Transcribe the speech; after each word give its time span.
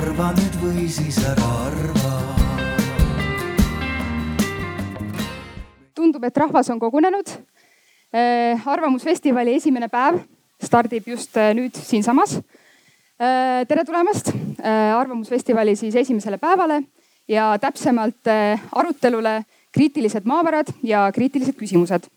arva 0.00 0.30
nüüd 0.32 0.54
või 0.62 0.86
siis 0.88 1.18
ära 1.28 1.48
arva. 1.66 2.10
tundub, 6.00 6.22
et 6.24 6.38
rahvas 6.40 6.70
on 6.72 6.78
kogunenud. 6.80 7.28
Äh, 8.10 8.68
arvamusfestivali 8.72 9.58
esimene 9.58 9.90
päev 9.92 10.22
stardib 10.64 11.10
just 11.12 11.36
äh, 11.36 11.50
nüüd 11.54 11.76
siinsamas. 11.76 12.38
Äh, 13.20 13.66
tere 13.68 13.84
tulemast 13.84 14.32
Arvamusfestivali 14.64 15.76
siis 15.76 15.94
esimesele 15.96 16.38
päevale 16.40 16.80
ja 17.28 17.52
täpsemalt 17.60 18.28
arutelule 18.72 19.42
kriitilised 19.72 20.24
maavarad 20.28 20.72
ja 20.82 21.04
kriitilised 21.12 21.56
küsimused 21.56 22.08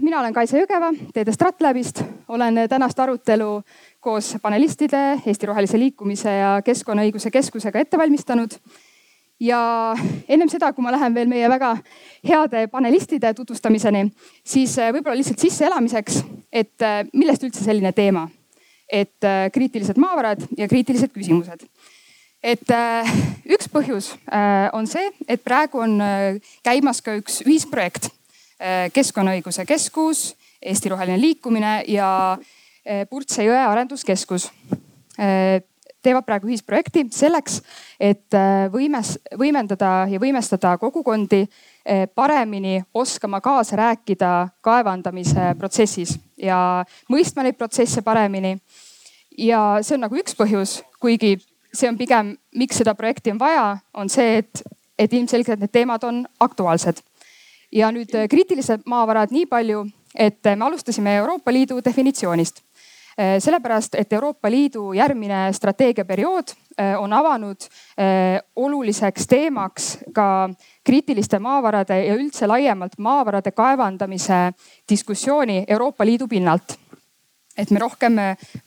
mina 0.00 0.20
olen 0.20 0.32
Kaisa 0.32 0.56
Jõgeva 0.56 0.90
Teede 1.12 1.32
Stratläbist, 1.32 2.00
olen 2.28 2.64
tänast 2.68 2.98
arutelu 2.98 3.62
koos 4.00 4.36
panelistide, 4.42 5.20
Eesti 5.26 5.46
Rohelise 5.46 5.78
Liikumise 5.78 6.32
ja 6.32 6.56
Keskkonnaõiguse 6.64 7.30
Keskusega 7.30 7.80
ette 7.80 7.98
valmistanud. 7.98 8.56
ja 9.40 9.94
ennem 10.28 10.48
seda, 10.48 10.72
kui 10.72 10.82
ma 10.82 10.92
lähen 10.94 11.14
veel 11.14 11.28
meie 11.28 11.48
väga 11.50 11.76
heade 12.28 12.66
panelistide 12.70 13.34
tutvustamiseni, 13.34 14.06
siis 14.44 14.78
äh, 14.78 14.92
võib-olla 14.94 15.16
lihtsalt 15.18 15.42
sisseelamiseks, 15.42 16.22
et 16.52 16.82
äh, 16.82 17.02
millest 17.12 17.42
üldse 17.42 17.64
selline 17.64 17.92
teema, 17.92 18.28
et 18.88 19.24
äh, 19.24 19.50
kriitilised 19.52 19.98
maavarad 19.98 20.46
ja 20.56 20.68
kriitilised 20.68 21.12
küsimused. 21.12 21.66
Et 22.44 22.68
üks 23.48 23.70
põhjus 23.72 24.10
on 24.76 24.84
see, 24.84 25.06
et 25.28 25.40
praegu 25.40 25.80
on 25.80 25.94
käimas 26.60 27.00
ka 27.00 27.14
üks 27.16 27.38
ühisprojekt 27.40 28.10
Keskkonnaõiguse 28.92 29.66
Keskus, 29.68 30.34
Eesti 30.62 30.88
Roheline 30.88 31.20
Liikumine 31.20 31.82
ja 31.88 32.38
Eh, 32.84 33.06
Purtse 33.08 33.40
jõe 33.46 33.56
arenduskeskus 33.56 34.50
eh, 35.16 35.62
teevad 36.04 36.26
praegu 36.26 36.50
ühisprojekti 36.50 37.06
selleks, 37.16 37.62
et 37.96 38.36
võimes, 38.68 39.14
võimendada 39.40 40.04
ja 40.12 40.18
võimestada 40.20 40.74
kogukondi 40.76 41.46
paremini 42.12 42.82
oskama 42.92 43.40
kaasa 43.40 43.78
rääkida 43.80 44.32
kaevandamise 44.60 45.54
protsessis 45.56 46.12
ja 46.36 46.58
mõistma 47.08 47.46
neid 47.46 47.56
protsesse 47.56 48.04
paremini. 48.04 48.58
ja 49.38 49.78
see 49.80 49.96
on 49.96 50.04
nagu 50.04 50.20
üks 50.20 50.36
põhjus, 50.36 50.82
kuigi 51.00 51.38
see 51.72 51.88
on 51.88 51.96
pigem, 51.96 52.36
miks 52.52 52.82
seda 52.82 52.92
projekti 52.94 53.32
on 53.32 53.40
vaja, 53.40 53.78
on 53.94 54.12
see, 54.12 54.44
et, 54.44 54.62
et 54.98 55.12
ilmselgelt 55.12 55.64
need 55.64 55.72
teemad 55.72 56.04
on 56.04 56.26
aktuaalsed. 56.36 57.00
Ja 57.74 57.90
nüüd 57.92 58.12
kriitilised 58.30 58.86
maavarad 58.86 59.32
nii 59.34 59.46
palju, 59.46 59.86
et 60.14 60.44
me 60.44 60.64
alustasime 60.64 61.16
Euroopa 61.16 61.52
Liidu 61.52 61.80
definitsioonist 61.84 62.62
Eh, 63.18 63.40
sellepärast, 63.40 63.94
et 63.94 64.12
Euroopa 64.12 64.50
Liidu 64.50 64.92
järgmine 64.92 65.52
strateegiaperiood 65.52 66.48
eh, 66.78 66.96
on 66.98 67.12
avanud 67.12 67.62
eh, 67.62 68.40
oluliseks 68.56 69.26
teemaks 69.30 69.98
ka 70.14 70.48
kriitiliste 70.84 71.38
maavarade 71.38 72.00
ja 72.06 72.16
üldse 72.18 72.48
laiemalt 72.50 72.98
maavarade 72.98 73.52
kaevandamise 73.54 74.40
diskussiooni 74.90 75.64
Euroopa 75.68 76.06
Liidu 76.06 76.26
pinnalt. 76.28 76.74
et 77.56 77.70
me 77.70 77.78
rohkem 77.78 78.16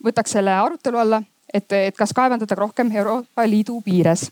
võtaks 0.04 0.32
selle 0.32 0.50
arutelu 0.50 0.98
alla, 0.98 1.22
et, 1.54 1.72
et 1.72 1.96
kas 1.96 2.16
kaevandada 2.16 2.54
rohkem 2.56 2.96
Euroopa 2.96 3.44
Liidu 3.44 3.82
piires 3.84 4.30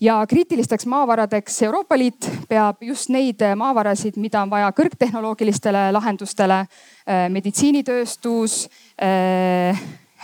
ja 0.00 0.26
kriitilisteks 0.28 0.86
maavaradeks 0.86 1.62
Euroopa 1.62 1.98
Liit 1.98 2.30
peab 2.48 2.82
just 2.82 3.08
neid 3.08 3.42
maavarasid, 3.56 4.16
mida 4.16 4.42
on 4.42 4.50
vaja 4.50 4.72
kõrgtehnoloogilistele 4.76 5.90
lahendustele, 5.92 6.60
äh, 6.64 7.28
meditsiinitööstus 7.32 8.64
äh,, 9.02 9.80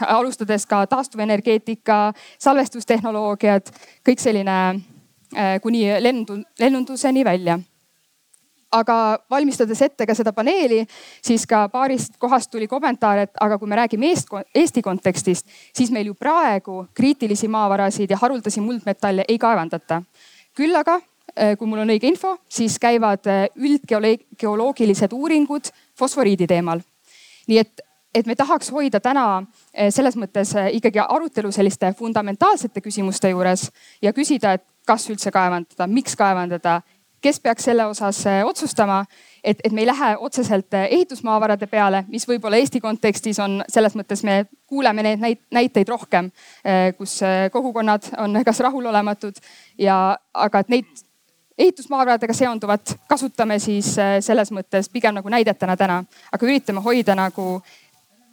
alustades 0.06 0.66
ka 0.66 0.84
taastuvenergeetika, 0.86 2.12
salvestustehnoloogiad, 2.38 3.72
kõik 4.06 4.20
selline 4.20 4.58
äh, 4.72 5.56
kuni 5.62 5.86
lendu, 6.00 6.40
lennunduseni 6.60 7.24
välja 7.24 7.60
aga 8.72 9.18
valmistades 9.30 9.80
ette 9.82 10.06
ka 10.06 10.14
seda 10.16 10.32
paneeli, 10.34 10.82
siis 11.24 11.46
ka 11.48 11.66
paarist 11.72 12.16
kohast 12.18 12.50
tuli 12.50 12.68
kommentaar, 12.68 13.24
et 13.26 13.40
aga 13.40 13.58
kui 13.58 13.68
me 13.68 13.78
räägime 13.78 14.10
Eest, 14.10 14.30
Eesti 14.54 14.82
kontekstist, 14.82 15.46
siis 15.74 15.90
meil 15.94 16.10
ju 16.10 16.14
praegu 16.14 16.86
kriitilisi 16.94 17.48
maavarasid 17.48 18.10
ja 18.10 18.18
haruldasi 18.20 18.60
muldmetalle 18.60 19.24
ei 19.28 19.38
kaevandata. 19.38 20.02
küll 20.56 20.74
aga, 20.74 21.00
eh, 21.36 21.56
kui 21.56 21.66
mul 21.66 21.78
on 21.78 21.90
õige 21.90 22.08
info, 22.08 22.38
siis 22.48 22.78
käivad 22.78 23.26
eh, 23.26 23.48
üldgeoloogilised 23.56 25.12
uuringud 25.12 25.70
fosforiidi 25.98 26.46
teemal. 26.46 26.80
nii 27.46 27.58
et, 27.58 27.80
et 28.14 28.26
me 28.26 28.34
tahaks 28.34 28.70
hoida 28.70 29.00
täna 29.00 29.46
eh, 29.74 29.90
selles 29.90 30.16
mõttes 30.16 30.54
ikkagi 30.72 30.98
arutelu 30.98 31.52
selliste 31.52 31.92
fundamentaalsete 31.92 32.80
küsimuste 32.80 33.28
juures 33.28 33.70
ja 34.02 34.12
küsida, 34.12 34.52
et 34.52 34.64
kas 34.86 35.10
üldse 35.10 35.30
kaevandada, 35.30 35.86
miks 35.86 36.16
kaevandada 36.16 36.80
kes 37.20 37.40
peaks 37.40 37.64
selle 37.64 37.86
osas 37.86 38.26
äh, 38.26 38.44
otsustama, 38.44 39.04
et, 39.44 39.58
et 39.64 39.72
me 39.72 39.80
ei 39.80 39.86
lähe 39.86 40.16
otseselt 40.16 40.74
äh, 40.74 40.86
ehitusmaavarade 40.90 41.66
peale, 41.66 42.04
mis 42.08 42.28
võib-olla 42.28 42.56
Eesti 42.60 42.80
kontekstis 42.80 43.40
on 43.40 43.62
selles 43.68 43.96
mõttes, 43.96 44.22
me 44.24 44.44
kuuleme 44.66 45.02
neid 45.02 45.42
näiteid 45.54 45.88
rohkem, 45.88 46.30
äh, 46.66 46.92
kus 46.98 47.20
kogukonnad 47.52 48.12
on 48.18 48.40
kas 48.48 48.60
rahulolematud 48.60 49.40
ja, 49.78 50.16
aga 50.34 50.62
et 50.62 50.72
neid 50.72 51.04
ehitusmaavaradega 51.58 52.34
seonduvat 52.36 52.98
kasutame 53.08 53.56
siis 53.58 53.94
selles 54.20 54.50
mõttes 54.52 54.90
pigem 54.92 55.14
nagu 55.16 55.30
näidetena 55.32 55.76
täna, 55.76 56.02
aga 56.32 56.46
üritame 56.46 56.82
hoida 56.84 57.14
nagu 57.16 57.62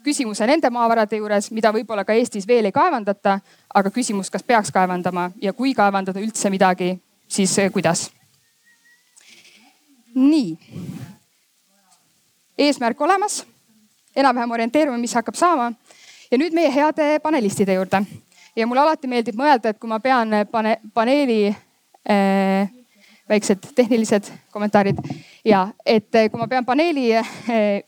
küsimuse 0.04 0.44
nende 0.48 0.68
maavarade 0.70 1.16
juures, 1.22 1.48
mida 1.56 1.72
võib-olla 1.72 2.04
ka 2.04 2.18
Eestis 2.20 2.48
veel 2.48 2.68
ei 2.68 2.76
kaevandata, 2.76 3.38
aga 3.74 3.94
küsimus, 3.96 4.28
kas 4.30 4.44
peaks 4.44 4.74
kaevandama 4.76 5.30
ja 5.42 5.54
kui 5.54 5.72
kaevandada 5.74 6.20
üldse 6.20 6.52
midagi, 6.52 6.98
siis 7.32 7.56
kuidas 7.72 8.10
nii. 10.16 10.58
eesmärk 12.58 13.02
olemas, 13.02 13.46
enam-vähem 14.16 14.52
orienteerume, 14.52 14.98
mis 14.98 15.14
hakkab 15.14 15.36
saama. 15.36 15.74
ja 16.32 16.38
nüüd 16.38 16.54
meie 16.54 16.72
heade 16.74 17.20
panelistide 17.20 17.74
juurde. 17.74 18.04
ja 18.56 18.68
mulle 18.68 18.82
alati 18.82 19.08
meeldib 19.08 19.36
mõelda, 19.36 19.70
et 19.70 19.80
kui 19.80 19.90
ma 19.90 20.00
pean 20.00 20.30
pane, 20.52 20.78
paneeli 20.94 21.48
äh, 21.50 22.70
väiksed 23.30 23.72
tehnilised 23.76 24.32
kommentaarid 24.52 24.98
ja 25.46 25.68
et 25.86 26.10
kui 26.32 26.40
ma 26.40 26.48
pean 26.48 26.66
paneeli 26.66 27.14
äh, 27.16 27.28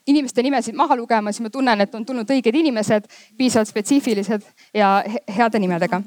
inimeste 0.08 0.44
nimesid 0.44 0.76
maha 0.76 0.96
lugema, 0.96 1.32
siis 1.32 1.44
ma 1.46 1.50
tunnen, 1.50 1.82
et 1.82 1.96
on 1.96 2.06
tulnud 2.06 2.30
õiged 2.30 2.56
inimesed, 2.56 3.10
piisavalt 3.38 3.70
spetsiifilised 3.70 4.48
ja 4.74 5.04
heade 5.38 5.60
nimedega 5.60 6.02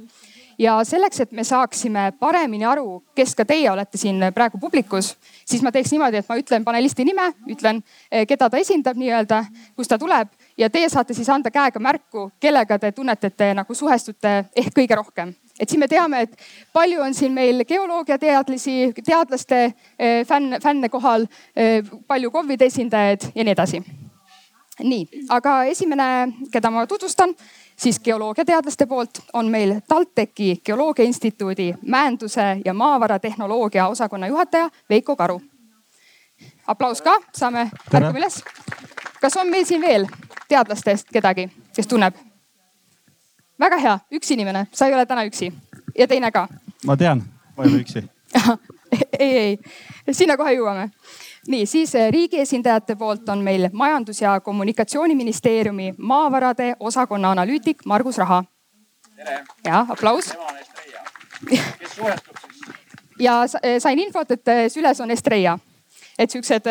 ja 0.58 0.84
selleks, 0.84 1.20
et 1.20 1.32
me 1.32 1.44
saaksime 1.44 2.12
paremini 2.20 2.66
aru, 2.66 3.02
kes 3.14 3.34
ka 3.38 3.44
teie 3.48 3.70
olete 3.70 3.98
siin 3.98 4.22
praegu 4.34 4.58
publikus, 4.58 5.14
siis 5.46 5.62
ma 5.62 5.72
teeks 5.72 5.92
niimoodi, 5.94 6.20
et 6.20 6.28
ma 6.28 6.38
ütlen 6.40 6.64
panelisti 6.64 7.06
nime, 7.06 7.30
ütlen, 7.50 7.82
eh, 8.10 8.26
keda 8.26 8.50
ta 8.50 8.58
esindab 8.58 8.98
nii-öelda, 8.98 9.44
kust 9.76 9.90
ta 9.90 9.98
tuleb 9.98 10.28
ja 10.58 10.70
teie 10.70 10.88
saate 10.90 11.14
siis 11.14 11.28
anda 11.30 11.50
käega 11.50 11.80
märku, 11.80 12.30
kellega 12.40 12.78
te 12.78 12.92
tunnete, 12.92 13.30
et 13.30 13.36
te 13.36 13.52
nagu 13.54 13.74
suhestute 13.74 14.38
ehk 14.56 14.74
kõige 14.74 14.98
rohkem 14.98 15.34
et 15.58 15.68
siin 15.68 15.80
me 15.82 15.88
teame, 15.90 16.20
et 16.22 16.34
palju 16.72 17.00
on 17.02 17.14
siin 17.14 17.32
meil 17.34 17.64
geoloogiateadlasi, 17.66 18.92
teadlaste 19.02 19.62
eh, 19.98 20.24
fänn, 20.26 20.58
fänne 20.62 20.88
kohal, 20.88 21.26
eh, 21.56 21.82
palju 22.06 22.30
KOV-ide 22.30 22.68
esindajaid 22.70 23.32
ja 23.34 23.44
nii 23.44 23.56
edasi. 23.56 23.82
nii, 24.78 25.24
aga 25.34 25.64
esimene, 25.66 26.04
keda 26.52 26.70
ma 26.70 26.84
tutvustan, 26.86 27.32
siis 27.78 28.00
geoloogiateadlaste 28.00 28.86
poolt 28.86 29.10
on 29.32 29.46
meil 29.48 29.80
TalTechi 29.88 30.60
Geoloogia 30.64 31.04
Instituudi 31.04 31.74
mäenduse 31.86 32.60
ja 32.64 32.74
maavaratehnoloogia 32.74 33.88
osakonna 33.88 34.26
juhataja 34.26 34.70
Veiko 34.90 35.16
Karu. 35.16 35.40
aplaus 36.66 37.02
ka, 37.02 37.20
saame 37.34 37.70
ärkame 37.94 38.18
üles. 38.18 38.44
kas 39.20 39.36
on 39.36 39.48
meil 39.48 39.64
siin 39.64 39.80
veel 39.80 40.06
teadlastest 40.48 41.08
kedagi, 41.12 41.50
kes 41.76 41.86
tunneb? 41.86 42.14
väga 43.60 43.78
hea, 43.78 43.98
üks 44.14 44.30
inimene, 44.30 44.66
sa 44.72 44.86
ei 44.86 44.94
ole 44.94 45.06
täna 45.06 45.24
üksi 45.24 45.52
ja 45.98 46.08
teine 46.08 46.30
ka. 46.32 46.48
ma 46.86 46.96
tean, 46.96 47.22
ma 47.56 47.64
ei 47.64 47.70
ole 47.70 47.80
üksi 47.80 48.08
ei, 49.18 49.38
ei, 49.38 49.58
sinna 50.12 50.36
kohe 50.36 50.52
jõuame 50.52 50.90
nii, 51.48 51.66
siis 51.66 51.94
eh, 51.94 52.10
riigi 52.12 52.40
esindajate 52.40 52.96
poolt 52.96 53.28
on 53.28 53.38
meil 53.44 53.68
Majandus- 53.72 54.20
ja 54.22 54.40
Kommunikatsiooniministeeriumi 54.40 55.94
maavarade 55.98 56.74
osakonna 56.80 57.30
analüütik 57.30 57.86
Margus 57.86 58.18
Raha. 58.18 58.44
ja 59.64 59.86
aplaus. 59.88 60.34
kes 61.48 61.96
suhestub 61.96 62.36
siis? 62.36 62.76
ja 63.18 63.42
eh, 63.62 63.80
sain 63.80 63.98
infot, 63.98 64.30
et 64.30 64.48
eh, 64.48 64.68
süles 64.70 65.00
on 65.00 65.10
Estrella 65.10 65.58
et 66.18 66.30
siuksed 66.30 66.64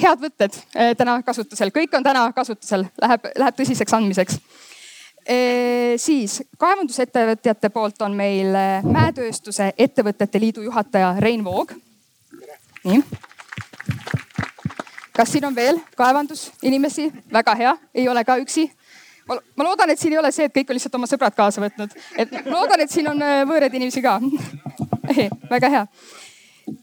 head 0.00 0.20
võtted 0.22 0.54
täna 0.96 1.18
kasutusel, 1.22 1.68
kõik 1.68 1.92
on 1.96 2.02
täna 2.02 2.22
kasutusel, 2.32 2.86
läheb, 3.02 3.26
läheb 3.36 3.58
tõsiseks 3.58 3.92
andmiseks 3.92 4.38
e,. 5.28 5.36
siis 6.00 6.38
kaevandusettevõtjate 6.58 7.68
poolt 7.74 8.00
on 8.02 8.16
meil 8.16 8.56
Mäetööstuse 8.88 9.74
Ettevõtete 9.76 10.40
Liidu 10.40 10.64
juhataja 10.64 11.12
Rein 11.20 11.44
Voog. 11.44 11.76
nii 12.84 13.02
kas 15.20 15.32
siin 15.32 15.44
on 15.44 15.54
veel 15.54 15.80
kaevandusinimesi? 15.96 17.10
väga 17.32 17.54
hea, 17.54 17.76
ei 17.94 18.08
ole 18.08 18.24
ka 18.24 18.36
üksi. 18.40 18.70
ma, 19.28 19.64
loodan, 19.64 19.90
et 19.90 19.98
siin 19.98 20.12
ei 20.12 20.18
ole 20.18 20.32
see, 20.32 20.48
et 20.48 20.54
kõik 20.56 20.72
on 20.72 20.78
lihtsalt 20.78 20.96
oma 20.98 21.08
sõbrad 21.10 21.36
kaasa 21.36 21.62
võtnud, 21.62 21.92
et 22.18 22.32
loodan, 22.46 22.80
et 22.80 22.90
siin 22.90 23.10
on 23.10 23.20
äh, 23.22 23.42
võõraid 23.48 23.76
inimesi 23.76 24.02
ka 24.02 24.18
väga 25.54 25.70
hea. 25.76 25.84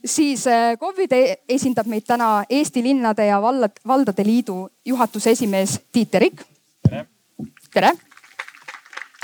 siis 0.04 0.44
KOV-ide 0.80 1.20
esindab 1.48 1.86
meid 1.90 2.06
täna 2.06 2.44
Eesti 2.48 2.82
Linnade 2.84 3.26
ja 3.26 3.42
Vallad, 3.42 3.80
Valdade 3.86 4.24
Liidu 4.24 4.68
juhatuse 4.84 5.30
esimees 5.30 5.80
Tiit 5.92 6.10
Terik. 6.10 6.42
tere, 6.88 7.06
tere.. 7.74 7.92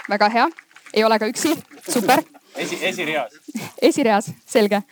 väga 0.09 0.29
hea, 0.29 0.49
ei 0.95 1.05
ole 1.05 1.19
ka 1.19 1.31
üksi, 1.31 1.55
super. 1.89 2.23
esi, 2.57 2.79
esireas. 2.83 3.41
esireas, 3.83 4.31
selge. 4.47 4.83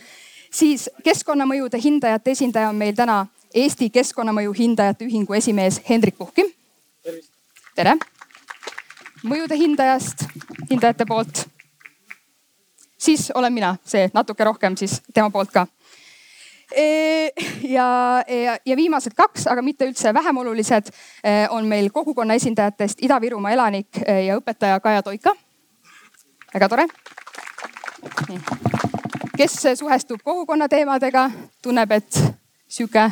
Siis 0.55 0.91
keskkonnamõjude 1.05 1.81
hindajate 1.83 2.31
esindaja 2.31 2.69
on 2.69 2.77
meil 2.77 2.95
täna 2.95 3.27
Eesti 3.55 3.91
Keskkonnamõju 3.91 4.53
Hindajate 4.59 5.05
Ühingu 5.05 5.35
esimees 5.37 5.81
Hendrik 5.89 6.17
Puhkim. 6.19 6.47
tere. 7.75 7.97
mõjude 9.23 9.57
hindajast, 9.57 10.25
hindajate 10.71 11.07
poolt. 11.07 11.49
siis 12.99 13.33
olen 13.35 13.53
mina, 13.53 13.77
see 13.85 14.11
natuke 14.15 14.45
rohkem 14.45 14.77
siis 14.77 15.03
tema 15.15 15.31
poolt 15.31 15.51
ka 15.51 15.67
e, 16.77 17.29
ja, 17.63 18.23
ja, 18.29 18.57
ja 18.67 18.77
viimased 18.77 19.15
kaks, 19.17 19.47
aga 19.47 19.63
mitte 19.63 19.87
üldse 19.87 20.15
vähem 20.15 20.37
olulised, 20.37 20.91
e, 21.25 21.49
on 21.51 21.67
meil 21.67 21.91
kogukonna 21.91 22.35
esindajatest 22.35 23.03
Ida-Virumaa 23.03 23.53
elanik 23.53 24.03
e, 24.07 24.21
ja 24.27 24.39
õpetaja 24.41 24.81
Kaja 24.81 25.03
Toika. 25.03 25.37
väga 26.55 26.69
tore. 26.69 26.87
Kes 29.37 29.59
suhestub 29.79 30.21
kogukonna 30.25 30.69
teemadega, 30.69 31.31
tunneb, 31.63 31.91
et 31.91 32.23
sihuke 32.69 33.11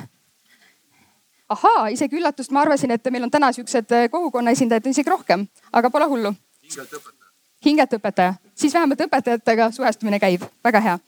ahaa, 1.51 1.89
isegi 1.89 2.19
üllatust, 2.19 2.53
ma 2.55 2.63
arvasin, 2.65 2.91
et 2.95 3.11
meil 3.11 3.27
on 3.27 3.31
täna 3.31 3.51
siuksed 3.53 3.93
äh, 3.97 4.07
kogukonna 4.11 4.55
esindajad 4.55 4.87
isegi 4.91 5.11
rohkem, 5.11 5.47
aga 5.73 5.91
pole 5.91 6.07
hullu. 6.11 6.35
hingelt 6.63 6.93
õpetaja. 6.99 7.31
hingelt 7.65 7.97
õpetaja, 7.99 8.35
siis 8.55 8.75
vähemalt 8.75 9.01
õpetajatega 9.07 9.71
suhestumine 9.75 10.21
käib, 10.23 10.45
väga 10.65 10.81
hea. 10.81 10.99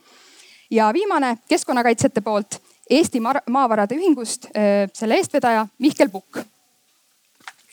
ja 0.71 0.93
viimane 0.93 1.37
keskkonnakaitsjate 1.49 2.21
poolt 2.21 2.61
Eesti 2.91 3.21
Maavarade 3.21 3.95
Ühingust, 3.95 4.47
äh, 4.57 4.89
selle 4.93 5.15
eestvedaja 5.15 5.67
Mihkel 5.79 6.09
Pukk. 6.09 6.43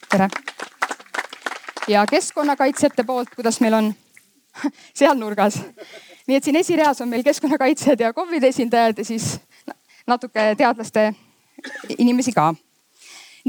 tere. 0.09 0.29
ja 1.87 2.05
keskkonnakaitsjate 2.05 3.03
poolt, 3.03 3.33
kuidas 3.35 3.59
meil 3.61 3.73
on 3.73 3.93
seal 4.99 5.17
nurgas. 5.17 5.61
Nii 6.29 6.37
et 6.37 6.45
siin 6.45 6.59
esireas 6.59 7.01
on 7.01 7.09
meil 7.09 7.25
keskkonnakaitsjad 7.25 8.05
ja 8.05 8.13
KOV-ide 8.13 8.51
esindajad 8.53 9.01
ja 9.01 9.05
siis 9.05 9.31
natuke 10.07 10.51
teadlaste 10.57 11.09
inimesi 11.97 12.33
ka. 12.35 12.51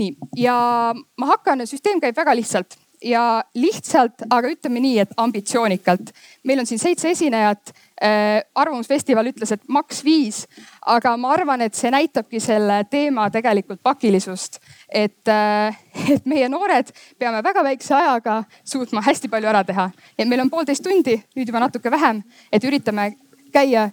nii, 0.00 0.14
ja 0.40 0.54
ma 0.96 1.26
hakkan, 1.34 1.66
süsteem 1.68 2.00
käib 2.00 2.16
väga 2.16 2.34
lihtsalt 2.38 2.78
ja 3.04 3.42
lihtsalt, 3.56 4.24
aga 4.30 4.50
ütleme 4.52 4.80
nii, 4.80 4.98
et 5.04 5.12
ambitsioonikalt. 5.16 6.12
meil 6.44 6.60
on 6.60 6.66
siin 6.66 6.78
seitse 6.78 7.10
esinejat. 7.10 7.72
Arvamusfestival 8.00 9.28
ütles, 9.28 9.52
et 9.52 9.60
maks 9.68 9.98
viis, 10.04 10.46
aga 10.88 11.12
ma 11.20 11.34
arvan, 11.34 11.60
et 11.60 11.74
see 11.76 11.90
näitabki 11.92 12.40
selle 12.40 12.78
teema 12.90 13.26
tegelikult 13.30 13.82
pakilisust. 13.82 14.60
et 14.88 15.28
äh,, 15.28 15.76
et 16.14 16.26
meie 16.26 16.48
noored 16.48 16.92
peame 17.18 17.42
väga 17.42 17.64
väikse 17.64 17.94
ajaga 17.94 18.44
suutma 18.64 19.02
hästi 19.04 19.28
palju 19.28 19.48
ära 19.48 19.64
teha. 19.64 19.90
et 20.18 20.28
meil 20.28 20.40
on 20.40 20.50
poolteist 20.50 20.82
tundi, 20.82 21.20
nüüd 21.36 21.48
juba 21.48 21.60
natuke 21.60 21.90
vähem, 21.90 22.22
et 22.52 22.64
üritame 22.64 23.12
käia 23.52 23.90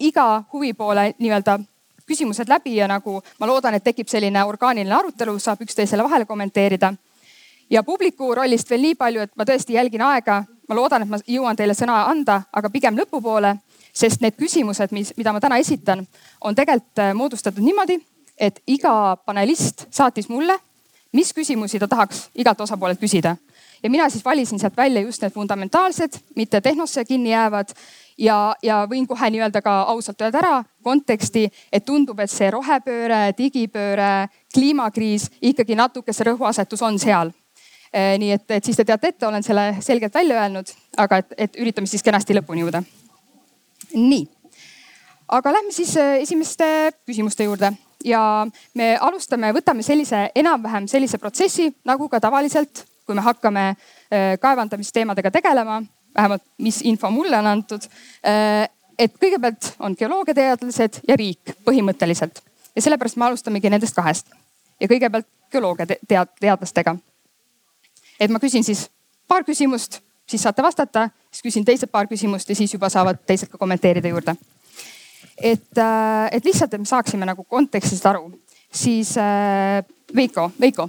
iga 0.00 0.44
huvi 0.52 0.72
poole 0.72 1.12
nii-öelda 1.18 1.58
küsimused 2.06 2.48
läbi 2.48 2.76
ja 2.76 2.88
nagu 2.88 3.22
ma 3.40 3.46
loodan, 3.46 3.74
et 3.74 3.84
tekib 3.84 4.08
selline 4.08 4.44
orgaaniline 4.44 4.94
arutelu, 4.94 5.38
saab 5.38 5.62
üksteisele 5.64 6.04
vahele 6.04 6.24
kommenteerida. 6.24 6.94
ja 7.70 7.82
publiku 7.82 8.34
rollist 8.34 8.70
veel 8.70 8.82
nii 8.82 8.94
palju, 8.94 9.20
et 9.20 9.36
ma 9.36 9.44
tõesti 9.44 9.74
jälgin 9.74 10.02
aega. 10.02 10.44
Ma 10.68 10.74
loodan, 10.78 11.02
et 11.02 11.08
ma 11.08 11.20
jõuan 11.26 11.56
teile 11.56 11.74
sõna 11.74 12.04
anda, 12.10 12.42
aga 12.52 12.70
pigem 12.70 12.96
lõpupoole, 12.98 13.54
sest 13.94 14.22
need 14.24 14.36
küsimused, 14.38 14.92
mis, 14.92 15.12
mida 15.16 15.32
ma 15.32 15.40
täna 15.40 15.58
esitan, 15.62 16.06
on 16.40 16.54
tegelikult 16.54 17.02
äh, 17.02 17.14
moodustatud 17.14 17.64
niimoodi, 17.64 17.98
et 18.38 18.62
iga 18.66 19.16
panelist 19.26 19.86
saatis 19.94 20.28
mulle, 20.28 20.56
mis 21.14 21.30
küsimusi 21.32 21.78
ta 21.78 21.88
tahaks 21.88 22.28
igalt 22.34 22.60
osapoolelt 22.60 23.00
küsida 23.00 23.36
ja 23.84 23.90
mina 23.90 24.08
siis 24.08 24.24
valisin 24.24 24.58
sealt 24.58 24.76
välja 24.76 25.00
just 25.00 25.22
need 25.22 25.32
fundamentaalsed, 25.32 26.12
mitte 26.36 26.60
tehnosse 26.60 27.04
kinni 27.04 27.30
jäävad 27.30 27.68
ja, 28.18 28.56
ja 28.62 28.86
võin 28.90 29.06
kohe 29.06 29.30
nii-öelda 29.30 29.62
ka 29.62 29.82
ausalt 29.92 30.20
öelda 30.20 30.40
ära 30.40 30.54
konteksti, 30.82 31.44
et 31.72 31.84
tundub, 31.84 32.20
et 32.20 32.32
see 32.32 32.50
rohepööre, 32.50 33.34
digipööre, 33.38 34.28
kliimakriis 34.54 35.28
ikkagi 35.42 35.76
natuke 35.76 36.12
see 36.12 36.30
rõhuasetus 36.30 36.82
on 36.82 36.98
seal. 36.98 37.32
Eh, 37.94 38.16
nii 38.18 38.32
et, 38.34 38.44
et 38.56 38.66
siis 38.66 38.74
te 38.74 38.82
teate 38.82 39.12
ette, 39.12 39.26
olen 39.26 39.44
selle 39.46 39.76
selgelt 39.84 40.14
välja 40.14 40.40
öelnud, 40.42 40.70
aga 40.98 41.20
et, 41.22 41.34
et 41.46 41.58
üritame 41.62 41.86
siis 41.86 42.02
kenasti 42.02 42.34
lõpuni 42.34 42.64
jõuda. 42.64 42.80
nii, 43.94 44.24
aga 45.36 45.52
lähme 45.54 45.70
siis 45.72 45.92
eh, 46.02 46.16
esimeste 46.24 46.66
küsimuste 47.06 47.46
juurde 47.46 47.70
ja 48.04 48.22
me 48.74 48.96
alustame, 48.98 49.52
võtame 49.54 49.86
sellise 49.86 50.24
enam-vähem 50.34 50.90
sellise 50.90 51.22
protsessi 51.22 51.68
nagu 51.86 52.10
ka 52.10 52.18
tavaliselt, 52.20 52.82
kui 53.06 53.14
me 53.14 53.22
hakkame 53.22 53.68
eh, 53.70 54.34
kaevandamisteemadega 54.42 55.30
tegelema 55.30 55.78
vähemalt 56.14 56.42
mis 56.58 56.82
info 56.82 57.10
mulle 57.10 57.38
on 57.38 57.46
antud. 57.50 57.86
Et 58.98 59.16
kõigepealt 59.18 59.72
on 59.82 59.96
geoloogiateadlased 59.98 61.00
ja 61.08 61.16
riik 61.18 61.56
põhimõtteliselt 61.66 62.38
ja 62.74 62.82
sellepärast 62.82 63.18
me 63.18 63.26
alustamegi 63.26 63.70
nendest 63.70 63.98
kahest 63.98 64.30
ja 64.78 64.86
kõigepealt 64.86 65.26
geoloogia 65.50 65.98
tead. 66.06 67.02
Et 68.24 68.32
ma 68.32 68.40
küsin 68.42 68.64
siis 68.64 68.86
paar 69.28 69.44
küsimust, 69.44 70.00
siis 70.26 70.42
saate 70.42 70.62
vastata, 70.64 71.08
siis 71.30 71.44
küsin 71.44 71.64
teised 71.66 71.90
paar 71.92 72.08
küsimust 72.10 72.48
ja 72.48 72.56
siis 72.56 72.72
juba 72.74 72.88
saavad 72.92 73.20
teised 73.26 73.50
ka 73.52 73.60
kommenteerida 73.60 74.08
juurde. 74.08 74.36
et, 75.38 75.78
äh, 75.78 76.28
et 76.32 76.44
lihtsalt, 76.44 76.74
et 76.74 76.80
me 76.80 76.86
saaksime 76.86 77.26
nagu 77.26 77.44
kontekstist 77.44 78.06
aru, 78.06 78.30
siis 78.72 79.16
äh, 79.18 79.84
Veiko, 80.16 80.50
Veiko, 80.60 80.88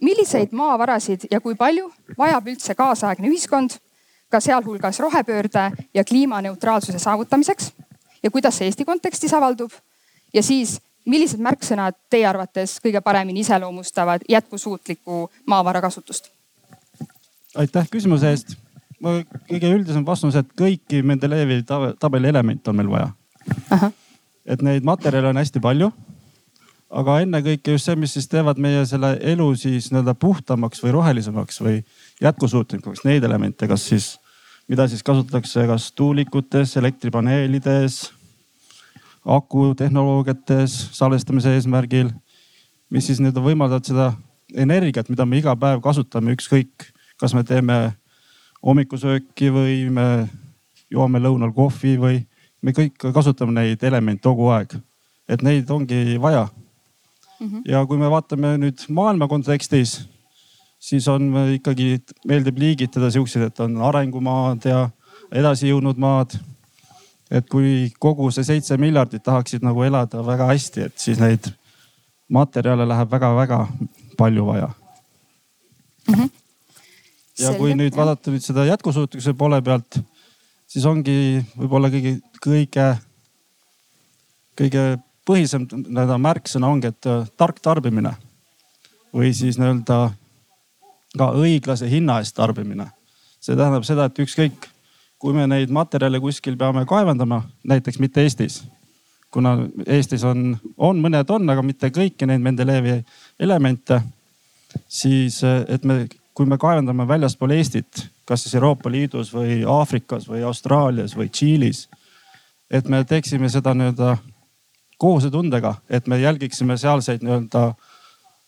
milliseid 0.00 0.52
maavarasid 0.52 1.26
ja 1.30 1.40
kui 1.40 1.54
palju 1.54 1.90
vajab 2.18 2.48
üldse 2.48 2.74
kaasaegne 2.74 3.28
ühiskond 3.28 3.76
ka 4.30 4.40
sealhulgas 4.40 5.00
rohepöörde 5.00 5.70
ja 5.94 6.04
kliimaneutraalsuse 6.04 6.98
saavutamiseks 6.98 7.72
ja 8.22 8.30
kuidas 8.30 8.58
see 8.58 8.66
Eesti 8.70 8.84
kontekstis 8.84 9.34
avaldub. 9.34 9.70
ja 10.34 10.42
siis, 10.42 10.80
millised 11.04 11.40
märksõnad 11.40 11.94
teie 12.10 12.26
arvates 12.26 12.78
kõige 12.84 13.00
paremini 13.04 13.44
iseloomustavad 13.44 14.24
jätkusuutlikku 14.28 15.30
maavara 15.46 15.80
kasutust? 15.80 16.30
Aitäh 17.54 17.90
küsimuse 17.90 18.30
eest. 18.30 18.56
kõige 19.04 19.68
üldisem 19.74 20.04
vastus, 20.06 20.36
et 20.38 20.48
kõiki 20.56 21.02
Mendelejevi 21.04 21.62
tabeli 22.00 22.28
elemente 22.28 22.70
on 22.70 22.76
meil 22.76 22.90
vaja. 22.90 23.10
et 24.46 24.62
neid 24.62 24.84
materjale 24.84 25.28
on 25.28 25.36
hästi 25.36 25.60
palju. 25.60 25.92
aga 26.90 27.20
ennekõike 27.20 27.74
just 27.74 27.88
see, 27.90 27.96
mis 27.96 28.12
siis 28.14 28.28
teevad 28.28 28.58
meie 28.58 28.84
selle 28.86 29.16
elu 29.20 29.48
siis 29.58 29.90
nii-öelda 29.90 30.14
puhtamaks 30.14 30.82
või 30.84 30.92
rohelisemaks 30.94 31.60
või 31.60 31.80
jätkusuutlikuks, 32.22 33.04
neid 33.04 33.24
elemente, 33.24 33.68
kas 33.68 33.88
siis 33.88 34.14
mida 34.68 34.88
siis 34.88 35.02
kasutatakse 35.02 35.66
kas 35.66 35.92
tuulikutes, 35.92 36.76
elektripaneelides, 36.76 38.12
akutehnoloogiates 39.24 40.88
salvestamise 40.92 41.54
eesmärgil. 41.54 42.10
mis 42.90 43.06
siis 43.06 43.18
nii-öelda 43.18 43.42
võimaldavad 43.42 43.86
seda 43.88 44.12
energiat, 44.54 45.08
mida 45.08 45.24
me 45.26 45.40
iga 45.40 45.56
päev 45.58 45.80
kasutame, 45.82 46.34
ükskõik, 46.36 46.93
kas 47.20 47.34
me 47.34 47.44
teeme 47.44 47.78
hommikusööki 48.64 49.50
või 49.52 49.76
me 49.90 50.28
joome 50.90 51.20
lõunal 51.20 51.52
kohvi 51.54 51.96
või 52.00 52.20
me 52.62 52.72
kõik 52.72 53.10
kasutame 53.12 53.52
neid 53.52 53.82
elemente 53.82 54.28
kogu 54.28 54.48
aeg. 54.48 54.74
et 55.28 55.42
neid 55.42 55.70
ongi 55.70 56.18
vaja 56.20 56.48
mm. 57.40 57.46
-hmm. 57.46 57.62
ja 57.64 57.86
kui 57.86 57.98
me 57.98 58.10
vaatame 58.10 58.56
nüüd 58.58 58.86
maailma 58.88 59.28
kontekstis 59.28 60.00
siis 60.84 61.08
on 61.08 61.32
ikkagi, 61.54 61.98
meeldib 62.28 62.58
liigitada 62.58 63.10
siukseid, 63.10 63.48
et 63.48 63.60
on 63.64 63.78
arengumaad 63.88 64.66
ja 64.68 64.88
edasi 65.32 65.70
jõudnud 65.70 66.00
maad. 66.00 66.36
et 67.30 67.46
kui 67.50 67.88
kogu 67.98 68.28
see 68.30 68.44
seitse 68.44 68.76
miljardit 68.78 69.22
tahaksid 69.24 69.62
nagu 69.64 69.82
elada 69.82 70.20
väga 70.22 70.46
hästi, 70.52 70.80
et 70.86 70.98
siis 71.00 71.18
neid 71.18 71.48
materjale 72.28 72.84
läheb 72.86 73.10
väga-väga 73.10 73.60
palju 74.18 74.44
vaja 74.46 74.68
mm. 74.68 76.14
-hmm. 76.14 76.30
Ja 77.38 77.48
Selge, 77.48 77.58
kui 77.58 77.74
nüüd 77.78 77.96
vaadata 77.96 78.32
nüüd 78.32 78.44
seda 78.44 78.66
jätkusuutlikkuse 78.68 79.34
poole 79.38 79.60
pealt, 79.64 79.98
siis 80.70 80.84
ongi 80.86 81.16
võib-olla 81.58 81.90
kõige, 81.92 82.18
kõige, 82.42 82.86
kõige 84.58 84.84
põhisem 85.26 85.66
nii-öelda 85.70 86.18
märksõna 86.20 86.70
ongi, 86.70 86.92
et 86.92 87.08
tark 87.36 87.60
tarbimine 87.64 88.14
või 89.14 89.32
siis 89.34 89.58
nii-öelda 89.58 89.98
ka 91.18 91.30
õiglase 91.38 91.88
hinna 91.90 92.20
eest 92.22 92.36
tarbimine. 92.36 92.90
see 93.44 93.56
tähendab 93.56 93.84
seda, 93.84 94.06
et 94.08 94.18
ükskõik, 94.18 94.70
kui 95.20 95.34
me 95.36 95.44
neid 95.46 95.70
materjale 95.70 96.20
kuskil 96.20 96.56
peame 96.56 96.86
kaevandama, 96.88 97.42
näiteks 97.64 97.98
mitte 98.00 98.22
Eestis, 98.22 98.62
kuna 99.30 99.56
Eestis 99.86 100.24
on, 100.24 100.56
on 100.76 101.00
mõned 101.02 101.30
on, 101.30 101.50
aga 101.50 101.62
mitte 101.62 101.90
kõiki 101.92 102.26
neid 102.26 102.40
Mendelejevi 102.40 103.02
elemente, 103.38 104.00
siis 104.88 105.42
et 105.44 105.84
me 105.84 106.06
kui 106.34 106.46
me 106.46 106.58
kaevandame 106.58 107.06
väljaspool 107.08 107.54
Eestit, 107.54 108.06
kas 108.26 108.42
siis 108.42 108.54
Euroopa 108.58 108.90
Liidus 108.90 109.32
või 109.34 109.62
Aafrikas 109.68 110.26
või 110.28 110.42
Austraalias 110.42 111.16
või 111.16 111.28
Tšiilis. 111.30 111.88
et 112.70 112.88
me 112.88 113.04
teeksime 113.04 113.48
seda 113.48 113.74
nii-öelda 113.74 114.16
kohusetundega, 114.98 115.74
et 115.90 116.06
me 116.06 116.18
jälgiksime 116.20 116.76
sealseid 116.76 117.22
nii-öelda 117.22 117.74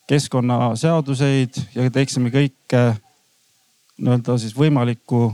keskkonnaseaduseid 0.08 1.60
ja 1.74 1.90
teeksime 1.90 2.30
kõike 2.30 2.82
nii-öelda 3.98 4.38
siis 4.38 4.56
võimaliku 4.56 5.32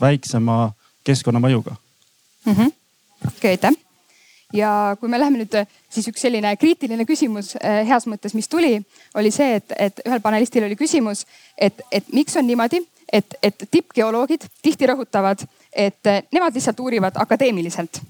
väiksema 0.00 0.72
keskkonnamõjuga 1.04 1.76
mm 2.46 2.52
-hmm.. 2.52 2.72
okei 3.26 3.36
okay,, 3.36 3.50
aitäh. 3.50 3.87
Ja 4.52 4.96
kui 5.00 5.08
me 5.08 5.20
läheme 5.20 5.42
nüüd, 5.42 5.56
siis 5.92 6.08
üks 6.10 6.22
selline 6.24 6.54
kriitiline 6.56 7.06
küsimus 7.08 7.54
eh, 7.60 7.82
heas 7.88 8.06
mõttes, 8.10 8.34
mis 8.36 8.48
tuli, 8.48 8.78
oli 9.18 9.32
see, 9.34 9.58
et, 9.60 9.74
et 9.78 10.04
ühel 10.06 10.22
panelistil 10.24 10.64
oli 10.64 10.78
küsimus, 10.78 11.26
et, 11.56 11.82
et 11.92 12.12
miks 12.12 12.36
on 12.36 12.46
niimoodi, 12.48 12.82
et, 13.12 13.38
et 13.42 13.66
tippgeoloogid 13.70 14.46
tihti 14.62 14.88
rõhutavad, 14.88 15.44
et 15.72 16.14
nemad 16.32 16.56
lihtsalt 16.56 16.80
uurivad 16.80 17.16
akadeemiliselt 17.20 18.00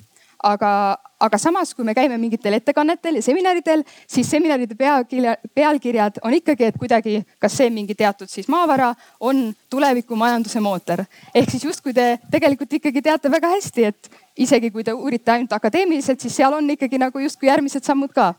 aga, 0.45 0.99
aga 1.21 1.39
samas, 1.39 1.73
kui 1.75 1.87
me 1.87 1.95
käime 1.97 2.19
mingitel 2.21 2.55
ettekannetel 2.59 3.19
ja 3.19 3.23
seminaridel, 3.25 3.83
siis 4.11 4.29
seminaride 4.31 4.77
pealkirja, 4.79 5.35
pealkirjad 5.55 6.21
on 6.25 6.37
ikkagi, 6.39 6.71
et 6.71 6.79
kuidagi, 6.79 7.17
kas 7.43 7.57
see 7.59 7.71
mingi 7.75 7.97
teatud 7.99 8.31
siis 8.31 8.49
maavara 8.49 8.93
on 9.21 9.49
tulevikumajanduse 9.71 10.61
mootor. 10.61 11.05
ehk 11.35 11.51
siis 11.51 11.65
justkui 11.65 11.95
te 11.95 12.19
tegelikult 12.31 12.73
ikkagi 12.73 13.03
teate 13.03 13.31
väga 13.31 13.51
hästi, 13.57 13.85
et 13.85 14.11
isegi 14.39 14.71
kui 14.71 14.85
te 14.85 14.93
uurite 14.93 15.33
ainult 15.33 15.53
akadeemiliselt, 15.53 16.21
siis 16.21 16.37
seal 16.37 16.55
on 16.55 16.71
ikkagi 16.71 16.99
nagu 16.99 17.19
justkui 17.19 17.51
järgmised 17.51 17.85
sammud 17.85 18.15
ka 18.15 18.35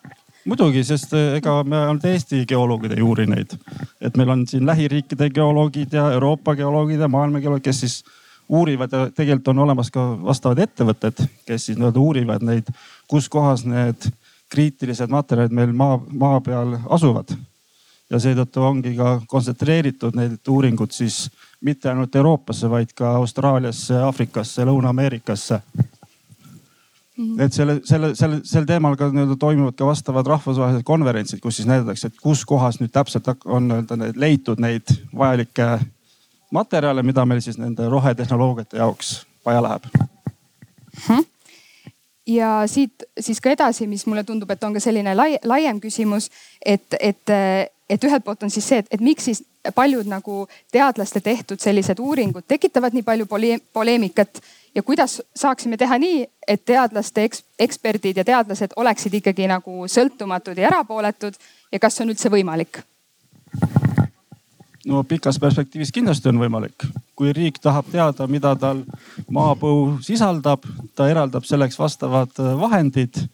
muidugi, 0.48 0.84
sest 0.88 1.14
eh, 1.14 1.36
ega 1.38 1.60
me 1.68 1.78
ainult 1.84 2.06
Eesti 2.08 2.46
geoloogid 2.48 2.96
ei 2.96 3.04
uuri 3.04 3.28
neid, 3.30 3.54
et 4.02 4.16
meil 4.18 4.32
on 4.34 4.46
siin 4.48 4.66
lähiriikide 4.66 5.30
geoloogid 5.36 5.94
ja 5.94 6.10
Euroopa 6.16 6.56
geoloogid 6.56 7.04
ja 7.04 7.12
maailma 7.12 7.42
geoloogid, 7.44 7.68
kes 7.68 7.84
siis 7.84 7.98
uurivad 8.50 8.92
ja 8.92 9.10
tegelikult 9.16 9.48
on 9.54 9.60
olemas 9.66 9.92
ka 9.92 10.06
vastavad 10.24 10.64
ettevõtted, 10.66 11.22
kes 11.46 11.66
siis 11.70 11.78
nii-öelda 11.78 12.00
uurivad 12.00 12.46
neid, 12.46 12.72
kus 13.08 13.30
kohas 13.30 13.66
need 13.66 14.10
kriitilised 14.50 15.12
materjalid 15.14 15.54
meil 15.54 15.74
maa, 15.74 16.00
maa 16.12 16.42
peal 16.42 16.78
asuvad. 16.90 17.36
ja 18.10 18.18
seetõttu 18.18 18.64
ongi 18.66 18.96
ka 18.98 19.20
kontsentreeritud 19.30 20.16
need 20.18 20.48
uuringud 20.50 20.92
siis 20.92 21.30
mitte 21.62 21.92
ainult 21.92 22.16
Euroopasse, 22.16 22.70
vaid 22.70 22.94
ka 22.98 23.12
Austraaliasse, 23.20 23.94
Aafrikasse, 24.02 24.66
Lõuna-Ameerikasse 24.66 25.62
-hmm. 27.20 27.42
et 27.42 27.54
selle, 27.54 27.80
selle, 27.84 28.14
selle, 28.16 28.40
sel 28.48 28.66
teemal 28.68 28.96
ka 29.00 29.10
nii-öelda 29.12 29.38
toimuvad 29.40 29.78
ka 29.78 29.86
vastavad 29.86 30.28
rahvusvahelised 30.28 30.86
konverentsid, 30.88 31.42
kus 31.44 31.60
siis 31.60 31.68
näidatakse, 31.70 32.08
et 32.08 32.20
kus 32.24 32.46
kohas 32.46 32.80
nüüd 32.80 32.94
täpselt 32.96 33.30
on 33.46 33.68
nii-öelda 33.68 34.00
need 34.04 34.20
leitud 34.20 34.62
neid 34.64 34.96
vajalikke 35.16 35.70
materjale, 36.52 37.04
mida 37.04 37.26
meil 37.26 37.42
siis 37.42 37.58
nende 37.58 37.90
rohetehnoloogiate 37.90 38.78
jaoks 38.78 39.26
vaja 39.46 39.64
läheb 39.64 39.90
hmm.. 41.08 41.26
ja 42.28 42.54
siit 42.68 43.04
siis 43.20 43.42
ka 43.42 43.52
edasi, 43.54 43.88
mis 43.88 44.06
mulle 44.06 44.24
tundub, 44.24 44.52
et 44.52 44.64
on 44.64 44.74
ka 44.74 44.84
selline 44.84 45.16
lai, 45.16 45.38
laiem 45.44 45.80
küsimus, 45.82 46.30
et, 46.66 46.98
et, 47.00 47.36
et 47.90 48.10
ühelt 48.10 48.26
poolt 48.26 48.44
on 48.44 48.54
siis 48.54 48.68
see, 48.68 48.84
et, 48.84 48.92
et 48.92 49.02
miks 49.02 49.30
siis 49.30 49.44
paljud 49.76 50.08
nagu 50.08 50.48
teadlaste 50.72 51.22
tehtud 51.22 51.60
sellised 51.60 52.00
uuringud 52.00 52.48
tekitavad 52.48 52.96
nii 52.96 53.04
palju 53.04 53.26
pole 53.26 53.60
poleemikat 53.74 54.42
ja 54.76 54.84
kuidas 54.84 55.22
saaksime 55.36 55.78
teha 55.78 55.98
nii, 55.98 56.26
et 56.48 56.66
teadlaste 56.66 57.24
eks, 57.24 57.44
eksperdid 57.60 58.18
ja 58.18 58.26
teadlased 58.26 58.76
oleksid 58.76 59.20
ikkagi 59.22 59.48
nagu 59.50 59.88
sõltumatud 59.88 60.58
ja 60.58 60.70
erapooletud 60.72 61.36
ja 61.72 61.80
kas 61.80 61.98
see 61.98 62.08
on 62.08 62.16
üldse 62.16 62.32
võimalik? 62.32 62.82
No 64.86 65.04
pikas 65.04 65.40
perspektiivis 65.40 65.92
kindlasti 65.92 66.30
on 66.30 66.40
võimalik. 66.40 66.86
kui 67.16 67.34
riik 67.34 67.60
tahab 67.60 67.86
teada, 67.92 68.28
mida 68.28 68.56
tal 68.56 68.84
maapõu 69.32 70.00
sisaldab, 70.02 70.64
ta 70.96 71.10
eraldab 71.10 71.44
selleks 71.44 71.80
vastavad 71.80 72.32
äh, 72.40 72.56
vahendid. 72.60 73.28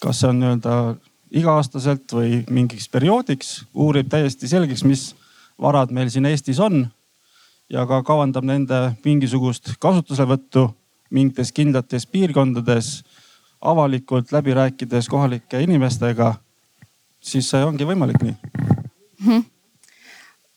kas 0.00 0.20
see 0.20 0.28
on 0.28 0.40
nii-öelda 0.40 0.96
iga-aastaselt 1.32 2.12
või 2.12 2.44
mingiks 2.50 2.88
perioodiks, 2.88 3.64
uurib 3.74 4.08
täiesti 4.08 4.48
selgeks, 4.48 4.84
mis 4.84 5.14
varad 5.60 5.90
meil 5.90 6.10
siin 6.10 6.26
Eestis 6.26 6.60
on. 6.60 6.88
ja 7.70 7.86
ka 7.86 8.02
kavandab 8.02 8.44
nende 8.44 8.96
mingisugust 9.04 9.72
kasutuselevõttu 9.80 10.68
mingites 11.10 11.52
kindlates 11.52 12.06
piirkondades 12.06 13.02
avalikult 13.60 14.32
läbi 14.32 14.54
rääkides 14.54 15.08
kohalike 15.08 15.60
inimestega, 15.62 16.34
siis 17.20 17.50
see 17.50 17.64
ongi 17.64 17.84
võimalik 17.84 18.22
nii 18.22 18.34
mm. 18.34 19.26
-hmm 19.26 19.55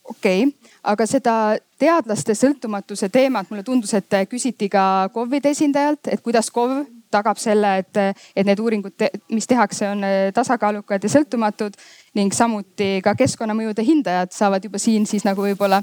okei 0.09 0.43
okay., 0.43 0.71
aga 0.83 1.05
seda 1.05 1.33
teadlaste 1.79 2.35
sõltumatuse 2.37 3.09
teemat 3.11 3.49
mulle 3.51 3.63
tundus, 3.67 3.93
et 3.97 4.21
küsiti 4.29 4.69
ka 4.71 5.09
KOV-ide 5.13 5.51
esindajalt, 5.51 6.07
et 6.07 6.23
kuidas 6.23 6.51
KOV 6.51 6.85
tagab 7.11 7.39
selle, 7.41 7.79
et, 7.81 7.99
et 8.35 8.45
need 8.45 8.59
uuringud, 8.61 9.07
mis 9.33 9.47
tehakse, 9.49 9.87
on 9.89 10.05
tasakaalukad 10.33 11.03
ja 11.03 11.11
sõltumatud 11.11 11.75
ning 12.17 12.33
samuti 12.35 12.99
ka 13.05 13.15
keskkonnamõjude 13.17 13.85
hindajad 13.85 14.33
saavad 14.35 14.65
juba 14.65 14.81
siin 14.81 15.07
siis 15.09 15.25
nagu 15.27 15.43
võib-olla 15.43 15.81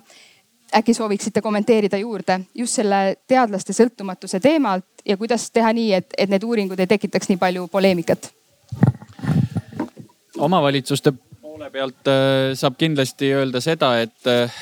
äkki 0.74 0.94
sooviksite 0.94 1.42
kommenteerida 1.42 1.98
juurde 1.98 2.40
just 2.54 2.78
selle 2.78 3.16
teadlaste 3.28 3.74
sõltumatuse 3.76 4.40
teemalt 4.42 4.86
ja 5.06 5.16
kuidas 5.16 5.50
teha 5.50 5.72
nii, 5.72 5.92
et, 5.98 6.14
et 6.18 6.30
need 6.30 6.42
uuringud 6.42 6.80
ei 6.80 6.90
tekitaks 6.90 7.30
nii 7.30 7.42
palju 7.42 7.68
poleemikat? 7.72 8.30
omavalitsuste 10.38 11.12
poole 11.56 11.70
pealt 11.72 12.08
äh, 12.12 12.52
saab 12.52 12.74
kindlasti 12.76 13.30
öelda 13.32 13.62
seda, 13.64 13.94
et, 14.04 14.28
äh, 14.28 14.52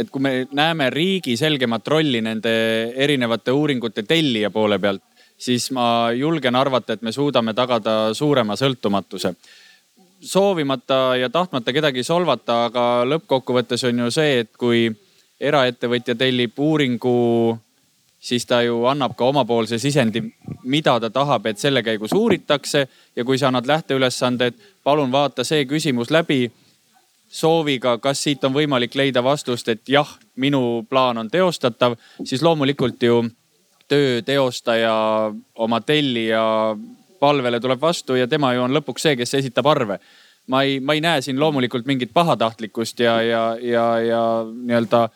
et 0.00 0.08
kui 0.08 0.22
me 0.24 0.32
näeme 0.56 0.86
riigi 0.94 1.34
selgemat 1.36 1.88
rolli 1.92 2.22
nende 2.24 2.52
erinevate 2.96 3.52
uuringute 3.52 4.06
tellija 4.08 4.48
poole 4.54 4.78
pealt, 4.80 5.04
siis 5.36 5.68
ma 5.76 6.08
julgen 6.16 6.56
arvata, 6.56 6.96
et 6.96 7.04
me 7.04 7.12
suudame 7.12 7.52
tagada 7.54 8.14
suurema 8.14 8.56
sõltumatuse. 8.56 9.34
soovimata 10.20 11.16
ja 11.16 11.28
tahtmata 11.30 11.72
kedagi 11.72 12.02
solvata, 12.02 12.64
aga 12.64 13.04
lõppkokkuvõttes 13.04 13.84
on 13.86 13.98
ju 13.98 14.10
see, 14.10 14.40
et 14.40 14.56
kui 14.56 14.88
eraettevõtja 15.38 16.16
tellib 16.18 16.58
uuringu 16.58 17.58
siis 18.20 18.46
ta 18.46 18.62
ju 18.62 18.84
annab 18.90 19.16
ka 19.16 19.24
omapoolse 19.24 19.78
sisendi, 19.78 20.22
mida 20.64 20.98
ta 21.00 21.10
tahab, 21.10 21.46
et 21.46 21.58
selle 21.58 21.82
käigus 21.82 22.12
uuritakse. 22.12 22.88
ja 23.16 23.24
kui 23.24 23.38
sa 23.38 23.48
annad 23.48 23.66
lähteülesande, 23.66 24.46
et 24.46 24.56
palun 24.84 25.12
vaata 25.12 25.44
see 25.44 25.64
küsimus 25.64 26.10
läbi 26.10 26.50
sooviga, 27.28 27.98
kas 27.98 28.22
siit 28.22 28.44
on 28.44 28.52
võimalik 28.52 28.94
leida 28.94 29.22
vastust, 29.24 29.68
et 29.68 29.88
jah, 29.88 30.08
minu 30.36 30.86
plaan 30.88 31.18
on 31.18 31.30
teostatav, 31.30 31.96
siis 32.24 32.42
loomulikult 32.42 33.02
ju 33.02 33.24
töö 33.88 34.22
teostaja 34.22 34.94
oma 35.54 35.80
tellija 35.80 36.76
palvele 37.20 37.60
tuleb 37.60 37.80
vastu 37.80 38.14
ja 38.14 38.28
tema 38.28 38.52
ju 38.54 38.62
on 38.62 38.74
lõpuks 38.76 39.06
see, 39.06 39.16
kes 39.16 39.34
esitab 39.34 39.66
arve. 39.66 39.98
ma 40.48 40.62
ei, 40.62 40.80
ma 40.80 40.94
ei 40.96 41.00
näe 41.04 41.20
siin 41.20 41.40
loomulikult 41.40 41.86
mingit 41.86 42.12
pahatahtlikkust 42.14 43.00
ja, 43.00 43.22
ja, 43.22 43.42
ja, 43.60 44.00
ja 44.00 44.22
nii-öelda 44.48 45.08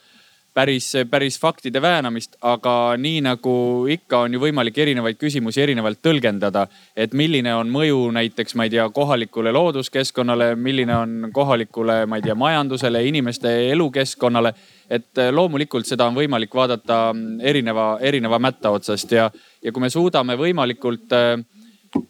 päris, 0.55 0.93
päris 1.11 1.41
faktide 1.41 1.83
väänamist, 1.83 2.37
aga 2.41 2.95
nii 2.97 3.21
nagu 3.25 3.55
ikka 3.91 4.25
on 4.27 4.35
ju 4.35 4.41
võimalik 4.41 4.79
erinevaid 4.79 5.17
küsimusi 5.21 5.63
erinevalt 5.63 6.03
tõlgendada. 6.03 6.67
et 6.97 7.13
milline 7.13 7.55
on 7.55 7.71
mõju 7.71 8.11
näiteks, 8.13 8.55
ma 8.55 8.65
ei 8.65 8.71
tea, 8.71 8.89
kohalikule 8.89 9.53
looduskeskkonnale, 9.53 10.55
milline 10.57 10.97
on 10.97 11.31
kohalikule, 11.33 12.07
ma 12.07 12.17
ei 12.17 12.23
tea, 12.23 12.35
majandusele, 12.35 13.05
inimeste 13.05 13.71
elukeskkonnale. 13.71 14.55
et 14.91 15.17
loomulikult 15.31 15.87
seda 15.87 16.07
on 16.07 16.15
võimalik 16.15 16.55
vaadata 16.55 17.15
erineva, 17.41 17.99
erineva 18.01 18.39
mätta 18.39 18.71
otsast 18.71 19.13
ja, 19.13 19.31
ja 19.63 19.73
kui 19.73 19.81
me 19.81 19.91
suudame 19.91 20.37
võimalikult 20.37 21.13
äh, 21.13 21.39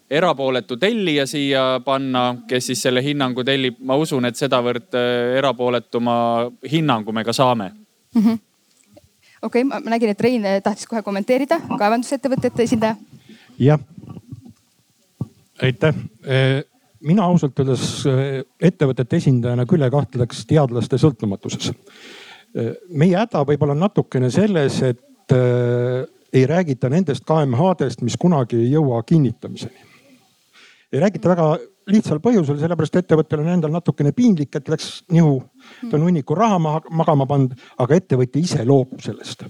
erapooletu 0.09 0.77
tellija 0.77 1.25
siia 1.27 1.81
panna, 1.85 2.35
kes 2.47 2.65
siis 2.65 2.81
selle 2.81 3.03
hinnangu 3.03 3.43
tellib, 3.43 3.79
ma 3.79 3.95
usun, 3.95 4.25
et 4.25 4.35
sedavõrd 4.35 4.99
äh, 4.99 5.37
erapooletuma 5.37 6.51
hinnangu 6.71 7.11
me 7.11 7.23
ka 7.23 7.33
saame 7.33 7.82
mm 8.13 8.21
-hmm.. 8.21 8.39
okei 9.41 9.61
okay,, 9.61 9.63
ma 9.63 9.79
nägin, 9.95 10.09
et 10.09 10.21
Rein 10.21 10.45
tahtis 10.63 10.87
kohe 10.87 11.01
kommenteerida, 11.01 11.59
kaevandusettevõtete 11.77 12.63
esindaja. 12.63 12.95
jah, 13.59 13.79
aitäh 15.61 15.95
mina 17.03 17.25
ausalt 17.25 17.59
öeldes 17.59 18.03
ettevõtete 18.61 19.19
esindajana 19.19 19.65
küll 19.65 19.83
ei 19.83 19.91
kahtleks 19.91 20.45
teadlaste 20.45 20.97
sõltumatuses. 20.97 21.73
meie 22.89 23.17
häda 23.17 23.43
võib-olla 23.45 23.75
natukene 23.75 24.29
selles, 24.31 24.81
et 24.81 25.33
ei 26.33 26.45
räägita 26.49 26.89
nendest 26.89 27.25
KMH-dest, 27.25 28.01
mis 28.01 28.17
kunagi 28.17 28.57
ei 28.57 28.71
jõua 28.71 29.03
kinnitamiseni. 29.03 29.85
ei 30.93 30.99
räägita 30.99 31.29
väga 31.29 31.57
lihtsal 31.91 32.19
põhjusel, 32.23 32.57
sellepärast 32.61 32.95
ettevõttel 33.01 33.43
on 33.43 33.51
endal 33.55 33.73
natukene 33.73 34.13
piinlik, 34.15 34.55
et 34.55 34.69
läks 34.71 35.03
nihu, 35.11 35.39
ta 35.89 35.97
on 35.97 36.07
hunniku 36.07 36.35
raha 36.37 36.59
magama 36.59 37.27
pannud, 37.29 37.55
aga 37.83 37.99
ettevõtja 37.99 38.41
ise 38.41 38.65
loobub 38.67 39.01
sellest. 39.03 39.43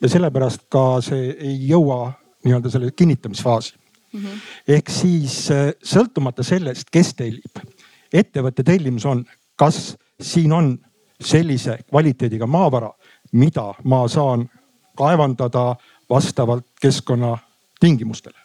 ja 0.00 0.08
sellepärast 0.08 0.68
ka 0.68 1.00
see 1.04 1.30
ei 1.38 1.56
jõua 1.68 2.12
nii-öelda 2.44 2.70
selle 2.70 2.90
kinnitamisfaasi 2.96 3.74
mm. 4.12 4.20
-hmm. 4.20 4.40
ehk 4.68 4.90
siis 4.90 5.50
äh, 5.50 5.72
sõltumata 5.82 6.42
sellest, 6.42 6.90
kes 6.92 7.14
tellib, 7.14 7.64
ettevõtte 8.12 8.62
tellimus 8.62 9.06
on, 9.06 9.24
kas 9.56 9.96
siin 10.20 10.52
on 10.52 10.78
sellise 11.20 11.78
kvaliteediga 11.88 12.46
maavara, 12.46 12.90
mida 13.32 13.74
ma 13.84 14.08
saan 14.08 14.48
kaevandada 14.96 15.76
vastavalt 16.10 16.66
keskkonnatingimustele 16.80 18.38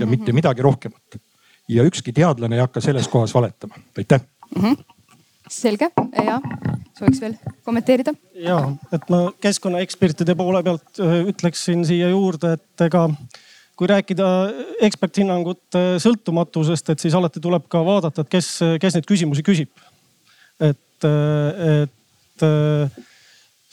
ja 0.00 0.06
mitte 0.06 0.32
midagi 0.32 0.62
rohkemat. 0.62 1.16
Ja 1.68 1.84
ükski 1.86 2.12
teadlane 2.12 2.58
ei 2.58 2.64
hakka 2.64 2.82
selles 2.84 3.08
kohas 3.08 3.34
valetama, 3.34 3.78
aitäh 3.98 4.20
mm. 4.56 4.62
-hmm. 4.62 4.84
selge 5.48 5.90
ja 6.24 6.40
sooviks 6.98 7.20
veel 7.20 7.34
kommenteerida? 7.64 8.14
ja, 8.34 8.58
et 8.92 9.08
ma 9.10 9.32
keskkonnaekspertide 9.40 10.34
poole 10.34 10.62
pealt 10.62 11.00
ütleksin 11.32 11.86
siia 11.86 12.08
juurde, 12.12 12.52
et 12.58 12.86
ega 12.88 13.08
kui 13.74 13.88
rääkida 13.90 14.28
eksperthinnangute 14.86 15.96
sõltumatusest, 16.02 16.92
et 16.92 17.02
siis 17.02 17.14
alati 17.14 17.40
tuleb 17.42 17.66
ka 17.68 17.82
vaadata, 17.84 18.22
et 18.22 18.30
kes, 18.36 18.50
kes 18.80 18.94
neid 18.94 19.08
küsimusi 19.08 19.42
küsib. 19.42 19.70
et, 20.60 21.04
et 21.04 22.44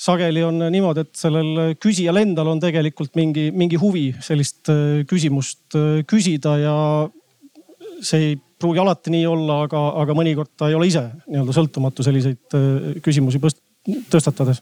sageli 0.02 0.42
on 0.44 0.58
niimoodi, 0.74 1.06
et 1.06 1.16
sellel 1.16 1.76
küsijal 1.78 2.18
endal 2.18 2.48
on 2.48 2.60
tegelikult 2.60 3.14
mingi, 3.16 3.52
mingi 3.54 3.78
huvi 3.78 4.08
sellist 4.20 4.72
küsimust 5.08 5.78
küsida 6.10 6.58
ja 6.58 6.76
see 8.01 8.31
ei 8.31 8.36
pruugi 8.62 8.81
alati 8.81 9.13
nii 9.13 9.25
olla, 9.29 9.63
aga, 9.67 9.79
aga 10.03 10.17
mõnikord 10.17 10.51
ta 10.58 10.70
ei 10.70 10.77
ole 10.77 10.89
ise 10.89 11.03
nii-öelda 11.27 11.55
sõltumatu 11.55 12.05
selliseid 12.05 12.60
küsimusi 13.05 13.41
tõstatades 14.12 14.62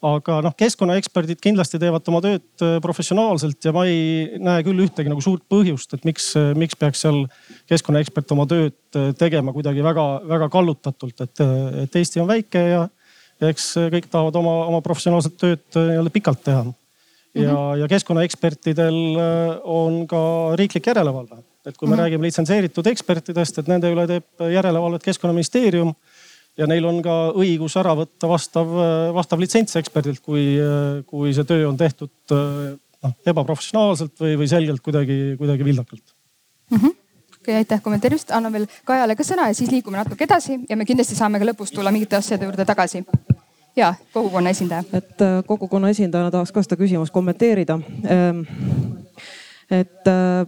aga 0.00 0.38
noh, 0.44 0.54
keskkonnaeksperdid 0.56 1.40
kindlasti 1.44 1.78
teevad 1.80 2.06
oma 2.08 2.22
tööd 2.24 2.64
äh, 2.64 2.76
professionaalselt 2.82 3.66
ja 3.66 3.72
ma 3.76 3.84
ei 3.88 4.38
näe 4.40 4.64
küll 4.64 4.80
ühtegi 4.86 5.12
nagu 5.12 5.20
suurt 5.24 5.44
põhjust, 5.52 5.92
et 5.96 6.06
miks, 6.08 6.30
äh, 6.40 6.52
miks 6.56 6.78
peaks 6.80 7.04
seal 7.04 7.22
keskkonnaekspert 7.68 8.32
oma 8.36 8.46
tööd 8.48 8.78
äh, 8.96 9.10
tegema 9.20 9.52
kuidagi 9.56 9.84
väga-väga 9.84 10.48
kallutatult, 10.52 11.20
et, 11.26 11.44
et 11.84 12.00
Eesti 12.00 12.22
on 12.24 12.30
väike 12.30 12.64
ja, 12.64 12.86
ja 13.42 13.52
eks 13.52 13.74
kõik 13.92 14.08
tahavad 14.12 14.40
oma, 14.40 14.56
oma 14.72 14.80
professionaalset 14.84 15.36
tööd 15.40 15.66
nii-öelda 15.76 16.14
pikalt 16.14 16.42
teha. 16.48 16.64
ja 16.64 16.72
mm, 16.72 17.56
-hmm. 17.56 17.78
ja 17.82 17.88
keskkonnaekspertidel 17.92 19.00
on 19.64 20.06
ka 20.08 20.22
riiklik 20.56 20.86
järelevalve, 20.86 21.44
et 21.70 21.78
kui 21.78 21.88
me 21.88 21.94
mm 21.94 21.98
-hmm. 21.98 22.04
räägime 22.04 22.28
litsenseeritud 22.28 22.86
ekspertidest, 22.92 23.58
et 23.58 23.70
nende 23.70 23.92
üle 23.92 24.06
teeb 24.06 24.44
järelevalvet 24.52 25.02
keskkonnaministeerium 25.02 25.94
ja 26.58 26.66
neil 26.66 26.84
on 26.84 27.02
ka 27.02 27.16
õigus 27.32 27.78
ära 27.80 27.94
võtta 27.96 28.28
vastav, 28.28 28.68
vastav 29.14 29.40
litsents 29.40 29.76
eksperdilt, 29.76 30.20
kui, 30.20 30.58
kui 31.06 31.34
see 31.34 31.44
töö 31.44 31.68
on 31.68 31.76
tehtud 31.76 32.10
noh 33.00 33.14
ebaprofessionaalselt 33.26 34.18
või, 34.20 34.36
või 34.42 34.48
selgelt 34.48 34.82
kuidagi, 34.84 35.36
kuidagi 35.38 35.64
vildakalt 35.64 36.16
mm. 36.70 36.78
-hmm 36.78 36.96
okei 37.40 37.54
okay,, 37.54 37.54
aitäh 37.54 37.82
kommenteerimast, 37.82 38.30
annan 38.30 38.52
veel 38.52 38.66
Kajale 38.84 39.16
ka 39.16 39.24
sõna 39.24 39.48
ja 39.48 39.56
siis 39.56 39.70
liigume 39.72 39.96
natuke 39.96 40.24
edasi 40.24 40.58
ja 40.68 40.76
me 40.76 40.84
kindlasti 40.84 41.16
saame 41.16 41.40
ka 41.40 41.48
lõpus 41.48 41.72
tulla 41.72 41.92
mingite 41.92 42.16
asjade 42.16 42.44
juurde 42.44 42.64
tagasi. 42.64 43.04
ja 43.76 43.94
kogukonna 44.12 44.50
esindaja. 44.50 44.84
et 44.92 45.22
äh, 45.22 45.40
kogukonna 45.46 45.88
esindajana 45.88 46.30
tahaks 46.30 46.52
ka 46.52 46.62
seda 46.62 46.76
küsimust 46.76 47.12
kommenteerida. 47.12 47.78
Ähm, 48.04 48.42
et 49.70 50.08
äh, 50.08 50.46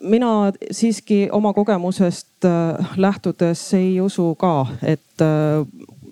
mina 0.00 0.52
siiski 0.70 1.28
oma 1.32 1.52
kogemusest 1.52 2.44
äh, 2.44 2.90
lähtudes 2.96 3.74
ei 3.74 4.00
usu 4.00 4.34
ka, 4.34 4.66
et 4.82 5.22
äh, 5.22 5.66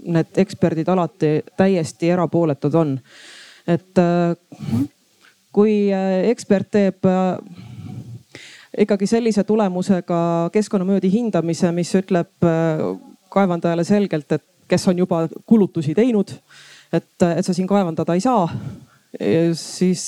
need 0.05 0.37
eksperdid 0.37 0.89
alati 0.89 1.41
täiesti 1.57 2.11
erapooletud 2.11 2.75
on. 2.75 2.99
et 3.67 3.99
äh, 3.99 4.37
kui 5.53 5.91
ekspert 6.25 6.71
teeb 6.71 7.07
ikkagi 8.79 9.07
sellise 9.11 9.43
tulemusega 9.45 10.51
keskkonnamõjude 10.53 11.09
hindamise, 11.11 11.73
mis 11.73 11.91
ütleb 11.99 12.47
kaevandajale 13.33 13.85
selgelt, 13.85 14.33
et 14.33 14.45
kes 14.69 14.85
on 14.89 15.01
juba 15.01 15.23
kulutusi 15.47 15.97
teinud, 15.97 16.31
et, 16.93 17.09
et 17.25 17.45
sa 17.45 17.57
siin 17.57 17.67
kaevandada 17.67 18.15
ei 18.15 18.23
saa 18.23 18.45
siis 19.57 20.05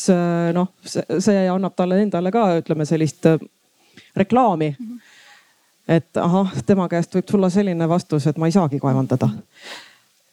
noh, 0.55 0.69
see 0.85 1.49
annab 1.49 1.75
talle 1.75 2.03
endale 2.05 2.31
ka 2.31 2.45
ütleme 2.61 2.85
sellist 2.87 3.27
reklaami 4.17 4.75
mm. 4.79 4.87
-hmm. 4.87 5.01
et 5.89 6.17
ahah, 6.17 6.53
tema 6.67 6.89
käest 6.89 7.15
võib 7.15 7.29
tulla 7.31 7.51
selline 7.51 7.89
vastus, 7.89 8.27
et 8.27 8.39
ma 8.39 8.47
ei 8.47 8.53
saagi 8.53 8.81
kaevandada 8.81 9.31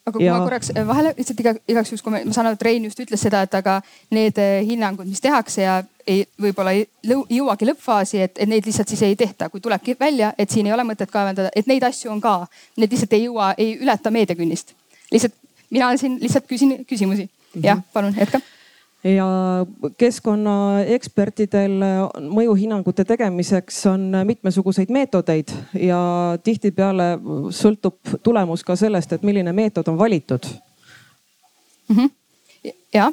aga 0.08 0.18
kui 0.18 0.26
ja... 0.26 0.36
ma 0.36 0.44
korraks 0.46 0.72
äh, 0.74 0.86
vahele 0.86 1.12
lihtsalt 1.16 1.40
iga, 1.42 1.54
igaks 1.68 1.92
juhuks, 1.92 2.02
kui 2.04 2.14
ma, 2.14 2.22
ma 2.24 2.34
saan 2.34 2.48
aru, 2.48 2.58
et 2.58 2.66
Rein 2.66 2.84
just 2.88 3.00
ütles 3.04 3.22
seda, 3.22 3.42
et 3.46 3.54
aga 3.58 3.78
need 4.14 4.40
äh, 4.42 4.58
hinnangud, 4.68 5.08
mis 5.08 5.22
tehakse 5.24 5.64
ja 5.64 5.78
ei, 6.08 6.24
võib-olla 6.40 6.74
ei 6.76 6.86
jõuagi 7.04 7.68
lõppfaasi, 7.68 8.22
et, 8.24 8.38
et 8.40 8.50
neid 8.50 8.66
lihtsalt 8.68 8.92
siis 8.92 9.02
ei 9.06 9.16
tehta, 9.18 9.50
kui 9.52 9.62
tulebki 9.64 9.96
välja, 10.00 10.32
et 10.38 10.50
siin 10.50 10.68
ei 10.68 10.74
ole 10.76 10.86
mõtet 10.88 11.12
kaevandada, 11.12 11.52
et 11.56 11.68
neid 11.70 11.84
asju 11.88 12.12
on 12.14 12.22
ka, 12.24 12.40
need 12.80 12.94
lihtsalt 12.94 13.16
ei 13.18 13.26
jõua, 13.26 13.52
ei 13.58 13.74
ületa 13.82 14.12
meediakünnist. 14.14 14.74
lihtsalt 15.12 15.36
mina 15.70 15.90
siin 16.00 16.16
lihtsalt 16.22 16.46
küsin 16.48 16.78
küsimusi 16.88 17.24
mm. 17.24 17.30
-hmm. 17.54 17.66
jah, 17.66 17.82
palun 17.92 18.16
jätka 18.16 18.40
ja 19.04 19.26
keskkonnaekspertidel 19.98 21.76
mõjuhinnangute 22.34 23.04
tegemiseks 23.06 23.78
on 23.86 24.10
mitmesuguseid 24.26 24.90
meetodeid 24.90 25.52
ja 25.78 26.00
tihtipeale 26.42 27.12
sõltub 27.54 28.18
tulemus 28.22 28.64
ka 28.66 28.76
sellest, 28.76 29.12
et 29.14 29.22
milline 29.22 29.52
meetod 29.54 29.88
on 29.88 29.98
valitud 29.98 30.50
mm. 31.88 31.96
-hmm. 31.96 32.10
ja, 32.94 33.12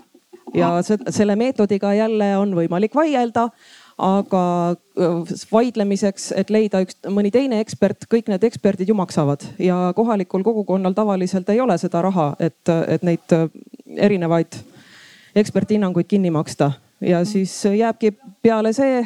ja 0.54 0.72
selle 1.10 1.36
meetodiga 1.36 1.94
jälle 1.94 2.38
on 2.38 2.56
võimalik 2.56 2.96
vaielda 2.96 3.50
aga 3.98 4.76
vaidlemiseks, 5.52 6.32
et 6.36 6.50
leida 6.50 6.82
üks, 6.84 6.98
mõni 7.08 7.32
teine 7.32 7.62
ekspert, 7.64 8.08
kõik 8.12 8.28
need 8.28 8.44
eksperdid 8.44 8.90
ju 8.92 8.96
maksavad 8.98 9.46
ja 9.60 9.94
kohalikul 9.96 10.44
kogukonnal 10.44 10.94
tavaliselt 10.94 11.50
ei 11.50 11.62
ole 11.64 11.78
seda 11.78 12.02
raha, 12.02 12.34
et, 12.40 12.74
et 12.88 13.04
neid 13.08 13.38
erinevaid 13.96 14.58
eksperthinnanguid 15.36 16.08
kinni 16.08 16.32
maksta 16.32 16.72
ja 17.02 17.26
siis 17.26 17.66
jääbki 17.66 18.14
peale 18.42 18.74
see, 18.74 19.02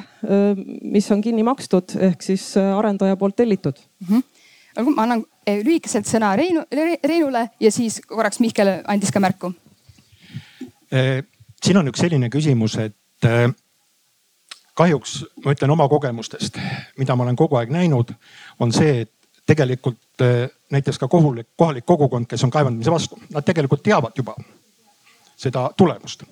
mis 0.81 1.11
on 1.11 1.21
kinni 1.21 1.43
makstud, 1.43 1.95
ehk 1.99 2.21
siis 2.21 2.51
arendaja 2.57 3.17
poolt 3.17 3.35
tellitud 3.35 3.79
mm. 3.99 4.07
-hmm. 4.07 4.23
aga 4.75 4.89
ma 4.89 5.03
annan 5.03 5.23
lühikeselt 5.65 6.07
sõna 6.07 6.35
Reinu, 6.37 6.63
Reinule 7.03 7.49
ja 7.59 7.71
siis 7.71 8.01
korraks 8.05 8.39
Mihkel 8.39 8.81
andis 8.87 9.11
ka 9.11 9.19
märku. 9.19 9.53
siin 11.63 11.77
on 11.77 11.87
üks 11.87 11.99
selline 11.99 12.29
küsimus, 12.29 12.77
et 12.77 12.95
kahjuks 14.73 15.25
ma 15.45 15.51
ütlen 15.51 15.71
oma 15.71 15.87
kogemustest, 15.89 16.59
mida 16.97 17.15
ma 17.15 17.23
olen 17.23 17.35
kogu 17.35 17.55
aeg 17.55 17.69
näinud, 17.69 18.13
on 18.59 18.71
see, 18.71 19.01
et 19.01 19.11
tegelikult 19.45 20.23
näiteks 20.71 20.99
ka 20.99 21.07
kohalik, 21.07 21.47
kohalik 21.57 21.85
kogukond, 21.85 22.25
kes 22.29 22.43
on 22.43 22.51
kaevandamise 22.53 22.91
vastu, 22.91 23.19
nad 23.33 23.45
tegelikult 23.45 23.83
teavad 23.83 24.17
juba 24.17 24.35
seda 25.39 25.69
tulemust. 25.77 26.23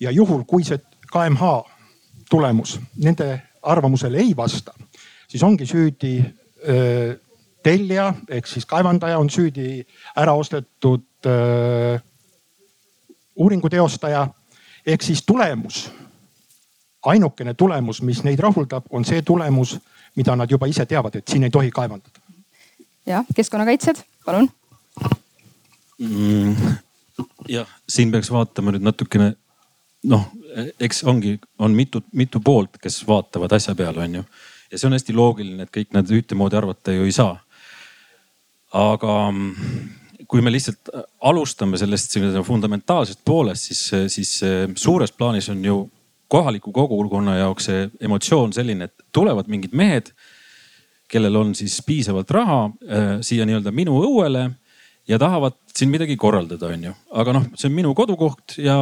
ja 0.00 0.10
juhul, 0.10 0.44
kui 0.44 0.64
see 0.64 0.78
KMH 1.12 1.48
tulemus 2.30 2.78
nende 2.96 3.42
arvamusele 3.62 4.18
ei 4.18 4.36
vasta, 4.36 4.74
siis 5.28 5.42
ongi 5.42 5.66
süüdi 5.66 6.12
öö, 6.68 7.16
tellija 7.62 8.14
ehk 8.28 8.46
siis 8.46 8.66
kaevandaja 8.66 9.18
on 9.18 9.30
süüdi 9.30 9.84
ära 10.16 10.32
ostetud 10.32 11.04
öö, 11.26 11.98
uuringu 13.36 13.68
teostaja 13.70 14.28
ehk 14.86 15.02
siis 15.02 15.22
tulemus. 15.26 15.90
ainukene 17.02 17.54
tulemus, 17.54 18.02
mis 18.02 18.18
neid 18.24 18.38
rahuldab, 18.38 18.84
on 18.90 19.04
see 19.04 19.22
tulemus, 19.22 19.78
mida 20.16 20.34
nad 20.36 20.50
juba 20.50 20.66
ise 20.66 20.84
teavad, 20.86 21.14
et 21.16 21.28
siin 21.28 21.44
ei 21.44 21.50
tohi 21.50 21.70
kaevandada. 21.70 22.20
jah, 23.06 23.24
keskkonnakaitsjad, 23.34 24.04
palun 24.24 24.50
mm 25.98 26.76
jah, 27.48 27.68
siin 27.88 28.12
peaks 28.12 28.30
vaatama 28.32 28.74
nüüd 28.74 28.86
natukene 28.86 29.34
noh, 30.10 30.26
eks 30.80 31.04
ongi, 31.08 31.36
on 31.60 31.74
mitu, 31.76 32.02
mitu 32.16 32.40
poolt, 32.44 32.78
kes 32.80 33.02
vaatavad 33.08 33.52
asja 33.52 33.74
peale, 33.76 34.04
on 34.06 34.20
ju. 34.20 34.24
ja 34.70 34.78
see 34.78 34.88
on 34.88 34.96
hästi 34.96 35.16
loogiline, 35.16 35.66
et 35.66 35.72
kõik 35.74 35.94
nad 35.96 36.10
ühtemoodi 36.10 36.56
arvata 36.56 36.94
ju 36.94 37.04
ei 37.08 37.12
saa. 37.14 37.36
aga 38.72 39.14
mm, 39.30 39.54
kui 40.30 40.42
me 40.42 40.52
lihtsalt 40.52 40.92
alustame 41.26 41.78
sellest 41.78 42.14
fundamentaalsest 42.46 43.24
poolest, 43.24 43.70
siis, 43.70 44.12
siis 44.14 44.36
suures 44.78 45.12
plaanis 45.12 45.48
on 45.50 45.64
ju 45.64 45.80
kohaliku 46.30 46.72
kogukonna 46.72 47.36
jaoks 47.40 47.66
see 47.66 47.88
emotsioon 48.06 48.52
selline, 48.54 48.86
et 48.86 49.06
tulevad 49.12 49.50
mingid 49.50 49.74
mehed, 49.74 50.12
kellel 51.10 51.40
on 51.40 51.54
siis 51.58 51.80
piisavalt 51.82 52.30
raha 52.30 52.60
äh, 52.70 53.08
siia 53.26 53.46
nii-öelda 53.48 53.72
minu 53.74 53.96
õuele 54.06 54.46
ja 55.10 55.18
tahavad 55.18 55.56
siin 55.74 55.90
midagi 55.90 56.16
korraldada, 56.16 56.70
onju. 56.70 56.92
aga 57.22 57.34
noh, 57.34 57.48
see 57.58 57.70
on 57.70 57.74
minu 57.74 57.94
kodukoht 57.98 58.56
ja 58.62 58.76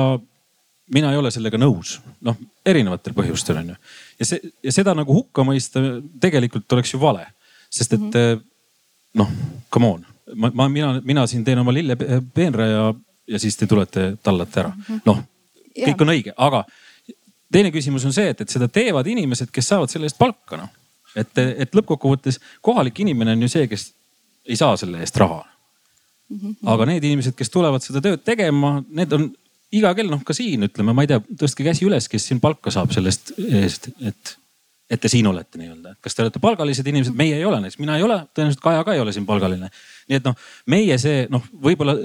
mina 0.93 1.13
ei 1.13 1.21
ole 1.21 1.31
sellega 1.33 1.61
nõus, 1.61 1.99
noh 2.25 2.37
erinevatel 2.69 3.17
põhjustel 3.17 3.63
onju. 3.63 3.77
ja 4.21 4.29
see 4.29 4.53
ja 4.65 4.75
seda 4.75 4.95
nagu 4.99 5.15
hukka 5.15 5.45
mõista 5.49 5.83
tegelikult 6.21 6.77
oleks 6.77 6.95
ju 6.95 7.01
vale, 7.03 7.27
sest 7.71 7.97
et 7.97 8.05
mm 8.05 8.11
-hmm. 8.13 8.45
noh, 9.23 9.33
come 9.73 9.93
on, 9.97 10.07
ma, 10.35 10.53
ma, 10.55 10.69
mina, 10.69 10.93
mina 11.05 11.27
siin 11.27 11.45
teen 11.45 11.65
oma 11.65 11.73
lillepeenra 11.73 12.67
ja, 12.67 12.95
ja 13.29 13.39
siis 13.39 13.57
te 13.57 13.67
tulete, 13.67 14.17
tallate 14.23 14.61
ära. 14.61 14.73
Mhm. 14.77 15.01
noh, 15.05 15.23
kõik 15.79 16.03
on 16.03 16.17
õige, 16.17 16.33
aga 16.37 16.65
teine 17.53 17.71
küsimus 17.73 18.05
on 18.05 18.13
see, 18.13 18.29
et, 18.29 18.41
et 18.41 18.49
seda 18.49 18.69
teevad 18.69 19.07
inimesed, 19.07 19.51
kes 19.53 19.69
saavad 19.69 19.91
selle 19.91 20.11
eest 20.11 20.19
palka 20.19 20.57
noh. 20.57 20.69
et, 21.17 21.39
et 21.39 21.75
lõppkokkuvõttes 21.75 22.41
kohalik 22.61 23.01
inimene 23.01 23.33
on 23.33 23.43
ju 23.43 23.49
see, 23.49 23.69
kes 23.69 23.93
ei 24.49 24.57
saa 24.57 24.77
selle 24.77 25.01
eest 25.01 25.17
raha 25.17 25.45
aga 26.75 26.89
need 26.91 27.05
inimesed, 27.05 27.37
kes 27.37 27.51
tulevad 27.53 27.85
seda 27.85 28.03
tööd 28.05 28.25
tegema, 28.27 28.79
need 28.89 29.13
on 29.17 29.31
iga 29.75 29.93
kell 29.97 30.11
noh, 30.11 30.25
ka 30.25 30.37
siin 30.37 30.67
ütleme, 30.69 30.95
ma 30.97 31.05
ei 31.05 31.11
tea, 31.11 31.21
tõstke 31.43 31.67
käsi 31.67 31.87
üles, 31.89 32.09
kes 32.09 32.29
siin 32.31 32.41
palka 32.41 32.73
saab 32.73 32.93
sellest 32.95 33.35
eest, 33.37 33.91
et, 34.01 34.35
et 34.89 35.03
te 35.03 35.11
siin 35.13 35.29
olete 35.29 35.61
nii-öelda. 35.61 35.95
kas 36.05 36.17
te 36.17 36.25
olete 36.25 36.41
palgalised 36.41 36.87
inimesed, 36.89 37.17
meie 37.19 37.37
ei 37.37 37.45
ole 37.49 37.61
näiteks, 37.61 37.81
mina 37.83 37.99
ei 37.99 38.07
ole, 38.07 38.21
tõenäoliselt 38.37 38.65
Kaja 38.65 38.85
ka 38.87 38.97
ei 38.97 39.05
ole 39.05 39.13
siin 39.17 39.29
palgaline. 39.29 39.71
nii 40.09 40.21
et 40.21 40.29
noh, 40.29 40.37
meie 40.73 40.99
see 41.01 41.27
noh, 41.33 41.45
võib-olla 41.65 41.97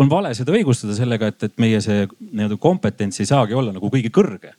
on 0.00 0.12
vale 0.12 0.32
seda 0.38 0.56
õigustada 0.56 0.96
sellega, 0.96 1.32
et, 1.32 1.48
et 1.50 1.60
meie 1.60 1.80
see 1.84 2.06
nii-öelda 2.20 2.60
kompetents 2.60 3.20
ei 3.20 3.28
saagi 3.28 3.56
olla 3.56 3.76
nagu 3.76 3.92
kõige 3.92 4.12
kõrge 4.14 4.54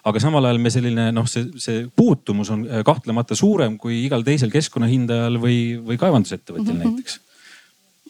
aga 0.00 0.20
samal 0.22 0.46
ajal 0.48 0.58
me 0.62 0.70
selline 0.72 1.10
noh, 1.12 1.26
see, 1.28 1.46
see 1.60 1.82
puutumus 1.96 2.50
on 2.50 2.64
kahtlemata 2.86 3.36
suurem 3.38 3.76
kui 3.78 4.02
igal 4.06 4.24
teisel 4.26 4.50
keskkonnahindajal 4.50 5.36
või, 5.42 5.58
või 5.84 6.00
kaevandusettevõtjal 6.00 6.74
mm 6.74 6.80
-hmm. 6.80 6.94
näiteks. 6.96 7.20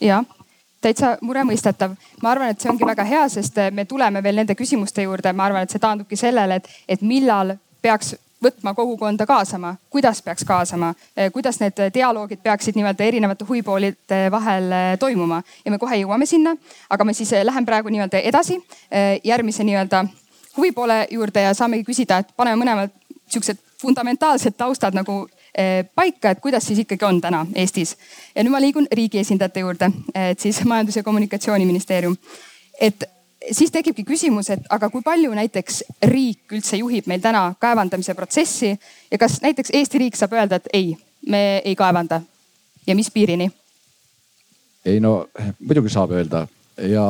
ja 0.00 0.22
täitsa 0.80 1.16
muremõistetav. 1.20 1.94
ma 2.22 2.30
arvan, 2.30 2.50
et 2.50 2.60
see 2.60 2.70
ongi 2.70 2.86
väga 2.86 3.04
hea, 3.04 3.28
sest 3.28 3.58
me 3.72 3.84
tuleme 3.84 4.22
veel 4.22 4.42
nende 4.42 4.54
küsimuste 4.54 5.02
juurde, 5.02 5.32
ma 5.32 5.44
arvan, 5.44 5.62
et 5.62 5.70
see 5.70 5.82
taandubki 5.82 6.16
sellele, 6.16 6.60
et, 6.60 6.68
et 6.88 7.02
millal 7.02 7.56
peaks 7.82 8.14
võtma 8.40 8.72
kogukonda 8.74 9.26
kaasama, 9.28 9.74
kuidas 9.92 10.22
peaks 10.22 10.44
kaasama, 10.48 10.94
kuidas 11.32 11.60
need 11.60 11.82
dialoogid 11.94 12.40
peaksid 12.42 12.78
nii-öelda 12.78 13.04
erinevate 13.04 13.44
huvipoolide 13.44 14.20
vahel 14.32 14.72
toimuma 14.98 15.42
ja 15.64 15.70
me 15.70 15.78
kohe 15.78 16.00
jõuame 16.00 16.26
sinna. 16.26 16.56
aga 16.90 17.04
ma 17.04 17.12
siis 17.12 17.34
lähen 17.44 17.66
praegu 17.66 17.92
nii-öelda 17.92 18.22
edasi 18.32 18.56
järgmise 19.24 19.64
nii-öelda 19.64 20.04
huvipoole 20.56 21.06
juurde 21.10 21.42
ja 21.42 21.54
saamegi 21.54 21.84
küsida, 21.84 22.18
et 22.18 22.32
paneme 22.36 22.64
mõlemad 22.64 22.96
siuksed 23.30 23.60
fundamentaalsed 23.80 24.56
taustad 24.58 24.96
nagu 24.96 25.22
eh, 25.24 25.39
paika, 25.94 26.30
et 26.30 26.40
kuidas 26.40 26.66
siis 26.66 26.78
ikkagi 26.84 27.04
on 27.04 27.20
täna 27.20 27.46
Eestis. 27.54 27.96
ja 28.34 28.44
nüüd 28.44 28.52
ma 28.54 28.60
liigun 28.60 28.86
riigi 28.92 29.18
esindajate 29.18 29.60
juurde, 29.60 29.90
et 30.14 30.40
siis 30.40 30.62
Majandus- 30.70 30.96
ja 30.96 31.02
Kommunikatsiooniministeerium. 31.02 32.16
et 32.80 33.04
siis 33.52 33.70
tekibki 33.70 34.04
küsimus, 34.04 34.50
et 34.50 34.66
aga 34.70 34.90
kui 34.90 35.02
palju 35.02 35.32
näiteks 35.34 35.82
riik 36.10 36.52
üldse 36.52 36.80
juhib 36.80 37.06
meil 37.06 37.20
täna 37.20 37.54
kaevandamise 37.60 38.14
protsessi 38.14 38.74
ja 39.10 39.18
kas 39.18 39.40
näiteks 39.42 39.72
Eesti 39.72 39.98
riik 39.98 40.16
saab 40.16 40.36
öelda, 40.36 40.60
et 40.60 40.68
ei, 40.72 40.96
me 41.28 41.62
ei 41.64 41.76
kaevanda 41.76 42.20
ja 42.86 42.94
mis 42.94 43.10
piirini? 43.10 43.50
ei 44.84 45.00
no 45.00 45.28
muidugi 45.60 45.92
saab 45.92 46.12
öelda 46.16 46.46
ja 46.88 47.04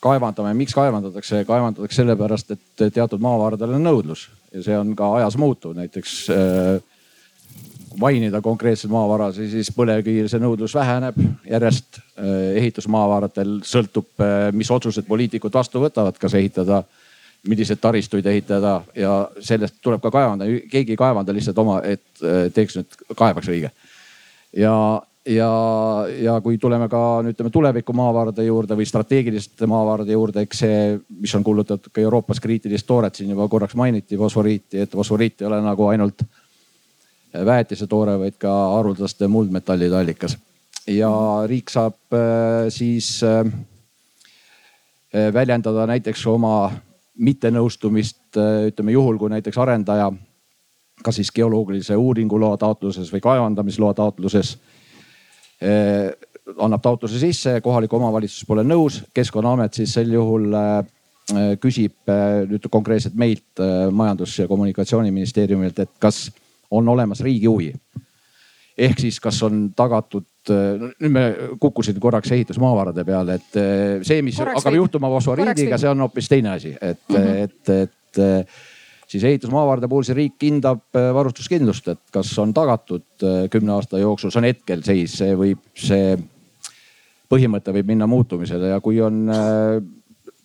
kaevandame, 0.00 0.54
miks 0.54 0.74
kaevandatakse, 0.76 1.42
kaevandatakse 1.44 2.02
sellepärast, 2.02 2.54
et 2.54 2.92
teatud 2.94 3.22
maavaradel 3.22 3.76
on 3.78 3.86
nõudlus 3.88 4.28
ja 4.54 4.62
see 4.64 4.78
on 4.78 4.94
ka 4.96 5.10
ajas 5.18 5.36
muutuv, 5.40 5.74
näiteks 5.76 6.14
äh, 6.34 6.97
mainida 7.96 8.40
konkreetseid 8.44 8.92
maavarasid, 8.92 9.50
siis 9.52 9.70
põlevkivil 9.74 10.28
see 10.30 10.42
nõudlus 10.42 10.74
väheneb 10.76 11.18
järjest. 11.48 12.00
Äh, 12.18 12.56
ehitusmaavaradel 12.60 13.58
sõltub, 13.66 14.10
äh, 14.22 14.48
mis 14.52 14.70
otsused 14.74 15.06
poliitikud 15.08 15.54
vastu 15.54 15.82
võtavad, 15.82 16.18
kas 16.18 16.34
ehitada, 16.38 16.82
milliseid 17.48 17.78
taristuid 17.80 18.26
ehitada 18.26 18.80
ja 18.98 19.12
sellest 19.40 19.78
tuleb 19.82 20.02
ka 20.02 20.10
kaevandada, 20.10 20.58
keegi 20.70 20.96
ei 20.96 20.98
kaevanda 20.98 21.34
lihtsalt 21.34 21.60
oma, 21.62 21.78
et 21.86 22.24
äh, 22.24 22.48
teeks 22.54 22.80
nüüd, 22.80 22.98
kaevaks 23.16 23.52
õige. 23.54 23.70
ja, 24.56 24.74
ja, 25.28 25.52
ja 26.24 26.34
kui 26.42 26.58
tuleme 26.58 26.88
ka 26.90 27.02
ütleme 27.30 27.52
tuleviku 27.54 27.94
maavarade 27.94 28.44
juurde 28.44 28.76
või 28.78 28.88
strateegiliste 28.88 29.68
maavarade 29.70 30.12
juurde, 30.12 30.44
eks 30.46 30.64
see, 30.64 30.82
mis 31.20 31.34
on 31.38 31.46
kuulutatud 31.46 31.92
ka 31.92 32.02
Euroopas 32.02 32.42
kriitilist 32.42 32.86
tooret, 32.86 33.14
siin 33.14 33.30
juba 33.30 33.48
korraks 33.48 33.78
mainiti 33.78 34.18
fosforiiti, 34.18 34.82
et 34.82 34.98
fosforiit 34.98 35.42
ei 35.42 35.50
ole 35.50 35.62
nagu 35.62 35.88
ainult 35.92 36.26
väetisetoore, 37.46 38.18
vaid 38.18 38.36
ka 38.40 38.52
haruldaste 38.74 39.28
muldmetallide 39.28 39.96
allikas. 39.96 40.38
ja 40.88 41.10
riik 41.46 41.70
saab 41.70 42.16
äh, 42.16 42.68
siis 42.72 43.20
äh, 43.22 43.44
väljendada 45.34 45.86
näiteks 45.86 46.26
oma 46.26 46.70
mittenõustumist, 47.18 48.36
ütleme 48.68 48.92
juhul, 48.92 49.18
kui 49.18 49.30
näiteks 49.30 49.58
arendaja 49.58 50.12
kas 51.02 51.16
siis 51.16 51.30
geoloogilise 51.34 51.96
uuringuloa 51.96 52.56
taotluses 52.56 53.10
või 53.12 53.20
kaevandamisloa 53.22 53.94
taotluses 53.94 54.56
annab 56.58 56.82
taotluse 56.82 57.18
sisse, 57.18 57.60
kohalik 57.60 57.92
omavalitsus 57.92 58.46
pole 58.46 58.62
nõus, 58.66 59.00
keskkonnaamet 59.14 59.78
siis 59.78 59.94
sel 59.94 60.12
juhul 60.14 60.54
küsib 61.60 62.12
nüüd 62.48 62.68
konkreetselt 62.70 63.16
meilt 63.18 63.62
Majandus- 63.90 64.38
ja 64.38 64.48
Kommunikatsiooniministeeriumilt, 64.48 65.78
et 65.78 65.90
kas 65.98 66.28
on 66.70 66.88
olemas 66.88 67.20
riigi 67.24 67.46
huvi. 67.46 67.72
ehk 68.78 69.00
siis, 69.02 69.18
kas 69.20 69.40
on 69.42 69.72
tagatud, 69.76 70.26
nüüd 71.00 71.10
me 71.10 71.22
kukkusime 71.60 71.98
korraks 72.00 72.30
ehitusmaavarade 72.36 73.04
peale, 73.04 73.34
et 73.40 73.56
see, 74.06 74.22
mis 74.22 74.38
korraks 74.38 74.60
hakkab 74.60 74.72
või... 74.72 74.82
juhtuma 74.84 75.10
fosforiidiga, 75.16 75.78
see 75.82 75.90
on 75.90 76.04
hoopis 76.06 76.28
teine 76.30 76.52
asi, 76.54 76.76
et 76.80 77.00
mm, 77.08 77.16
-hmm. 77.16 77.42
et, 77.42 77.72
et 77.88 78.20
siis 79.08 79.24
ehitusmaavarade 79.24 79.88
puhul 79.88 80.06
see 80.06 80.16
riik 80.18 80.46
hindab 80.46 80.84
äh, 80.96 81.10
varustuskindlust, 81.14 81.88
et 81.88 82.02
kas 82.14 82.30
on 82.38 82.54
tagatud 82.54 83.26
kümne 83.50 83.74
aasta 83.74 83.98
jooksul, 83.98 84.30
see 84.30 84.42
on 84.42 84.48
hetkel 84.50 84.84
seis, 84.86 85.16
see 85.22 85.34
võib, 85.38 85.62
see 85.74 86.14
põhimõte 87.28 87.74
võib 87.74 87.90
minna 87.90 88.06
muutumisele 88.08 88.72
ja 88.72 88.80
kui 88.84 89.00
on, 89.04 89.26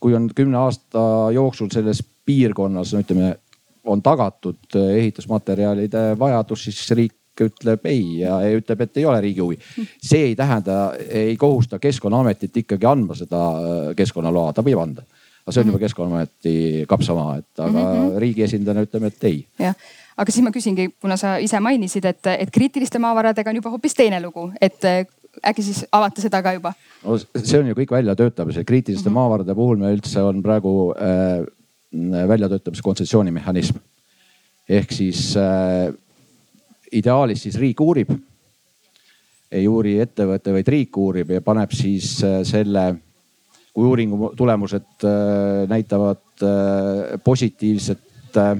kui 0.04 0.16
on 0.18 0.28
kümne 0.36 0.60
aasta 0.60 1.04
jooksul 1.36 1.70
selles 1.72 2.02
piirkonnas, 2.26 2.94
no 2.94 3.04
ütleme, 3.04 3.36
on 3.84 4.02
tagatud 4.02 4.78
ehitusmaterjalide 4.80 6.14
vajadus, 6.20 6.64
siis 6.70 6.92
riik 6.92 7.42
ütleb 7.42 7.88
ei 7.90 8.20
ja 8.20 8.38
ütleb, 8.54 8.82
et 8.86 8.98
ei 9.02 9.06
ole 9.10 9.22
riigi 9.22 9.42
huvi. 9.42 9.58
see 10.02 10.30
ei 10.30 10.36
tähenda, 10.36 10.94
ei 11.10 11.38
kohusta 11.38 11.80
keskkonnaametit 11.80 12.58
ikkagi 12.64 12.86
andma 12.86 13.18
seda 13.18 13.42
keskkonnaloa, 13.98 14.54
ta 14.54 14.66
võib 14.66 14.82
anda 14.84 15.06
aga 15.44 15.52
see 15.52 15.62
on 15.62 15.68
juba 15.68 15.78
mhm. 15.78 15.84
Keskkonnaameti 15.84 16.86
kapsamaa, 16.88 17.38
et 17.42 17.60
aga 17.60 17.72
mm 17.72 18.00
-hmm. 18.00 18.20
riigi 18.20 18.44
esindajana 18.44 18.86
ütleme, 18.86 19.08
et 19.08 19.24
ei. 19.24 19.48
jah, 19.60 19.76
aga 20.18 20.32
siis 20.32 20.44
ma 20.44 20.52
küsingi, 20.52 20.90
kuna 21.02 21.18
sa 21.18 21.38
ise 21.38 21.60
mainisid, 21.60 22.06
et, 22.06 22.28
et 22.38 22.52
kriitiliste 22.52 23.00
maavaradega 23.00 23.50
on 23.50 23.60
juba 23.60 23.70
hoopis 23.70 23.94
teine 23.94 24.22
lugu, 24.24 24.52
et 24.62 24.86
äh, 24.86 25.06
äkki 25.44 25.64
siis 25.64 25.86
avate 25.92 26.22
seda 26.22 26.42
ka 26.42 26.54
juba? 26.54 26.74
no 27.04 27.18
see 27.18 27.60
on 27.60 27.68
ju 27.68 27.76
kõik 27.76 27.92
väljatöötamisel, 27.92 28.64
kriitiliste 28.64 29.10
mm 29.10 29.12
-hmm. 29.12 29.20
maavarade 29.20 29.56
puhul 29.56 29.78
me 29.78 29.94
üldse 29.96 30.22
on 30.22 30.44
praegu 30.44 30.94
äh, 30.96 31.46
väljatöötamise 32.28 32.84
kontsessioonimehhanism. 32.84 33.78
ehk 34.70 34.92
siis 34.92 35.36
äh, 35.38 35.94
ideaalis 36.92 37.44
siis 37.44 37.56
riik 37.60 37.82
uurib, 37.82 38.10
ei 39.52 39.68
uuri 39.68 40.00
ettevõte, 40.00 40.54
vaid 40.54 40.68
riik 40.68 40.98
uurib 40.98 41.30
ja 41.30 41.42
paneb 41.42 41.72
siis 41.72 42.24
äh, 42.24 42.42
selle 42.48 42.94
kui 43.74 43.86
uuringu 43.90 44.34
tulemused 44.38 45.04
äh, 45.04 45.68
näitavad 45.68 46.22
äh, 46.44 47.20
positiivset, 47.24 48.38
äh, 48.38 48.58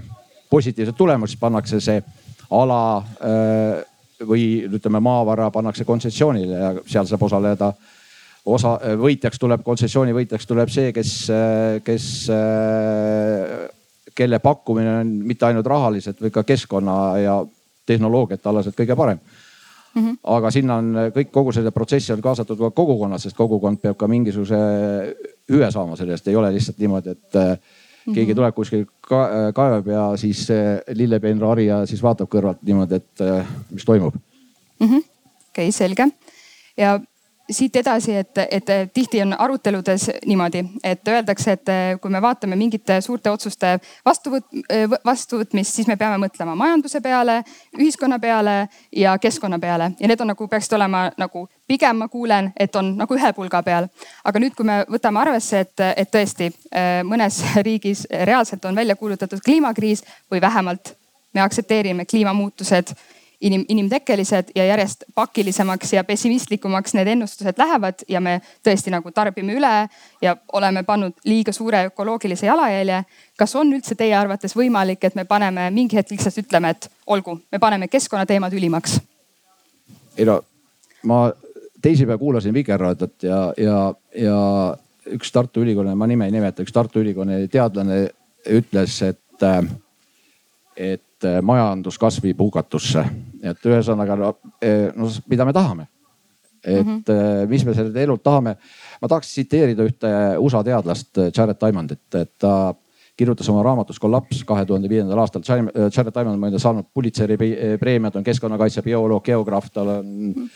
positiivset 0.50 0.98
tulemust, 0.98 1.32
siis 1.32 1.40
pannakse 1.40 1.80
see 1.82 2.02
ala 2.54 3.04
või 4.30 4.44
ütleme, 4.70 5.00
maavara 5.02 5.48
pannakse 5.52 5.86
kontsessioonile 5.86 6.58
ja 6.60 6.74
seal 6.86 7.08
saab 7.10 7.24
osaleda 7.26 7.72
osa, 8.46 8.76
võitjaks 9.00 9.40
tuleb, 9.40 9.64
kontsessiooni 9.64 10.14
võitjaks 10.16 10.48
tuleb 10.48 10.70
see, 10.70 10.92
kes, 10.96 11.12
kes, 11.84 12.08
kelle 14.16 14.40
pakkumine 14.44 14.98
on 15.00 15.14
mitte 15.28 15.48
ainult 15.48 15.68
rahaliselt, 15.68 16.22
vaid 16.22 16.34
ka 16.36 16.44
keskkonna 16.44 16.98
ja 17.24 17.38
tehnoloogiate 17.88 18.50
alaselt 18.50 18.76
kõige 18.78 18.96
parem 19.00 19.20
mm. 19.96 20.02
-hmm. 20.02 20.18
aga 20.24 20.52
sinna 20.52 20.76
on 20.82 20.96
kõik, 21.16 21.32
kogu 21.32 21.52
selle 21.52 21.72
protsessi 21.72 22.14
on 22.14 22.22
kaasatud 22.22 22.60
ka 22.60 22.72
kogukonnad, 22.72 23.22
sest 23.22 23.38
kogukond 23.38 23.82
peab 23.82 23.98
ka 23.98 24.08
mingisuguse 24.08 24.60
hüve 25.52 25.72
saama 25.72 25.96
sellest, 25.96 26.28
ei 26.28 26.36
ole 26.36 26.52
lihtsalt 26.54 26.78
niimoodi, 26.78 27.10
et 27.10 27.34
mm 27.34 27.56
-hmm. 27.56 28.16
keegi 28.16 28.36
tuleb 28.36 28.56
kuskil 28.56 28.86
ka, 29.02 29.30
kaevab 29.54 29.88
ja 29.88 30.18
siis 30.18 30.48
lillepeenra 30.94 31.48
harija 31.48 31.86
siis 31.86 32.04
vaatab 32.04 32.30
kõrvalt 32.30 32.62
niimoodi, 32.62 32.96
et 32.96 33.22
äh, 33.22 33.48
mis 33.72 33.86
toimub 33.86 34.14
mm. 34.80 34.88
-hmm. 34.88 35.04
okei 35.50 35.68
okay,, 35.68 35.72
selge 35.72 36.08
ja 36.78 37.00
siit 37.54 37.76
edasi, 37.76 38.16
et, 38.16 38.38
et 38.50 38.72
tihti 38.94 39.22
on 39.22 39.36
aruteludes 39.40 40.10
niimoodi, 40.26 40.64
et 40.84 41.08
öeldakse, 41.08 41.58
et 41.58 41.72
kui 42.02 42.12
me 42.12 42.22
vaatame 42.22 42.56
mingite 42.60 43.00
suurte 43.02 43.32
otsuste 43.32 43.76
vastuvõt-, 44.06 44.64
vastuvõtmist, 45.06 45.76
siis 45.76 45.88
me 45.88 45.98
peame 45.98 46.18
mõtlema 46.26 46.56
majanduse 46.60 47.02
peale, 47.02 47.42
ühiskonna 47.78 48.20
peale 48.20 48.56
ja 48.92 49.18
keskkonna 49.18 49.60
peale 49.60 49.92
ja 50.00 50.08
need 50.08 50.22
on 50.22 50.34
nagu 50.34 50.48
peaksid 50.48 50.78
olema 50.78 51.06
nagu 51.18 51.48
pigem 51.68 52.04
ma 52.04 52.08
kuulen, 52.08 52.52
et 52.60 52.76
on 52.76 52.94
nagu 52.98 53.16
ühe 53.16 53.34
pulga 53.34 53.64
peal. 53.64 53.88
aga 54.24 54.40
nüüd, 54.40 54.56
kui 54.56 54.66
me 54.68 54.84
võtame 54.90 55.22
arvesse, 55.22 55.64
et, 55.64 55.86
et 55.98 56.12
tõesti 56.12 56.52
mõnes 57.08 57.40
riigis 57.68 58.08
reaalselt 58.10 58.66
on 58.66 58.76
välja 58.76 58.96
kuulutatud 58.96 59.42
kliimakriis 59.46 60.04
või 60.32 60.42
vähemalt 60.42 60.96
me 61.34 61.42
aktsepteerime 61.42 62.06
kliimamuutused 62.06 62.94
inim, 63.44 63.66
inimtekkelised 63.70 64.54
ja 64.56 64.66
järjest 64.66 65.04
pakilisemaks 65.16 65.94
ja 65.94 66.04
pessimistlikumaks 66.04 66.94
need 66.98 67.12
ennustused 67.14 67.60
lähevad 67.60 68.06
ja 68.08 68.22
me 68.24 68.40
tõesti 68.66 68.94
nagu 68.94 69.12
tarbime 69.12 69.58
üle 69.58 69.74
ja 70.22 70.36
oleme 70.54 70.84
pannud 70.88 71.20
liiga 71.28 71.52
suure 71.52 71.86
ökoloogilise 71.92 72.46
jalajälje. 72.46 73.04
kas 73.38 73.56
on 73.56 73.74
üldse 73.74 73.96
teie 73.96 74.16
arvates 74.16 74.56
võimalik, 74.56 75.04
et 75.04 75.16
me 75.16 75.26
paneme 75.26 75.70
mingi 75.72 76.00
hetk 76.00 76.12
lihtsalt 76.12 76.38
ütleme, 76.46 76.70
et 76.70 76.90
olgu, 77.08 77.40
me 77.52 77.60
paneme 77.60 77.88
keskkonnateemad 77.88 78.54
ülimaks? 78.54 79.00
ei 80.18 80.26
no 80.26 80.42
ma 81.04 81.32
teisipäev 81.82 82.20
kuulasin 82.20 82.54
Vikerraadiot 82.54 83.24
ja, 83.24 83.54
ja, 83.58 83.94
ja 84.16 84.40
üks 85.12 85.32
Tartu 85.32 85.62
Ülikooli, 85.62 85.96
ma 85.96 86.08
nime 86.08 86.26
ei 86.26 86.32
nimeta, 86.32 86.64
üks 86.64 86.72
Tartu 86.72 87.02
Ülikooli 87.04 87.48
teadlane 87.52 88.06
ütles, 88.50 89.02
et, 89.04 89.48
et 90.78 91.28
majanduskasv 91.42 92.24
viib 92.24 92.40
hukatusse. 92.44 93.06
Et 93.44 93.66
ühesõnaga 93.66 94.16
no, 94.16 94.36
no 94.96 95.10
mida 95.28 95.46
me 95.46 95.54
tahame 95.54 95.88
et 96.64 96.86
mm 96.86 97.04
-hmm. 97.08 97.48
mis 97.48 97.66
me 97.66 97.74
sellelt 97.74 97.96
elult 97.98 98.24
tahame. 98.24 98.56
ma 99.02 99.08
tahaks 99.08 99.28
tsiteerida 99.28 99.84
ühte 99.84 100.08
USA 100.40 100.64
teadlast 100.64 101.18
Jared 101.38 101.58
Diamondit, 101.60 102.16
et 102.16 102.32
ta 102.40 102.76
kirjutas 103.18 103.50
oma 103.50 103.64
raamatus 103.64 104.00
Kollaps 104.00 104.44
kahe 104.44 104.66
tuhande 104.66 104.90
viiendal 104.90 105.20
aastal. 105.20 105.42
Jared 105.98 106.14
Diamond 106.14 106.34
on 106.34 106.40
muide 106.40 106.60
saanud 106.60 106.86
Pulitzeri 106.94 107.38
preemiat, 107.80 108.16
on 108.16 108.24
keskkonnakaitse 108.24 108.82
bioloog, 108.82 109.24
geograaf, 109.24 109.70
tal 109.74 109.88
on. 109.88 110.06
-hmm 110.06 110.50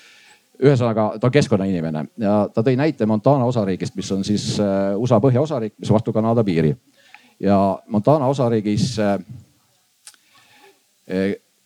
ühesõnaga 0.57 1.19
ta 1.19 1.27
on 1.27 1.31
keskkonnainimene 1.31 2.05
ja 2.17 2.49
ta 2.53 2.63
tõi 2.65 2.75
näite 2.79 3.05
Montana 3.05 3.45
osariigist, 3.45 3.95
mis 3.95 4.11
on 4.11 4.23
siis 4.23 4.57
USA 4.97 5.19
põhjaosariik, 5.21 5.75
mis 5.79 5.91
vastu 5.93 6.13
Kanada 6.13 6.43
piiri. 6.43 6.75
ja 7.39 7.79
Montana 7.87 8.27
osariigis 8.27 8.97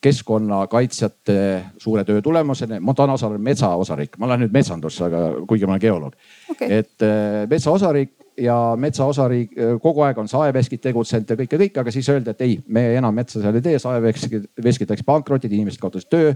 keskkonnakaitsjate 0.02 1.66
suure 1.78 2.04
töö 2.04 2.22
tulemusena. 2.22 2.80
Montana 2.80 3.14
osaar 3.14 3.36
on 3.38 3.42
metsaosariik, 3.42 4.18
ma 4.18 4.30
lähen 4.32 4.46
nüüd 4.46 4.54
metsandusse, 4.56 5.06
aga 5.06 5.22
kuigi 5.48 5.68
ma 5.70 5.76
olen 5.76 5.84
geoloog 5.84 6.16
okay.. 6.50 6.80
et 6.82 7.06
äh, 7.06 7.44
metsaosariik 7.50 8.16
ja 8.42 8.56
metsaosariik 8.82 9.54
äh, 9.58 9.76
kogu 9.82 10.02
aeg 10.06 10.18
on 10.18 10.30
saeveskid 10.32 10.82
tegutsenud 10.82 11.30
ja 11.30 11.38
kõik 11.38 11.54
ja 11.54 11.60
kõik, 11.62 11.78
aga 11.84 11.94
siis 11.94 12.10
öeldi, 12.10 12.34
et 12.34 12.42
ei, 12.46 12.58
me 12.68 12.88
enam 12.98 13.16
metsa 13.16 13.44
seal 13.44 13.60
ei 13.60 13.66
tee, 13.66 13.78
saeveskid, 13.82 14.48
veskid 14.64 14.94
läks 14.94 15.06
pankrotid, 15.06 15.54
inimesed 15.54 15.82
kaotasid 15.82 16.10
töö. 16.10 16.34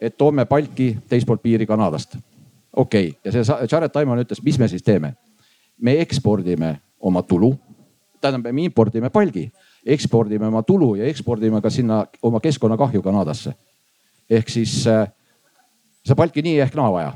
et 0.00 0.16
toome 0.16 0.44
palki 0.48 0.94
teist 1.08 1.26
poolt 1.26 1.42
piiri 1.42 1.66
Kanadast. 1.66 2.16
okei 2.76 3.08
okay., 3.08 3.18
ja 3.24 3.32
see 3.32 3.66
Jared 3.72 3.90
Diamond 3.94 4.22
ütles, 4.22 4.42
mis 4.44 4.58
me 4.58 4.68
siis 4.68 4.86
teeme? 4.86 5.14
me 5.80 5.96
ekspordime 6.00 6.76
oma 7.00 7.22
tulu, 7.22 7.54
tähendab, 8.20 8.52
me 8.52 8.62
impordime 8.68 9.10
palgi 9.10 9.48
ekspordime 9.86 10.46
oma 10.46 10.62
tulu 10.62 10.94
ja 10.94 11.08
ekspordime 11.08 11.60
ka 11.60 11.70
sinna 11.70 12.04
oma 12.22 12.40
keskkonnakahju 12.40 13.02
Kanadasse. 13.02 13.52
ehk 14.30 14.48
siis 14.48 14.86
äh, 14.86 15.08
see 16.06 16.14
palki 16.14 16.42
nii 16.42 16.60
ehk 16.60 16.76
naa 16.78 16.90
vaja, 16.92 17.12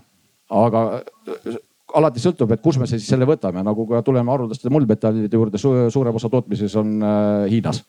aga 0.51 0.85
äh, 0.99 1.59
alati 1.95 2.23
sõltub, 2.23 2.51
et 2.51 2.63
kus 2.63 2.79
me 2.81 2.89
siis 2.91 3.07
selle 3.07 3.27
võtame, 3.29 3.63
nagu 3.63 3.87
ka 3.87 4.03
tuleme 4.03 4.33
haruldaste 4.33 4.71
muldmetallide 4.73 5.37
juurde, 5.37 5.61
suurem 5.61 6.17
osa 6.17 6.31
tootmises 6.33 6.75
on 6.81 6.97
äh, 7.03 7.51
Hiinas. 7.53 7.85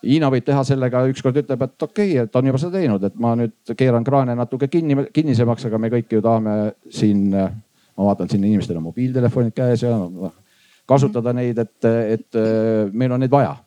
Hiina 0.00 0.30
võib 0.32 0.46
teha 0.46 0.62
sellega, 0.64 1.02
ükskord 1.12 1.36
ütleb, 1.36 1.60
et 1.66 1.82
okei 1.84 2.14
okay,, 2.14 2.24
et 2.24 2.36
on 2.36 2.46
juba 2.48 2.58
seda 2.62 2.78
teinud, 2.78 3.02
et 3.04 3.18
ma 3.20 3.34
nüüd 3.36 3.74
keeran 3.76 4.06
kraane 4.06 4.32
natuke 4.38 4.70
kinni, 4.72 4.96
kinnisemaks, 5.12 5.66
aga 5.68 5.78
me 5.78 5.90
kõik 5.92 6.14
ju 6.16 6.22
tahame 6.24 6.54
siin, 6.88 7.26
ma 7.34 8.06
vaatan 8.06 8.30
siin 8.30 8.46
inimestel 8.46 8.78
on 8.80 8.86
mobiiltelefonid 8.86 9.52
käes 9.52 9.84
ja 9.84 9.92
noh, 10.00 10.32
kasutada 10.88 11.34
neid, 11.36 11.60
et, 11.60 11.90
et 12.16 12.40
meil 12.96 13.12
on 13.12 13.20
neid 13.20 13.34
vaja 13.34 13.58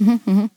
mm. 0.00 0.18
-hmm 0.26 0.48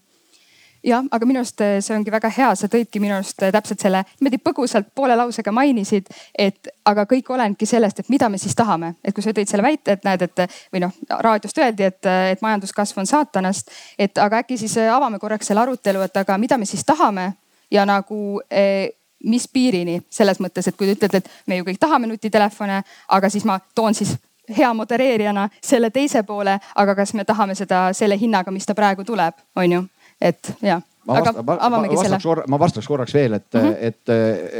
jah, 0.84 1.04
aga 1.12 1.28
minu 1.28 1.42
arust 1.42 1.62
eh, 1.64 1.78
see 1.84 1.96
ongi 1.96 2.12
väga 2.12 2.30
hea, 2.34 2.50
sa 2.60 2.68
tõidki 2.72 3.02
minu 3.04 3.16
arust 3.16 3.42
eh, 3.44 3.52
täpselt 3.56 3.84
selle 3.84 4.04
niimoodi 4.20 4.40
põgusalt 4.44 4.90
poole 4.96 5.16
lausega 5.16 5.54
mainisid, 5.56 6.10
et 6.38 6.72
aga 6.90 7.06
kõik 7.10 7.30
olenebki 7.34 7.68
sellest, 7.70 8.04
et 8.04 8.10
mida 8.12 8.30
me 8.30 8.40
siis 8.42 8.56
tahame. 8.56 8.94
et 9.04 9.16
kui 9.16 9.24
sa 9.24 9.34
tõid 9.36 9.50
selle 9.50 9.64
väite, 9.64 9.96
et 9.96 10.04
näed, 10.04 10.22
et 10.28 10.44
või 10.74 10.84
noh, 10.84 10.96
raadiost 11.10 11.58
öeldi, 11.58 11.88
et, 11.88 12.10
et 12.34 12.42
majanduskasv 12.44 13.00
on 13.00 13.08
saatanast, 13.08 13.72
et 13.98 14.18
aga 14.18 14.44
äkki 14.44 14.58
siis 14.60 14.76
eh, 14.78 14.92
avame 14.92 15.20
korraks 15.20 15.48
selle 15.48 15.64
arutelu, 15.64 16.04
et 16.04 16.18
aga 16.18 16.38
mida 16.38 16.58
me 16.58 16.68
siis 16.70 16.84
tahame 16.86 17.32
ja 17.72 17.88
nagu 17.88 18.42
eh, 18.52 18.92
mis 19.24 19.48
piirini 19.48 20.02
selles 20.12 20.40
mõttes, 20.44 20.68
et 20.68 20.76
kui 20.76 20.90
te 20.90 20.98
ütlete, 20.98 21.24
et 21.24 21.48
me 21.48 21.62
ju 21.62 21.70
kõik 21.70 21.80
tahame 21.80 22.12
nutitelefone, 22.12 22.84
aga 23.08 23.30
siis 23.32 23.46
ma 23.48 23.60
toon 23.76 23.96
siis 23.96 24.18
hea 24.58 24.74
modereerijana 24.74 25.50
selle 25.64 25.90
teise 25.90 26.24
poole, 26.24 26.58
aga 26.76 26.96
kas 26.96 27.14
me 27.14 27.26
tahame 27.26 27.56
seda 27.56 27.86
selle 27.94 28.18
hinnaga, 28.20 28.52
mis 28.52 28.66
ta 28.66 28.76
praegu 28.76 29.06
tuleb, 29.08 29.38
on 29.56 29.72
ju, 29.72 29.84
et 30.22 30.54
ja. 30.62 30.82
aga 31.08 31.34
vasta, 31.34 31.58
avamegi 31.68 31.96
ma, 31.96 32.08
selle. 32.08 32.48
ma 32.48 32.60
vastaks 32.60 32.88
korraks 32.88 33.14
veel, 33.14 33.34
et 33.34 33.48
mm, 33.54 33.62
-hmm. 33.62 33.76
et, 33.80 34.10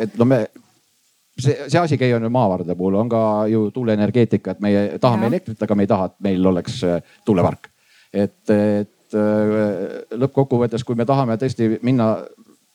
et 0.04 0.18
no 0.18 0.26
me 0.26 0.46
see, 1.40 1.58
see 1.68 1.80
asi 1.80 1.98
ei 2.00 2.10
ju 2.10 2.30
maavarade 2.30 2.76
puhul, 2.76 2.96
on 2.96 3.10
ka 3.10 3.48
ju 3.48 3.72
tuuleenergeetika, 3.72 4.52
et 4.52 4.60
meie 4.60 5.00
tahame 5.00 5.26
ja. 5.26 5.28
elektrit, 5.28 5.64
aga 5.64 5.76
me 5.76 5.84
ei 5.84 5.88
taha, 5.88 6.06
et 6.06 6.20
meil 6.20 6.46
oleks 6.46 6.84
äh, 6.84 7.02
tuulepark. 7.26 7.68
et, 8.14 8.50
et 8.50 9.16
äh, 9.16 10.18
lõppkokkuvõttes, 10.20 10.84
kui 10.84 10.96
me 10.96 11.06
tahame 11.06 11.38
tõesti 11.38 11.78
minna, 11.82 12.18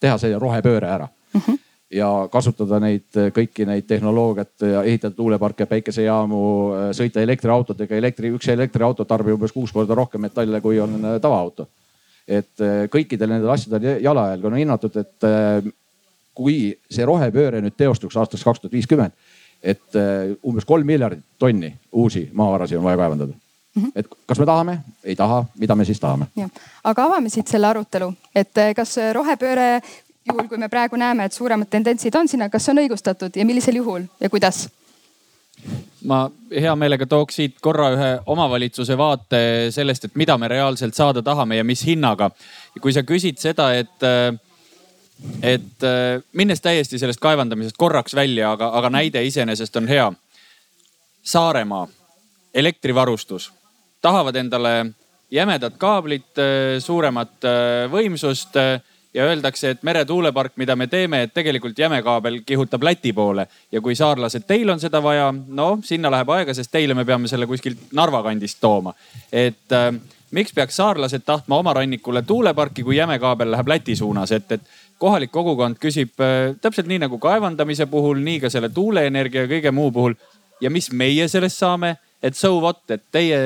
teha 0.01 0.19
see 0.19 0.39
rohepööre 0.39 0.87
ära 0.89 1.09
mm. 1.09 1.41
-hmm 1.41 1.65
ja 1.95 2.09
kasutada 2.33 2.81
neid 2.83 3.17
kõiki 3.35 3.65
neid 3.69 3.87
tehnoloogiat 3.89 4.67
ja 4.75 4.83
ehitada 4.85 5.17
tuuleparke, 5.17 5.67
päikesejaamu, 5.67 6.41
sõita 6.97 7.23
elektriautodega. 7.25 7.97
elektri, 7.97 8.33
üks 8.37 8.49
elektriauto 8.53 9.05
tarbib 9.09 9.39
umbes 9.39 9.53
kuus 9.53 9.73
korda 9.73 9.97
rohkem 9.97 10.21
metalle, 10.21 10.61
kui 10.61 10.81
on 10.81 10.99
äh, 11.05 11.19
tavaauto. 11.21 11.69
et 12.29 12.61
äh, 12.61 12.85
kõikidel 12.93 13.33
nendel 13.33 13.51
asjadel 13.51 14.03
jalajälg 14.05 14.45
on 14.45 14.57
hinnatud, 14.61 14.97
et 14.97 15.25
äh, 15.25 15.73
kui 16.35 16.77
see 16.91 17.05
rohepööre 17.05 17.63
nüüd 17.65 17.77
teostuks 17.77 18.17
aastaks 18.17 18.45
kaks 18.45 18.61
tuhat 18.61 18.73
viiskümmend, 18.73 19.13
et 19.63 19.97
umbes 20.47 20.65
kolm 20.65 20.87
miljardit 20.87 21.25
tonni 21.39 21.73
uusi 21.93 22.29
maavarasid 22.33 22.79
on 22.79 22.85
vaja 22.85 22.97
kaevandada 22.97 23.35
Mm 23.77 23.85
-hmm. 23.85 23.91
et 23.95 24.07
kas 24.27 24.39
me 24.39 24.47
tahame, 24.47 24.79
ei 25.05 25.17
taha, 25.17 25.45
mida 25.59 25.75
me 25.75 25.85
siis 25.85 26.01
tahame? 26.01 26.27
aga 26.85 27.05
avame 27.05 27.29
siit 27.29 27.47
selle 27.47 27.67
arutelu, 27.67 28.13
et 28.35 28.55
kas 28.77 28.97
rohepööre 29.13 29.83
juhul, 30.29 30.49
kui 30.49 30.59
me 30.59 30.69
praegu 30.69 30.97
näeme, 30.97 31.29
et 31.29 31.33
suuremad 31.33 31.71
tendentsid 31.71 32.15
on 32.19 32.29
sinna, 32.29 32.49
kas 32.49 32.67
see 32.67 32.75
on 32.75 32.83
õigustatud 32.85 33.37
ja 33.37 33.47
millisel 33.49 33.81
juhul 33.81 34.07
ja 34.21 34.31
kuidas? 34.31 34.69
ma 36.05 36.29
hea 36.51 36.75
meelega 36.79 37.07
tooks 37.11 37.41
siit 37.41 37.57
korra 37.61 37.89
ühe 37.95 38.11
omavalitsuse 38.31 38.97
vaate 38.99 39.41
sellest, 39.75 40.07
et 40.07 40.19
mida 40.21 40.37
me 40.39 40.49
reaalselt 40.49 40.95
saada 40.95 41.23
tahame 41.23 41.59
ja 41.59 41.65
mis 41.65 41.83
hinnaga. 41.87 42.31
kui 42.81 42.93
sa 42.95 43.03
küsid 43.03 43.41
seda, 43.43 43.73
et, 43.75 44.07
et 45.43 45.87
minnes 46.33 46.63
täiesti 46.63 46.99
sellest 46.99 47.21
kaevandamisest 47.21 47.77
korraks 47.77 48.15
välja, 48.15 48.53
aga, 48.53 48.71
aga 48.79 48.91
näide 48.91 49.25
iseenesest 49.27 49.77
on 49.77 49.89
hea. 49.89 50.13
Saaremaa 51.23 51.89
elektrivarustus, 52.55 53.51
tahavad 54.01 54.37
endale 54.37 54.87
jämedat 55.31 55.75
kaablit, 55.79 56.39
suuremat 56.81 57.45
võimsust 57.91 58.57
ja 59.19 59.25
öeldakse, 59.27 59.71
et 59.75 59.83
meretuulepark, 59.83 60.53
mida 60.57 60.77
me 60.77 60.87
teeme, 60.87 61.23
et 61.23 61.35
tegelikult 61.35 61.79
jämekaabel 61.79 62.41
kihutab 62.47 62.83
Läti 62.87 63.13
poole 63.13 63.49
ja 63.73 63.81
kui 63.83 63.97
saarlased, 63.99 64.47
teil 64.47 64.71
on 64.71 64.81
seda 64.81 65.03
vaja, 65.03 65.33
no 65.33 65.71
sinna 65.85 66.11
läheb 66.15 66.31
aega, 66.37 66.55
sest 66.55 66.71
teile 66.71 66.95
me 66.95 67.05
peame 67.09 67.31
selle 67.31 67.49
kuskilt 67.51 67.91
Narva 67.99 68.23
kandist 68.23 68.61
tooma. 68.61 68.95
et 69.33 69.75
äh, 69.75 69.91
miks 70.31 70.55
peaks 70.55 70.77
saarlased 70.77 71.27
tahtma 71.27 71.59
oma 71.59 71.75
rannikule 71.75 72.23
tuuleparki, 72.23 72.83
kui 72.87 72.97
jämekaabel 72.97 73.51
läheb 73.51 73.69
Läti 73.75 73.97
suunas, 73.97 74.33
et, 74.33 74.53
et 74.53 74.63
kohalik 74.99 75.35
kogukond 75.35 75.83
küsib 75.83 76.15
äh, 76.23 76.55
täpselt 76.61 76.87
nii 76.87 77.03
nagu 77.07 77.19
kaevandamise 77.19 77.87
puhul, 77.91 78.23
nii 78.23 78.41
ka 78.47 78.53
selle 78.55 78.71
tuuleenergia 78.71 79.47
ja 79.47 79.51
kõige 79.51 79.75
muu 79.75 79.91
puhul. 79.93 80.15
ja 80.61 80.71
mis 80.71 80.93
meie 80.93 81.29
sellest 81.29 81.59
saame, 81.59 81.97
et 82.23 82.37
so 82.37 82.59
what, 82.61 82.83
et 82.91 83.03
teie 83.13 83.39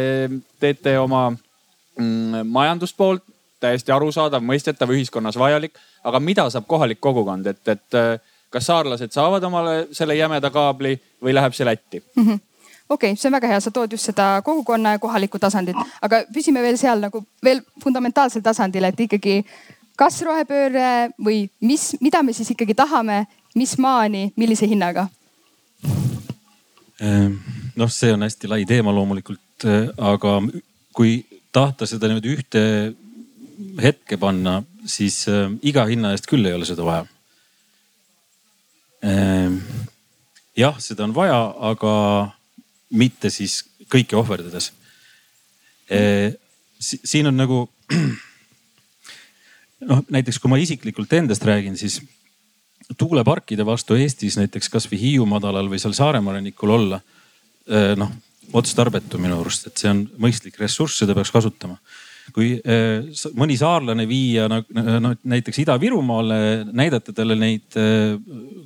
teete 0.61 0.99
oma 0.99 1.31
mm, 1.33 2.49
majanduspoolt, 2.49 3.25
täiesti 3.63 3.95
arusaadav, 3.95 4.43
mõistetav, 4.45 4.91
ühiskonnas 4.95 5.39
vajalik. 5.39 5.79
aga 6.05 6.21
mida 6.21 6.49
saab 6.51 6.67
kohalik 6.67 7.01
kogukond, 7.01 7.47
et, 7.47 7.69
et 7.69 7.99
äh, 7.99 8.15
kas 8.51 8.67
saarlased 8.67 9.13
saavad 9.15 9.45
omale 9.45 9.77
selle 9.93 10.17
jämeda 10.19 10.51
kaabli 10.51 10.97
või 11.23 11.35
läheb 11.35 11.55
see 11.55 11.67
Lätti 11.67 12.03
mm? 12.03 12.27
-hmm 12.29 12.41
okei 12.93 13.13
okay,, 13.13 13.17
see 13.17 13.29
on 13.29 13.33
väga 13.33 13.49
hea, 13.49 13.61
sa 13.61 13.71
tood 13.71 13.93
just 13.93 14.05
seda 14.05 14.43
kogukonna 14.45 14.97
ja 14.97 14.99
kohalikku 14.99 15.39
tasandit, 15.39 15.77
aga 16.03 16.25
püsime 16.35 16.63
veel 16.63 16.77
seal 16.77 17.01
nagu 17.01 17.23
veel 17.45 17.63
fundamentaalsel 17.85 18.43
tasandil, 18.45 18.85
et 18.85 19.01
ikkagi 19.01 19.45
kas 19.97 20.21
rohepööre 20.27 21.13
või 21.25 21.47
mis, 21.61 21.93
mida 22.01 22.23
me 22.23 22.35
siis 22.37 22.51
ikkagi 22.53 22.75
tahame, 22.75 23.25
mis 23.55 23.77
maani, 23.79 24.33
millise 24.37 24.69
hinnaga? 24.69 25.07
Ehm, 27.03 27.39
noh, 27.77 27.91
see 27.91 28.13
on 28.13 28.23
hästi 28.27 28.51
lai 28.51 28.65
teema 28.69 28.95
loomulikult, 28.95 29.65
äh, 29.65 29.89
aga 29.97 30.41
kui 30.93 31.23
tahta 31.53 31.89
seda 31.89 32.09
niimoodi 32.09 32.37
ühte 32.37 32.63
hetke 33.83 34.19
panna, 34.21 34.61
siis 34.87 35.23
äh, 35.31 35.49
iga 35.63 35.87
hinna 35.91 36.13
eest 36.15 36.29
küll 36.31 36.47
ei 36.47 36.57
ole 36.57 36.69
seda 36.69 36.87
vaja 36.87 37.07
äh,. 39.05 39.53
jah, 40.59 40.79
seda 40.83 41.07
on 41.07 41.15
vaja, 41.17 41.39
aga 41.73 41.95
mitte 42.93 43.31
siis 43.33 43.63
kõike 43.93 44.19
ohverdades 44.21 44.73
äh,. 45.93 46.35
siin 46.81 47.31
on 47.31 47.39
nagu 47.39 47.65
noh, 49.91 50.03
näiteks 50.09 50.39
kui 50.43 50.53
ma 50.53 50.61
isiklikult 50.63 51.13
endast 51.19 51.45
räägin, 51.47 51.79
siis 51.79 52.01
tuuleparkide 52.99 53.65
vastu 53.67 53.97
Eestis 53.97 54.37
näiteks 54.37 54.69
kasvõi 54.73 55.01
Hiiu 55.01 55.27
madalal 55.27 55.71
või 55.71 55.81
seal 55.81 55.95
Saaremaa 55.97 56.37
rannikul 56.37 56.77
olla 56.77 57.01
äh, 57.01 57.95
noh 57.99 58.13
otstarbetu 58.53 59.21
minu 59.23 59.39
arust, 59.41 59.69
et 59.69 59.81
see 59.81 59.91
on 59.91 60.03
mõistlik 60.21 60.59
ressurss, 60.61 60.99
seda 61.01 61.15
peaks 61.17 61.33
kasutama 61.33 61.79
kui 62.35 62.55
äh, 62.59 63.09
mõni 63.39 63.57
saarlane 63.59 64.07
viia 64.09 64.49
no, 64.51 64.63
näiteks 65.23 65.63
Ida-Virumaale, 65.65 66.41
näidata 66.73 67.15
talle 67.17 67.37
neid 67.39 67.79
äh, 67.81 68.15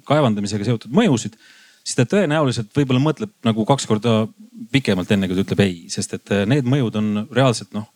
kaevandamisega 0.09 0.69
seotud 0.69 0.95
mõjusid, 0.97 1.39
siis 1.87 1.99
ta 1.99 2.07
tõenäoliselt 2.17 2.75
võib-olla 2.77 3.03
mõtleb 3.03 3.33
nagu 3.47 3.65
kaks 3.69 3.89
korda 3.89 4.27
pikemalt, 4.73 5.11
enne 5.13 5.31
kui 5.31 5.39
ta 5.39 5.47
ütleb 5.47 5.65
ei, 5.65 5.79
sest 5.93 6.19
et 6.19 6.35
äh, 6.35 6.45
need 6.49 6.69
mõjud 6.69 7.01
on 7.01 7.11
reaalselt 7.31 7.73
noh 7.77 7.89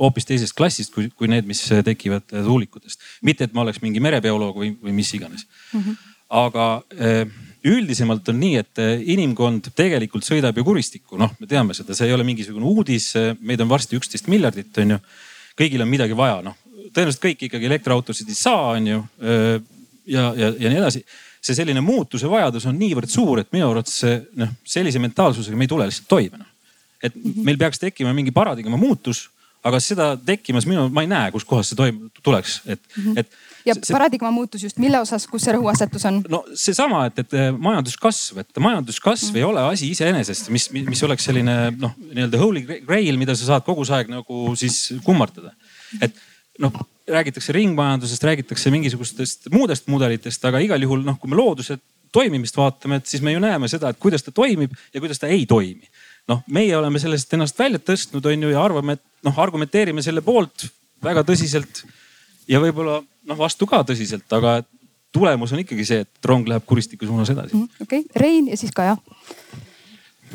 hoopis 0.00 0.26
teisest 0.26 0.56
klassist 0.58 0.90
kui, 0.90 1.06
kui 1.14 1.28
need, 1.30 1.46
mis 1.46 1.60
tekivad 1.86 2.26
tuulikutest. 2.32 2.98
mitte, 3.22 3.46
et 3.46 3.52
ma 3.54 3.62
oleks 3.62 3.78
mingi 3.82 4.02
merebioloog 4.02 4.56
või, 4.58 4.72
või 4.82 4.94
mis 4.96 5.12
iganes 5.14 5.46
mm. 5.46 5.80
-hmm. 5.80 5.98
aga 6.42 6.64
üldisemalt 7.64 8.28
on 8.28 8.40
nii, 8.40 8.56
et 8.60 8.80
inimkond 9.14 9.70
tegelikult 9.76 10.26
sõidab 10.26 10.56
ju 10.58 10.64
kuristikku, 10.64 11.16
noh, 11.20 11.30
me 11.40 11.46
teame 11.48 11.74
seda, 11.74 11.94
see 11.96 12.10
ei 12.10 12.12
ole 12.12 12.26
mingisugune 12.26 12.66
uudis, 12.68 13.14
meid 13.40 13.62
on 13.64 13.70
varsti 13.70 13.96
üksteist 13.96 14.28
miljardit, 14.28 14.72
on 14.82 14.96
ju. 14.96 14.98
kõigil 15.56 15.82
on 15.82 15.88
midagi 15.88 16.16
vaja, 16.18 16.42
noh 16.44 16.58
tõenäoliselt 16.94 17.22
kõik 17.22 17.46
ikkagi 17.48 17.68
elektriautosid 17.68 18.30
ei 18.30 18.38
saa, 18.38 18.74
on 18.74 18.88
ju. 18.88 18.98
ja, 20.06 20.26
ja, 20.36 20.50
ja 20.50 20.72
nii 20.72 20.80
edasi. 20.80 21.04
see 21.44 21.56
selline 21.58 21.80
muutuse 21.84 22.28
vajadus 22.30 22.64
on 22.70 22.78
niivõrd 22.80 23.10
suur, 23.12 23.42
et 23.42 23.50
minu 23.52 23.68
arvates 23.68 24.00
noh, 24.40 24.52
sellise 24.64 25.00
mentaalsusega 25.02 25.58
me 25.60 25.66
ei 25.66 25.72
tule 25.72 25.88
lihtsalt 25.88 26.08
toime 26.08 26.40
noh. 26.40 26.50
et 27.02 27.14
-hmm. 27.14 27.44
meil 27.44 27.58
peaks 27.60 27.78
tekkima 27.78 28.14
mingi 28.16 28.32
paradigma 28.32 28.76
muutus, 28.80 29.28
aga 29.64 29.80
seda 29.80 30.14
tekkimas 30.16 30.66
minu, 30.66 30.88
ma 30.88 31.02
ei 31.04 31.10
näe, 31.10 31.30
kuskohast 31.32 31.72
see 31.72 31.76
toim-, 31.76 32.08
tuleks, 32.22 32.62
et 32.66 32.80
mm, 32.80 33.04
-hmm. 33.04 33.18
et 33.18 33.28
ja 33.64 33.76
see, 33.78 33.94
paradigma 33.94 34.30
muutus 34.34 34.64
just 34.66 34.80
mille 34.82 35.00
osas, 35.00 35.26
kus 35.30 35.46
see 35.46 35.54
rõhuasetus 35.56 36.06
on? 36.10 36.20
no 36.30 36.42
seesama, 36.58 37.04
et, 37.10 37.22
et 37.24 37.36
majanduskasv, 37.56 38.42
et 38.44 38.62
majanduskasv 38.66 39.32
mm. 39.32 39.40
ei 39.40 39.46
ole 39.48 39.64
asi 39.70 39.90
iseenesest, 39.94 40.50
mis, 40.54 40.68
mis 40.74 41.04
oleks 41.06 41.28
selline 41.30 41.56
noh, 41.78 41.96
nii-öelda 42.10 42.40
holy 42.40 42.64
grail, 42.86 43.18
mida 43.20 43.36
sa 43.38 43.54
saad 43.54 43.66
kogu 43.66 43.86
see 43.88 43.98
aeg 44.00 44.12
nagu 44.12 44.54
siis 44.58 44.82
kummardada. 45.06 45.54
et 46.04 46.16
noh, 46.62 46.76
räägitakse 47.08 47.52
ringmajandusest, 47.52 48.24
räägitakse 48.24 48.70
mingisugustest 48.72 49.50
muudest 49.52 49.88
mudelitest, 49.92 50.44
aga 50.48 50.62
igal 50.64 50.82
juhul 50.82 51.04
noh, 51.06 51.18
kui 51.20 51.32
me 51.32 51.38
looduse 51.40 51.78
toimimist 52.14 52.56
vaatame, 52.56 53.00
et 53.00 53.10
siis 53.10 53.22
me 53.26 53.34
ju 53.34 53.42
näeme 53.42 53.68
seda, 53.70 53.90
et 53.90 53.98
kuidas 54.00 54.22
ta 54.22 54.32
toimib 54.34 54.74
ja 54.94 55.02
kuidas 55.02 55.18
ta 55.18 55.30
ei 55.30 55.46
toimi. 55.50 55.88
noh, 56.28 56.40
meie 56.48 56.72
oleme 56.76 56.96
sellest 56.96 57.34
ennast 57.36 57.58
välja 57.58 57.76
tõstnud, 57.84 58.24
on 58.24 58.46
ju, 58.46 58.52
ja 58.54 58.62
arvame, 58.64 58.94
et 58.96 59.26
noh, 59.26 59.38
argumenteerime 59.44 60.00
selle 60.02 60.22
poolt 60.24 60.64
väga 61.04 61.20
tõsiselt 61.26 61.82
ja 62.48 62.60
võib-olla 62.62 63.00
noh, 63.02 63.38
vastu 63.38 63.66
ka 63.66 63.82
tõsiselt, 63.86 64.26
aga 64.36 64.58
tulemus 65.14 65.52
on 65.54 65.62
ikkagi 65.62 65.86
see, 65.86 66.04
et 66.04 66.28
rong 66.28 66.48
läheb 66.48 66.66
kuristiku 66.66 67.06
suunas 67.06 67.30
edasi. 67.30 67.56
Mhm, 67.56 67.86
okei 67.86 68.04
Rein 68.16 68.50
ja 68.50 68.58
siis 68.60 68.74
Kaja. 68.74 68.96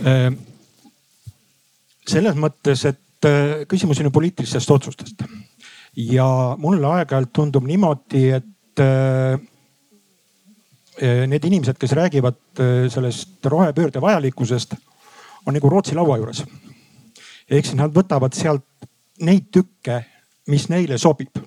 Äh, 0.08 0.32
selles 2.08 2.40
mõttes, 2.40 2.86
et 2.90 3.30
äh, 3.30 3.64
küsimus 3.70 4.00
on 4.00 4.10
ju 4.10 4.16
poliitilistest 4.16 4.72
otsustest 4.72 5.26
ja 6.00 6.56
mulle 6.58 6.88
aeg-ajalt 6.88 7.32
tundub 7.34 7.66
niimoodi, 7.68 8.24
et 8.38 8.84
äh, 8.84 9.40
need 11.28 11.46
inimesed, 11.46 11.78
kes 11.80 11.96
räägivad 11.98 12.40
äh, 12.60 12.88
sellest 12.92 13.46
rohepöörde 13.46 14.02
vajalikkusest, 14.02 14.76
on 15.46 15.56
nagu 15.56 15.70
Rootsi 15.70 15.96
laua 15.96 16.18
juures. 16.18 16.44
ehk 17.50 17.66
siis 17.66 17.78
nad 17.80 17.94
võtavad 17.94 18.36
sealt 18.38 18.66
neid 19.26 19.48
tükke, 19.52 20.04
mis 20.48 20.70
neile 20.70 20.98
sobib. 20.98 21.40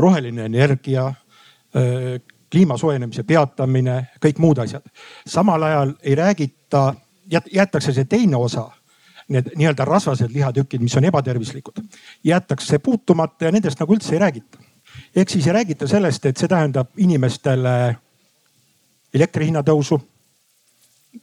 Roheline 0.00 0.44
energia, 0.44 1.06
kliima 2.50 2.76
soojenemise 2.78 3.22
peatamine, 3.22 3.96
kõik 4.24 4.38
muud 4.42 4.58
asjad. 4.58 4.82
samal 5.26 5.62
ajal 5.62 5.94
ei 6.02 6.14
räägita, 6.14 6.94
jäetakse 7.30 7.92
see 7.92 8.04
teine 8.04 8.36
osa 8.36 8.70
need 9.30 9.52
nii-öelda 9.56 9.84
rasvased 9.86 10.32
lihatükid, 10.34 10.82
mis 10.82 10.96
on 10.96 11.04
ebatervislikud, 11.04 11.78
jäetakse 12.24 12.78
puutumata 12.78 13.44
ja 13.44 13.52
nendest 13.54 13.78
nagu 13.80 13.94
üldse 13.94 14.14
ei 14.14 14.18
räägita. 14.18 14.58
ehk 15.16 15.30
siis 15.30 15.46
ei 15.46 15.52
räägita 15.52 15.86
sellest, 15.86 16.26
et 16.26 16.36
see 16.36 16.48
tähendab 16.48 16.88
inimestele 16.96 17.96
elektri 19.14 19.46
hinna 19.46 19.62
tõusu, 19.62 20.00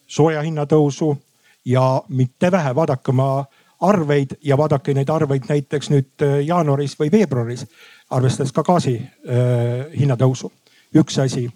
sooja 0.08 0.42
hinna 0.42 0.66
tõusu 0.66 1.18
ja 1.66 2.02
mitte 2.10 2.52
vähe, 2.52 2.76
vaadake 2.76 3.12
oma 3.12 3.46
arveid 3.80 4.38
ja 4.42 4.58
vaadake 4.58 4.94
neid 4.94 5.10
arveid 5.10 5.50
näiteks 5.50 5.90
nüüd 5.90 6.26
jaanuaris 6.46 6.96
või 7.00 7.12
veebruaris, 7.12 7.66
arvestades 8.10 8.54
ka 8.56 8.64
gaasi 8.64 8.96
äh, 8.98 9.88
hinna 10.00 10.16
tõusu. 10.16 10.52
üks 10.96 11.20
asi. 11.20 11.50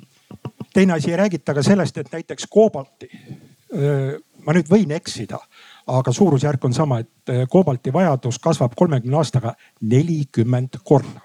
teine 0.73 0.93
asi, 0.93 1.11
ei 1.11 1.17
räägita 1.17 1.53
ka 1.53 1.63
sellest, 1.63 1.97
et 1.97 2.11
näiteks 2.11 2.47
koobalti 2.49 3.09
äh,, 3.11 4.17
ma 4.45 4.53
nüüd 4.53 4.69
võin 4.69 4.91
eksida 4.91 5.39
aga 5.87 6.13
suurusjärk 6.13 6.65
on 6.65 6.73
sama, 6.73 6.99
et 7.01 7.33
eh, 7.33 7.43
koobalti 7.49 7.93
vajadus 7.93 8.39
kasvab 8.39 8.75
kolmekümne 8.77 9.17
aastaga 9.17 9.55
nelikümmend 9.81 10.81
korda. 10.83 11.21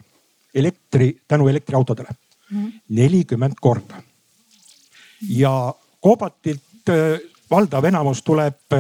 elektri, 0.57 1.19
tänu 1.29 1.49
elektriautodele, 1.49 2.09
mhm. 2.51 2.69
nelikümmend 2.89 3.55
korda. 3.61 4.03
ja 5.29 5.75
koobaltilt 6.01 6.63
valdav 7.51 7.85
enamus 7.85 8.23
tuleb 8.23 8.75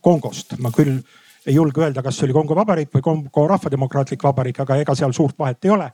Kongost, 0.00 0.54
ma 0.58 0.70
küll 0.70 1.00
ei 1.46 1.54
julge 1.54 1.80
öelda, 1.80 2.02
kas 2.02 2.16
see 2.16 2.26
oli 2.26 2.36
Kongo 2.36 2.56
Vabariik 2.56 2.92
või 2.94 3.02
Kongo 3.02 3.46
Rahvademokraatlik 3.48 4.22
Vabariik, 4.22 4.60
aga 4.60 4.76
ega 4.82 4.94
seal 4.94 5.12
suurt 5.12 5.38
vahet 5.38 5.64
ei 5.64 5.70
ole. 5.70 5.90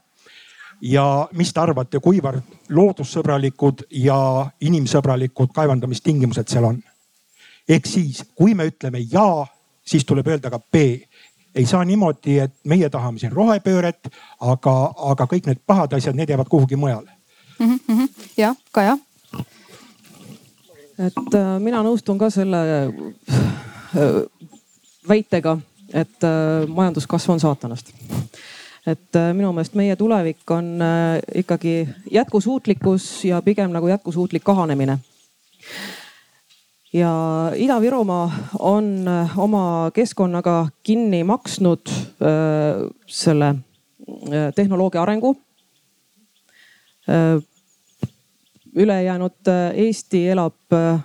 ja 0.81 1.27
mis 1.35 1.53
te 1.53 1.59
arvate, 1.59 1.99
kuivõrd 1.99 2.69
loodussõbralikud 2.69 3.81
ja 3.91 4.47
inimsõbralikud 4.61 5.51
kaevandamistingimused 5.53 6.47
seal 6.47 6.63
on? 6.63 6.83
ehk 7.69 7.85
siis, 7.85 8.23
kui 8.35 8.53
me 8.53 8.69
ütleme 8.69 9.01
ja, 9.11 9.45
siis 9.85 10.05
tuleb 10.05 10.27
öelda 10.27 10.49
ka 10.49 10.59
B 10.59 10.75
ei 11.55 11.65
saa 11.65 11.85
niimoodi, 11.85 12.39
et 12.39 12.53
meie 12.63 12.89
tahame 12.89 13.19
siin 13.19 13.31
rohepööret, 13.31 14.09
aga, 14.39 14.73
aga 15.11 15.25
kõik 15.25 15.49
need 15.49 15.61
pahad 15.67 15.93
asjad, 15.97 16.15
need 16.15 16.29
jäävad 16.29 16.49
kuhugi 16.49 16.75
mujale 16.75 17.11
mm. 17.59 17.79
-hmm. 17.87 18.09
jah, 18.37 18.55
Kaja. 18.71 18.97
et 20.99 21.33
äh, 21.35 21.59
mina 21.59 21.83
nõustun 21.83 22.17
ka 22.17 22.29
selle 22.29 22.57
äh, 22.85 24.23
väitega, 25.07 25.57
et 25.93 26.23
äh, 26.23 26.67
majanduskasv 26.67 27.31
on 27.35 27.39
saatanast. 27.39 27.93
et 28.87 29.15
äh, 29.15 29.33
minu 29.33 29.51
meelest 29.53 29.75
meie 29.75 29.95
tulevik 29.95 30.51
on 30.51 30.81
äh, 30.81 31.19
ikkagi 31.35 31.87
jätkusuutlikkus 32.11 33.25
ja 33.25 33.41
pigem 33.41 33.71
nagu 33.71 33.87
jätkusuutlik 33.87 34.43
kahanemine 34.43 34.99
ja 36.93 37.11
Ida-Virumaa 37.55 38.31
on 38.59 39.05
oma 39.37 39.91
keskkonnaga 39.93 40.67
kinni 40.83 41.23
maksnud 41.23 41.89
äh, 41.89 42.89
selle 43.07 43.47
äh, 43.47 44.53
tehnoloogia 44.55 45.01
arengu 45.01 45.35
ülejäänud 48.75 49.49
Eesti 49.73 50.27
elab 50.29 50.73
äh, 50.73 50.99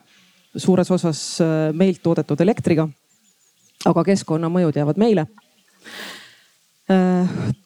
suures 0.57 0.91
osas 0.91 1.39
meilt 1.73 2.03
toodetud 2.03 2.41
elektriga. 2.41 2.89
Aga 3.85 4.05
keskkonnamõjud 4.05 4.77
jäävad 4.77 4.99
meile. 4.99 5.27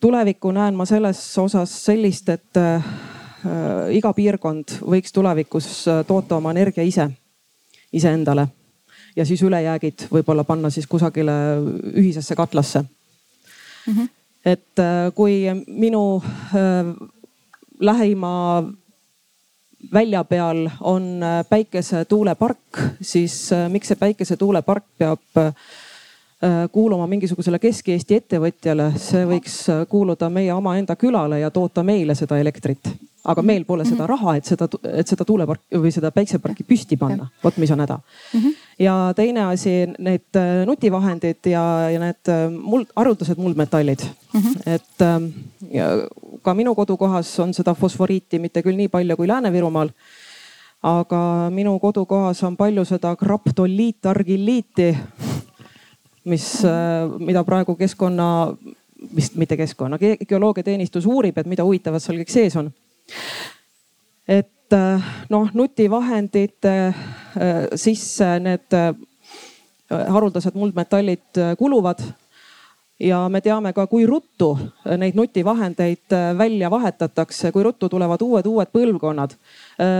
tulevikku 0.00 0.50
näen 0.54 0.74
ma 0.74 0.84
selles 0.86 1.38
osas 1.38 1.72
sellist, 1.84 2.28
et 2.28 2.60
iga 3.90 4.12
piirkond 4.14 4.78
võiks 4.82 5.12
tulevikus 5.12 5.84
toota 6.06 6.36
oma 6.36 6.50
energia 6.54 6.84
ise 6.86 7.08
iseendale 7.92 8.46
ja 9.18 9.26
siis 9.26 9.42
ülejäägid 9.42 10.06
võib-olla 10.12 10.44
panna 10.46 10.70
siis 10.70 10.86
kusagile 10.86 11.32
ühisesse 11.94 12.36
katlasse 12.38 12.82
mm. 12.82 13.94
-hmm. 13.94 14.08
et 14.44 14.78
äh, 14.78 15.12
kui 15.14 15.40
minu 15.66 16.22
äh, 16.22 16.92
lähima 17.80 18.64
välja 19.92 20.24
peal 20.24 20.68
on 20.80 21.22
äh, 21.22 21.44
päikesetuulepark, 21.48 22.78
siis 23.02 23.50
miks 23.68 23.88
see 23.88 23.96
päikesetuulepark 23.96 24.84
peab 24.98 25.54
kuuluma 26.72 27.06
mingisugusele 27.10 27.58
Kesk-Eesti 27.58 28.14
ettevõtjale, 28.14 28.92
see 29.02 29.24
võiks 29.26 29.56
kuuluda 29.90 30.28
meie 30.30 30.52
omaenda 30.54 30.94
külale 30.96 31.40
ja 31.40 31.50
toota 31.50 31.82
meile 31.82 32.14
seda 32.14 32.38
elektrit 32.38 32.92
aga 33.28 33.42
meil 33.44 33.64
pole 33.68 33.84
seda 33.86 34.04
mhm. 34.04 34.10
raha, 34.12 34.34
et 34.38 34.48
seda, 34.48 34.68
et 35.00 35.10
seda 35.10 35.26
tuuleparki 35.28 35.80
või 35.82 35.92
seda 35.94 36.10
päikseparki 36.14 36.64
püsti 36.68 36.98
panna. 37.00 37.28
vot 37.42 37.56
mis 37.60 37.70
on 37.74 37.82
häda 37.84 37.98
mm. 37.98 38.40
-hmm. 38.40 38.54
ja 38.84 38.94
teine 39.16 39.44
asi, 39.52 39.74
need 39.98 40.38
äh, 40.38 40.64
nutivahendid 40.66 41.50
ja, 41.50 41.64
ja 41.92 42.00
need 42.00 42.32
äh, 42.32 42.46
muld, 42.50 42.86
haruldased 42.96 43.38
muldmetallid 43.38 44.04
mm. 44.04 44.40
-hmm. 44.40 44.62
et 44.66 45.02
ähm, 45.02 45.26
ja 45.70 45.90
ka 46.42 46.54
minu 46.54 46.74
kodukohas 46.74 47.40
on 47.40 47.54
seda 47.54 47.74
fosforiiti 47.74 48.38
mitte 48.38 48.62
küll 48.62 48.76
nii 48.76 48.88
palju 48.88 49.16
kui 49.16 49.28
Lääne-Virumaal. 49.28 49.90
aga 50.82 51.50
minu 51.50 51.78
kodukohas 51.78 52.42
on 52.42 52.56
palju 52.56 52.84
seda 52.84 53.16
graptoliitargilliiti, 53.16 54.96
mis, 56.28 56.64
äh, 56.64 57.08
mida 57.18 57.44
praegu 57.44 57.76
keskkonna 57.76 58.28
vist 59.14 59.36
mitte 59.38 59.56
keskkonna, 59.56 59.98
geoloogiateenistus 60.28 61.06
uurib, 61.06 61.38
et 61.38 61.46
mida 61.46 61.64
huvitavat 61.64 62.02
seal 62.02 62.18
kõik 62.18 62.32
sees 62.34 62.56
on 62.58 62.72
et 64.28 64.74
äh, 64.74 65.10
noh, 65.30 65.50
nutivahendite 65.54 66.72
äh, 66.88 67.68
sisse 67.78 68.34
need 68.42 68.80
haruldased 69.88 70.52
muldmetallid 70.58 71.38
kuluvad. 71.58 72.02
ja 73.00 73.28
me 73.28 73.40
teame 73.40 73.72
ka, 73.72 73.86
kui 73.86 74.04
ruttu 74.06 74.58
neid 74.98 75.14
nutivahendeid 75.16 76.12
välja 76.38 76.70
vahetatakse, 76.70 77.52
kui 77.52 77.62
ruttu 77.62 77.88
tulevad 77.88 78.20
uued, 78.20 78.46
uued 78.46 78.68
põlvkonnad. 78.74 79.36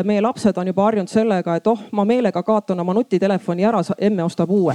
meie 0.05 0.21
lapsed 0.21 0.59
on 0.59 0.67
juba 0.67 0.85
harjunud 0.85 1.09
sellega, 1.09 1.57
et 1.57 1.67
oh, 1.67 1.87
ma 1.93 2.05
meelega 2.05 2.43
kaotan 2.43 2.81
oma 2.81 2.95
nutitelefoni 2.95 3.65
ära, 3.65 3.81
emme 3.99 4.27
ostab 4.27 4.51
uue 4.51 4.75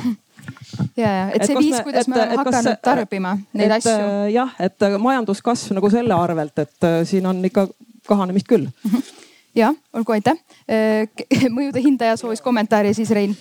ja, 0.98 1.08
ja 1.08 1.24
et 1.34 1.46
see 1.46 1.56
et 1.56 1.62
viis, 1.62 1.80
kuidas 1.86 2.10
me 2.10 2.20
oleme 2.20 2.38
hakanud 2.42 2.70
kas, 2.72 2.84
tarbima 2.86 3.34
neid 3.54 3.70
et, 3.70 3.78
asju. 3.80 4.12
jah, 4.34 4.54
et 4.60 4.88
majanduskasv 5.00 5.76
nagu 5.78 5.92
selle 5.94 6.18
arvelt, 6.18 6.64
et 6.66 6.90
siin 7.10 7.28
on 7.30 7.42
ikka 7.46 7.68
kahanemist 8.08 8.50
küll 8.50 8.68
ja 9.62 9.74
olgu, 9.94 10.16
aitäh. 10.16 10.40
mõjude 11.58 11.84
hindaja 11.84 12.18
soovis 12.20 12.42
kommentaari, 12.42 12.94
siis 12.98 13.12
Rein 13.14 13.36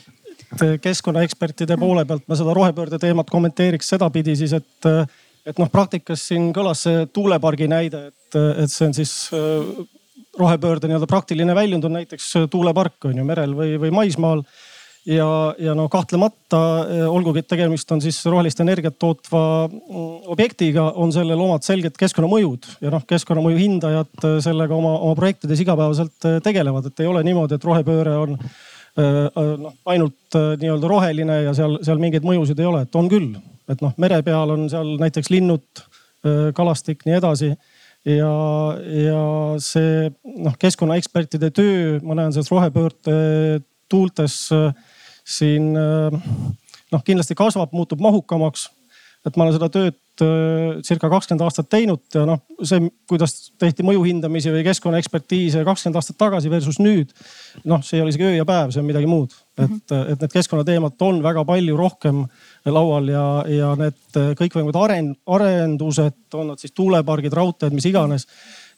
keskkonnaekspertide 0.83 1.77
poole 1.81 2.05
pealt 2.05 2.27
ma 2.29 2.37
seda 2.37 2.55
rohepöörde 2.57 2.99
teemat 3.01 3.31
kommenteeriks 3.33 3.89
sedapidi 3.95 4.35
siis, 4.37 4.53
et, 4.53 4.89
et 5.49 5.59
noh, 5.61 5.71
praktikas 5.73 6.27
siin 6.29 6.51
kõlas 6.53 6.85
see 6.87 7.07
tuulepargi 7.13 7.69
näide, 7.73 8.07
et, 8.13 8.39
et 8.65 8.73
see 8.73 8.89
on 8.89 8.97
siis 8.97 9.15
rohepöörde 10.39 10.89
nii-öelda 10.89 11.09
praktiline 11.09 11.55
väljund 11.57 11.89
on 11.89 11.97
näiteks 11.99 12.29
tuulepark 12.53 13.09
on 13.09 13.19
ju 13.21 13.25
merel 13.29 13.57
või, 13.57 13.77
või 13.81 13.93
maismaal 14.03 14.45
ja, 15.07 15.55
ja 15.59 15.75
no 15.75 15.89
kahtlemata, 15.93 16.61
olgugi 17.11 17.43
et 17.43 17.49
tegemist 17.51 17.91
on 17.95 18.03
siis 18.05 18.21
rohelist 18.29 18.61
energiat 18.63 18.99
tootva 19.01 19.45
mm, 19.69 20.11
objektiga, 20.35 20.89
on 21.01 21.13
sellel 21.15 21.41
omad 21.43 21.67
selged 21.67 21.97
keskkonnamõjud. 22.01 22.69
Ja 22.85 22.93
noh, 22.95 23.05
keskkonnamõju 23.09 23.61
hindajad 23.61 24.29
sellega 24.45 24.77
oma, 24.77 24.95
oma 25.01 25.17
projektides 25.19 25.65
igapäevaselt 25.65 26.29
tegelevad, 26.45 26.89
et 26.89 27.03
ei 27.03 27.11
ole 27.11 27.25
niimoodi, 27.27 27.59
et 27.59 27.67
rohepööre 27.69 28.17
on 28.27 28.39
noh, 28.93 29.75
ainult 29.89 30.37
nii-öelda 30.61 30.89
roheline 30.91 31.39
ja 31.47 31.55
seal, 31.57 31.79
seal 31.85 32.01
mingeid 32.03 32.27
mõjusid 32.29 32.59
ei 32.61 32.69
ole, 32.69 32.83
et 32.85 32.99
on 32.99 33.09
küll, 33.09 33.31
et 33.73 33.81
noh, 33.85 33.95
mere 34.03 34.21
peal 34.27 34.53
on 34.53 34.67
seal 34.71 34.99
näiteks 35.01 35.33
linnud, 35.33 35.87
kalastik, 36.55 37.07
nii 37.09 37.17
edasi. 37.19 37.55
Ja, 38.07 38.29
ja 38.83 39.23
see 39.63 40.09
noh, 40.43 40.55
keskkonnaekspertide 40.59 41.53
töö, 41.55 42.01
ma 42.03 42.17
näen 42.19 42.35
selles 42.35 42.51
rohepöörde 42.51 43.15
tuultes 43.93 44.37
äh, 44.53 44.73
siin 45.25 45.73
noh, 46.93 47.03
kindlasti 47.05 47.37
kasvab, 47.39 47.73
muutub 47.73 48.01
mahukamaks. 48.03 48.71
et 49.27 49.37
ma 49.37 49.45
olen 49.45 49.55
seda 49.55 49.69
tööd 49.71 49.99
circa 50.85 51.09
kakskümmend 51.09 51.45
aastat 51.47 51.69
teinud 51.73 52.03
ja 52.15 52.25
noh, 52.29 52.41
see, 52.67 52.83
kuidas 53.09 53.53
tehti 53.61 53.85
mõju 53.87 54.03
hindamisi 54.05 54.51
või 54.53 54.65
keskkonnaekspertiise 54.67 55.63
kakskümmend 55.65 55.99
aastat 56.01 56.19
tagasi 56.21 56.51
versus 56.53 56.81
nüüd. 56.83 57.15
noh, 57.65 57.81
see 57.87 57.97
ei 57.97 58.03
ole 58.03 58.13
isegi 58.13 58.27
öö 58.29 58.35
ja 58.37 58.45
päev, 58.49 58.75
see 58.75 58.83
on 58.83 58.89
midagi 58.91 59.09
muud, 59.09 59.33
et, 59.57 59.71
mhm. 59.71 60.11
et 60.13 60.25
need 60.25 60.35
keskkonnateemad 60.35 61.07
on 61.07 61.23
väga 61.25 61.47
palju 61.49 61.77
rohkem 61.79 62.25
laual 62.67 63.09
ja, 63.09 63.27
ja 63.49 63.73
need 63.79 64.21
kõikvõimalikud 64.41 64.81
aren-, 64.83 65.15
arendused, 65.39 66.19
on 66.35 66.53
nad 66.53 66.61
siis 66.61 66.75
tuulepargid, 66.77 67.33
raudteed, 67.33 67.73
mis 67.73 67.89
iganes 67.89 68.29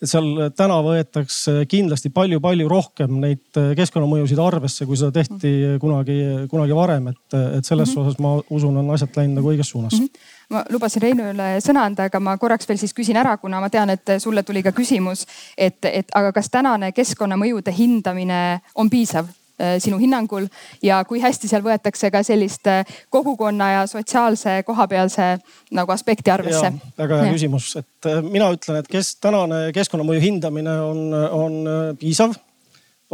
et 0.05 0.11
seal 0.11 0.51
täna 0.57 0.79
võetakse 0.85 1.65
kindlasti 1.71 2.13
palju-palju 2.15 2.69
rohkem 2.71 3.19
neid 3.25 3.61
keskkonnamõjusid 3.79 4.41
arvesse, 4.45 4.87
kui 4.89 5.01
seda 5.01 5.15
tehti 5.15 5.55
kunagi, 5.83 6.21
kunagi 6.53 6.77
varem, 6.77 7.11
et, 7.15 7.39
et 7.59 7.65
selles 7.65 7.91
mm 7.91 7.95
-hmm. 7.95 8.07
osas 8.07 8.19
ma 8.21 8.37
usun, 8.51 8.77
on 8.77 8.95
asjad 8.95 9.17
läinud 9.17 9.41
nagu 9.41 9.53
õiges 9.53 9.75
suunas 9.75 9.99
mm. 9.99 10.07
-hmm 10.07 10.33
ma 10.51 10.65
lubasin 10.71 11.03
Reinule 11.03 11.47
sõna 11.65 11.87
anda, 11.89 12.05
aga 12.05 12.21
ma 12.21 12.37
korraks 12.41 12.69
veel 12.69 12.79
siis 12.79 12.95
küsin 12.97 13.17
ära, 13.17 13.37
kuna 13.41 13.61
ma 13.61 13.71
tean, 13.73 13.91
et 13.91 14.17
sulle 14.19 14.43
tuli 14.43 14.63
ka 14.63 14.73
küsimus, 14.77 15.27
et, 15.57 15.85
et 15.85 16.07
aga 16.15 16.33
kas 16.37 16.51
tänane 16.51 16.93
keskkonnamõjude 16.93 17.73
hindamine 17.73 18.61
on 18.75 18.91
piisav 18.91 19.31
sinu 19.79 19.99
hinnangul 20.03 20.49
ja 20.83 20.99
kui 21.07 21.21
hästi 21.23 21.49
seal 21.51 21.63
võetakse 21.63 22.11
ka 22.11 22.25
sellist 22.27 22.67
äh, 22.71 22.83
kogukonna 23.13 23.71
ja 23.71 23.85
sotsiaalse 23.91 24.63
kohapealse 24.67 25.29
nagu 25.75 25.95
aspekti 25.95 26.33
arvesse? 26.35 26.73
väga 26.99 27.21
hea 27.21 27.29
ja. 27.31 27.37
küsimus, 27.37 27.71
et 27.79 28.11
äh, 28.11 28.21
mina 28.25 28.51
ütlen, 28.55 28.81
et 28.83 28.91
kes 28.91 29.15
tänane 29.23 29.69
keskkonnamõju 29.77 30.25
hindamine 30.25 30.75
on, 30.83 31.05
on 31.15 31.59
piisav, 32.01 32.35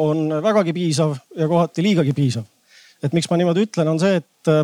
on 0.00 0.28
vägagi 0.42 0.74
piisav 0.76 1.16
ja 1.36 1.48
kohati 1.50 1.84
liigagi 1.84 2.16
piisav. 2.16 2.48
et 3.02 3.12
miks 3.16 3.30
ma 3.30 3.40
niimoodi 3.40 3.66
ütlen, 3.68 3.92
on 3.92 4.00
see, 4.00 4.20
et 4.20 4.54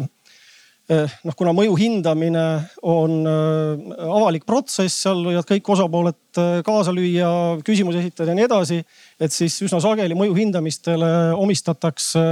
noh, 0.87 1.35
kuna 1.35 1.53
mõju 1.57 1.75
hindamine 1.79 2.45
on 2.87 3.17
eh, 3.27 3.87
avalik 4.07 4.45
protsess, 4.47 5.01
seal 5.03 5.25
võivad 5.27 5.47
kõik 5.49 5.71
osapooled 5.75 6.39
eh, 6.39 6.61
kaasa 6.67 6.95
lüüa, 6.95 7.31
küsimusi 7.67 8.05
esitada 8.05 8.31
ja 8.31 8.37
nii 8.39 8.47
edasi. 8.47 8.79
et 9.21 9.33
siis 9.35 9.57
üsna 9.67 9.81
sageli 9.83 10.15
mõju 10.15 10.37
hindamistele 10.37 11.09
omistatakse 11.35 12.23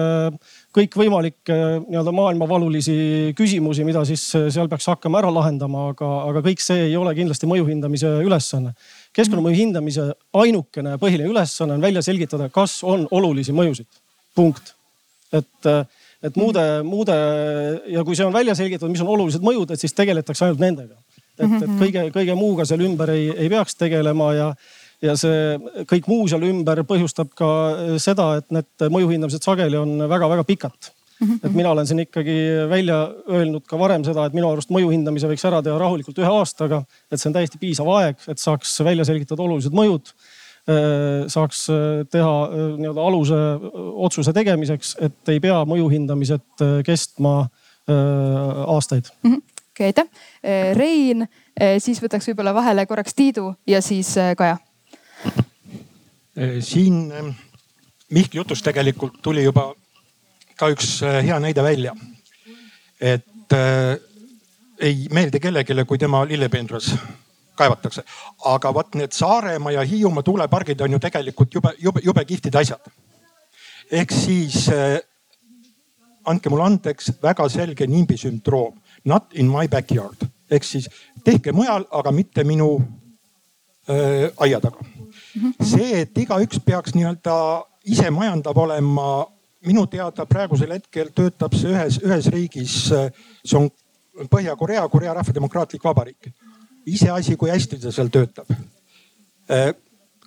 kõikvõimalikke 0.75 1.57
nii-öelda 1.89 2.15
maailmavalulisi 2.15 3.35
küsimusi, 3.39 3.87
mida 3.87 4.05
siis 4.07 4.23
seal 4.31 4.71
peaks 4.71 4.87
hakkama 4.91 5.19
ära 5.23 5.33
lahendama, 5.35 5.89
aga, 5.95 6.13
aga 6.31 6.45
kõik 6.47 6.63
see 6.63 6.89
ei 6.91 6.97
ole 6.99 7.15
kindlasti 7.15 7.51
mõju 7.51 7.67
hindamise 7.71 8.11
ülesanne. 8.23 8.75
keskkonnamõju 9.15 9.59
hindamise 9.59 10.07
ainukene 10.35 10.95
põhiline 11.03 11.31
ülesanne 11.31 11.75
on 11.75 11.83
välja 11.83 12.03
selgitada, 12.03 12.49
kas 12.55 12.83
on 12.87 13.09
olulisi 13.11 13.55
mõjusid, 13.55 13.91
punkt. 14.35 14.75
et 15.35 15.75
et 16.25 16.39
muude, 16.41 16.63
muude 16.87 17.17
ja 17.93 18.05
kui 18.07 18.17
see 18.17 18.27
on 18.27 18.35
välja 18.35 18.57
selgitatud, 18.59 18.93
mis 18.93 19.03
on 19.05 19.13
olulised 19.17 19.45
mõjud, 19.45 19.75
et 19.75 19.83
siis 19.83 19.95
tegeletakse 19.97 20.47
ainult 20.47 20.63
nendega. 20.63 20.97
et, 21.37 21.45
et 21.45 21.53
mhm. 21.53 21.79
kõige, 21.83 22.09
kõige 22.15 22.39
muuga 22.39 22.67
seal 22.69 22.85
ümber 22.87 23.11
ei, 23.15 23.29
ei 23.35 23.51
peaks 23.53 23.77
tegelema 23.79 24.33
ja, 24.37 24.51
ja 25.03 25.17
see 25.19 25.85
kõik 25.91 26.09
muu 26.11 26.29
seal 26.31 26.45
ümber 26.47 26.85
põhjustab 26.89 27.33
ka 27.37 27.49
seda, 28.03 28.35
et 28.41 28.53
need 28.55 28.87
mõju 28.95 29.11
hindamised 29.11 29.45
sageli 29.45 29.81
on 29.81 30.07
väga-väga 30.11 30.47
pikad 30.47 30.93
mhm. 31.19 31.41
et 31.43 31.57
mina 31.57 31.75
olen 31.75 31.91
siin 31.91 32.05
ikkagi 32.07 32.39
välja 32.71 33.01
öelnud 33.29 33.67
ka 33.69 33.81
varem 33.81 34.07
seda, 34.07 34.29
et 34.29 34.37
minu 34.37 34.53
arust 34.53 34.73
mõju 34.75 34.95
hindamise 34.95 35.31
võiks 35.31 35.45
ära 35.51 35.61
teha 35.67 35.77
rahulikult 35.81 36.23
ühe 36.23 36.31
aastaga. 36.31 36.85
et 37.11 37.21
see 37.21 37.29
on 37.33 37.37
täiesti 37.37 37.61
piisav 37.61 37.91
aeg, 37.99 38.23
et 38.31 38.41
saaks 38.41 38.79
välja 38.87 39.07
selgitada 39.11 39.45
olulised 39.45 39.75
mõjud 39.75 40.15
saaks 41.29 41.67
äh, 41.71 42.05
teha 42.11 42.35
äh, 42.45 42.67
nii-öelda 42.81 43.07
aluse 43.09 43.41
otsuse 44.07 44.33
tegemiseks, 44.33 44.97
et 45.05 45.33
ei 45.35 45.41
pea 45.45 45.61
mõju 45.69 45.91
hindamised 45.93 46.65
kestma 46.87 47.49
aastaid 47.85 49.11
mm. 49.23 49.31
-hmm. 49.31 49.43
okei 49.75 49.91
okay,, 49.91 49.91
aitäh. 49.93 50.07
Rein, 50.73 51.27
siis 51.79 51.99
võtaks 52.01 52.31
võib-olla 52.31 52.55
vahele 52.57 52.87
korraks 52.89 53.15
Tiidu 53.15 53.51
ja 53.67 53.83
siis 53.85 54.15
Kaja. 54.37 54.57
siin 56.61 57.13
Mihkli 58.11 58.39
jutust 58.39 58.65
tegelikult 58.65 59.21
tuli 59.23 59.45
juba 59.45 59.75
ka 60.57 60.71
üks 60.73 61.01
hea 61.03 61.39
näide 61.41 61.63
välja. 61.63 61.95
et 63.01 63.53
äh, 63.53 63.99
ei 64.81 65.09
meeldi 65.13 65.41
kellelegi, 65.41 65.85
kui 65.87 65.99
tema 65.99 66.25
lillependras 66.25 66.95
kaevatakse. 67.57 68.05
aga 68.45 68.75
vot 68.75 68.95
need 68.95 69.13
Saaremaa 69.13 69.73
ja 69.73 69.83
Hiiumaa 69.83 70.23
tuulepargid 70.23 70.81
on 70.81 70.93
ju 70.93 70.99
tegelikult 70.99 71.55
jube, 71.55 71.75
jube, 71.79 72.01
jube 72.05 72.25
kihvtid 72.25 72.55
asjad. 72.55 72.93
ehk 73.91 74.11
siis 74.11 74.69
äh, 74.69 75.01
andke 76.25 76.51
mulle 76.51 76.65
andeks, 76.65 77.13
väga 77.23 77.49
selge 77.49 77.87
nimbi 77.87 78.17
sündroom. 78.17 78.81
Not 79.05 79.35
in 79.35 79.51
my 79.51 79.69
backyard 79.69 80.25
ehk 80.51 80.65
siis 80.65 80.89
tehke 81.25 81.53
mujal, 81.53 81.87
aga 81.91 82.13
mitte 82.13 82.45
minu 82.45 82.77
äh, 83.89 84.31
aia 84.37 84.61
taga. 84.61 84.85
see, 85.63 86.01
et 86.03 86.19
igaüks 86.19 86.61
peaks 86.65 86.95
nii-öelda 86.95 87.37
ise 87.91 88.11
majandav 88.11 88.59
olema, 88.59 89.25
minu 89.67 89.87
teada 89.91 90.27
praegusel 90.27 90.75
hetkel 90.77 91.11
töötab 91.15 91.55
see 91.57 91.73
ühes, 91.73 91.99
ühes 92.05 92.29
riigis, 92.33 92.77
see 92.91 93.59
on 93.59 93.71
Põhja-Korea, 94.31 94.85
Korea 94.89 95.11
Rahvademokraatlik 95.17 95.83
Vabariik 95.83 96.29
iseasi, 96.87 97.37
kui 97.37 97.51
hästi 97.51 97.79
ta 97.81 97.93
seal 97.93 98.11
töötab. 98.13 98.51
Äh, 99.51 99.73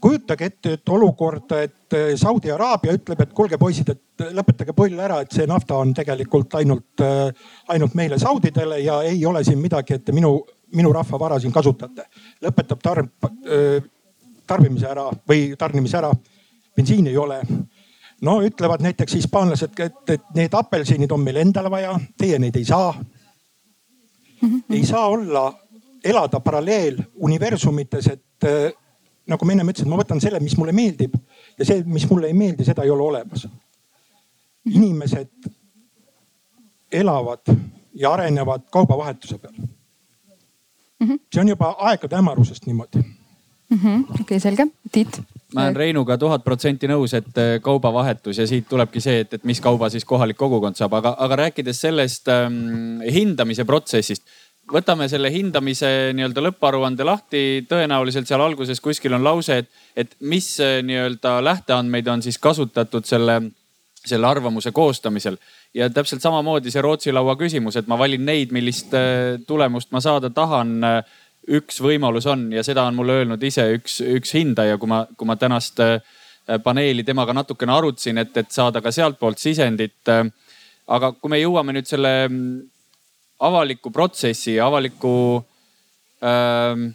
kujutage 0.01 0.45
ette, 0.45 0.73
et 0.77 0.89
olukorda, 0.89 1.61
et 1.65 1.93
äh, 1.93 2.11
Saudi 2.15 2.51
Araabia 2.53 2.93
ütleb, 2.97 3.21
et 3.21 3.33
kuulge 3.33 3.57
poisid, 3.57 3.89
et 3.93 4.25
lõpetage 4.37 4.75
pull 4.77 4.99
ära, 4.99 5.21
et 5.23 5.33
see 5.33 5.47
nafta 5.49 5.79
on 5.81 5.93
tegelikult 5.97 6.53
ainult, 6.59 7.01
äh, 7.01 7.31
ainult 7.73 7.97
meile 7.97 8.19
saudidele 8.21 8.79
ja 8.83 9.01
ei 9.05 9.25
ole 9.25 9.43
siin 9.43 9.61
midagi, 9.61 9.97
et 9.97 10.05
te 10.05 10.15
minu, 10.15 10.35
minu 10.77 10.93
rahva 10.93 11.19
vara 11.19 11.39
siin 11.41 11.53
kasutate. 11.53 12.05
lõpetab 12.43 12.83
tarb, 12.83 13.29
tarbimise 14.47 14.87
ära 14.87 15.09
või 15.29 15.55
tarnimise 15.57 15.97
ära. 15.97 16.11
bensiini 16.75 17.09
ei 17.09 17.17
ole 17.17 17.41
no 18.21 18.41
ütlevad 18.41 18.81
näiteks 18.81 19.13
hispaanlased, 19.13 19.79
et, 19.79 20.09
et 20.09 20.23
need 20.35 20.53
apelsinid 20.53 21.11
on 21.11 21.21
meil 21.23 21.41
endale 21.41 21.71
vaja, 21.71 21.93
teie 22.17 22.39
neid 22.39 22.55
ei 22.55 22.65
saa. 22.65 22.93
ei 24.69 24.85
saa 24.85 25.07
olla 25.07 25.53
elada 26.07 26.39
paralleeluniversumites, 26.43 28.07
et 28.13 28.47
äh, 28.47 28.71
nagu 29.27 29.45
ma 29.45 29.55
ennem 29.55 29.71
ütlesin, 29.73 29.89
ma 29.91 29.99
võtan 29.99 30.21
selle, 30.23 30.39
mis 30.43 30.57
mulle 30.59 30.75
meeldib 30.75 31.15
ja 31.59 31.67
see, 31.67 31.83
mis 31.85 32.07
mulle 32.09 32.31
ei 32.31 32.37
meeldi, 32.37 32.65
seda 32.67 32.85
ei 32.85 32.93
ole 32.93 33.03
olemas. 33.03 33.47
inimesed 34.67 35.51
elavad 36.91 37.53
ja 37.95 38.11
arenevad 38.13 38.67
kaubavahetuse 38.71 39.37
peal 39.37 39.53
mm. 39.53 41.07
-hmm. 41.07 41.19
see 41.33 41.41
on 41.41 41.47
juba 41.47 41.75
aegade 41.79 42.15
hämarusest 42.15 42.65
niimoodi 42.65 42.99
mm 42.99 43.77
-hmm.. 43.77 44.03
okei 44.03 44.21
okay,, 44.21 44.39
selge, 44.39 44.67
Tiit 44.91 45.21
ma 45.53 45.63
olen 45.63 45.75
Reinuga 45.75 46.17
tuhat 46.17 46.43
protsenti 46.43 46.87
nõus, 46.87 47.13
et 47.15 47.39
äh, 47.39 47.61
kaubavahetus 47.63 48.37
ja 48.37 48.47
siit 48.47 48.67
tulebki 48.69 49.01
see, 49.03 49.21
et, 49.23 49.33
et 49.33 49.43
mis 49.47 49.61
kauba 49.63 49.89
siis 49.89 50.05
kohalik 50.05 50.37
kogukond 50.37 50.75
saab, 50.75 50.97
aga, 50.99 51.15
aga 51.23 51.35
rääkides 51.35 51.81
sellest 51.81 52.27
ähm, 52.27 52.99
hindamise 53.13 53.65
protsessist 53.65 54.27
võtame 54.71 55.07
selle 55.11 55.29
hindamise 55.31 55.89
nii-öelda 56.15 56.43
lõpparuande 56.49 57.05
lahti, 57.07 57.43
tõenäoliselt 57.69 58.27
seal 58.29 58.43
alguses 58.43 58.81
kuskil 58.83 59.15
on 59.17 59.23
lause, 59.25 59.61
et, 59.63 59.69
et 59.95 60.15
mis 60.19 60.49
äh, 60.63 60.79
nii-öelda 60.85 61.37
lähteandmeid 61.45 62.07
on 62.11 62.23
siis 62.25 62.39
kasutatud 62.41 63.07
selle, 63.07 63.39
selle 64.03 64.27
arvamuse 64.27 64.71
koostamisel. 64.75 65.37
ja 65.73 65.89
täpselt 65.89 66.21
samamoodi 66.21 66.71
see 66.71 66.81
Rootsi 66.81 67.13
laua 67.13 67.35
küsimus, 67.39 67.77
et 67.77 67.87
ma 67.87 67.97
valin 67.99 68.25
neid, 68.25 68.51
millist 68.55 68.93
äh, 68.97 69.39
tulemust 69.47 69.91
ma 69.91 70.03
saada 70.03 70.29
tahan. 70.29 70.77
üks 71.47 71.77
võimalus 71.79 72.25
on 72.27 72.49
ja 72.51 72.59
seda 72.63 72.83
on 72.83 72.95
mulle 72.95 73.21
öelnud 73.21 73.43
ise 73.43 73.63
üks, 73.71 74.01
üks 74.03 74.33
hindaja, 74.35 74.75
kui 74.77 74.89
ma, 74.91 75.05
kui 75.15 75.27
ma 75.27 75.37
tänast 75.39 75.79
paneeli 76.63 77.05
temaga 77.07 77.31
natukene 77.33 77.71
arutasin, 77.71 78.17
et, 78.17 78.35
et 78.35 78.51
saada 78.51 78.81
ka 78.83 78.91
sealtpoolt 78.91 79.39
sisendit. 79.39 80.11
aga 80.87 81.11
kui 81.13 81.29
me 81.31 81.39
jõuame 81.39 81.71
nüüd 81.71 81.87
selle 81.87 82.11
avaliku 83.39 83.91
protsessi, 83.91 84.59
avaliku 84.59 85.13
ähm, 86.25 86.87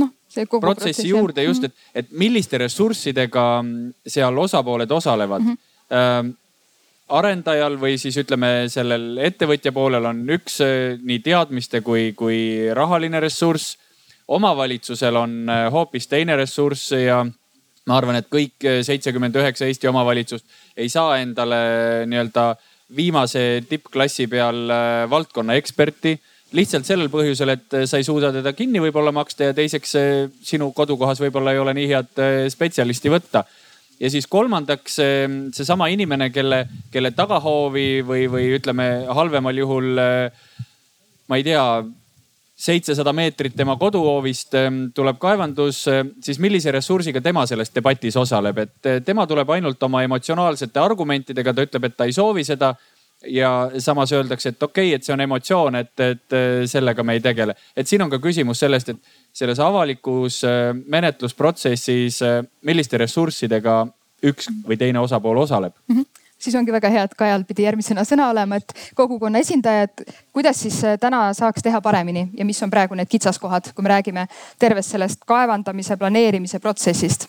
noh, 0.00 0.10
see 0.28 0.46
kogu 0.46 0.64
protsessi 0.66 1.02
protsess, 1.02 1.10
juurde 1.10 1.44
just, 1.46 1.62
mhm. 1.62 1.70
et, 1.94 2.00
et 2.04 2.16
milliste 2.18 2.58
ressurssidega 2.58 3.44
seal 4.16 4.38
osapooled 4.46 4.90
osalevad 4.90 5.42
mm. 5.42 5.52
-hmm. 5.52 5.70
Ähm, 5.94 6.30
arendajal 7.12 7.76
või 7.76 7.98
siis 8.00 8.16
ütleme, 8.16 8.64
sellel 8.72 9.18
ettevõtja 9.20 9.72
poolel 9.72 10.04
on 10.08 10.22
üks 10.32 10.60
äh, 10.64 10.96
nii 10.96 11.18
teadmiste 11.20 11.80
kui, 11.80 12.12
kui 12.16 12.70
rahaline 12.72 13.20
ressurss. 13.20 13.76
omavalitsusel 14.28 15.16
on 15.16 15.48
äh, 15.48 15.72
hoopis 15.72 16.06
teine 16.08 16.36
ressurss 16.36 16.92
ja 16.92 17.26
ma 17.86 17.96
arvan, 17.96 18.16
et 18.16 18.28
kõik 18.32 18.64
äh, 18.64 18.80
seitsekümmend 18.82 19.36
üheksa 19.36 19.66
Eesti 19.66 19.88
omavalitsust 19.88 20.44
ei 20.76 20.88
saa 20.88 21.18
endale 21.18 22.06
nii-öelda 22.06 22.50
äh, 22.50 22.73
viimase 22.96 23.64
tippklassi 23.68 24.26
peal 24.30 24.70
äh, 24.70 25.10
valdkonna 25.10 25.56
eksperti 25.58 26.14
lihtsalt 26.54 26.86
sellel 26.86 27.10
põhjusel, 27.10 27.54
et 27.54 27.76
äh, 27.76 27.86
sa 27.90 27.98
ei 27.98 28.06
suuda 28.06 28.30
teda 28.34 28.54
kinni 28.56 28.82
võib-olla 28.82 29.12
maksta 29.14 29.50
ja 29.50 29.56
teiseks 29.56 29.96
äh, 29.98 30.08
sinu 30.44 30.70
kodukohas 30.76 31.22
võib-olla 31.22 31.54
ei 31.54 31.62
ole 31.62 31.74
nii 31.76 31.90
head 31.90 32.22
spetsialisti 32.54 33.12
võtta. 33.12 33.44
ja 34.00 34.10
siis 34.10 34.26
kolmandaks 34.26 34.96
seesama 35.54 35.88
inimene, 35.88 36.30
kelle, 36.34 36.64
kelle 36.90 37.10
tagahoovi 37.14 38.02
või, 38.06 38.24
või 38.30 38.48
ütleme 38.56 38.88
halvemal 39.06 39.58
juhul 39.58 40.00
ma 41.28 41.38
ei 41.38 41.44
tea 41.46 41.62
seitsesada 42.54 43.12
meetrit 43.12 43.54
tema 43.56 43.76
koduhoovist 43.76 44.54
ehm, 44.58 44.80
tuleb 44.94 45.18
kaevandus, 45.22 45.84
ehm, 45.90 46.14
siis 46.22 46.38
millise 46.42 46.72
ressursiga 46.74 47.20
tema 47.20 47.46
selles 47.50 47.72
debatis 47.74 48.16
osaleb, 48.16 48.60
et 48.62 48.90
eh, 48.90 49.00
tema 49.04 49.26
tuleb 49.26 49.50
ainult 49.56 49.82
oma 49.82 50.04
emotsionaalsete 50.06 50.80
argumentidega, 50.80 51.54
ta 51.54 51.66
ütleb, 51.66 51.88
et 51.88 51.96
ta 51.96 52.08
ei 52.08 52.14
soovi 52.16 52.44
seda. 52.44 52.74
ja 53.30 53.70
samas 53.78 54.12
öeldakse, 54.12 54.48
et 54.48 54.62
okei 54.62 54.88
okay,, 54.88 54.94
et 54.94 55.04
see 55.04 55.12
on 55.14 55.20
emotsioon, 55.20 55.76
et, 55.78 56.00
et 56.00 56.34
eh, 56.36 56.66
sellega 56.68 57.02
me 57.02 57.14
ei 57.14 57.20
tegele. 57.20 57.54
et 57.76 57.88
siin 57.88 58.02
on 58.02 58.10
ka 58.10 58.18
küsimus 58.18 58.60
sellest, 58.60 58.88
et 58.88 58.98
selles 59.32 59.58
avalikus 59.58 60.42
eh, 60.44 60.74
menetlusprotsessis, 60.74 62.20
milliste 62.62 62.98
ressurssidega 62.98 63.86
üks 64.24 64.50
või 64.68 64.76
teine 64.76 65.00
osapool 65.00 65.40
osaleb 65.46 65.72
mm. 65.88 65.96
-hmm 65.96 66.23
siis 66.44 66.56
ongi 66.58 66.72
väga 66.74 66.90
hea, 66.92 67.04
et 67.08 67.14
Kajal 67.18 67.46
pidi 67.48 67.66
järgmisena 67.66 68.04
sõna 68.08 68.28
olema, 68.32 68.60
et 68.60 68.74
kogukonna 68.98 69.42
esindajad, 69.44 70.04
kuidas 70.34 70.60
siis 70.66 70.80
äh, 70.84 70.98
täna 71.00 71.26
saaks 71.36 71.64
teha 71.64 71.80
paremini 71.84 72.28
ja 72.38 72.44
mis 72.44 72.62
on 72.62 72.72
praegu 72.72 72.96
need 72.98 73.10
kitsaskohad, 73.10 73.72
kui 73.74 73.86
me 73.86 73.94
räägime 73.94 74.26
tervest 74.58 74.94
sellest 74.94 75.24
kaevandamise, 75.26 75.96
planeerimise 76.00 76.60
protsessist? 76.60 77.28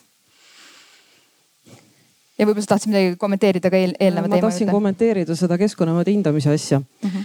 ja 2.36 2.44
võib-olla 2.44 2.66
sa 2.66 2.74
tahtsid 2.74 2.92
midagi 2.92 3.16
kommenteerida 3.20 3.70
ka 3.72 3.78
eel, 3.80 3.94
eelneva 3.96 4.28
teema 4.28 4.36
juurde? 4.36 4.46
ma 4.46 4.50
tahtsin 4.50 4.72
kommenteerida 4.72 5.36
seda 5.38 5.56
keskkonnamõõde 5.60 6.12
hindamise 6.12 6.52
asja 6.52 6.80
mm. 6.80 7.10
-hmm. 7.10 7.22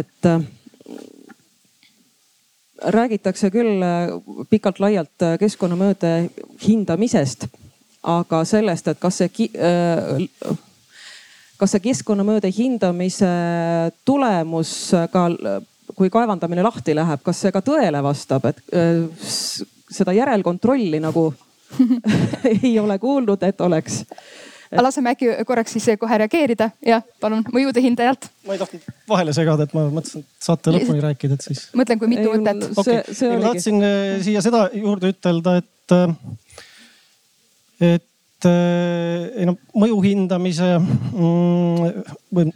et 0.00 0.28
äh, 0.28 0.40
räägitakse 2.96 3.50
küll 3.50 3.82
äh, 3.84 4.12
pikalt-laialt 4.50 5.28
keskkonnamõõde 5.40 6.30
hindamisest, 6.66 7.46
aga 8.02 8.44
sellest, 8.44 8.88
et 8.88 9.00
kas 9.00 9.20
see 9.20 9.48
äh, 9.56 10.58
kas 11.60 11.76
see 11.76 11.84
keskkonnamõõde 11.84 12.50
hindamise 12.54 13.30
tulemus 14.08 14.74
ka, 15.12 15.26
kui 15.96 16.10
kaevandamine 16.12 16.64
lahti 16.64 16.96
läheb, 16.96 17.22
kas 17.24 17.44
see 17.44 17.52
ka 17.54 17.62
tõele 17.64 18.02
vastab, 18.04 18.48
et 18.50 18.60
äh, 18.76 19.04
seda 19.90 20.14
järelkontrolli 20.16 21.02
nagu 21.02 21.30
ei 22.54 22.78
ole 22.80 22.96
kuulnud, 23.02 23.42
et 23.46 23.60
oleks 23.62 24.04
aga 24.70 24.84
laseme 24.86 25.12
äkki 25.14 25.30
korraks 25.46 25.72
siis 25.74 25.88
kohe 25.98 26.18
reageerida, 26.22 26.70
jah, 26.86 27.02
palun, 27.22 27.42
mõjude 27.54 27.82
hindajalt. 27.82 28.28
ma 28.46 28.54
ei 28.54 28.60
tahtnud 28.60 28.84
vahele 29.10 29.34
segada, 29.34 29.66
et 29.66 29.72
ma 29.74 29.88
mõtlesin, 29.90 30.22
et 30.22 30.46
saate 30.46 30.74
lõpuni 30.74 31.02
rääkida, 31.02 31.38
et 31.38 31.48
siis. 31.48 31.64
mõtlen, 31.76 31.98
kui 31.98 32.10
mitu 32.12 32.30
mõtet. 32.30 32.68
okei, 32.78 33.00
ma 33.34 33.40
tahtsin 33.48 33.82
äh, 33.82 34.12
siia 34.26 34.44
seda 34.46 34.68
juurde 34.76 35.10
ütelda, 35.14 35.56
et, 35.62 35.96
äh, 35.96 36.14
et 37.90 38.06
et 38.06 38.09
ei 38.48 39.46
noh, 39.48 39.56
mõju 39.76 39.98
hindamise 40.04 40.70
mm, 40.78 42.06
või 42.34 42.50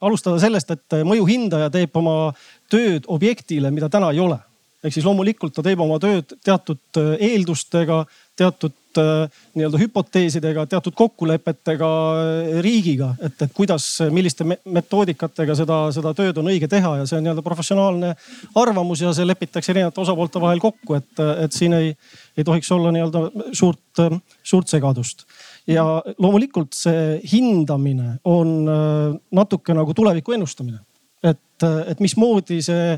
alustada 0.00 0.40
sellest, 0.42 0.70
et 0.74 0.98
mõju 1.06 1.26
hindaja 1.28 1.70
teeb 1.72 1.96
oma 1.98 2.32
tööd 2.70 3.08
objektile, 3.08 3.72
mida 3.74 3.90
täna 3.92 4.12
ei 4.12 4.20
ole. 4.20 4.38
ehk 4.84 4.94
siis 4.94 5.06
loomulikult 5.06 5.54
ta 5.54 5.62
teeb 5.62 5.80
oma 5.82 5.98
tööd 5.98 6.36
teatud 6.44 7.00
äh, 7.00 7.14
eeldustega, 7.30 8.04
teatud 8.36 8.74
äh, 9.00 9.40
nii-öelda 9.58 9.80
hüpoteesidega, 9.80 10.66
teatud 10.70 10.96
kokkulepetega 10.98 11.90
äh, 12.20 12.60
riigiga, 12.64 13.12
et, 13.24 13.36
et 13.42 13.54
kuidas, 13.56 13.86
milliste 14.14 14.46
metoodikatega 14.46 15.56
seda, 15.58 15.80
seda 15.94 16.14
tööd 16.18 16.40
on 16.42 16.50
õige 16.52 16.70
teha 16.70 16.96
ja 17.00 17.08
see 17.08 17.18
on 17.18 17.26
nii-öelda 17.26 17.44
professionaalne 17.46 18.14
arvamus 18.58 19.04
ja 19.04 19.14
see 19.16 19.28
lepitakse 19.28 19.72
erinevate 19.74 20.02
osapoolte 20.04 20.42
vahel 20.42 20.62
kokku, 20.62 20.98
et, 20.98 21.26
et 21.44 21.54
siin 21.56 21.76
ei 21.78 21.92
ei 22.38 22.44
tohiks 22.46 22.72
olla 22.72 22.92
nii-öelda 22.94 23.20
suurt, 23.52 24.00
suurt 24.42 24.68
segadust. 24.70 25.24
ja 25.66 25.84
loomulikult 26.18 26.72
see 26.72 27.18
hindamine 27.32 28.18
on 28.24 28.52
äh, 28.68 29.16
natuke 29.34 29.74
nagu 29.74 29.94
tuleviku 29.94 30.36
ennustamine 30.36 30.78
et, 31.22 31.66
et 31.90 32.00
mismoodi 32.00 32.60
see 32.62 32.92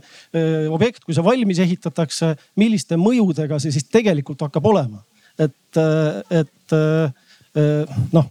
objekt, 0.69 1.05
kui 1.07 1.17
see 1.17 1.25
valmis 1.25 1.61
ehitatakse, 1.65 2.35
milliste 2.61 2.99
mõjudega 3.01 3.57
see 3.63 3.73
siis 3.73 3.87
tegelikult 3.89 4.45
hakkab 4.45 4.67
olema. 4.69 5.01
Et, 5.41 5.80
et 6.30 6.76
noh, 8.12 8.26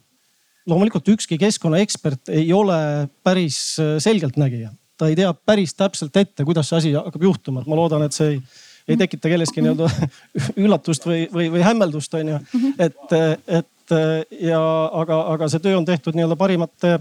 loomulikult 0.70 1.10
ükski 1.16 1.40
keskkonnaekspert 1.42 2.32
ei 2.32 2.48
ole 2.54 2.80
päris 3.26 3.60
selgeltnägija. 4.04 4.72
ta 5.00 5.08
ei 5.08 5.16
tea 5.16 5.34
päris 5.34 5.74
täpselt 5.76 6.16
ette, 6.20 6.46
kuidas 6.46 6.70
see 6.70 6.78
asi 6.78 6.96
hakkab 6.96 7.24
juhtuma, 7.24 7.62
et 7.64 7.72
ma 7.72 7.80
loodan, 7.80 8.06
et 8.06 8.16
see 8.16 8.36
ei 8.36 8.42
ei 8.90 8.98
tekita 8.98 9.30
kelleski 9.30 9.64
nii-öelda 9.64 9.90
üllatust 10.66 11.06
või, 11.08 11.26
või, 11.34 11.50
või 11.54 11.64
hämmeldust, 11.66 12.14
on 12.18 12.34
ju. 12.34 12.40
et, 12.82 13.16
et 13.60 13.96
ja 14.46 14.62
aga, 15.02 15.22
aga 15.36 15.50
see 15.50 15.64
töö 15.64 15.78
on 15.80 15.88
tehtud 15.88 16.18
nii-öelda 16.18 16.38
parimate 16.40 17.00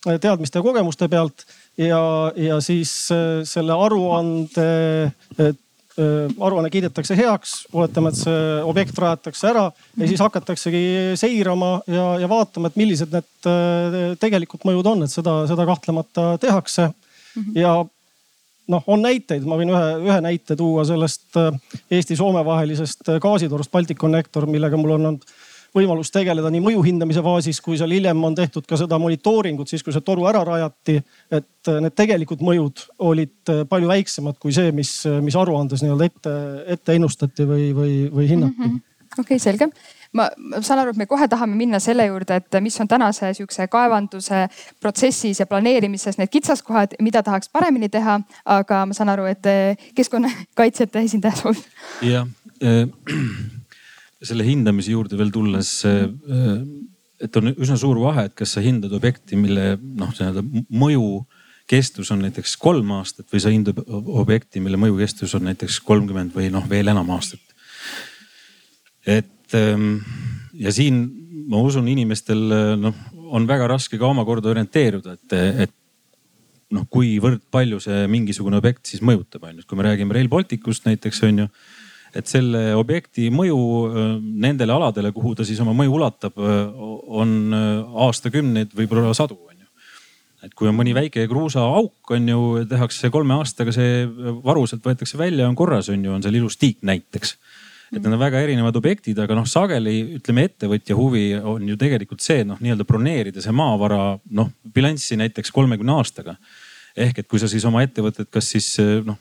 teadmiste 0.00 0.60
ja 0.60 0.64
kogemuste 0.64 1.08
pealt 1.12 1.44
ja, 1.76 2.00
ja 2.36 2.60
siis 2.64 2.92
selle 3.48 3.76
aruande 3.76 4.68
aruanne 6.00 6.70
kiidetakse 6.72 7.16
heaks, 7.18 7.54
oletame, 7.72 8.12
et 8.12 8.18
see 8.20 8.40
objekt 8.66 8.98
rajatakse 9.00 9.48
ära 9.50 9.66
ja 9.70 10.08
siis 10.08 10.22
hakataksegi 10.22 10.82
seirama 11.20 11.76
ja, 11.90 12.06
ja 12.22 12.28
vaatama, 12.30 12.70
et 12.70 12.78
millised 12.80 13.14
need 13.14 13.48
äh, 13.50 14.00
tegelikult 14.20 14.66
mõjud 14.68 14.90
on, 14.92 15.06
et 15.06 15.12
seda, 15.12 15.42
seda 15.50 15.66
kahtlemata 15.68 16.34
tehakse. 16.42 16.90
ja 17.54 17.74
noh, 18.70 18.86
on 18.86 19.02
näiteid, 19.02 19.44
ma 19.48 19.58
võin 19.58 19.72
ühe, 19.72 19.86
ühe 20.06 20.18
näite 20.24 20.56
tuua 20.58 20.84
sellest 20.88 21.38
äh, 21.40 21.54
Eesti-Soome 21.98 22.44
vahelisest 22.46 23.08
äh, 23.08 23.20
gaasitorust 23.22 23.72
Balticconnector, 23.74 24.46
millega 24.50 24.78
mul 24.80 24.96
on 24.96 25.12
olnud 25.12 25.26
võimalus 25.76 26.10
tegeleda 26.14 26.50
nii 26.50 26.62
mõju 26.64 26.82
hindamise 26.86 27.22
faasis, 27.24 27.60
kui 27.64 27.78
seal 27.78 27.94
hiljem 27.94 28.24
on 28.24 28.36
tehtud 28.38 28.66
ka 28.68 28.78
seda 28.80 28.98
monitooringut, 29.02 29.70
siis 29.70 29.84
kui 29.86 29.94
see 29.94 30.04
toru 30.06 30.26
ära 30.30 30.42
rajati. 30.46 31.00
et 31.30 31.68
äh, 31.68 31.80
need 31.84 31.96
tegelikud 31.96 32.42
mõjud 32.44 32.84
olid 32.98 33.54
palju 33.68 33.88
väiksemad 33.88 34.38
kui 34.42 34.52
see, 34.56 34.72
mis, 34.72 34.92
mis 35.22 35.36
aruandes 35.36 35.84
nii-öelda 35.84 36.10
ette, 36.10 36.36
ette 36.76 36.98
ennustati 36.98 37.46
või, 37.46 37.70
või, 37.76 37.94
või 38.12 38.28
hinnati 38.28 38.58
mm 38.58 38.68
-hmm.. 38.68 38.82
okei 39.18 39.36
okay,, 39.36 39.38
selge 39.38 39.70
ma, 40.12 40.28
ma 40.36 40.60
saan 40.64 40.82
aru, 40.82 40.94
et 40.94 41.00
me 41.00 41.06
kohe 41.10 41.28
tahame 41.30 41.56
minna 41.58 41.80
selle 41.82 42.06
juurde, 42.08 42.40
et 42.40 42.58
mis 42.62 42.80
on 42.82 42.88
tänase 42.88 43.32
sihukese 43.36 43.68
kaevanduse 43.70 44.42
protsessis 44.80 45.40
ja 45.40 45.46
planeerimises 45.46 46.18
need 46.18 46.32
kitsaskohad, 46.32 46.98
mida 47.00 47.22
tahaks 47.22 47.48
paremini 47.52 47.88
teha. 47.88 48.20
aga 48.44 48.84
ma 48.86 48.96
saan 48.96 49.08
aru, 49.14 49.24
et 49.30 49.46
eh, 49.46 49.88
keskkonnakaitsjate 49.94 51.06
esindaja 51.06 51.36
soovib. 51.42 51.64
jah 52.02 52.26
selle 54.22 54.44
hindamise 54.44 54.92
juurde 54.92 55.18
veel 55.18 55.32
tulles 55.34 55.72
äh,, 55.88 56.06
et 57.20 57.36
on 57.36 57.52
üsna 57.52 57.76
suur 57.80 58.00
vahe, 58.00 58.28
et 58.28 58.36
kas 58.36 58.56
sa 58.56 58.62
hindad 58.64 58.92
objekti, 58.96 59.36
mille 59.36 59.74
noh, 59.80 60.12
nii-öelda 60.14 60.44
mõju 60.72 61.08
kestus 61.70 62.08
on 62.10 62.22
näiteks 62.24 62.56
kolm 62.60 62.94
aastat 62.96 63.28
või 63.30 63.42
sa 63.42 63.52
hindad 63.52 63.78
objekti, 63.86 64.62
mille 64.64 64.80
mõju 64.80 64.96
kestus 65.02 65.34
on 65.38 65.44
näiteks 65.46 65.82
kolmkümmend 65.86 66.32
või 66.34 66.48
noh, 66.52 66.64
veel 66.68 66.88
enam 66.90 67.12
aastat. 67.14 67.44
et 69.06 69.36
Ehm, 69.56 69.98
ja 70.54 70.72
siin 70.74 71.02
ma 71.50 71.60
usun, 71.64 71.88
inimestel 71.90 72.40
noh, 72.78 72.96
on 73.34 73.46
väga 73.48 73.66
raske 73.70 73.98
ka 73.98 74.08
omakorda 74.10 74.50
orienteeruda, 74.52 75.16
et, 75.18 75.36
et 75.66 75.74
noh, 76.74 76.86
kuivõrd 76.90 77.42
palju 77.50 77.80
see 77.82 78.04
mingisugune 78.10 78.58
objekt 78.60 78.90
siis 78.90 79.02
mõjutab, 79.06 79.48
on 79.48 79.58
ju. 79.58 79.66
kui 79.66 79.78
me 79.78 79.88
räägime 79.88 80.14
Rail 80.14 80.30
Balticust 80.30 80.86
näiteks 80.86 81.22
on 81.26 81.44
ju 81.44 81.48
et 82.16 82.26
selle 82.26 82.74
objekti 82.78 83.28
mõju 83.34 83.60
nendele 84.20 84.74
aladele, 84.74 85.12
kuhu 85.14 85.36
ta 85.38 85.46
siis 85.46 85.60
oma 85.62 85.74
mõju 85.76 85.94
ulatab, 85.98 86.40
on 86.40 87.54
aastakümneid, 88.08 88.74
võib-olla 88.76 89.14
sadu, 89.14 89.38
on 89.46 89.56
ju. 89.56 89.68
et 90.46 90.54
kui 90.58 90.70
on 90.70 90.76
mõni 90.78 90.94
väike 90.96 91.26
kruusaauk, 91.30 92.14
on 92.16 92.28
ju, 92.32 92.44
tehakse 92.70 93.12
kolme 93.14 93.36
aastaga 93.38 93.74
see 93.74 94.04
varu 94.44 94.66
sealt 94.66 94.86
võetakse 94.86 95.20
välja, 95.20 95.48
on 95.48 95.58
korras, 95.58 95.90
on 95.92 96.04
ju, 96.04 96.14
on 96.14 96.24
seal 96.24 96.40
ilus 96.40 96.58
tiik 96.60 96.82
näiteks 96.82 97.36
et 97.90 97.98
need 97.98 98.12
on 98.12 98.20
väga 98.20 98.40
erinevad 98.44 98.76
objektid, 98.78 99.18
aga 99.18 99.34
noh, 99.34 99.46
sageli 99.50 99.96
ütleme, 100.20 100.44
ettevõtja 100.46 100.94
huvi 100.94 101.24
on 101.34 101.66
ju 101.72 101.76
tegelikult 101.78 102.22
see 102.22 102.44
noh, 102.46 102.58
nii-öelda 102.62 102.86
broneerida 102.86 103.42
see 103.42 103.54
maavara 103.56 104.14
noh 104.30 104.52
bilanssi 104.74 105.18
näiteks 105.18 105.50
kolmekümne 105.54 105.96
aastaga. 105.98 106.36
ehk 106.96 107.18
et 107.18 107.28
kui 107.28 107.38
sa 107.42 107.48
siis 107.50 107.64
oma 107.66 107.82
ettevõtet, 107.82 108.30
kas 108.30 108.50
siis 108.54 108.76
noh 108.78 109.18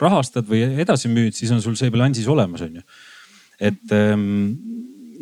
rahastad 0.00 0.48
või 0.48 0.64
edasi 0.84 1.10
müüd, 1.12 1.36
siis 1.36 1.52
on 1.54 1.62
sul 1.64 1.76
see 1.78 1.92
bilansis 1.94 2.28
olemas, 2.30 2.64
on 2.66 2.80
ju. 2.80 2.84
et 3.70 3.94
ähm, 3.94 4.24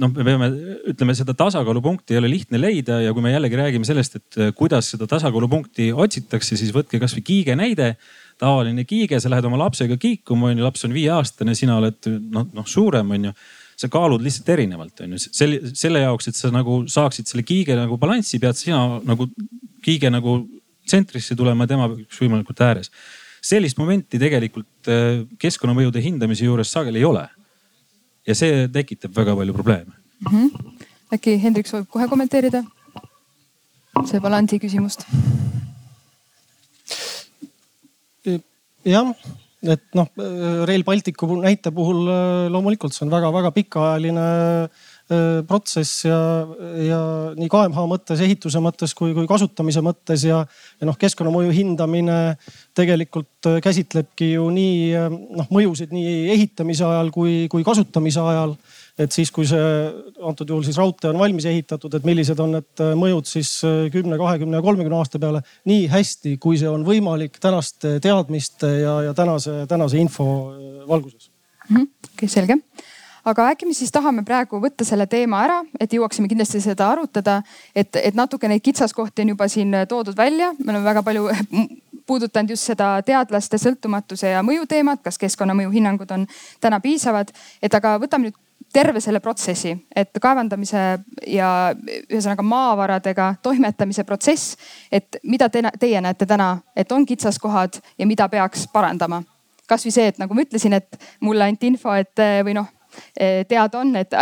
noh, 0.01 0.13
me 0.13 0.25
peame, 0.27 0.49
ütleme 0.93 1.15
seda 1.17 1.35
tasakaalupunkti 1.37 2.15
ei 2.15 2.21
ole 2.21 2.31
lihtne 2.33 2.61
leida 2.61 3.01
ja 3.03 3.13
kui 3.15 3.25
me 3.25 3.33
jällegi 3.35 3.59
räägime 3.59 3.89
sellest, 3.89 4.19
et 4.21 4.39
äh, 4.41 4.53
kuidas 4.57 4.93
seda 4.95 5.09
tasakaalupunkti 5.11 5.91
otsitakse, 6.05 6.57
siis 6.61 6.73
võtke 6.75 7.01
kasvõi 7.03 7.25
kiige 7.27 7.57
näide. 7.59 7.95
tavaline 8.43 8.83
kiige, 8.89 9.21
sa 9.21 9.31
lähed 9.31 9.45
oma 9.47 9.59
lapsega 9.61 9.95
kiikuma, 10.01 10.49
on 10.51 10.59
ju, 10.59 10.65
laps 10.65 10.83
on 10.89 10.95
viieaastane, 10.97 11.55
sina 11.55 11.77
oled 11.79 12.09
noh, 12.33 12.49
noh 12.57 12.67
suurem, 12.67 13.11
on 13.15 13.29
ju 13.29 13.35
sa 13.79 13.89
kaalud 13.93 14.23
lihtsalt 14.23 14.49
erinevalt, 14.55 15.01
on 15.05 15.15
ju. 15.15 15.21
selle, 15.29 15.61
selle 15.79 16.03
jaoks, 16.03 16.29
et 16.29 16.39
sa 16.39 16.51
nagu 16.55 16.83
saaksid 16.91 17.31
selle 17.31 17.45
kiige 17.47 17.77
nagu 17.79 17.99
balanssi, 18.03 18.41
pead 18.43 18.59
sina 18.59 19.01
nagu 19.07 19.29
kiige 19.85 20.11
nagu 20.11 20.41
tsentrisse 20.87 21.37
tulema, 21.39 21.69
tema 21.71 21.87
üks 21.95 22.19
võimalikult 22.19 22.65
ääres 22.67 22.91
sellist 23.43 23.79
momenti 23.81 24.21
tegelikult 24.23 24.91
äh, 24.91 25.23
keskkonnamõjude 25.43 26.03
hindamise 26.05 26.47
juures 26.47 26.71
sageli 26.73 27.03
ei 27.03 27.09
ole. 27.09 27.27
ja 28.27 28.35
see 28.39 28.69
tekitab 28.71 29.17
väga 29.17 29.35
palju 29.35 29.55
probleeme 29.57 29.93
mm. 29.93 30.31
-hmm. 30.31 30.79
äkki 31.15 31.37
Hendrik 31.43 31.67
soovib 31.67 31.89
kohe 31.91 32.09
kommenteerida 32.09 32.63
see 34.07 34.21
balansi 34.21 34.59
küsimust? 34.63 35.07
jah, 38.85 39.15
et 39.63 39.83
noh, 39.95 40.09
Rail 40.67 40.85
Balticu 40.85 41.27
näite 41.43 41.71
puhul 41.71 42.07
äh, 42.07 42.49
loomulikult 42.51 42.95
see 42.95 43.07
on 43.07 43.15
väga-väga 43.15 43.51
pikaajaline 43.51 44.27
Äh, 44.27 44.69
protsess 45.49 46.05
ja, 46.07 46.19
ja 46.87 46.99
nii 47.37 47.49
KMH 47.51 47.87
mõttes, 47.91 48.21
ehituse 48.25 48.61
mõttes 48.63 48.95
kui, 48.97 49.13
kui 49.17 49.27
kasutamise 49.29 49.83
mõttes 49.85 50.25
ja, 50.27 50.43
ja 50.81 50.89
noh, 50.89 50.97
keskkonnamõju 50.99 51.53
hindamine 51.53 52.19
tegelikult 52.77 53.51
äh, 53.51 53.59
käsitlebki 53.65 54.33
ju 54.35 54.47
nii 54.55 54.77
äh, 54.97 55.09
noh, 55.11 55.51
mõjusid 55.53 55.93
nii 55.95 56.31
ehitamise 56.37 56.87
ajal 56.89 57.11
kui, 57.15 57.49
kui 57.53 57.67
kasutamise 57.67 58.23
ajal. 58.23 58.55
et 59.01 59.13
siis, 59.13 59.31
kui 59.33 59.47
see 59.49 59.69
antud 60.21 60.51
juhul 60.53 60.65
siis 60.67 60.77
raudtee 60.77 61.09
on 61.11 61.19
valmis 61.19 61.47
ehitatud, 61.49 61.95
et 61.97 62.05
millised 62.05 62.39
on 62.45 62.53
need 62.59 62.83
mõjud 63.01 63.27
siis 63.27 63.51
kümne, 63.93 64.19
kahekümne 64.21 64.61
ja 64.61 64.65
kolmekümne 64.65 64.99
aasta 64.99 65.19
peale 65.19 65.41
nii 65.69 65.87
hästi, 65.89 66.37
kui 66.37 66.61
see 66.61 66.69
on 66.69 66.85
võimalik 66.85 67.41
tänaste 67.41 67.97
teadmiste 68.05 68.69
ja, 68.83 68.99
ja 69.09 69.15
tänase, 69.17 69.63
tänase 69.69 69.99
info 69.99 70.27
valguses. 70.89 71.31
Mhm, 71.71 71.89
okei, 72.13 72.29
selge 72.29 72.61
aga 73.25 73.49
äkki 73.53 73.67
me 73.67 73.75
siis 73.77 73.93
tahame 73.95 74.25
praegu 74.27 74.61
võtta 74.63 74.85
selle 74.87 75.07
teema 75.07 75.43
ära, 75.45 75.61
et 75.81 75.93
jõuaksime 75.95 76.29
kindlasti 76.31 76.61
seda 76.63 76.91
arutada, 76.93 77.41
et, 77.75 77.97
et 77.97 78.19
natuke 78.19 78.51
neid 78.51 78.65
kitsaskohti 78.65 79.23
on 79.23 79.35
juba 79.35 79.49
siin 79.49 79.75
toodud 79.89 80.17
välja, 80.17 80.53
me 80.59 80.73
oleme 80.73 80.85
väga 80.85 81.03
palju 81.07 81.29
puudutanud 82.07 82.51
just 82.51 82.67
seda 82.67 82.97
teadlaste 83.07 83.59
sõltumatuse 83.63 84.35
ja 84.35 84.43
mõju 84.43 84.67
teemat, 84.69 85.03
kas 85.05 85.21
keskkonnamõju 85.23 85.71
hinnangud 85.71 86.11
on 86.15 86.27
täna 86.61 86.81
piisavad, 86.83 87.31
et 87.63 87.75
aga 87.75 87.97
võtame 88.03 88.29
nüüd 88.31 88.41
terve 88.73 89.01
selle 89.05 89.21
protsessi, 89.21 89.75
et 89.97 90.17
kaevandamise 90.23 90.83
ja 91.29 91.49
ühesõnaga 92.09 92.45
maavaradega 92.47 93.35
toimetamise 93.45 94.05
protsess, 94.09 94.57
et 94.91 95.21
mida 95.29 95.49
te, 95.53 95.63
teie 95.79 96.01
näete 96.01 96.27
täna, 96.27 96.57
et 96.77 96.93
on 96.93 97.07
kitsaskohad 97.07 97.83
ja 97.99 98.09
mida 98.09 98.29
peaks 98.33 98.67
parandama? 98.73 99.23
kasvõi 99.73 99.93
see, 99.95 100.05
et 100.11 100.19
nagu 100.21 100.35
ma 100.37 100.43
ütlesin, 100.43 100.75
et 100.77 100.99
mulle 101.25 101.47
anti 101.49 101.71
info, 101.71 101.95
et 101.97 102.21
või 102.45 102.53
noh 102.59 102.67
teada 103.49 103.79
on, 103.79 103.97
et, 103.97 104.15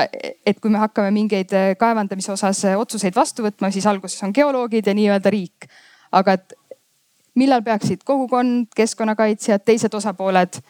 et 0.47 0.61
kui 0.61 0.71
me 0.71 0.79
hakkame 0.79 1.11
mingeid 1.15 1.53
eh, 1.57 1.71
kaevandamise 1.79 2.33
osas 2.33 2.65
eh, 2.65 2.77
otsuseid 2.79 3.17
vastu 3.17 3.45
võtma, 3.47 3.71
siis 3.71 3.87
alguses 3.87 4.23
on 4.27 4.35
geoloogid 4.35 4.87
ja 4.87 4.95
nii-öelda 4.95 5.31
riik. 5.31 5.69
aga 6.13 6.33
et 6.39 6.55
millal 7.35 7.63
peaksid 7.63 8.05
kogukond, 8.05 8.67
keskkonnakaitsjad, 8.77 9.63
teised 9.65 9.95
osapooled 9.95 10.61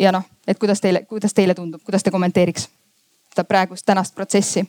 ja 0.00 0.12
noh, 0.12 0.24
et 0.46 0.58
kuidas 0.58 0.80
teile, 0.80 1.04
kuidas 1.08 1.34
teile 1.34 1.54
tundub, 1.54 1.82
kuidas 1.82 2.02
te 2.02 2.10
kommenteeriks 2.10 2.68
seda 3.34 3.44
praegust, 3.44 3.86
tänast 3.86 4.14
protsessi? 4.14 4.64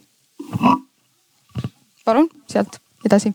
palun 2.05 2.29
sealt 2.47 2.79
edasi 3.05 3.33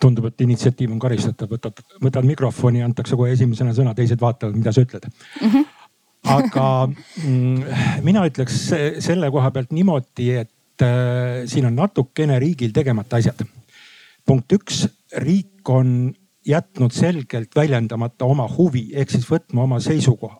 tundub, 0.00 0.28
et 0.28 0.40
initsiatiiv 0.44 0.92
on 0.92 1.00
karistatav, 1.00 1.48
võtad, 1.48 1.80
võtad 2.04 2.26
mikrofoni, 2.28 2.82
antakse 2.84 3.16
kohe 3.16 3.32
esimesena 3.32 3.72
sõna, 3.76 3.94
teised 3.96 4.20
vaatavad, 4.20 4.56
mida 4.58 4.72
sa 4.72 4.84
ütled 4.84 5.08
mm. 5.08 5.50
-hmm 5.50 5.77
aga 6.28 6.66
mm, 6.88 7.78
mina 8.06 8.24
ütleks 8.28 8.60
selle 9.04 9.30
koha 9.34 9.50
pealt 9.54 9.72
niimoodi, 9.76 10.30
et 10.44 10.84
äh, 10.84 11.44
siin 11.50 11.68
on 11.70 11.78
natukene 11.78 12.38
riigil 12.42 12.74
tegemata 12.76 13.20
asjad. 13.20 13.44
punkt 14.28 14.52
üks, 14.52 14.84
riik 15.24 15.68
on 15.72 16.12
jätnud 16.48 16.92
selgelt 16.92 17.56
väljendamata 17.56 18.28
oma 18.28 18.46
huvi 18.48 18.88
ehk 18.96 19.12
siis 19.12 19.26
võtma 19.28 19.64
oma 19.64 19.80
seisukoha 19.84 20.38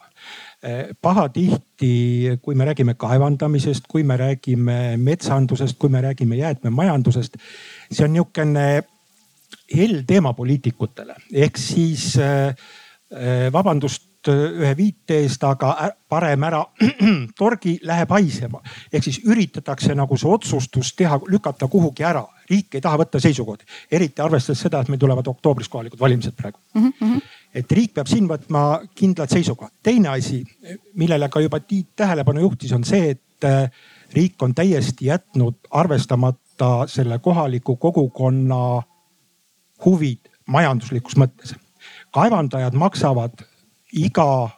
äh, 0.65 0.93
pahatihti, 1.01 2.39
kui 2.43 2.55
me 2.55 2.69
räägime 2.69 2.95
kaevandamisest, 2.95 3.89
kui 3.89 4.05
me 4.05 4.17
räägime 4.21 4.97
metsandusest, 5.01 5.79
kui 5.79 5.93
me 5.93 6.03
räägime 6.05 6.41
jäätmemajandusest, 6.41 7.41
see 7.91 8.05
on 8.05 8.17
nihukene 8.17 8.69
hell 9.75 10.03
teema 10.09 10.33
poliitikutele 10.37 11.17
ehk 11.33 11.61
siis 11.61 12.15
äh, 12.21 12.55
vabandust 14.27 14.63
ühe 14.63 14.77
viite 14.77 15.23
eest, 15.23 15.43
aga 15.45 15.93
parem 16.09 16.43
ära 16.45 16.65
torgi, 17.39 17.79
läheb 17.83 18.11
haisema. 18.11 18.61
ehk 18.93 19.05
siis 19.05 19.21
üritatakse 19.25 19.95
nagu 19.95 20.17
see 20.17 20.29
otsustus 20.29 20.95
teha, 20.95 21.21
lükata 21.29 21.69
kuhugi 21.69 22.05
ära. 22.05 22.27
riik 22.51 22.75
ei 22.75 22.81
taha 22.81 22.97
võtta 22.99 23.21
seisukohti, 23.21 23.65
eriti 23.91 24.23
arvestades 24.23 24.61
seda, 24.61 24.81
et 24.81 24.89
meil 24.89 24.99
tulevad 24.99 25.27
oktoobris 25.27 25.69
kohalikud 25.69 26.01
valimised 26.01 26.33
praegu 26.35 26.59
mm. 26.75 26.93
-hmm. 27.01 27.21
et 27.55 27.73
riik 27.73 27.95
peab 27.95 28.07
siin 28.07 28.29
võtma 28.29 28.81
kindlad 28.95 29.31
seisukohad. 29.31 29.73
teine 29.83 30.09
asi, 30.09 30.45
millele 30.95 31.29
ka 31.29 31.41
juba 31.41 31.61
Tiit 31.61 31.89
tähelepanu 31.97 32.41
juhtis, 32.41 32.73
on 32.73 32.85
see, 32.85 33.11
et 33.11 33.45
äh, 33.45 33.71
riik 34.15 34.43
on 34.43 34.55
täiesti 34.55 35.07
jätnud 35.07 35.55
arvestamata 35.71 36.87
selle 36.87 37.19
kohaliku 37.19 37.77
kogukonna 37.77 38.83
huvid 39.85 40.19
majanduslikus 40.47 41.17
mõttes 41.17 41.55
kaevandajad 42.11 42.75
maksavad 42.75 43.45
iga 43.93 44.49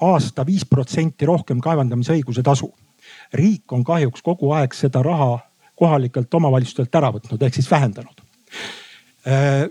aasta 0.00 0.46
viis 0.46 0.64
protsenti 0.68 1.26
rohkem 1.26 1.60
kaevandamisõiguse 1.60 2.42
tasu. 2.42 2.72
riik 3.32 3.72
on 3.72 3.84
kahjuks 3.84 4.22
kogu 4.22 4.52
aeg 4.56 4.72
seda 4.74 5.02
raha 5.02 5.38
kohalikelt 5.76 6.34
omavalitsustelt 6.34 6.94
ära 6.94 7.10
võtnud 7.12 7.42
ehk 7.42 7.54
siis 7.54 7.70
vähendanud. 7.70 8.22
Äh, 9.28 9.66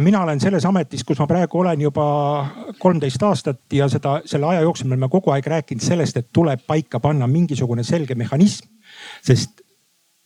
mina 0.00 0.22
olen 0.22 0.40
selles 0.40 0.64
ametis, 0.66 1.04
kus 1.04 1.18
ma 1.18 1.26
praegu 1.26 1.60
olen 1.60 1.80
juba 1.80 2.06
kolmteist 2.78 3.22
aastat 3.22 3.60
ja 3.72 3.88
seda, 3.92 4.20
selle 4.26 4.48
aja 4.48 4.64
jooksul 4.66 4.88
me 4.88 4.96
oleme 4.96 5.08
kogu 5.12 5.30
aeg 5.30 5.46
rääkinud 5.46 5.84
sellest, 5.84 6.16
et 6.16 6.30
tuleb 6.32 6.64
paika 6.66 7.00
panna 7.00 7.26
mingisugune 7.26 7.84
selge 7.84 8.14
mehhanism. 8.14 8.68
sest 9.22 9.62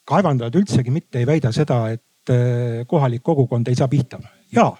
kaevandajad 0.06 0.54
üldsegi 0.54 0.90
mitte 0.90 1.18
ei 1.18 1.26
väida 1.26 1.52
seda, 1.52 1.88
et 1.90 2.30
äh, 2.30 2.86
kohalik 2.86 3.22
kogukond 3.22 3.68
ei 3.68 3.74
saa 3.74 3.88
pihta. 3.88 4.20
ja 4.52 4.72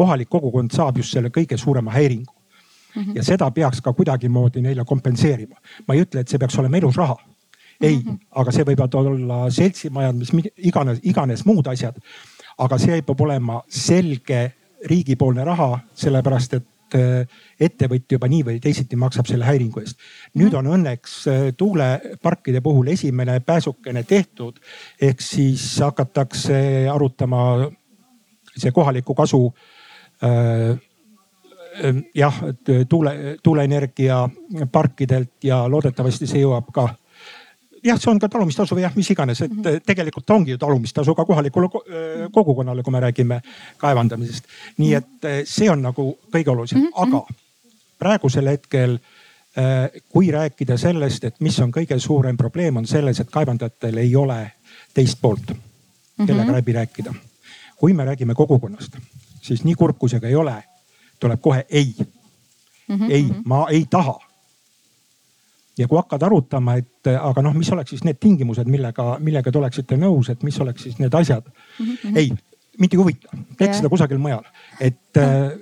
kohalik 0.00 0.30
kogukond 0.32 0.72
saab 0.74 1.00
just 1.02 1.16
selle 1.16 1.32
kõige 1.34 1.58
suurema 1.60 1.92
häiringu 1.92 2.32
mm. 2.94 3.02
-hmm. 3.02 3.16
ja 3.16 3.24
seda 3.24 3.50
peaks 3.50 3.80
ka 3.80 3.92
kuidagimoodi 3.92 4.62
neile 4.64 4.84
kompenseerima. 4.84 5.56
ma 5.88 5.94
ei 5.94 6.04
ütle, 6.04 6.20
et 6.20 6.28
see 6.28 6.38
peaks 6.38 6.58
olema 6.58 6.76
elus 6.76 6.96
raha. 6.96 7.16
ei 7.80 7.96
mm, 7.96 8.10
-hmm. 8.10 8.18
aga 8.30 8.52
see 8.52 8.64
võivad 8.64 8.94
olla 8.94 9.50
seltsimajad, 9.50 10.16
mis 10.16 10.32
iganes, 10.56 10.98
iganes 11.02 11.44
muud 11.44 11.66
asjad. 11.66 11.96
aga 12.58 12.78
see 12.78 13.02
peab 13.02 13.20
olema 13.20 13.62
selge 13.68 14.52
riigipoolne 14.88 15.44
raha, 15.44 15.78
sellepärast 15.94 16.54
et 16.54 16.94
äh, 16.94 17.26
ettevõtja 17.60 18.16
juba 18.16 18.28
nii 18.28 18.44
või 18.44 18.60
teisiti 18.60 18.96
maksab 18.96 19.26
selle 19.26 19.44
häiringu 19.44 19.80
eest. 19.80 19.98
nüüd 20.34 20.54
on 20.54 20.66
õnneks 20.76 21.18
äh, 21.28 21.42
tuuleparkide 21.56 22.60
puhul 22.60 22.88
esimene 22.88 23.40
pääsukene 23.40 24.02
tehtud. 24.02 24.60
ehk 25.00 25.20
siis 25.20 25.80
hakatakse 25.80 26.88
arutama 26.92 27.70
see 28.56 28.72
kohaliku 28.72 29.14
kasu 29.14 29.52
jah, 32.14 32.40
tuule, 32.88 33.38
tuuleenergia 33.42 34.28
parkidelt 34.72 35.44
ja 35.44 35.62
loodetavasti 35.68 36.26
see 36.26 36.42
jõuab 36.42 36.68
ka 36.74 36.88
jah, 37.84 38.00
see 38.00 38.10
on 38.10 38.18
ka 38.20 38.28
talumistasu 38.28 38.76
või 38.76 38.84
jah, 38.84 38.96
mis 38.96 39.10
iganes, 39.12 39.40
et 39.46 39.70
tegelikult 39.86 40.30
ongi 40.36 40.54
ju 40.54 40.60
talumistasu 40.60 41.14
ka 41.16 41.24
kohalikule 41.24 41.70
kogukonnale, 42.32 42.82
kui 42.82 42.92
me 42.92 43.00
räägime 43.00 43.40
kaevandamisest. 43.80 44.44
nii 44.78 44.94
et 44.94 45.30
see 45.48 45.70
on 45.70 45.82
nagu 45.82 46.10
kõige 46.32 46.52
olulisem 46.52 46.78
mm, 46.80 46.86
-hmm. 46.86 47.02
aga 47.02 47.24
praegusel 47.98 48.48
hetkel 48.48 48.98
kui 50.08 50.30
rääkida 50.30 50.76
sellest, 50.78 51.24
et 51.24 51.40
mis 51.40 51.58
on 51.60 51.72
kõige 51.74 51.98
suurem 51.98 52.36
probleem, 52.36 52.76
on 52.76 52.86
selles, 52.86 53.20
et 53.20 53.30
kaevandajatel 53.30 53.96
ei 53.98 54.16
ole 54.16 54.52
teist 54.94 55.18
poolt, 55.20 55.52
kellega 56.26 56.44
-hmm. 56.44 56.56
läbi 56.56 56.72
rääkida. 56.72 57.14
kui 57.76 57.92
me 57.92 58.04
räägime 58.04 58.34
kogukonnast, 58.34 58.96
siis 59.40 59.64
nii 59.64 59.74
kurb 59.74 59.98
kui 59.98 60.10
see 60.12 60.20
ka 60.20 60.28
ei 60.28 60.36
ole, 60.36 60.56
tuleb 61.20 61.40
kohe 61.40 61.64
ei 61.68 61.94
mm. 61.98 62.96
-hmm. 62.96 63.10
ei, 63.10 63.22
mhm. 63.22 63.40
ma 63.44 63.66
ei 63.70 63.86
taha 63.90 64.18
ja 65.78 65.88
kui 65.88 65.98
hakkad 65.98 66.22
arutama, 66.22 66.74
et 66.80 67.10
aga 67.20 67.42
noh, 67.42 67.54
mis 67.56 67.72
oleks 67.72 67.90
siis 67.94 68.04
need 68.04 68.18
tingimused, 68.20 68.68
millega, 68.68 69.16
millega 69.18 69.52
te 69.52 69.58
oleksite 69.58 69.96
nõus, 69.96 70.28
et 70.32 70.42
mis 70.42 70.60
oleks 70.60 70.82
siis 70.82 70.98
need 70.98 71.14
asjad 71.14 71.46
mm. 71.46 71.86
-hmm. 71.86 72.16
ei, 72.16 72.30
mind 72.78 72.94
ei 72.94 72.98
huvita, 72.98 73.36
teeks 73.58 73.76
seda 73.80 73.88
kusagil 73.88 74.18
mujal, 74.18 74.44
et 74.80 75.16
äh, 75.16 75.52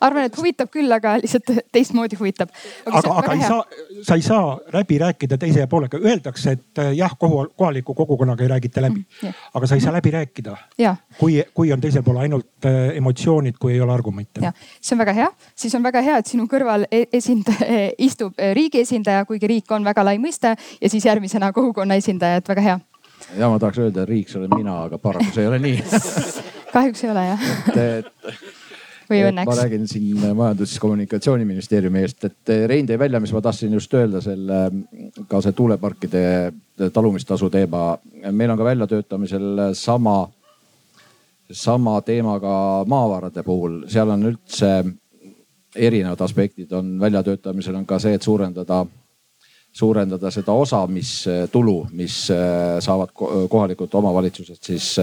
arvan, 0.00 0.26
et 0.28 0.36
huvitab 0.38 0.70
küll, 0.72 0.90
aga 0.92 1.16
lihtsalt 1.22 1.50
teistmoodi 1.72 2.18
huvitab. 2.20 2.50
aga, 2.86 3.14
aga 3.22 3.36
ei 3.36 3.42
saa, 3.42 3.62
sa 4.06 4.18
ei 4.18 4.24
saa 4.24 4.58
läbi 4.72 4.98
rääkida 5.02 5.38
teise 5.38 5.66
poolega, 5.70 6.00
öeldakse, 6.02 6.56
et 6.58 6.82
äh, 6.82 6.92
jah, 6.98 7.14
kohaliku 7.18 7.94
kogukonnaga 7.94 8.44
ei 8.44 8.52
räägita 8.54 8.82
läbi. 8.84 9.04
Mm,. 9.22 9.34
aga 9.54 9.66
sa 9.66 9.78
ei 9.78 9.84
saa 9.84 9.92
läbi 9.92 10.10
rääkida. 10.10 10.56
kui, 11.18 11.42
kui 11.54 11.72
on 11.72 11.80
teisel 11.80 12.02
pool 12.02 12.20
ainult 12.24 12.66
äh, 12.66 12.96
emotsioonid, 12.96 13.58
kui 13.60 13.72
ei 13.72 13.80
ole 13.80 13.92
argumente. 13.92 14.52
see 14.80 14.94
on 14.94 14.98
väga 15.04 15.12
hea, 15.12 15.30
siis 15.54 15.74
on 15.74 15.82
väga 15.82 16.02
hea, 16.02 16.18
et 16.18 16.26
sinu 16.26 16.46
kõrval 16.50 16.86
e-, 16.90 17.06
esindaja, 17.12 17.88
istub 18.08 18.38
riigi 18.54 18.84
esindaja, 18.84 19.24
kuigi 19.24 19.50
riik 19.50 19.72
on 19.72 19.84
väga 19.84 20.04
lai 20.04 20.18
mõiste 20.22 20.54
ja 20.80 20.90
siis 20.90 21.04
järgmisena 21.04 21.52
kogukonna 21.52 21.98
esindaja, 21.98 22.42
et 22.42 22.48
väga 22.48 22.64
hea. 22.64 22.78
Ja 23.36 23.48
ma 23.50 23.58
tahaks 23.58 23.80
öelda, 23.82 24.04
riik, 24.08 24.30
see 24.30 24.38
olen 24.40 24.54
mina, 24.54 24.82
aga 24.86 24.98
paraku 25.02 25.32
see 25.34 25.42
ei 25.44 25.50
ole 25.50 25.58
nii. 25.62 25.82
Kahjuks 26.74 27.04
ei 27.04 27.10
ole 27.10 27.24
jah. 27.26 27.44
Et, 27.72 28.08
et 28.30 28.57
või 29.10 29.22
õnneks? 29.28 29.48
ma 29.48 29.56
räägin 29.62 29.88
siin 29.88 30.22
Majandus- 30.36 30.74
ja 30.74 30.80
Kommunikatsiooniministeeriumi 30.80 32.02
eest, 32.04 32.24
et 32.24 32.52
Rein 32.66 32.86
tõi 32.86 32.98
välja, 32.98 33.20
mis 33.20 33.32
ma 33.32 33.42
tahtsin 33.44 33.72
just 33.72 33.94
öelda 33.94 34.20
selle, 34.24 34.60
ka 35.28 35.40
see 35.44 35.52
tuuleparkide 35.52 36.52
talumistasu 36.92 37.50
teema. 37.50 37.98
meil 38.30 38.50
on 38.50 38.58
ka 38.58 38.64
väljatöötamisel 38.64 39.74
sama, 39.74 40.28
sama 41.50 42.00
teema 42.00 42.38
ka 42.40 42.84
maavarade 42.86 43.42
puhul, 43.42 43.82
seal 43.88 44.10
on 44.10 44.30
üldse 44.32 44.72
erinevad 45.76 46.20
aspektid 46.20 46.72
on 46.72 46.96
väljatöötamisel 47.00 47.74
on 47.74 47.86
ka 47.86 47.98
see, 47.98 48.14
et 48.14 48.22
suurendada 48.22 48.86
suurendada 49.78 50.30
seda 50.30 50.52
osa, 50.52 50.86
mis 50.90 51.24
tulu, 51.52 51.86
mis 51.92 52.14
saavad 52.80 53.12
kohalikud 53.50 53.92
omavalitsused 53.94 54.58
siis 54.64 54.96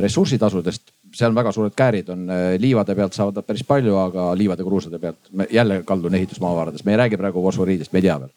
ressursitasudest 0.00 0.95
seal 1.16 1.32
on 1.32 1.38
väga 1.38 1.52
suured 1.54 1.74
käärid 1.76 2.10
on, 2.12 2.26
äh, 2.30 2.44
liivade 2.60 2.94
pealt 2.98 3.16
saavad 3.16 3.40
nad 3.40 3.46
päris 3.46 3.64
palju, 3.66 3.96
aga 4.00 4.28
liivade 4.38 4.64
kruusade 4.66 5.00
pealt 5.02 5.32
jälle 5.52 5.80
kaldun 5.88 6.14
ehitusmaavaradest, 6.14 6.84
me 6.84 6.94
ei 6.94 7.02
räägi 7.04 7.20
praegu 7.20 7.42
fosforiidist, 7.42 7.92
me 7.92 8.02
ei 8.02 8.08
tea 8.08 8.20
veel 8.20 8.30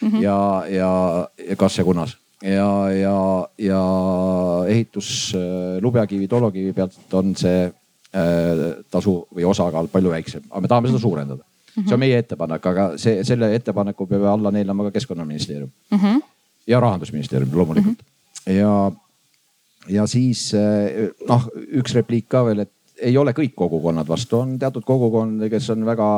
mm. 0.00 0.10
-hmm. 0.10 0.22
ja, 0.22 0.64
ja, 0.68 0.92
ja 1.48 1.56
kas 1.56 1.78
ja 1.78 1.84
kunas 1.84 2.16
ja, 2.42 2.90
ja, 2.90 3.48
ja 3.58 3.82
ehitus 4.68 5.32
äh, 5.36 5.82
lubjakivi, 5.82 6.28
tolokivi 6.28 6.72
pealt 6.72 7.14
on 7.14 7.36
see 7.36 7.64
äh, 7.64 8.84
tasu 8.90 9.20
või 9.34 9.46
osakaal 9.48 9.88
palju 9.92 10.10
väiksem, 10.10 10.42
aga 10.50 10.60
me 10.60 10.68
tahame 10.68 10.92
seda 10.92 11.02
suurendada 11.02 11.42
mm. 11.42 11.82
-hmm. 11.82 11.88
see 11.88 11.94
on 11.94 12.00
meie 12.00 12.18
ettepanek, 12.18 12.66
aga 12.66 12.90
see, 12.96 13.24
selle 13.24 13.54
ettepaneku 13.54 14.06
peab 14.06 14.26
alla 14.32 14.50
neelama 14.50 14.88
ka 14.88 14.98
keskkonnaministeerium 14.98 15.70
mm 15.90 15.98
-hmm. 15.98 16.20
ja 16.66 16.80
rahandusministeerium 16.80 17.50
loomulikult 17.52 17.98
mm. 17.98 18.52
-hmm. 18.52 18.52
ja 18.58 18.92
ja 19.90 20.06
siis 20.10 20.48
eh, 20.56 21.10
noh, 21.28 21.46
üks 21.80 21.94
repliik 21.96 22.28
ka 22.32 22.44
veel, 22.46 22.64
et 22.64 22.72
ei 23.04 23.16
ole 23.18 23.34
kõik 23.36 23.54
kogukonnad 23.58 24.08
vastu, 24.08 24.40
on 24.40 24.58
teatud 24.58 24.84
kogukondi, 24.86 25.48
kes 25.52 25.70
on 25.74 25.86
väga 25.86 26.08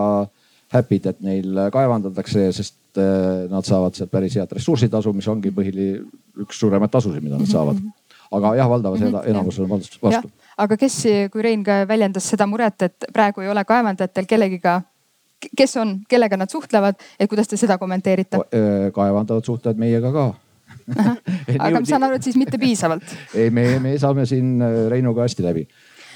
happy'd, 0.74 1.06
et 1.12 1.22
neil 1.24 1.60
kaevandatakse, 1.72 2.48
sest 2.56 3.00
eh, 3.00 3.46
nad 3.50 3.66
saavad 3.66 3.96
sealt 3.96 4.12
päris 4.12 4.36
head 4.38 4.52
ressursitasu, 4.58 5.14
mis 5.16 5.28
ongi 5.32 5.54
põhili 5.54 5.92
üks 6.44 6.58
suuremaid 6.60 6.92
tasusid, 6.92 7.24
mida 7.24 7.40
nad 7.40 7.50
saavad. 7.50 7.80
aga 8.36 8.56
jah, 8.58 8.68
valdavas 8.68 9.00
mm 9.00 9.06
-hmm. 9.06 9.28
enamus 9.30 9.58
on 9.58 9.68
vastu. 9.70 10.30
aga 10.56 10.76
kes, 10.76 11.02
kui 11.32 11.42
Rein 11.42 11.64
ka 11.64 11.86
väljendas 11.88 12.28
seda 12.28 12.46
muret, 12.46 12.82
et 12.82 13.04
praegu 13.12 13.40
ei 13.40 13.48
ole 13.48 13.64
kaevandajatel 13.64 14.26
kellegiga 14.26 14.82
kes 15.56 15.76
on, 15.76 16.00
kellega 16.08 16.36
nad 16.36 16.50
suhtlevad, 16.50 16.94
et 17.20 17.30
kuidas 17.30 17.48
te 17.48 17.56
seda 17.56 17.78
kommenteerite? 17.78 18.36
Eh, 18.52 18.92
kaevandajad 18.92 19.44
suhtlevad 19.44 19.78
meiega 19.78 20.12
ka 20.12 20.34
aga 21.58 21.80
ma 21.80 21.84
saan 21.86 22.06
aru, 22.06 22.18
et 22.18 22.26
siis 22.26 22.38
mitte 22.38 22.58
piisavalt. 22.62 23.06
ei, 23.38 23.50
me, 23.54 23.66
me 23.82 23.96
saame 24.00 24.26
siin 24.28 24.56
äh, 24.62 24.78
Reinuga 24.92 25.26
hästi 25.26 25.46
läbi. 25.46 25.66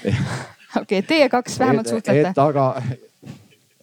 okei, 0.81 1.01
teie 1.07 1.29
kaks 1.31 1.59
vähemalt 1.59 1.89
et, 1.89 1.95
suhtlete. 1.95 2.31
et 2.31 2.41
aga 2.41 2.67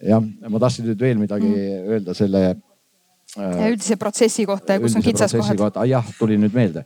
jah, 0.09 0.24
ma 0.49 0.62
tahtsin 0.62 0.89
nüüd 0.89 1.03
veel 1.03 1.20
midagi 1.20 1.49
mm. 1.49 1.91
öelda 1.95 2.14
selle 2.16 2.45
äh,. 2.49 3.66
üldise 3.68 3.99
protsessi 4.01 4.47
kohta 4.49 4.76
ja 4.76 4.82
kus 4.82 4.97
on 4.99 5.05
kitsaskohad. 5.05 5.82
jah, 5.91 6.14
tuli 6.18 6.39
nüüd 6.41 6.55
meelde, 6.57 6.84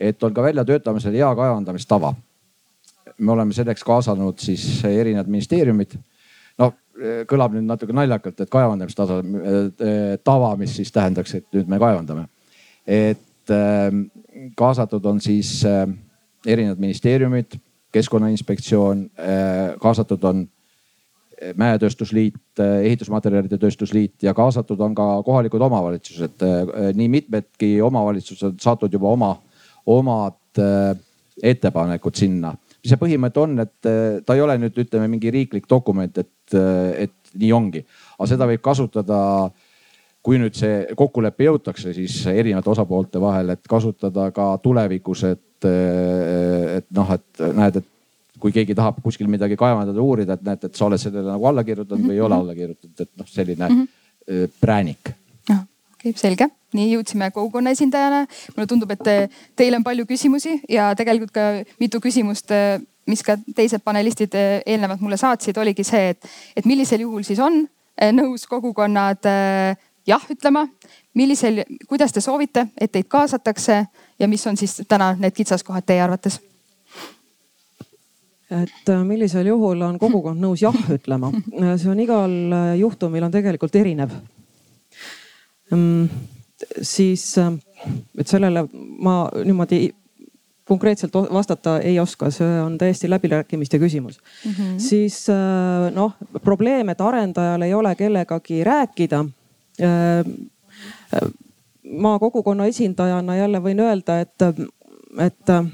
et 0.00 0.22
on 0.22 0.34
ka 0.34 0.46
väljatöötamisel 0.48 1.18
hea 1.18 1.34
kaevandamistava. 1.36 2.14
me 3.18 3.32
oleme 3.32 3.54
selleks 3.54 3.84
kaasanud 3.84 4.40
siis 4.42 4.84
erinevad 4.84 5.28
ministeeriumid. 5.30 5.98
noh, 6.58 6.72
kõlab 7.30 7.54
nüüd 7.54 7.66
natuke 7.66 7.92
naljakalt, 7.92 8.40
et 8.40 8.50
kaevandamistava, 8.50 9.20
äh, 9.20 10.18
tava, 10.24 10.54
mis 10.56 10.76
siis 10.76 10.92
tähendaks, 10.94 11.34
et 11.34 11.46
nüüd 11.52 11.68
me 11.68 11.78
kaevandame. 11.78 12.28
et 12.86 13.20
Ähm, 13.50 14.06
kaasatud 14.56 15.04
on 15.04 15.20
siis 15.20 15.64
äh, 15.64 15.86
erinevad 16.46 16.78
ministeeriumid, 16.78 17.56
keskkonnainspektsioon, 17.92 19.10
äh, 19.18 19.74
kaasatud 19.80 20.24
on 20.24 20.44
äh, 20.44 21.52
mäetööstusliit, 21.56 22.60
ehitusmaterjalide 22.60 23.58
tööstusliit 23.58 24.22
ja 24.22 24.34
kaasatud 24.34 24.80
on 24.80 24.94
ka 24.94 25.22
kohalikud 25.26 25.60
omavalitsused. 25.60 26.44
nii 26.94 27.08
mitmedki 27.08 27.76
omavalitsused 27.82 28.60
saatnud 28.62 28.92
juba 28.92 29.10
oma, 29.10 29.32
omad 29.86 30.62
ettepanekud 31.42 32.14
sinna. 32.14 32.54
mis 32.84 32.92
see 32.92 33.00
põhimõte 33.00 33.40
on, 33.40 33.58
et 33.60 33.88
ta 34.26 34.34
ei 34.36 34.40
ole 34.44 34.58
nüüd 34.60 34.78
ütleme 34.78 35.08
mingi 35.08 35.30
riiklik 35.32 35.66
dokument, 35.70 36.18
et, 36.18 36.54
et 36.54 37.14
nii 37.34 37.52
ongi, 37.52 37.84
aga 38.18 38.28
seda 38.30 38.46
võib 38.48 38.62
kasutada 38.62 39.18
kui 40.24 40.38
nüüd 40.40 40.56
see 40.56 40.84
kokkulepe 40.96 41.48
jõutakse, 41.48 41.92
siis 41.96 42.22
erinevate 42.32 42.72
osapoolte 42.72 43.20
vahel, 43.20 43.52
et 43.54 43.66
kasutada 43.68 44.30
ka 44.34 44.54
tulevikus, 44.64 45.24
et, 45.28 45.66
et 45.68 46.86
noh, 46.96 47.12
et 47.12 47.44
näed, 47.58 47.82
et 47.82 47.90
kui 48.40 48.54
keegi 48.54 48.76
tahab 48.76 49.02
kuskil 49.04 49.28
midagi 49.30 49.58
kaevandada, 49.60 50.00
uurida, 50.00 50.38
et 50.38 50.46
näed, 50.46 50.64
et 50.64 50.80
sa 50.80 50.88
oled 50.88 51.00
sellele 51.00 51.28
nagu 51.28 51.50
alla 51.50 51.64
kirjutanud 51.64 52.00
mm 52.00 52.06
-hmm. 52.06 52.12
või 52.12 52.16
ei 52.16 52.24
ole 52.24 52.34
alla 52.40 52.54
kirjutatud, 52.54 53.00
et 53.00 53.10
noh, 53.20 53.28
selline 53.28 53.68
mm 53.68 53.82
-hmm. 53.82 54.48
präänik. 54.60 55.12
noh, 55.48 55.60
okei 55.92 56.10
okay,, 56.10 56.20
selge, 56.20 56.48
nii 56.72 56.96
jõudsime 56.96 57.30
kogukonna 57.30 57.70
esindajana. 57.70 58.26
mulle 58.56 58.66
tundub, 58.66 58.90
et 58.90 59.02
te, 59.04 59.28
teil 59.56 59.74
on 59.74 59.84
palju 59.84 60.06
küsimusi 60.06 60.60
ja 60.68 60.94
tegelikult 60.94 61.32
ka 61.32 61.40
mitu 61.80 62.00
küsimust 62.00 62.50
mis 63.06 63.22
ka 63.22 63.36
teised 63.54 63.80
panelistid 63.84 64.32
eelnevalt 64.66 65.00
mulle 65.00 65.16
saatsid, 65.16 65.56
oligi 65.56 65.84
see, 65.84 66.08
et, 66.08 66.28
et 66.56 66.64
millisel 66.64 67.00
juhul 67.00 67.22
siis 67.22 67.38
on 67.38 67.68
nõus 68.12 68.46
kogukonnad 68.46 69.18
jah 70.06 70.24
ütlema, 70.30 70.66
millisel, 71.14 71.62
kuidas 71.88 72.12
te 72.12 72.20
soovite, 72.20 72.66
et 72.80 72.92
teid 72.92 73.08
kaasatakse 73.08 73.84
ja 74.18 74.28
mis 74.28 74.46
on 74.46 74.56
siis 74.56 74.82
täna 74.88 75.14
need 75.18 75.36
kitsaskohad 75.36 75.86
teie 75.86 76.02
arvates? 76.04 76.40
et 78.54 78.90
äh, 78.92 79.00
millisel 79.02 79.48
juhul 79.48 79.80
on 79.82 79.98
kogukond 79.98 80.38
nõus 80.38 80.62
jah 80.62 80.76
ütlema, 80.98 81.32
see 81.80 81.90
on 81.90 82.00
igal 82.00 82.34
äh, 82.52 82.70
juhtumil 82.78 83.24
on 83.24 83.32
tegelikult 83.32 83.74
erinev. 83.80 84.12
Mm, 85.72 86.10
siis, 86.84 87.24
äh, 87.40 87.54
et 88.20 88.30
sellele 88.30 88.66
ma 89.02 89.24
niimoodi 89.34 89.88
konkreetselt 90.68 91.16
vastata 91.32 91.78
ei 91.84 91.96
oska, 92.00 92.30
see 92.32 92.60
on 92.60 92.76
täiesti 92.78 93.08
läbirääkimiste 93.10 93.80
küsimus 93.80 94.20
mm. 94.20 94.52
-hmm. 94.52 94.78
siis 94.78 95.26
noh, 95.94 96.14
probleem, 96.44 96.88
et 96.88 97.00
arendajal 97.00 97.62
ei 97.62 97.74
ole 97.74 97.94
kellegagi 97.96 98.62
rääkida 98.64 99.24
Äh, 99.24 99.30
äh, 99.30 99.43
ma 102.00 102.18
kogukonna 102.18 102.66
esindajana 102.66 103.36
jälle 103.36 103.60
võin 103.62 103.80
öelda, 103.80 104.20
et, 104.20 104.42
et 105.18 105.50
äh, 105.50 105.66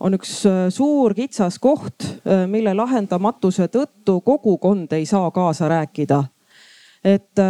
on 0.00 0.14
üks 0.14 0.32
suur 0.70 1.14
kitsas 1.16 1.58
koht, 1.58 2.04
mille 2.52 2.74
lahendamatuse 2.76 3.68
tõttu 3.72 4.20
kogukond 4.20 4.92
ei 4.92 5.06
saa 5.06 5.30
kaasa 5.30 5.68
rääkida. 5.72 6.24
et 7.04 7.40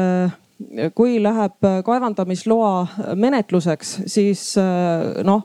kui 0.94 1.22
läheb 1.22 1.66
kaevandamisloa 1.84 2.86
menetluseks, 3.14 4.00
siis 4.06 4.54
noh, 5.24 5.42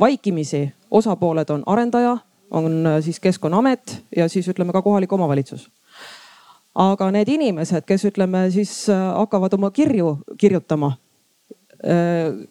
vaikimisi 0.00 0.72
osapooled 0.90 1.50
on 1.50 1.62
arendaja, 1.66 2.18
on 2.50 2.84
siis 3.00 3.20
keskkonnaamet 3.20 4.04
ja 4.16 4.28
siis 4.28 4.48
ütleme 4.48 4.72
ka 4.72 4.82
kohalik 4.82 5.12
omavalitsus 5.12 5.70
aga 6.74 7.10
need 7.10 7.28
inimesed, 7.28 7.84
kes 7.86 8.04
ütleme 8.12 8.46
siis 8.54 8.88
äh, 8.88 8.98
hakkavad 9.16 9.54
oma 9.58 9.70
kirju 9.70 10.18
kirjutama 10.38 10.96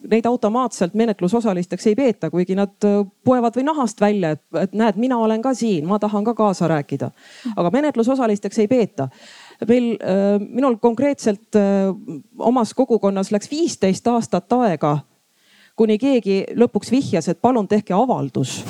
neid 0.09 0.26
automaatselt 0.26 0.93
menetlusosalisteks 0.97 1.88
ei 1.88 1.95
peeta, 1.95 2.30
kuigi 2.34 2.55
nad 2.57 2.74
poevad 3.24 3.55
või 3.59 3.65
nahast 3.67 4.01
välja, 4.01 4.32
et 4.57 4.74
näed, 4.74 4.97
mina 4.97 5.20
olen 5.22 5.41
ka 5.41 5.53
siin, 5.53 5.86
ma 5.86 5.99
tahan 6.01 6.24
ka 6.26 6.34
kaasa 6.34 6.67
rääkida. 6.67 7.11
aga 7.55 7.70
menetlusosalisteks 7.72 8.59
ei 8.59 8.67
peeta 8.67 9.09
meil, 9.67 9.97
minul 10.49 10.80
konkreetselt 10.82 11.59
omas 12.39 12.74
kogukonnas 12.74 13.32
läks 13.32 13.51
viisteist 13.51 14.07
aastat 14.07 14.53
aega, 14.53 14.97
kuni 15.76 15.97
keegi 15.97 16.45
lõpuks 16.55 16.91
vihjas, 16.91 17.28
et 17.30 17.41
palun 17.41 17.67
tehke 17.67 17.93
avaldus, 17.93 18.63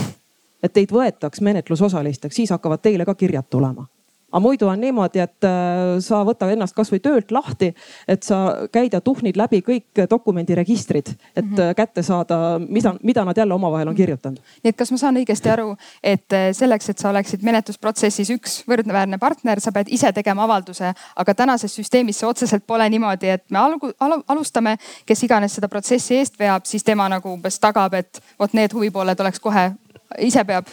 et 0.64 0.74
teid 0.74 0.92
võetaks 0.92 1.42
menetlusosalisteks, 1.42 2.36
siis 2.36 2.52
hakkavad 2.52 2.84
teile 2.84 3.08
ka 3.08 3.16
kirjad 3.16 3.48
tulema 3.50 3.88
aga 4.32 4.40
muidu 4.40 4.68
on 4.70 4.82
niimoodi, 4.82 5.22
et 5.24 5.48
äh, 5.48 5.98
sa 6.04 6.22
võta 6.28 6.50
ennast 6.54 6.76
kasvõi 6.78 7.02
töölt 7.04 7.32
lahti, 7.34 7.72
et 8.08 8.24
sa 8.24 8.68
käid 8.72 8.94
ja 8.94 9.02
tuhnid 9.02 9.38
läbi 9.40 9.62
kõik 9.66 10.04
dokumendiregistrid, 10.10 11.10
et 11.36 11.46
mm 11.46 11.56
-hmm. 11.56 11.76
kätte 11.76 12.04
saada, 12.04 12.60
mida, 12.60 12.94
mida 13.04 13.26
nad 13.26 13.38
jälle 13.38 13.54
omavahel 13.54 13.88
on 13.88 13.96
kirjutanud. 13.96 14.40
nii 14.64 14.70
et 14.70 14.78
kas 14.78 14.92
ma 14.92 14.98
saan 14.98 15.18
õigesti 15.18 15.50
aru, 15.50 15.76
et 16.04 16.34
äh, 16.34 16.52
selleks, 16.54 16.90
et 16.90 16.98
sa 16.98 17.10
oleksid 17.10 17.44
menetlusprotsessis 17.44 18.30
üks 18.30 18.64
võrdväärne 18.68 19.18
partner, 19.18 19.60
sa 19.60 19.72
pead 19.72 19.88
ise 19.90 20.12
tegema 20.12 20.44
avalduse, 20.44 20.94
aga 21.16 21.34
tänases 21.34 21.76
süsteemis 21.76 22.20
see 22.20 22.30
otseselt 22.30 22.64
pole 22.68 22.90
niimoodi, 22.90 23.30
et 23.30 23.44
me 23.50 23.60
algu, 23.60 23.92
al, 24.00 24.22
alustame, 24.28 24.78
kes 25.06 25.24
iganes 25.24 25.56
seda 25.56 25.68
protsessi 25.68 26.16
eest 26.16 26.40
veab, 26.40 26.66
siis 26.66 26.84
tema 26.84 27.10
nagu 27.10 27.34
umbes 27.34 27.60
tagab, 27.60 27.94
et 27.94 28.22
vot 28.40 28.54
need 28.54 28.74
huvipooled 28.74 29.20
oleks 29.20 29.40
kohe, 29.40 29.72
ise 30.18 30.44
peab. 30.44 30.66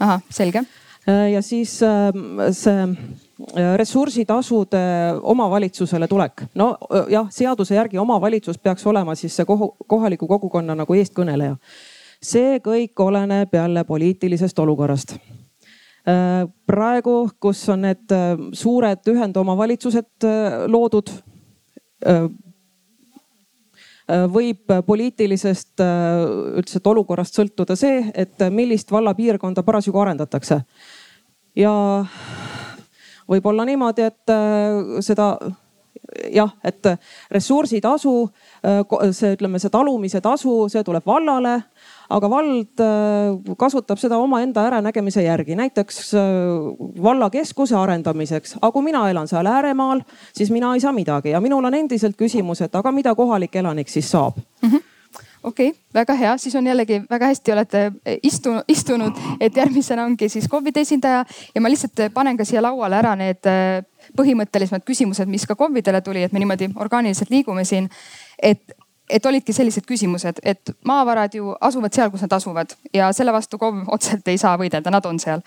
ahah, 0.00 0.20
selge 0.30 0.64
ja 1.06 1.42
siis 1.42 1.82
ähm, 1.82 2.40
see 2.52 2.82
äh, 2.82 3.76
ressursitasude 3.76 4.80
omavalitsusele 5.22 6.08
tulek. 6.08 6.42
no 6.54 6.76
äh, 6.92 7.06
jah, 7.08 7.26
seaduse 7.30 7.74
järgi 7.74 7.98
omavalitsus 7.98 8.58
peaks 8.58 8.86
olema 8.86 9.14
siis 9.14 9.36
see 9.36 9.46
kohaliku 9.86 10.28
kogukonna 10.28 10.74
nagu 10.74 10.94
eestkõneleja. 10.94 11.56
see 12.22 12.58
kõik 12.58 13.00
oleneb 13.00 13.54
jälle 13.54 13.84
poliitilisest 13.84 14.58
olukorrast. 14.58 15.16
praegu, 16.66 17.30
kus 17.40 17.68
on 17.68 17.82
need 17.84 18.12
suured 18.52 19.08
ühendomavalitsused 19.12 20.24
loodud 20.66 21.10
võib 24.32 24.72
poliitilisest 24.86 25.80
üldiselt 25.80 26.86
olukorrast 26.90 27.36
sõltuda 27.36 27.76
see, 27.78 28.04
et 28.14 28.42
millist 28.50 28.90
vallapiirkonda 28.90 29.62
parasjagu 29.62 30.00
arendatakse. 30.02 30.62
Ja 31.58 31.72
võib 33.30 33.46
olla 33.46 33.66
niimoodi, 33.68 34.06
et 34.10 34.32
äh, 34.32 35.00
seda 35.04 35.32
jah, 36.34 36.52
et 36.66 36.86
ressursitasu, 37.30 38.14
äh, 38.66 38.82
see 39.14 39.34
ütleme, 39.36 39.60
see 39.62 39.72
talumise 39.72 40.22
tasu, 40.24 40.54
see 40.72 40.82
tuleb 40.86 41.06
vallale, 41.06 41.60
aga 42.10 42.30
vald 42.30 42.82
äh, 42.84 43.54
kasutab 43.58 43.98
seda 44.02 44.18
omaenda 44.18 44.66
äranägemise 44.66 45.22
järgi, 45.22 45.56
näiteks 45.58 46.12
vallakeskuse 47.02 47.76
arendamiseks. 47.78 48.56
aga 48.60 48.72
kui 48.72 48.86
mina 48.86 49.08
elan 49.10 49.28
seal 49.28 49.46
ääremaal, 49.46 50.02
siis 50.36 50.50
mina 50.50 50.74
ei 50.74 50.80
saa 50.80 50.92
midagi 50.92 51.34
ja 51.34 51.40
minul 51.40 51.64
on 51.64 51.74
endiselt 51.74 52.16
küsimus, 52.16 52.60
et 52.64 52.74
aga 52.74 52.92
mida 52.92 53.14
kohalik 53.14 53.56
elanik 53.56 53.88
siis 53.88 54.10
saab 54.10 54.38
mm? 54.62 54.68
-hmm 54.68 54.88
okei 55.42 55.68
okay,, 55.68 55.80
väga 55.94 56.14
hea, 56.14 56.36
siis 56.38 56.54
on 56.54 56.66
jällegi 56.66 57.02
väga 57.10 57.26
hästi 57.26 57.52
olete 57.52 57.92
istunud, 58.22 58.64
istunud, 58.68 59.20
et 59.40 59.56
järgmisena 59.56 60.04
ongi 60.04 60.28
siis 60.28 60.48
KOV-ide 60.48 60.80
esindaja 60.84 61.24
ja 61.54 61.60
ma 61.60 61.70
lihtsalt 61.70 62.12
panen 62.14 62.36
ka 62.36 62.44
siia 62.44 62.62
lauale 62.62 62.98
ära 62.98 63.14
need 63.16 63.48
äh, 63.48 63.80
põhimõttelisemad 64.16 64.84
küsimused, 64.86 65.28
mis 65.30 65.46
ka 65.48 65.56
KOV-idele 65.56 66.02
tuli, 66.04 66.24
et 66.26 66.32
me 66.32 66.42
niimoodi 66.42 66.70
orgaaniliselt 66.76 67.32
liigume 67.32 67.64
siin. 67.64 67.88
et, 68.42 68.76
et 69.10 69.26
olidki 69.26 69.52
sellised 69.52 69.84
küsimused, 69.88 70.40
et 70.46 70.72
maavarad 70.86 71.34
ju 71.34 71.54
asuvad 71.60 71.94
seal, 71.94 72.10
kus 72.12 72.22
nad 72.24 72.34
asuvad 72.36 72.74
ja 72.94 73.10
selle 73.16 73.32
vastu 73.34 73.58
KOV 73.58 73.82
otseselt 73.94 74.28
ei 74.30 74.38
saa 74.38 74.56
võidelda, 74.60 74.92
nad 74.92 75.06
on 75.06 75.18
seal. 75.22 75.42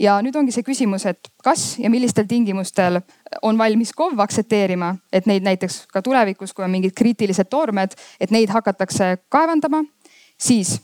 Ja 0.00 0.16
nüüd 0.24 0.36
ongi 0.38 0.54
see 0.54 0.64
küsimus, 0.66 1.04
et 1.06 1.30
kas 1.44 1.76
ja 1.78 1.90
millistel 1.92 2.26
tingimustel 2.28 3.00
on 3.42 3.58
valmis 3.58 3.92
KOV 3.96 4.20
aktsepteerima, 4.24 4.94
et 5.12 5.28
neid 5.30 5.44
näiteks 5.46 5.86
ka 5.92 6.02
tulevikus, 6.02 6.54
kui 6.56 6.64
on 6.64 6.72
mingid 6.72 6.96
kriitilised 6.96 7.50
toormed, 7.52 7.96
et 8.20 8.32
neid 8.34 8.50
hakatakse 8.52 9.16
kaevandama, 9.32 9.84
siis 10.40 10.78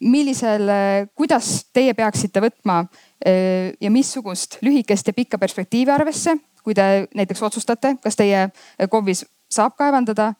millisel, 0.00 0.68
kuidas 1.16 1.68
teie 1.74 1.94
peaksite 1.96 2.42
võtma 2.44 2.82
eh, 3.24 3.74
ja 3.80 3.90
missugust 3.90 4.58
lühikest 4.62 5.10
ja 5.10 5.16
pikka 5.16 5.38
perspektiivi 5.38 5.90
arvesse, 5.90 6.36
kui 6.64 6.76
te 6.76 7.08
näiteks 7.16 7.42
otsustate, 7.42 7.96
kas 8.02 8.16
teie 8.18 8.48
KOV-is 8.90 9.24
saab 9.52 9.76
kaevandada 9.78 10.32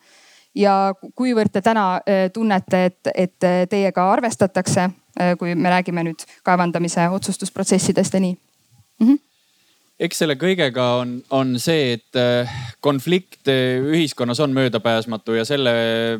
ja 0.54 0.94
kuivõrd 1.14 1.52
te 1.52 1.60
täna 1.62 2.00
eh, 2.06 2.30
tunnete, 2.32 2.84
et, 2.84 3.12
et 3.14 3.70
teiega 3.70 4.10
arvestatakse 4.12 4.90
Äh, 5.18 5.34
kui 5.38 5.54
me 5.58 5.70
räägime 5.72 6.04
nüüd 6.06 6.22
kaevandamise 6.46 7.08
otsustusprotsessidest 7.10 8.14
ja 8.14 8.20
nii 8.22 8.36
mm. 9.00 9.08
-hmm 9.08 9.24
eks 9.98 10.18
selle 10.18 10.36
kõigega 10.38 10.84
on, 11.00 11.16
on 11.34 11.56
see, 11.58 11.96
et 11.96 12.14
äh, 12.14 12.50
konflikt 12.80 13.48
ühiskonnas 13.50 14.38
on 14.40 14.52
möödapääsmatu 14.54 15.34
ja 15.34 15.44
selle 15.44 15.72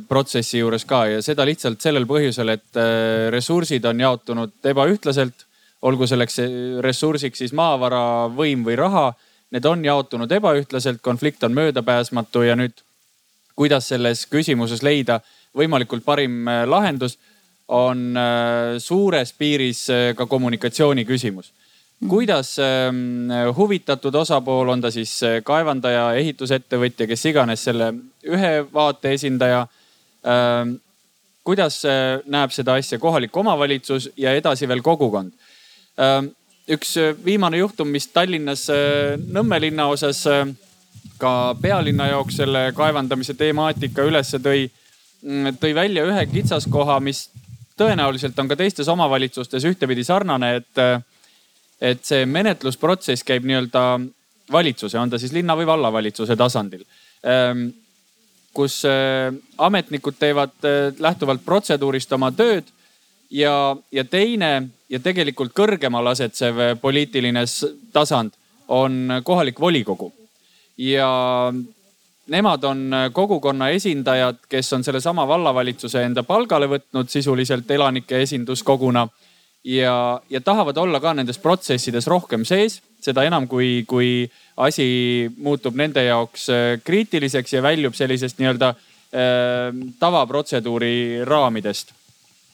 protsessi 0.09 0.59
juures 0.59 0.85
ka 0.85 1.05
ja 1.07 1.21
seda 1.23 1.47
lihtsalt 1.47 1.81
sellel 1.81 2.07
põhjusel, 2.11 2.49
et 2.49 2.81
ressursid 3.31 3.85
on 3.85 4.01
jaotunud 4.01 4.53
ebaühtlaselt. 4.65 5.47
olgu 5.83 6.07
selleks 6.07 6.41
ressursiks 6.81 7.39
siis 7.39 7.53
maavara, 7.53 8.27
võim 8.35 8.67
või 8.67 8.77
raha. 8.77 9.13
Need 9.51 9.65
on 9.65 9.85
jaotunud 9.85 10.33
ebaühtlaselt, 10.33 10.99
konflikt 11.01 11.45
on 11.45 11.55
möödapääsmatu 11.55 12.43
ja 12.43 12.57
nüüd 12.57 12.83
kuidas 13.59 13.89
selles 13.91 14.23
küsimuses 14.31 14.85
leida 14.87 15.19
võimalikult 15.59 16.05
parim 16.07 16.47
lahendus 16.71 17.19
on 17.69 18.17
äh, 18.17 18.79
suures 18.79 19.33
piiris 19.37 19.89
äh, 19.93 20.11
ka 20.17 20.27
kommunikatsiooni 20.27 21.05
küsimus. 21.05 21.53
Mhm. 22.01 22.09
kuidas 22.09 22.59
ähm, 22.59 23.31
huvitatud 23.57 24.15
osapool, 24.15 24.69
on 24.69 24.81
ta 24.81 24.91
siis 24.91 25.23
äh, 25.23 25.41
kaevandaja, 25.43 26.13
ehitusettevõtja, 26.15 27.09
kes 27.11 27.25
iganes 27.27 27.65
selle 27.65 27.93
ühe 28.23 28.53
vaate 28.73 29.13
esindaja. 29.13 29.67
Ähm, 30.23 30.77
kuidas 31.43 31.81
näeb 32.27 32.53
seda 32.53 32.77
asja 32.77 32.99
kohalik 33.01 33.37
omavalitsus 33.37 34.11
ja 34.17 34.35
edasi 34.37 34.69
veel 34.69 34.83
kogukond? 34.85 35.33
Ähm, 35.99 36.31
üks 36.71 36.95
viimane 37.25 37.59
juhtum, 37.59 37.89
mis 37.89 38.07
Tallinnas 38.13 38.67
Nõmme 39.33 39.59
linnaosas 39.61 40.27
ka 41.19 41.57
pealinna 41.63 42.09
jaoks 42.13 42.39
selle 42.41 42.69
kaevandamise 42.77 43.35
temaatika 43.35 44.07
ülesse 44.07 44.41
tõi, 44.43 44.69
mm, 45.23 45.59
tõi 45.61 45.75
välja 45.75 46.07
ühe 46.07 46.27
kitsaskoha, 46.33 47.01
mis 47.01 47.29
tõenäoliselt 47.79 48.39
on 48.39 48.49
ka 48.49 48.57
teistes 48.57 48.89
omavalitsustes 48.89 49.65
ühtepidi 49.69 50.05
sarnane, 50.05 50.55
et, 50.61 50.81
et 51.81 52.05
see 52.05 52.27
menetlusprotsess 52.27 53.27
käib 53.27 53.47
nii-öelda 53.47 53.85
valitsuse, 54.53 54.99
on 54.99 55.11
ta 55.11 55.19
siis 55.19 55.35
linna 55.37 55.57
või 55.57 55.69
vallavalitsuse 55.69 56.37
tasandil. 56.37 56.83
Ehm, 57.23 57.69
kus 58.55 58.81
eh, 58.89 59.31
ametnikud 59.59 60.17
teevad 60.19 60.55
eh, 60.67 60.91
lähtuvalt 60.99 61.45
protseduurist 61.45 62.13
oma 62.17 62.33
tööd 62.33 62.71
ja, 63.31 63.77
ja 63.93 64.05
teine 64.05 64.69
ja 64.89 65.01
tegelikult 65.05 65.53
kõrgemal 65.55 66.11
asetsev 66.15 66.81
poliitiline 66.81 67.45
tasand 67.93 68.35
on 68.69 69.21
kohalik 69.25 69.61
volikogu. 69.61 70.13
Ja 70.79 71.53
nemad 72.29 72.65
on 72.65 72.93
kogukonna 73.13 73.71
esindajad, 73.75 74.37
kes 74.49 74.73
on 74.73 74.85
sellesama 74.85 75.27
vallavalitsuse 75.29 76.03
enda 76.05 76.23
palgale 76.23 76.69
võtnud 76.69 77.09
sisuliselt 77.09 77.71
elanike 77.71 78.23
esinduskoguna. 78.23 79.09
ja, 79.65 80.21
ja 80.31 80.41
tahavad 80.41 80.77
olla 80.77 81.01
ka 81.01 81.15
nendes 81.15 81.39
protsessides 81.39 82.07
rohkem 82.07 82.45
sees, 82.45 82.81
seda 83.01 83.25
enam, 83.25 83.49
kui, 83.49 83.85
kui 83.87 84.31
asi 84.57 85.31
muutub 85.37 85.77
nende 85.77 86.05
jaoks 86.05 86.49
äh, 86.51 86.81
kriitiliseks 86.85 87.53
ja 87.53 87.63
väljub 87.63 87.95
sellisest 87.95 88.39
nii-öelda 88.39 88.69
äh, 88.69 88.79
tavaprotseduuri 89.99 91.25
raamidest. 91.25 91.93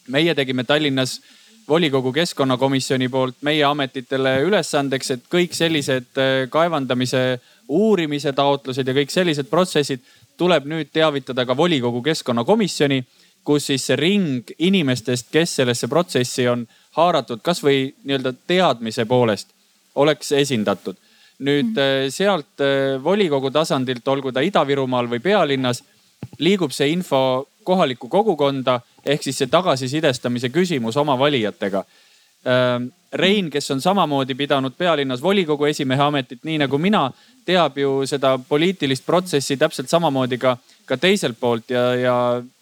meie 0.07 0.35
tegime 0.35 0.63
Tallinnas 0.63 1.21
volikogu 1.67 2.11
keskkonnakomisjoni 2.13 3.09
poolt 3.09 3.35
meie 3.41 3.63
ametitele 3.65 4.37
ülesandeks, 4.45 5.11
et 5.11 5.23
kõik 5.31 5.53
sellised 5.57 6.17
äh, 6.21 6.49
kaevandamise 6.49 7.39
uurimise 7.67 8.33
taotlused 8.33 8.87
ja 8.87 8.93
kõik 8.93 9.11
sellised 9.11 9.49
protsessid 9.49 10.01
tuleb 10.37 10.65
nüüd 10.69 10.91
teavitada 10.93 11.45
ka 11.45 11.57
volikogu 11.57 12.01
keskkonnakomisjoni, 12.05 13.03
kus 13.45 13.69
siis 13.69 13.85
see 13.87 13.97
ring 13.99 14.51
inimestest, 14.57 15.29
kes 15.31 15.55
sellesse 15.61 15.87
protsessi 15.87 16.47
on 16.49 16.65
haaratud, 16.97 17.41
kasvõi 17.45 17.93
nii-öelda 18.03 18.33
teadmise 18.47 19.05
poolest 19.05 19.53
oleks 19.95 20.31
esindatud. 20.31 20.95
nüüd 21.39 21.65
mm 21.65 21.75
-hmm. 21.75 22.09
sealt 22.09 22.61
äh, 22.61 23.03
volikogu 23.03 23.51
tasandilt, 23.51 24.07
olgu 24.07 24.31
ta 24.31 24.39
Ida-Virumaal 24.39 25.09
või 25.09 25.19
pealinnas, 25.19 25.83
liigub 26.39 26.71
see 26.71 26.87
info 26.89 27.47
kohalikku 27.63 28.07
kogukonda 28.07 28.79
ehk 29.05 29.23
siis 29.23 29.37
see 29.37 29.47
tagasisidestamise 29.47 30.49
küsimus 30.49 30.97
oma 30.97 31.19
valijatega. 31.19 31.79
Äh, 31.79 32.87
Rein, 33.13 33.49
kes 33.49 33.71
on 33.71 33.81
samamoodi 33.81 34.35
pidanud 34.35 34.73
pealinnas 34.77 35.21
volikogu 35.21 35.65
esimehe 35.65 36.01
ametit, 36.01 36.43
nii 36.43 36.57
nagu 36.57 36.77
mina, 36.77 37.11
teab 37.45 37.77
ju 37.77 38.01
seda 38.09 38.35
poliitilist 38.49 39.05
protsessi 39.05 39.57
täpselt 39.57 39.89
samamoodi 39.89 40.39
ka, 40.41 40.55
ka 40.85 40.97
teiselt 40.97 41.39
poolt 41.39 41.69
ja, 41.69 41.85
ja 41.95 42.15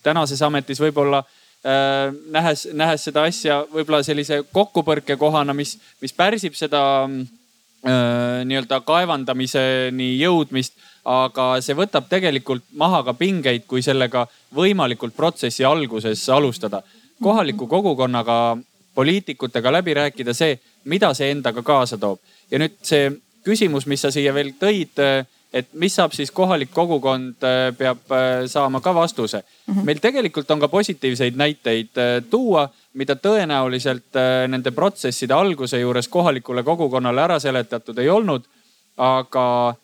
tänases 0.03 0.41
ametis 0.41 0.81
võib-olla 0.83 1.23
äh, 1.23 2.13
nähes, 2.31 2.67
nähes 2.73 3.07
seda 3.09 3.27
asja 3.29 3.63
võib-olla 3.71 4.03
sellise 4.03 4.43
kokkupõrke 4.51 5.17
kohana, 5.17 5.53
mis, 5.53 5.77
mis 6.01 6.13
pärsib 6.13 6.57
seda 6.59 6.83
äh, 7.05 8.43
nii-öelda 8.47 8.81
kaevandamiseni 8.87 10.15
jõudmist 10.19 10.75
aga 11.03 11.47
see 11.61 11.75
võtab 11.75 12.07
tegelikult 12.09 12.63
maha 12.79 13.03
ka 13.03 13.13
pingeid, 13.17 13.65
kui 13.67 13.83
sellega 13.83 14.25
võimalikult 14.55 15.15
protsessi 15.15 15.65
alguses 15.65 16.29
alustada. 16.29 16.83
kohaliku 17.23 17.67
kogukonnaga, 17.67 18.57
poliitikutega 18.95 19.71
läbi 19.71 19.93
rääkida 19.93 20.33
see, 20.33 20.59
mida 20.85 21.13
see 21.13 21.31
endaga 21.31 21.61
kaasa 21.63 21.97
toob. 21.97 22.19
ja 22.51 22.59
nüüd 22.59 22.77
see 22.81 23.11
küsimus, 23.43 23.87
mis 23.87 24.01
sa 24.01 24.11
siia 24.11 24.33
veel 24.33 24.53
tõid, 24.59 24.99
et 25.53 25.67
mis 25.77 25.93
saab 25.93 26.15
siis 26.15 26.31
kohalik 26.33 26.71
kogukond, 26.73 27.43
peab 27.77 28.15
saama 28.49 28.81
ka 28.81 28.93
vastuse 28.95 29.43
mm. 29.43 29.73
-hmm. 29.73 29.85
meil 29.85 29.99
tegelikult 30.01 30.51
on 30.51 30.59
ka 30.59 30.67
positiivseid 30.67 31.35
näiteid 31.35 32.01
tuua, 32.29 32.69
mida 32.93 33.15
tõenäoliselt 33.15 34.19
nende 34.47 34.71
protsesside 34.71 35.33
alguse 35.33 35.79
juures 35.79 36.07
kohalikule 36.07 36.63
kogukonnale 36.63 37.21
ära 37.21 37.39
seletatud 37.39 37.97
ei 37.97 38.09
olnud. 38.09 38.43
aga 38.97 39.75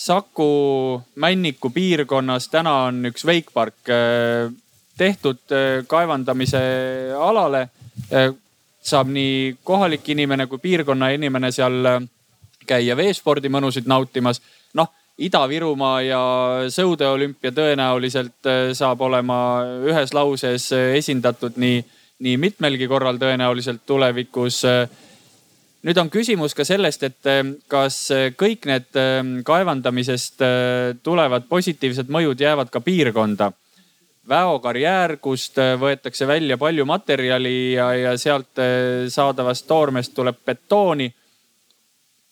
Saku 0.00 1.02
Männiku 1.14 1.70
piirkonnas 1.70 2.48
täna 2.48 2.72
on 2.84 3.06
üks 3.06 3.26
veikpark 3.26 3.90
tehtud 4.96 5.52
kaevandamise 5.86 6.62
alale. 7.20 7.68
Saab 8.80 9.10
nii 9.12 9.58
kohalik 9.64 10.08
inimene 10.08 10.46
kui 10.46 10.58
piirkonna 10.58 11.10
inimene 11.12 11.52
seal 11.52 11.84
käia 12.66 12.96
veespordimõnusid 12.96 13.86
nautimas. 13.86 14.42
noh, 14.74 14.88
Ida-Virumaa 15.20 16.00
ja 16.02 16.20
sõude 16.72 17.04
olümpia 17.08 17.52
tõenäoliselt 17.52 18.48
saab 18.72 19.00
olema 19.04 19.36
ühes 19.84 20.14
lauses 20.16 20.70
esindatud 20.72 21.58
nii, 21.60 21.82
nii 22.24 22.36
mitmelgi 22.40 22.88
korral 22.88 23.18
tõenäoliselt 23.20 23.82
tulevikus 23.86 24.62
nüüd 25.86 26.00
on 26.00 26.10
küsimus 26.12 26.54
ka 26.56 26.64
sellest, 26.68 27.04
et 27.06 27.30
kas 27.70 28.02
äh, 28.14 28.28
kõik 28.38 28.68
need 28.68 29.00
ähm, 29.00 29.38
kaevandamisest 29.46 30.44
äh, 30.44 30.92
tulevad 31.04 31.48
positiivsed 31.48 32.12
mõjud 32.12 32.40
jäävad 32.40 32.72
ka 32.72 32.82
piirkonda. 32.84 33.50
Väo 34.30 34.58
karjäär, 34.62 35.16
kust 35.22 35.58
äh, 35.58 35.74
võetakse 35.80 36.28
välja 36.28 36.58
palju 36.60 36.84
materjali 36.88 37.54
ja, 37.74 37.90
ja 37.96 38.16
sealt 38.20 38.60
saadavast 39.08 39.66
toormest 39.68 40.14
tuleb 40.14 40.44
betooni. 40.46 41.08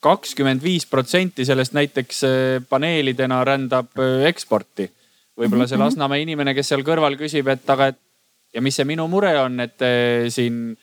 Kakskümmend 0.01 0.63
viis 0.63 0.87
protsenti 0.87 1.45
sellest 1.45 1.73
näiteks 1.73 2.21
paneelidena 2.69 3.43
rändab 3.45 3.99
eksporti. 4.29 4.91
võib-olla 5.39 5.67
see 5.67 5.77
mhm, 5.77 5.83
mhm. 5.83 5.87
Lasnamäe 5.87 6.23
inimene, 6.23 6.55
kes 6.55 6.69
seal 6.69 6.85
kõrval 6.87 7.17
küsib, 7.19 7.49
et 7.49 7.71
aga, 7.71 7.93
et 7.93 7.99
ja 8.55 8.63
mis 8.63 8.77
see 8.77 8.87
minu 8.89 9.07
mure 9.09 9.33
on, 9.41 9.61
et 9.61 9.85
siin 10.35 10.77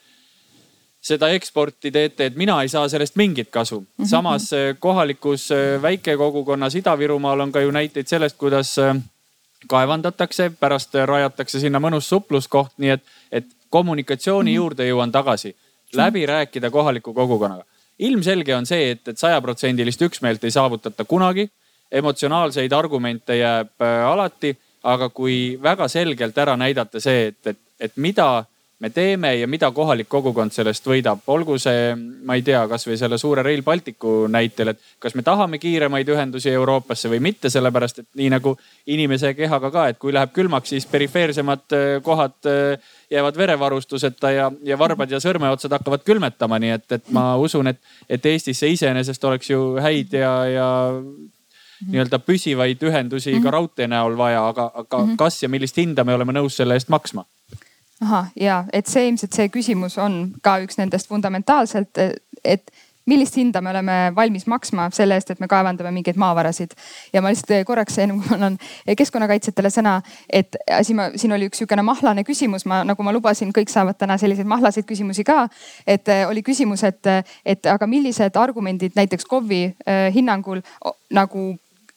seda 1.05 1.29
eksporti 1.35 1.91
teete, 1.93 2.29
et 2.29 2.37
mina 2.39 2.57
ei 2.63 2.69
saa 2.69 2.87
sellest 2.89 3.15
mingit 3.15 3.49
kasu. 3.51 3.79
-hmm. 3.81 4.07
samas 4.09 4.49
kohalikus 4.79 5.49
väikekogukonnas 5.81 6.75
Ida-Virumaal 6.75 7.39
on 7.39 7.51
ka 7.51 7.61
ju 7.61 7.71
näiteid 7.71 8.07
sellest, 8.07 8.37
kuidas 8.37 8.75
kaevandatakse, 9.67 10.51
pärast 10.59 10.95
rajatakse 11.05 11.59
sinna 11.59 11.79
mõnus 11.79 12.09
supluskoht, 12.09 12.73
nii 12.77 12.89
et, 12.89 13.03
et 13.31 13.45
kommunikatsiooni 13.69 14.51
mm 14.51 14.53
-hmm. 14.53 14.55
juurde 14.55 14.89
jõuan 14.89 15.11
tagasi. 15.11 15.55
läbi 15.93 16.25
rääkida 16.25 16.71
kohaliku 16.71 17.13
kogukonnaga. 17.13 17.63
Ilmselge 17.99 18.55
on 18.55 18.65
see, 18.65 18.91
et, 18.95 19.07
et 19.07 19.17
sajaprotsendilist 19.17 20.01
üksmeelt 20.01 20.43
ei 20.43 20.51
saavutata 20.51 21.05
kunagi. 21.05 21.49
emotsionaalseid 21.91 22.71
argumente 22.73 23.35
jääb 23.37 23.83
alati, 24.07 24.49
aga 24.83 25.09
kui 25.09 25.57
väga 25.61 25.87
selgelt 25.87 26.37
ära 26.37 26.55
näidata 26.57 26.99
see, 26.99 27.27
et, 27.27 27.47
et, 27.47 27.59
et 27.79 27.93
mida 27.95 28.45
me 28.79 28.89
teeme 28.89 29.35
ja 29.35 29.47
mida 29.47 29.69
kohalik 29.71 30.09
kogukond 30.11 30.51
sellest 30.51 30.87
võidab. 30.87 31.21
olgu 31.31 31.57
see, 31.59 31.93
ma 31.95 32.35
ei 32.35 32.43
tea, 32.43 32.65
kasvõi 32.67 32.97
selle 32.99 33.17
suure 33.17 33.43
Rail 33.43 33.63
Balticu 33.63 34.27
näitel, 34.31 34.73
et 34.73 34.81
kas 34.99 35.15
me 35.15 35.23
tahame 35.23 35.59
kiiremaid 35.63 36.09
ühendusi 36.11 36.51
Euroopasse 36.51 37.09
või 37.09 37.21
mitte, 37.23 37.49
sellepärast 37.49 38.03
et 38.03 38.07
nii 38.19 38.29
nagu 38.33 38.57
inimese 38.91 39.33
kehaga 39.33 39.71
ka, 39.71 39.87
et 39.89 39.99
kui 40.01 40.13
läheb 40.13 40.33
külmaks, 40.35 40.73
siis 40.75 40.87
perifeersemad 40.91 41.77
äh, 41.77 41.85
kohad 42.03 42.51
äh, 42.51 42.91
jäävad 43.11 43.37
verevarustuseta 43.37 44.31
ja, 44.31 44.49
ja 44.63 44.79
varbad 44.79 45.11
ja 45.11 45.21
sõrmeotsad 45.23 45.77
hakkavad 45.77 46.03
külmetama, 46.03 46.59
nii 46.59 46.75
et, 46.75 46.89
et 46.99 47.13
ma 47.15 47.29
usun, 47.39 47.71
et, 47.71 47.79
et 48.09 48.25
Eestis 48.25 48.59
see 48.59 48.75
iseenesest 48.75 49.23
oleks 49.23 49.49
ju 49.49 49.61
häid 49.79 50.19
ja, 50.19 50.33
ja 50.51 50.67
nii-öelda 51.85 52.19
püsivaid 52.23 52.83
ühendusi 52.83 53.37
ka 53.37 53.39
mhm. 53.39 53.53
raudtee 53.55 53.87
näol 53.87 54.17
vaja, 54.19 54.47
aga, 54.49 54.67
aga 54.83 55.01
mhm. 55.05 55.15
kas 55.21 55.41
ja 55.43 55.49
millist 55.51 55.79
hinda 55.79 56.03
me 56.03 56.15
oleme 56.15 56.35
nõus 56.35 56.59
selle 56.59 56.75
eest 56.75 56.91
maksma? 56.91 57.23
Ahah, 58.01 58.31
ja 58.35 58.63
et 58.73 58.87
see 58.91 59.07
ilmselt 59.07 59.35
see 59.35 59.51
küsimus 59.53 59.97
on 60.01 60.33
ka 60.43 60.57
üks 60.65 60.79
nendest 60.79 61.07
fundamentaalselt, 61.07 62.01
et 62.43 62.71
millist 63.05 63.37
hinda 63.37 63.61
me 63.61 63.69
oleme 63.69 63.95
valmis 64.15 64.47
maksma 64.49 64.87
selle 64.93 65.17
eest, 65.17 65.29
et 65.31 65.39
me 65.39 65.47
kaevandame 65.47 65.91
mingeid 65.93 66.17
maavarasid. 66.17 66.73
ja 67.13 67.21
ma 67.21 67.29
lihtsalt 67.29 67.65
korraks, 67.67 67.97
enne 68.01 68.17
kui 68.17 68.29
ma 68.29 68.37
annan 68.37 68.57
keskkonnakaitsjatele 68.97 69.69
sõna, 69.73 69.99
et 70.29 70.57
siin, 70.81 71.01
siin 71.15 71.35
oli 71.37 71.49
üks 71.49 71.61
sihukene 71.61 71.85
mahlane 71.85 72.25
küsimus, 72.25 72.65
ma 72.65 72.83
nagu 72.87 73.05
ma 73.05 73.13
lubasin, 73.13 73.53
kõik 73.53 73.69
saavad 73.69 73.99
täna 74.01 74.17
selliseid 74.21 74.49
mahlaseid 74.49 74.89
küsimusi 74.89 75.23
ka. 75.23 75.47
et 75.87 76.09
oli 76.27 76.41
küsimus, 76.43 76.83
et, 76.83 77.11
et 77.45 77.65
aga 77.65 77.87
millised 77.87 78.41
argumendid 78.41 78.97
näiteks 78.97 79.29
KOV-i 79.29 79.63
eh, 79.85 80.09
hinnangul 80.15 80.65
nagu 81.13 81.53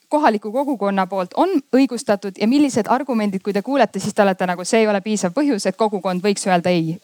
kohaliku 0.09 0.51
kogukonna 0.51 1.05
poolt 1.07 1.33
on 1.37 1.55
õigustatud 1.75 2.39
ja 2.41 2.47
millised 2.49 2.89
argumendid, 2.89 3.43
kui 3.45 3.53
te 3.53 3.61
kuulete, 3.65 4.01
siis 4.01 4.15
te 4.15 4.25
olete 4.25 4.47
nagu, 4.49 4.65
see 4.65 4.83
ei 4.83 4.87
ole 4.89 5.01
piisav 5.05 5.33
põhjus, 5.35 5.67
et 5.69 5.77
kogukond 5.77 6.23
võiks 6.25 6.47
öelda 6.49 6.73
ei. 6.73 6.97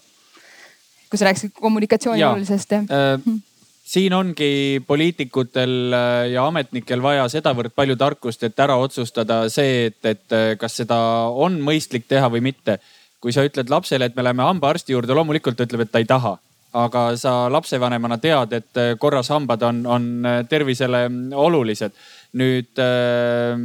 kui 1.09 1.21
sa 1.21 1.27
rääkisid 1.29 1.53
kommunikatsiooni 1.53 2.23
olulisest 2.25 2.71
jah 2.71 2.87
äh, 2.89 3.19
hm. 3.21 3.37
siin 3.85 4.13
ongi 4.13 4.81
poliitikutel 4.87 5.93
äh, 5.93 6.31
ja 6.33 6.47
ametnikel 6.49 7.01
vaja 7.01 7.27
sedavõrd 7.29 7.75
palju 7.75 7.95
tarkust, 7.95 8.43
et 8.43 8.59
ära 8.59 8.77
otsustada 8.81 9.43
see, 9.49 9.85
et, 9.91 10.01
et 10.05 10.33
äh, 10.33 10.47
kas 10.57 10.81
seda 10.81 10.97
on 11.29 11.61
mõistlik 11.61 12.09
teha 12.09 12.29
või 12.29 12.41
mitte. 12.41 12.79
kui 13.21 13.33
sa 13.33 13.41
ütled 13.45 13.69
lapsele, 13.69 14.05
et 14.05 14.15
me 14.15 14.23
läheme 14.23 14.43
hambaarsti 14.45 14.93
juurde, 14.93 15.13
loomulikult 15.13 15.57
ta 15.57 15.65
ütleb, 15.65 15.85
et 15.85 15.91
ta 15.91 16.01
ei 16.01 16.05
taha 16.05 16.37
aga 16.75 17.15
sa 17.15 17.47
lapsevanemana 17.51 18.17
tead, 18.17 18.53
et 18.53 18.77
äh, 18.81 18.97
korras 18.99 19.29
hambad 19.29 19.61
on, 19.61 19.85
on 19.85 20.05
tervisele 20.49 21.05
olulised 21.33 21.93
nüüd 22.35 22.83
äh, 22.83 23.55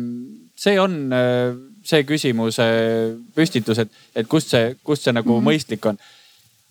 see 0.55 0.79
on 0.81 1.13
äh, 1.13 1.51
see 1.83 2.05
küsimuse 2.07 2.67
püstitus, 3.35 3.79
et, 3.83 3.93
et 4.15 4.29
kust 4.31 4.53
see, 4.55 4.75
kust 4.85 5.07
see 5.07 5.13
nagu 5.17 5.33
mm 5.33 5.39
-hmm. 5.41 5.49
mõistlik 5.51 5.87
on 5.91 5.99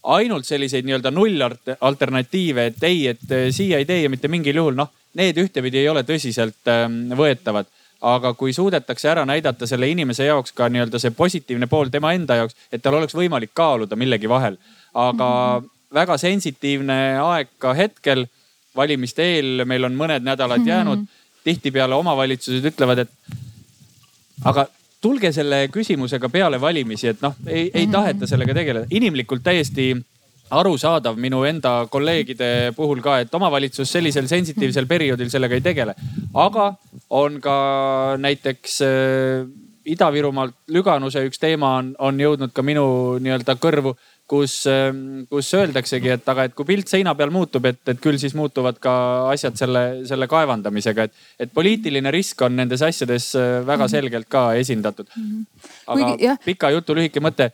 ainult 0.03 0.45
selliseid 0.45 0.87
nii-öelda 0.87 1.11
nullalternatiive, 1.11 2.65
et 2.71 2.83
ei, 2.83 3.07
et 3.07 3.31
äh, 3.31 3.49
siia 3.51 3.77
ei 3.81 3.85
tee 3.85 4.03
ja 4.03 4.09
mitte 4.09 4.27
mingil 4.31 4.55
juhul, 4.55 4.77
noh, 4.77 4.91
need 5.19 5.37
ühtepidi 5.41 5.81
ei 5.81 5.89
ole 5.89 6.03
tõsiselt 6.07 6.71
ähm, 6.71 7.11
võetavad. 7.17 7.67
aga 8.01 8.29
kui 8.33 8.53
suudetakse 8.55 9.09
ära 9.11 9.25
näidata 9.27 9.67
selle 9.67 9.89
inimese 9.91 10.23
jaoks 10.23 10.53
ka 10.55 10.69
nii-öelda 10.71 10.99
see 11.03 11.11
positiivne 11.11 11.67
pool 11.67 11.89
tema 11.91 12.13
enda 12.15 12.37
jaoks, 12.39 12.55
et 12.71 12.81
tal 12.81 12.95
oleks 12.95 13.15
võimalik 13.15 13.51
kaaluda 13.53 13.95
millegi 13.95 14.29
vahel. 14.29 14.57
aga 14.93 15.25
mm 15.25 15.65
-hmm. 15.65 15.69
väga 15.93 16.17
sensitiivne 16.17 17.19
aeg 17.19 17.47
ka 17.57 17.73
hetkel, 17.73 18.25
valimiste 18.75 19.23
eel, 19.23 19.65
meil 19.65 19.83
on 19.83 19.95
mõned 19.95 20.23
nädalad 20.23 20.59
mm 20.59 20.65
-hmm. 20.65 21.07
Tihtipeale 21.49 21.97
omavalitsused 21.97 22.69
ütlevad, 22.71 23.03
et 23.03 23.39
aga 24.49 24.67
tulge 25.01 25.31
selle 25.35 25.65
küsimusega 25.73 26.29
peale 26.31 26.59
valimisi, 26.61 27.09
et 27.13 27.21
noh, 27.25 27.35
ei, 27.47 27.69
ei 27.73 27.85
mhm. 27.85 27.93
taheta 27.95 28.29
sellega 28.29 28.55
tegeleda. 28.55 28.87
inimlikult 28.91 29.43
täiesti 29.43 29.91
arusaadav 30.49 31.17
minu 31.21 31.43
enda 31.45 31.73
kolleegide 31.91 32.73
puhul 32.75 33.01
ka, 33.05 33.19
et 33.23 33.33
omavalitsus 33.35 33.91
sellisel 33.91 34.27
sensitiivsel 34.27 34.87
perioodil 34.89 35.29
sellega 35.29 35.57
ei 35.57 35.65
tegele. 35.65 35.95
aga 36.33 36.73
on 37.09 37.39
ka 37.41 37.57
näiteks 38.17 38.81
äh, 38.85 39.49
Ida-Virumaalt 39.89 40.53
Lüganuse 40.69 41.23
üks 41.25 41.39
teema 41.41 41.75
on, 41.79 41.93
on 41.97 42.19
jõudnud 42.19 42.53
ka 42.53 42.65
minu 42.65 42.85
nii-öelda 43.23 43.55
kõrvu 43.61 43.95
kus, 44.29 44.55
ähm, 44.69 45.23
kus 45.29 45.49
öeldaksegi, 45.57 46.11
et 46.15 46.27
aga, 46.29 46.45
et 46.49 46.55
kui 46.57 46.67
pilt 46.67 46.91
seina 46.91 47.15
peal 47.17 47.31
muutub, 47.33 47.65
et, 47.69 47.81
et 47.89 48.01
küll 48.01 48.19
siis 48.21 48.35
muutuvad 48.37 48.77
ka 48.81 48.93
asjad 49.33 49.57
selle, 49.59 49.83
selle 50.09 50.27
kaevandamisega, 50.29 51.07
et, 51.09 51.23
et 51.45 51.53
poliitiline 51.53 52.13
risk 52.13 52.41
on 52.45 52.55
nendes 52.59 52.83
asjades 52.85 53.31
äh, 53.39 53.49
väga 53.65 53.85
mhm. 53.85 53.95
selgelt 53.95 54.29
ka 54.29 54.51
esindatud. 54.59 55.09
Mhm. 55.15 55.41
aga 55.87 56.13
Kuigi, 56.13 56.35
pika 56.45 56.71
jutu 56.75 56.97
lühike 56.97 57.23
mõte 57.23 57.49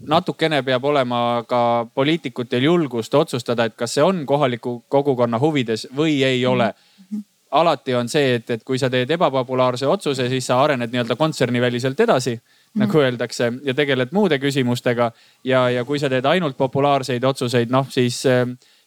natukene 0.00 0.62
peab 0.64 0.84
olema 0.88 1.44
ka 1.48 1.62
poliitikutel 1.94 2.68
julgust 2.68 3.14
otsustada, 3.14 3.68
et 3.68 3.76
kas 3.76 3.96
see 3.96 4.04
on 4.04 4.24
kohaliku 4.28 4.80
kogukonna 4.88 5.40
huvides 5.40 5.88
või 5.96 6.22
ei 6.24 6.46
ole 6.46 6.72
mm. 6.72 7.04
-hmm 7.10 7.26
alati 7.50 7.94
on 7.94 8.08
see, 8.08 8.34
et, 8.34 8.50
et 8.50 8.64
kui 8.64 8.78
sa 8.78 8.86
teed 8.90 9.10
ebapopulaarse 9.10 9.86
otsuse, 9.90 10.28
siis 10.30 10.46
sa 10.46 10.60
arened 10.62 10.92
nii-öelda 10.92 11.16
kontserniväliselt 11.18 12.00
edasi 12.00 12.36
mm. 12.36 12.59
Nagu 12.78 13.00
öeldakse, 13.02 13.52
ja 13.66 13.74
tegeled 13.74 14.12
muude 14.12 14.38
küsimustega. 14.38 15.12
ja, 15.44 15.68
ja 15.70 15.84
kui 15.84 15.98
sa 15.98 16.08
teed 16.08 16.24
ainult 16.24 16.56
populaarseid 16.56 17.24
otsuseid, 17.24 17.70
noh 17.70 17.88
siis 17.90 18.22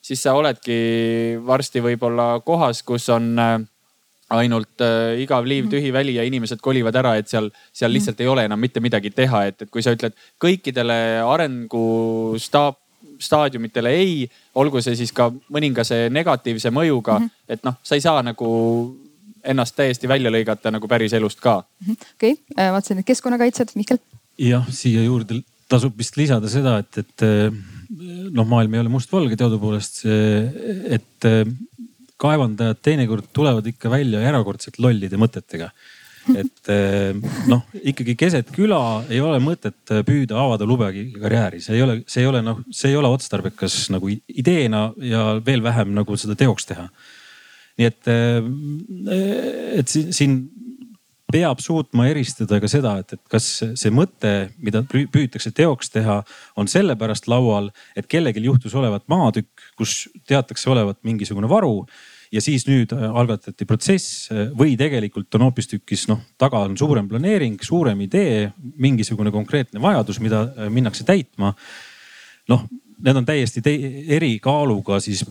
siis 0.04 0.24
sa 0.24 0.36
oledki 0.36 0.78
varsti 1.46 1.82
võib-olla 1.84 2.42
kohas, 2.46 2.84
kus 2.84 3.08
on 3.14 3.34
äh, 3.40 3.56
ainult 4.36 4.84
äh, 4.84 5.20
igav 5.24 5.48
liiv, 5.48 5.70
tühi 5.72 5.94
väli 5.96 6.18
ja 6.18 6.26
inimesed 6.28 6.62
kolivad 6.64 6.96
ära, 7.00 7.16
et 7.20 7.32
seal, 7.32 7.50
seal 7.74 7.94
lihtsalt 7.94 8.22
ei 8.22 8.30
ole 8.32 8.46
enam 8.50 8.60
mitte 8.60 8.84
midagi 8.84 9.14
teha, 9.16 9.46
et, 9.50 9.64
et 9.64 9.72
kui 9.72 9.84
sa 9.86 9.94
ütled 9.96 10.16
kõikidele 10.44 10.98
arengustaap 11.24 12.80
staadiumitele 13.24 13.92
ei, 13.96 14.24
olgu 14.60 14.82
see 14.84 14.98
siis 15.00 15.14
ka 15.16 15.30
mõningase 15.54 16.08
negatiivse 16.12 16.72
mõjuga 16.74 17.20
mm, 17.20 17.26
-hmm. 17.26 17.56
et 17.56 17.64
noh, 17.64 17.78
sa 17.84 17.96
ei 17.96 18.04
saa 18.04 18.24
nagu 18.26 18.50
ennast 19.44 19.76
täiesti 19.76 20.10
välja 20.10 20.32
lõigata 20.34 20.72
nagu 20.74 20.88
päris 20.88 21.14
elust 21.14 21.42
ka. 21.44 21.62
Mhm. 21.86 21.98
okei 22.16 22.36
okay., 22.38 22.72
vaatasin, 22.76 23.02
et 23.04 23.10
keskkonnakaitsjad, 23.10 23.74
Mihkel. 23.80 24.02
jah, 24.40 24.68
siia 24.72 25.04
juurde 25.06 25.42
tasub 25.72 25.98
vist 25.98 26.18
lisada 26.20 26.50
seda, 26.52 26.78
et, 26.84 26.98
et 27.02 27.26
noh, 28.34 28.46
maailm 28.46 28.76
ei 28.76 28.84
ole 28.84 28.92
mustvalge 28.94 29.38
teadupoolest, 29.40 30.04
et 30.06 31.28
kaevandajad 32.22 32.80
teinekord 32.86 33.32
tulevad 33.34 33.68
ikka 33.72 33.90
välja 33.92 34.22
erakordselt 34.30 34.78
lollide 34.84 35.18
mõtetega 35.20 35.72
et 36.42 36.72
noh, 37.52 37.64
ikkagi 37.84 38.16
keset 38.20 38.52
küla 38.56 38.80
ei 39.12 39.20
ole 39.24 39.40
mõtet 39.44 39.92
püüda 40.08 40.38
avada 40.40 40.68
lubekarjääri, 40.68 41.60
see 41.64 41.76
ei 41.78 41.84
ole, 41.84 41.98
see 42.08 42.24
ei 42.24 42.30
ole 42.30 42.44
noh, 42.46 42.62
see 42.72 42.94
ei 42.94 43.00
ole 43.00 43.12
otstarbekas 43.12 43.90
nagu 43.94 44.12
ideena 44.12 44.86
ja 45.04 45.26
veel 45.46 45.64
vähem 45.66 45.92
nagu 45.98 46.18
seda 46.20 46.38
teoks 46.40 46.70
teha. 46.70 46.88
Nii 47.80 47.88
et, 47.90 48.10
et 49.80 49.90
siin 49.90 50.36
peab 51.34 51.62
suutma 51.64 52.06
eristada 52.12 52.60
ka 52.62 52.70
seda, 52.70 52.98
et, 53.02 53.16
et 53.16 53.22
kas 53.32 53.48
see 53.80 53.94
mõte, 53.94 54.34
mida 54.62 54.84
püütakse 54.86 55.50
teoks 55.56 55.90
teha, 55.94 56.20
on 56.60 56.70
sellepärast 56.70 57.30
laual, 57.32 57.72
et 57.98 58.10
kellelgi 58.10 58.44
juhtus 58.46 58.76
olevat 58.78 59.08
maatükk, 59.10 59.72
kus 59.80 60.04
teatakse 60.30 60.70
olevat 60.70 61.02
mingisugune 61.08 61.50
varu 61.50 61.80
ja 62.34 62.42
siis 62.42 62.66
nüüd 62.68 62.94
äh, 62.96 63.04
algatati 63.14 63.66
protsess 63.70 64.30
äh, 64.34 64.48
või 64.58 64.76
tegelikult 64.80 65.34
on 65.38 65.48
hoopistükkis 65.48 66.08
noh, 66.10 66.24
taga 66.42 66.64
on 66.66 66.78
suurem 66.80 67.08
planeering, 67.10 67.60
suurem 67.66 68.02
idee, 68.06 68.48
mingisugune 68.82 69.34
konkreetne 69.34 69.82
vajadus, 69.84 70.20
mida 70.24 70.46
äh, 70.48 70.70
minnakse 70.74 71.06
täitma. 71.08 71.54
noh, 72.50 72.66
need 73.04 73.20
on 73.20 73.26
täiesti 73.28 73.62
eri 74.16 74.32
kaaluga 74.44 75.00
siis 75.04 75.24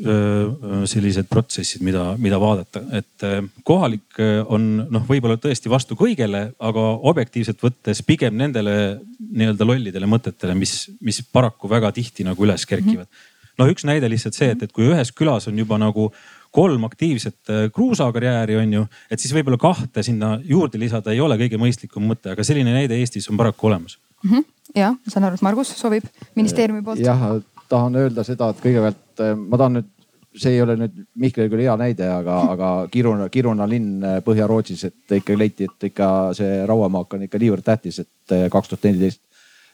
sellised 0.91 1.29
protsessid, 1.31 1.83
mida, 1.85 2.13
mida 2.21 2.39
vaadata, 2.41 2.83
et 2.99 3.27
kohalik 3.65 4.21
on 4.53 4.69
noh, 4.93 5.07
võib-olla 5.09 5.39
tõesti 5.41 5.73
vastu 5.73 5.97
kõigele, 5.99 6.45
aga 6.61 6.87
objektiivselt 7.13 7.63
võttes 7.65 8.03
pigem 8.07 8.37
nendele 8.37 8.75
nii-öelda 9.23 9.69
lollidele 9.69 10.11
mõtetele, 10.11 10.57
mis, 10.59 10.91
mis 11.01 11.23
paraku 11.33 11.71
väga 11.71 11.93
tihti 11.97 12.27
nagu 12.29 12.45
üles 12.45 12.67
kerkivad. 12.69 13.09
Mhm. 13.09 13.29
no 13.61 13.69
üks 13.73 13.89
näide 13.89 14.09
lihtsalt 14.11 14.37
see, 14.37 14.53
et, 14.53 14.63
et 14.67 14.73
kui 14.73 14.91
ühes 14.91 15.13
külas 15.17 15.49
on 15.49 15.59
juba 15.59 15.81
nagu 15.81 16.11
kolm 16.53 16.85
aktiivset 16.85 17.53
kruusakarjääri 17.73 18.57
on 18.61 18.73
ju, 18.77 18.87
et 19.11 19.21
siis 19.21 19.33
võib-olla 19.33 19.59
kahte 19.61 20.05
sinna 20.05 20.35
juurde 20.45 20.81
lisada 20.81 21.15
ei 21.15 21.21
ole 21.25 21.39
kõige 21.41 21.61
mõistlikum 21.61 22.05
mõte, 22.05 22.35
aga 22.35 22.45
selline 22.45 22.75
näide 22.75 22.99
Eestis 23.01 23.31
on 23.33 23.41
paraku 23.41 23.71
olemas 23.71 23.97
mm. 24.23 24.31
-hmm. 24.31 24.45
ja 24.77 24.93
ma 24.93 25.15
saan 25.15 25.29
aru, 25.29 25.41
et 25.41 25.47
Margus 25.49 25.73
soovib 25.79 26.05
ministeeriumi 26.37 26.85
poolt. 26.85 27.01
jah, 27.01 27.41
tahan 27.73 27.99
öelda 28.03 28.25
seda, 28.27 28.51
et 28.53 28.63
kõigepealt 28.63 29.25
äh, 29.25 29.35
ma 29.39 29.61
tahan 29.61 29.79
nüüd, 29.79 29.91
see 30.39 30.55
ei 30.57 30.63
ole 30.65 30.79
nüüd 30.81 31.03
Mihklile 31.21 31.51
küll 31.53 31.65
hea 31.65 31.75
näide, 31.81 32.07
aga, 32.09 32.39
aga 32.55 32.71
Kiruna, 32.93 33.29
Kiruna 33.33 33.69
linn 33.69 34.05
äh, 34.05 34.19
Põhja-Rootsis, 34.25 34.87
et 34.89 35.17
ikka 35.19 35.37
leiti, 35.39 35.69
et 35.69 35.89
ikka 35.91 36.09
see 36.37 36.63
rauamaak 36.69 37.17
on 37.17 37.27
ikka 37.29 37.41
niivõrd 37.43 37.67
tähtis, 37.67 38.03
et 38.05 38.37
kaks 38.53 38.73
tuhat 38.73 38.89
neliteist 38.89 39.23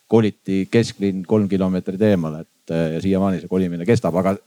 koliti 0.09 0.63
kesklinn 0.73 1.25
kolm 1.29 1.49
kilomeetrit 1.51 2.03
eemale, 2.09 2.47
et 2.47 3.03
siiamaani 3.05 3.43
see 3.43 3.51
kolimine 3.51 3.85
kestab, 3.89 4.17
aga 4.17 4.39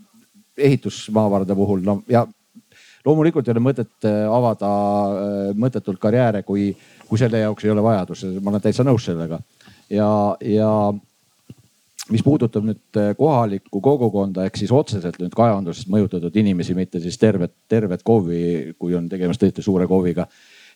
ehitusmaavarade 0.57 1.55
puhul 1.57 1.83
no 1.85 1.99
ja 2.09 2.23
loomulikult 3.05 3.45
ei 3.47 3.53
ole 3.53 3.61
mõtet 3.63 4.07
avada 4.09 4.71
mõttetult 5.57 6.01
karjääre, 6.01 6.41
kui, 6.47 6.71
kui 7.07 7.21
selle 7.21 7.43
jaoks 7.43 7.65
ei 7.65 7.73
ole 7.73 7.85
vajadus, 7.85 8.25
ma 8.41 8.53
olen 8.53 8.65
täitsa 8.65 8.85
nõus 8.85 9.05
sellega. 9.05 9.39
ja, 9.89 10.09
ja 10.41 10.71
mis 12.09 12.23
puudutab 12.25 12.65
nüüd 12.65 12.99
äh, 12.99 13.11
kohalikku 13.17 13.81
kogukonda 13.83 14.47
ehk 14.47 14.57
siis 14.59 14.71
otseselt 14.73 15.19
nüüd 15.21 15.35
kaevandusest 15.37 15.91
mõjutatud 15.91 16.35
inimesi, 16.41 16.75
mitte 16.77 17.01
siis 17.03 17.19
tervet, 17.21 17.53
tervet 17.69 18.03
KOV-i, 18.07 18.73
kui 18.79 18.97
on 18.97 19.07
tegemist 19.11 19.43
tõesti 19.43 19.63
suure 19.65 19.87
KOV-iga. 19.89 20.25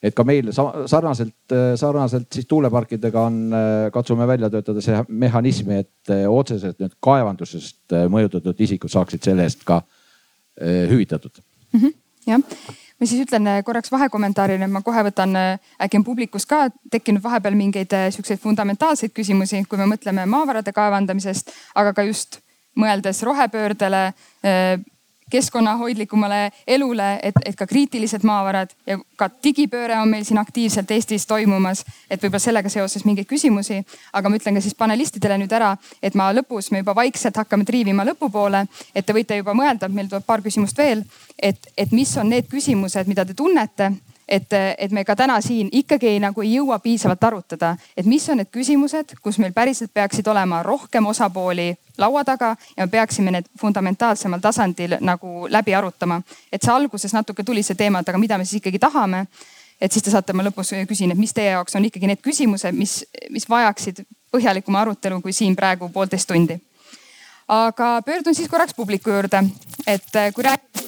et 0.02 0.14
ka 0.14 0.24
meil 0.28 0.52
sarnaselt, 0.52 1.34
sarnaselt 1.80 2.28
siis 2.32 2.46
tuuleparkidega 2.46 3.20
on, 3.26 3.42
katsume 3.92 4.26
välja 4.28 4.50
töötada 4.52 4.80
see 4.84 5.02
mehhanismi, 5.08 5.82
et 5.82 6.14
otseselt 6.28 6.78
nüüd 6.80 6.98
kaevandusest 7.00 7.96
mõjutatud 8.12 8.60
isikud 8.60 8.92
saaksid 8.92 9.24
selle 9.24 9.48
eest 9.48 9.64
ka 9.64 9.80
hüvitatud 10.60 11.40
mm. 11.72 11.80
-hmm 11.80 12.02
jah, 12.26 12.42
ma 13.00 13.06
siis 13.06 13.26
ütlen 13.26 13.46
äh, 13.50 13.60
korraks 13.64 13.92
vahekommentaarina, 13.92 14.68
ma 14.72 14.82
kohe 14.84 15.04
võtan, 15.08 15.36
äh, 15.36 15.70
äkki 15.82 16.00
on 16.00 16.04
publikus 16.06 16.46
ka 16.48 16.66
tekkinud 16.90 17.22
vahepeal 17.22 17.56
mingeid 17.58 17.92
äh, 17.96 18.08
siukseid 18.14 18.40
fundamentaalseid 18.42 19.14
küsimusi, 19.16 19.62
kui 19.68 19.80
me 19.80 19.88
mõtleme 19.90 20.26
maavarade 20.30 20.72
kaevandamisest, 20.76 21.52
aga 21.74 21.92
ka 21.96 22.06
just 22.08 22.40
mõeldes 22.76 23.22
rohepöördele 23.24 24.10
keskkonnahoidlikumale 25.30 26.50
elule, 26.66 27.18
et, 27.22 27.34
et 27.44 27.56
ka 27.56 27.66
kriitilised 27.66 28.22
maavarad 28.26 28.70
ja 28.86 28.98
ka 29.16 29.28
digipööre 29.44 29.98
on 30.00 30.08
meil 30.08 30.24
siin 30.24 30.38
aktiivselt 30.38 30.90
Eestis 30.90 31.26
toimumas. 31.26 31.84
et 32.10 32.22
võib-olla 32.22 32.42
sellega 32.42 32.68
seoses 32.70 33.04
mingeid 33.04 33.26
küsimusi, 33.26 33.82
aga 34.12 34.28
ma 34.28 34.38
ütlen 34.38 34.54
ka 34.54 34.62
siis 34.62 34.74
panelistidele 34.74 35.38
nüüd 35.38 35.52
ära, 35.52 35.76
et 36.02 36.14
ma 36.14 36.30
lõpus, 36.32 36.70
me 36.70 36.84
juba 36.84 36.94
vaikselt 36.94 37.36
hakkame 37.36 37.64
triivima 37.64 38.04
lõpupoole, 38.06 38.66
et 38.94 39.06
te 39.06 39.12
võite 39.12 39.36
juba 39.36 39.54
mõelda, 39.54 39.88
meil 39.88 40.08
tuleb 40.08 40.26
paar 40.26 40.42
küsimust 40.42 40.78
veel, 40.78 41.02
et, 41.38 41.72
et 41.76 41.92
mis 41.92 42.16
on 42.16 42.30
need 42.30 42.46
küsimused, 42.50 43.08
mida 43.10 43.24
te 43.26 43.34
tunnete 43.34 43.92
et, 44.28 44.52
et 44.78 44.92
me 44.92 45.04
ka 45.04 45.16
täna 45.16 45.40
siin 45.40 45.68
ikkagi 45.72 46.08
ei, 46.08 46.20
nagu 46.20 46.42
ei 46.42 46.54
jõua 46.56 46.78
piisavalt 46.82 47.24
arutada, 47.24 47.76
et 47.96 48.06
mis 48.06 48.24
on 48.30 48.40
need 48.40 48.50
küsimused, 48.52 49.16
kus 49.22 49.38
meil 49.38 49.54
päriselt 49.54 49.92
peaksid 49.94 50.26
olema 50.26 50.62
rohkem 50.66 51.06
osapooli 51.06 51.74
laua 51.98 52.24
taga 52.24 52.54
ja 52.76 52.86
me 52.86 52.90
peaksime 52.90 53.30
need 53.30 53.50
fundamentaalsemal 53.60 54.42
tasandil 54.42 54.98
nagu 55.00 55.46
läbi 55.50 55.74
arutama. 55.74 56.22
et 56.52 56.62
see 56.62 56.72
alguses 56.72 57.14
natuke 57.14 57.44
tuli 57.44 57.62
see 57.62 57.74
teema, 57.74 58.00
et 58.00 58.08
aga 58.08 58.18
mida 58.18 58.38
me 58.38 58.44
siis 58.44 58.60
ikkagi 58.60 58.78
tahame. 58.78 59.26
et 59.80 59.92
siis 59.92 60.02
te 60.02 60.10
saate 60.10 60.32
ma 60.32 60.42
lõpus 60.42 60.72
küsin, 60.88 61.12
et 61.12 61.18
mis 61.18 61.32
teie 61.32 61.50
jaoks 61.50 61.76
on 61.76 61.84
ikkagi 61.84 62.06
need 62.06 62.22
küsimused, 62.22 62.72
mis, 62.72 63.04
mis 63.30 63.48
vajaksid 63.48 64.04
põhjalikuma 64.32 64.80
arutelu 64.80 65.20
kui 65.20 65.32
siin 65.32 65.56
praegu 65.56 65.88
poolteist 65.88 66.28
tundi. 66.28 66.58
aga 67.48 68.02
pöördun 68.02 68.34
siis 68.34 68.48
korraks 68.48 68.74
publiku 68.74 69.10
juurde, 69.10 69.44
et 69.86 70.10
kui 70.34 70.42
rääkida 70.42 70.85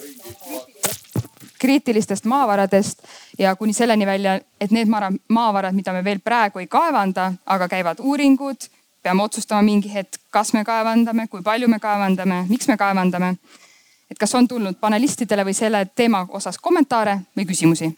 kriitilistest 1.59 2.25
maavaradest 2.25 3.03
ja 3.39 3.57
kuni 3.57 3.73
selleni 3.73 4.07
välja, 4.07 4.41
et 4.61 4.71
need 4.71 4.89
maavarad, 5.29 5.75
mida 5.75 5.93
me 5.93 6.05
veel 6.05 6.21
praegu 6.25 6.59
ei 6.59 6.67
kaevanda, 6.67 7.33
aga 7.47 7.69
käivad 7.69 8.01
uuringud, 8.01 8.69
peame 9.03 9.23
otsustama 9.23 9.63
mingi 9.63 9.93
hetk, 9.95 10.21
kas 10.31 10.53
me 10.53 10.65
kaevandame, 10.65 11.27
kui 11.29 11.43
palju 11.43 11.69
me 11.69 11.79
kaevandame, 11.79 12.45
miks 12.49 12.69
me 12.69 12.77
kaevandame. 12.77 13.37
et 14.11 14.19
kas 14.19 14.35
on 14.35 14.49
tulnud 14.49 14.79
panelistidele 14.81 15.45
või 15.45 15.53
selle 15.55 15.87
teema 15.95 16.27
osas 16.29 16.59
kommentaare 16.59 17.19
või 17.37 17.47
küsimusi? 17.47 17.97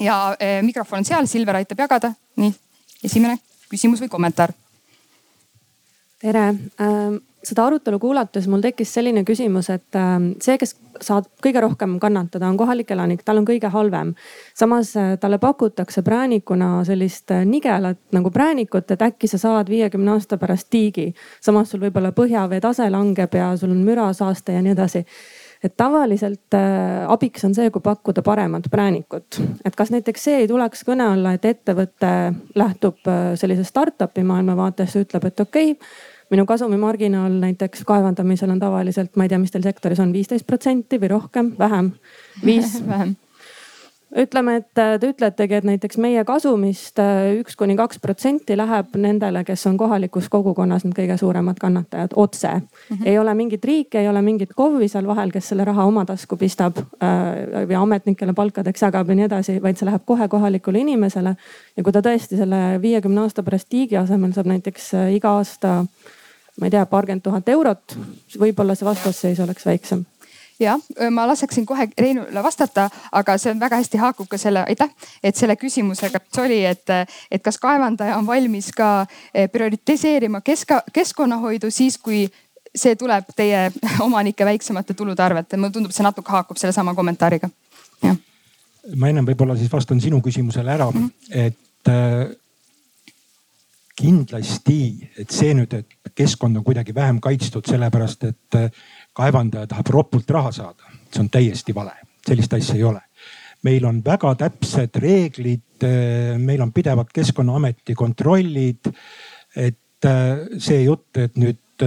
ja 0.00 0.36
eh, 0.40 0.62
mikrofon 0.62 0.98
on 0.98 1.04
seal, 1.04 1.26
Silver 1.26 1.56
aitab 1.56 1.78
jagada. 1.78 2.12
nii, 2.36 2.54
esimene 3.04 3.38
küsimus 3.68 4.00
või 4.00 4.08
kommentaar. 4.08 4.52
tere 6.18 6.46
ähm 6.80 7.20
seda 7.42 7.66
arutelu 7.66 7.98
kuulates 7.98 8.46
mul 8.50 8.62
tekkis 8.62 8.92
selline 8.94 9.24
küsimus, 9.26 9.68
et 9.74 9.98
ähm, 9.98 10.32
see, 10.42 10.56
kes 10.60 10.76
saab 11.02 11.26
kõige 11.42 11.62
rohkem 11.64 11.96
kannatada, 12.02 12.48
on 12.48 12.58
kohalik 12.60 12.90
elanik, 12.94 13.24
tal 13.26 13.40
on 13.40 13.46
kõige 13.48 13.70
halvem. 13.72 14.14
samas 14.54 14.94
äh, 14.96 15.14
talle 15.20 15.38
pakutakse 15.42 16.02
präänikuna 16.02 16.84
sellist 16.86 17.30
äh, 17.34 17.44
nigelat 17.48 18.00
nagu 18.12 18.30
präänikut, 18.30 18.90
et 18.90 19.02
äkki 19.02 19.30
sa 19.30 19.38
saad 19.38 19.70
viiekümne 19.72 20.14
aasta 20.14 20.38
pärast 20.38 20.70
tiigi. 20.70 21.12
samas 21.40 21.70
sul 21.70 21.80
võib-olla 21.80 22.12
põhjavee 22.12 22.60
tase 22.60 22.90
langeb 22.90 23.34
ja 23.34 23.56
sul 23.56 23.70
on 23.70 23.82
mürasaaste 23.86 24.52
ja 24.52 24.62
nii 24.62 24.76
edasi 24.76 25.06
et 25.62 25.76
tavaliselt 25.76 26.54
äh, 26.54 27.04
abiks 27.10 27.44
on 27.46 27.54
see, 27.54 27.70
kui 27.70 27.82
pakkuda 27.82 28.22
paremat 28.26 28.66
präänikut. 28.70 29.40
et 29.64 29.76
kas 29.76 29.90
näiteks 29.94 30.24
see 30.24 30.40
ei 30.42 30.48
tuleks 30.50 30.82
kõne 30.86 31.06
alla, 31.14 31.34
et 31.36 31.44
ettevõte 31.44 32.10
lähtub 32.58 33.06
äh, 33.06 33.34
sellise 33.38 33.64
startup'i 33.64 34.24
maailmavaatest 34.26 34.98
ja 34.98 35.04
ütleb, 35.06 35.30
et 35.30 35.40
okei 35.40 35.70
okay,, 35.72 35.90
minu 36.32 36.46
kasumimarginaal 36.48 37.34
näiteks 37.42 37.84
kaevandamisel 37.88 38.50
on 38.54 38.62
tavaliselt, 38.62 39.16
ma 39.16 39.26
ei 39.26 39.32
tea, 39.32 39.40
mis 39.42 39.52
teil 39.54 39.66
sektoris 39.66 40.00
on, 40.02 40.14
viisteist 40.14 40.46
protsenti 40.48 41.00
või 41.02 41.12
rohkem, 41.16 41.52
vähem? 41.58 41.92
viis 42.44 42.78
vähem 42.92 43.16
ütleme, 44.16 44.56
et 44.56 44.78
äh, 44.78 44.98
te 45.00 45.10
ütletegi, 45.12 45.56
et 45.56 45.66
näiteks 45.66 45.98
meie 46.00 46.22
kasumist 46.28 47.00
äh, 47.00 47.32
üks 47.40 47.56
kuni 47.58 47.76
kaks 47.78 48.00
protsenti 48.02 48.56
läheb 48.58 48.96
nendele, 49.00 49.42
kes 49.48 49.64
on 49.70 49.78
kohalikus 49.80 50.28
kogukonnas 50.32 50.84
need 50.84 50.94
kõige 50.96 51.16
suuremad 51.20 51.58
kannatajad 51.60 52.16
otse 52.16 52.50
mm. 52.52 52.66
-hmm. 52.90 53.06
ei 53.08 53.18
ole 53.18 53.34
mingit 53.34 53.64
riiki, 53.64 53.98
ei 53.98 54.08
ole 54.08 54.22
mingit 54.22 54.52
KOV-i 54.56 54.88
seal 54.88 55.06
vahel, 55.06 55.32
kes 55.32 55.48
selle 55.48 55.64
raha 55.64 55.84
oma 55.88 56.04
tasku 56.04 56.36
pistab 56.36 56.78
äh, 56.78 57.66
või 57.68 57.78
ametnikele 57.80 58.32
palkadeks 58.32 58.82
jagab 58.82 59.08
ja 59.08 59.14
nii 59.14 59.28
edasi, 59.30 59.58
vaid 59.62 59.80
see 59.80 59.88
läheb 59.88 60.04
kohe 60.04 60.28
kohalikule 60.28 60.78
inimesele. 60.78 61.36
ja 61.76 61.82
kui 61.82 61.92
ta 61.92 62.00
tõesti 62.04 62.36
selle 62.36 62.82
viiekümne 62.82 63.20
aasta 63.20 63.42
pärast 63.42 63.68
tiigi 63.68 63.96
asemel 63.96 64.32
saab 64.32 64.46
näiteks 64.46 64.92
iga 65.14 65.38
aasta 65.38 65.84
ma 66.62 66.70
ei 66.70 66.74
tea, 66.74 66.86
paarkümmend 66.86 67.26
tuhat 67.26 67.48
eurot, 67.50 67.98
võib-olla 68.38 68.78
see 68.78 68.86
vastasseis 68.86 69.40
oleks 69.42 69.66
väiksem 69.66 70.06
ja 70.62 70.78
ma 71.10 71.26
laseksin 71.26 71.66
kohe 71.66 71.88
Reinule 71.98 72.42
vastata, 72.42 72.88
aga 73.12 73.36
see 73.38 73.50
on 73.52 73.60
väga 73.60 73.80
hästi 73.80 73.98
haakub 73.98 74.28
ka 74.30 74.38
selle, 74.38 74.64
aitäh, 74.68 74.90
et 75.22 75.36
selle 75.36 75.56
küsimusega, 75.58 76.20
mis 76.22 76.40
oli, 76.42 76.60
et, 76.68 76.94
et 77.30 77.42
kas 77.42 77.58
kaevandaja 77.62 78.16
on 78.18 78.26
valmis 78.26 78.70
ka 78.76 79.06
eh, 79.34 79.48
prioritiseerima 79.50 80.40
keska, 80.40 80.82
keskkonnahoidu 80.92 81.70
siis, 81.70 81.98
kui 81.98 82.26
see 82.74 82.96
tuleb 82.96 83.32
teie 83.36 83.70
omanike 84.06 84.44
väiksemate 84.44 84.94
tulude 84.94 85.22
arvelt. 85.22 85.56
mulle 85.56 85.72
tundub, 85.72 85.92
see 85.92 86.06
natuke 86.06 86.32
haakub 86.32 86.60
sellesama 86.60 86.94
kommentaariga. 86.94 87.50
ma 88.96 89.08
ennem 89.08 89.26
võib-olla 89.26 89.56
siis 89.56 89.72
vastan 89.72 90.00
sinu 90.00 90.20
küsimusele 90.20 90.72
ära 90.72 90.90
mm, 90.90 91.02
-hmm. 91.02 91.38
et 91.46 91.88
äh, 91.88 92.36
kindlasti, 93.98 95.10
et 95.20 95.32
see 95.32 95.52
nüüd, 95.56 95.74
et 95.76 96.12
keskkond 96.16 96.56
on 96.58 96.64
kuidagi 96.64 96.94
vähem 96.96 97.20
kaitstud, 97.22 97.66
sellepärast 97.68 98.26
et 98.28 98.58
äh, 98.58 98.84
kaevandaja 99.16 99.68
tahab 99.70 99.92
ropult 99.92 100.30
raha 100.32 100.52
saada, 100.54 100.92
see 101.12 101.22
on 101.24 101.30
täiesti 101.32 101.74
vale, 101.76 101.94
sellist 102.26 102.54
asja 102.56 102.78
ei 102.78 102.86
ole. 102.88 103.02
meil 103.62 103.84
on 103.86 104.00
väga 104.02 104.32
täpsed 104.34 104.96
reeglid, 104.98 105.84
äh, 105.86 106.38
meil 106.38 106.62
on 106.62 106.72
pidevad 106.72 107.12
keskkonnaameti 107.14 107.94
kontrollid. 107.94 108.92
et 109.56 109.78
see 110.58 110.80
jutt, 110.82 111.16
et 111.20 111.36
nüüd 111.38 111.82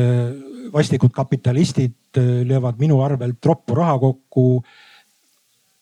vastikud 0.71 1.11
kapitalistid 1.11 2.15
löövad 2.47 2.77
minu 2.79 3.01
arvelt 3.03 3.45
roppu 3.45 3.75
raha 3.75 3.97
kokku, 3.99 4.63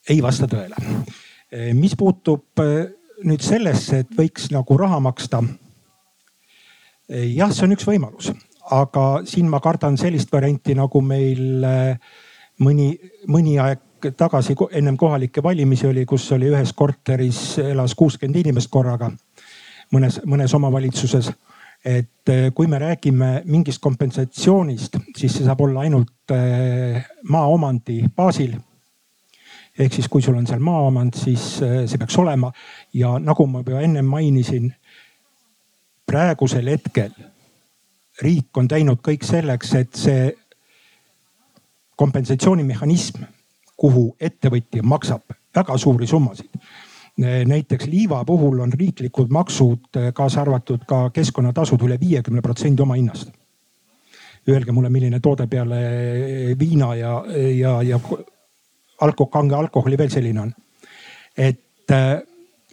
ei 0.10 0.22
vasta 0.24 0.48
tõele. 0.50 0.80
mis 1.78 1.94
puutub 1.96 2.58
nüüd 3.24 3.44
sellesse, 3.44 4.04
et 4.04 4.16
võiks 4.18 4.50
nagu 4.54 4.78
raha 4.80 5.00
maksta. 5.04 5.44
Jah, 7.14 7.52
see 7.54 7.68
on 7.68 7.76
üks 7.76 7.88
võimalus, 7.88 8.32
aga 8.74 9.24
siin 9.30 9.50
ma 9.52 9.62
kardan 9.64 9.98
sellist 10.00 10.32
varianti, 10.34 10.76
nagu 10.78 11.02
meil 11.02 11.66
mõni, 12.64 12.94
mõni 13.28 13.58
aeg 13.62 14.12
tagasi 14.18 14.56
ennem 14.76 14.98
kohalikke 15.00 15.44
valimisi 15.44 15.88
oli, 15.88 16.06
kus 16.06 16.26
oli 16.36 16.50
ühes 16.52 16.74
korteris 16.76 17.60
elas 17.64 17.96
kuuskümmend 17.96 18.42
inimest 18.42 18.72
korraga 18.72 19.12
mõnes, 19.94 20.20
mõnes 20.28 20.54
omavalitsuses 20.58 21.32
et 21.84 22.30
eh, 22.32 22.52
kui 22.56 22.68
me 22.68 22.80
räägime 22.80 23.42
mingist 23.46 23.82
kompensatsioonist, 23.84 24.98
siis 25.18 25.34
see 25.36 25.46
saab 25.46 25.62
olla 25.66 25.84
ainult 25.84 26.32
eh, 26.32 27.04
maaomandi 27.30 28.04
baasil. 28.16 28.56
ehk 29.80 29.94
siis, 29.94 30.08
kui 30.08 30.22
sul 30.22 30.38
on 30.38 30.48
seal 30.48 30.62
maaomand, 30.62 31.18
siis 31.18 31.62
eh, 31.66 31.84
see 31.90 32.00
peaks 32.00 32.18
olema 32.22 32.52
ja 32.94 33.18
nagu 33.20 33.48
ma 33.48 33.64
juba 33.66 33.82
ennem 33.82 34.06
mainisin, 34.06 34.72
praegusel 36.14 36.70
hetkel 36.70 37.14
riik 38.22 38.58
on 38.58 38.68
teinud 38.70 39.02
kõik 39.02 39.26
selleks, 39.26 39.74
et 39.74 39.98
see 39.98 40.28
kompensatsioonimehhanism, 41.98 43.24
kuhu 43.78 44.12
ettevõtja 44.22 44.84
maksab 44.86 45.34
väga 45.56 45.78
suuri 45.82 46.08
summasid 46.10 46.62
näiteks 47.46 47.86
liiva 47.86 48.24
puhul 48.26 48.60
on 48.60 48.72
riiklikud 48.74 49.30
maksud, 49.30 49.90
kaasa 50.14 50.42
arvatud 50.42 50.86
ka 50.90 51.10
keskkonnatasud 51.14 51.82
üle 51.86 52.00
viiekümne 52.02 52.42
protsendi 52.42 52.82
oma 52.82 52.98
hinnast. 52.98 53.30
Öelge 54.50 54.72
mulle, 54.72 54.90
milline 54.90 55.20
toode 55.20 55.46
peale 55.48 55.78
viina 56.60 56.96
ja, 56.96 57.14
ja, 57.54 57.76
ja 57.86 58.00
alko-, 59.02 59.30
kange 59.30 59.56
alkoholi 59.56 59.98
veel 59.98 60.10
selline 60.10 60.42
on. 60.42 60.54
et 61.38 61.92
äh, 61.92 62.22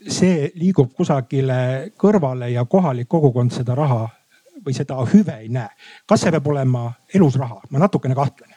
see 0.09 0.51
liigub 0.55 0.93
kusagile 0.97 1.91
kõrvale 2.01 2.51
ja 2.53 2.65
kohalik 2.65 3.09
kogukond 3.09 3.53
seda 3.53 3.75
raha 3.75 4.07
või 4.65 4.77
seda 4.77 4.97
hüve 5.13 5.37
ei 5.41 5.49
näe. 5.49 5.69
kas 6.07 6.21
see 6.25 6.33
peab 6.33 6.47
olema 6.47 6.93
elus 7.15 7.37
raha, 7.37 7.61
ma 7.71 7.79
natukene 7.79 8.15
kahtlen. 8.15 8.55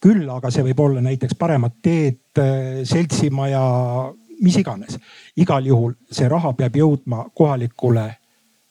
küll 0.00 0.28
aga 0.30 0.50
see 0.50 0.64
võib 0.64 0.80
olla 0.80 1.00
näiteks 1.00 1.36
paremad 1.38 1.76
teed, 1.82 2.22
äh, 2.38 2.80
seltsimaja 2.84 3.64
mis 4.40 4.56
iganes. 4.56 4.98
igal 5.36 5.66
juhul 5.66 5.94
see 6.10 6.28
raha 6.28 6.52
peab 6.52 6.76
jõudma 6.76 7.26
kohalikule 7.34 8.08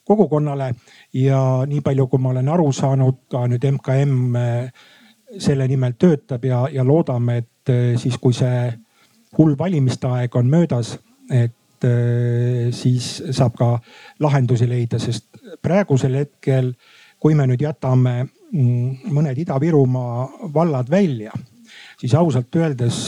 kogukonnale 0.10 0.73
ja 1.14 1.41
nii 1.68 1.81
palju, 1.86 2.07
kui 2.07 2.19
ma 2.19 2.34
olen 2.34 2.49
aru 2.49 2.72
saanud, 2.73 3.22
ka 3.30 3.45
nüüd 3.48 3.65
MKM 3.76 4.36
eh, 4.36 4.72
selle 5.38 5.68
nimel 5.69 5.94
töötab 6.02 6.45
ja, 6.45 6.64
ja 6.73 6.86
loodame, 6.86 7.38
et 7.44 7.69
eh, 7.73 7.94
siis, 8.02 8.18
kui 8.18 8.34
see 8.34 8.72
hull 9.38 9.53
valimiste 9.60 10.10
aeg 10.10 10.36
on 10.36 10.49
möödas, 10.49 10.95
et 11.30 11.53
eh, 11.88 12.69
siis 12.76 13.11
saab 13.31 13.56
ka 13.60 13.69
lahendusi 14.19 14.68
leida, 14.69 14.99
sest 14.99 15.39
praegusel 15.61 16.19
hetkel, 16.22 16.73
kui 17.19 17.35
me 17.35 17.47
nüüd 17.49 17.61
jätame 17.61 18.15
mm, 18.26 19.10
mõned 19.14 19.39
Ida-Virumaa 19.45 20.51
vallad 20.53 20.89
välja, 20.91 21.34
siis 21.99 22.15
ausalt 22.15 22.56
öeldes 22.56 23.01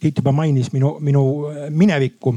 Tiit 0.00 0.18
juba 0.20 0.32
mainis 0.32 0.72
minu, 0.72 0.96
minu 1.00 1.22
äh, 1.48 1.70
minevikku 1.70 2.36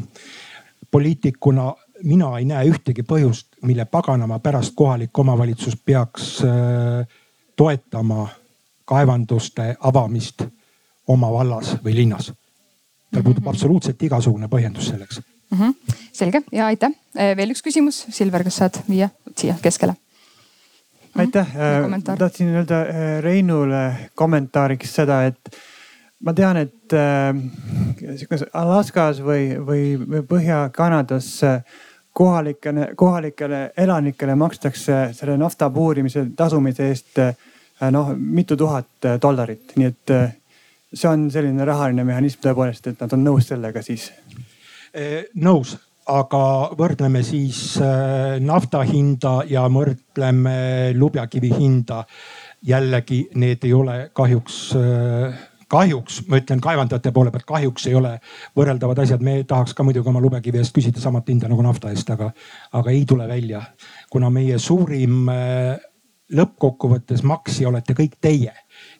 poliitikuna. 0.91 1.75
mina 2.03 2.37
ei 2.37 2.45
näe 2.47 2.69
ühtegi 2.71 3.03
põhjust, 3.03 3.57
mille 3.67 3.83
paganama 3.85 4.37
pärast 4.39 4.71
kohalik 4.75 5.19
omavalitsus 5.19 5.75
peaks 5.85 6.37
äh, 6.47 7.07
toetama 7.55 8.27
kaevanduste 8.85 9.75
avamist 9.79 10.45
oma 11.07 11.31
vallas 11.31 11.75
või 11.83 11.95
linnas. 11.95 12.31
Tal 13.11 13.23
puudub 13.23 13.39
mm 13.39 13.45
-hmm. 13.45 13.49
absoluutselt 13.49 14.03
igasugune 14.03 14.47
põhjendus 14.47 14.91
selleks 14.91 15.21
mm. 15.21 15.57
-hmm. 15.57 15.95
selge 16.11 16.41
ja 16.51 16.65
aitäh. 16.65 16.91
Äh, 17.17 17.35
veel 17.37 17.51
üks 17.55 17.63
küsimus, 17.65 18.05
Silver, 18.09 18.43
kas 18.43 18.55
saad 18.55 18.79
viia 18.89 19.09
siia 19.37 19.55
keskele? 19.61 19.95
aitäh, 21.15 21.47
tahtsin 22.17 22.47
öelda 22.47 22.85
Reinule 23.21 24.09
kommentaariks 24.15 24.95
seda, 24.95 25.23
et 25.25 25.55
ma 26.19 26.33
tean, 26.33 26.57
et 26.57 26.93
äh, 26.93 27.35
Alaskas 28.53 29.21
või, 29.23 29.55
või 29.65 30.21
Põhja-Kanadas 30.27 31.43
äh, 31.43 31.63
kohalikele, 32.19 32.89
kohalikele 32.95 33.71
elanikele 33.77 34.35
makstakse 34.35 35.09
selle 35.13 35.37
nafta 35.37 35.69
puurimise 35.69 36.25
tasumise 36.35 36.89
eest 36.91 37.19
äh, 37.23 37.35
noh, 37.91 38.11
mitu 38.17 38.57
tuhat 38.57 39.05
äh, 39.05 39.19
dollarit, 39.21 39.75
nii 39.79 39.87
et 39.87 40.13
äh, 40.15 40.33
see 40.93 41.09
on 41.09 41.27
selline 41.31 41.65
rahaline 41.67 42.05
mehhanism 42.07 42.41
tõepoolest, 42.43 42.89
et 42.91 43.03
nad 43.03 43.13
on 43.13 43.23
nõus 43.25 43.49
sellega 43.51 43.83
siis. 43.85 44.09
nõus, 45.35 45.75
aga 46.09 46.41
võrdleme 46.77 47.21
siis 47.23 47.77
nafta 48.41 48.81
hinda 48.87 49.43
ja 49.49 49.67
võrdleme 49.69 50.93
lubjakivi 50.97 51.53
hinda. 51.53 52.05
jällegi, 52.61 53.29
need 53.35 53.63
ei 53.63 53.73
ole 53.73 54.09
kahjuks 54.13 54.57
kahjuks, 55.69 56.23
ma 56.27 56.39
ütlen 56.41 56.59
kaevandajate 56.59 57.11
poole 57.13 57.31
pealt, 57.31 57.45
kahjuks 57.45 57.85
ei 57.87 57.95
ole 57.95 58.15
võrreldavad 58.57 58.99
asjad. 59.03 59.21
me 59.21 59.43
tahaks 59.43 59.73
ka 59.73 59.83
muidugi 59.83 60.09
oma 60.09 60.19
lubekivi 60.19 60.57
eest 60.57 60.73
küsida 60.75 60.99
samat 60.99 61.29
hinda 61.29 61.47
nagu 61.47 61.61
nafta 61.61 61.91
eest, 61.93 62.09
aga, 62.09 62.31
aga 62.73 62.91
ei 62.91 63.05
tule 63.05 63.27
välja. 63.27 63.61
kuna 64.09 64.29
meie 64.29 64.57
suurim 64.59 65.29
lõppkokkuvõttes 66.29 67.23
maksja 67.23 67.69
olete 67.69 67.93
kõik 67.93 68.17
teie 68.21 68.53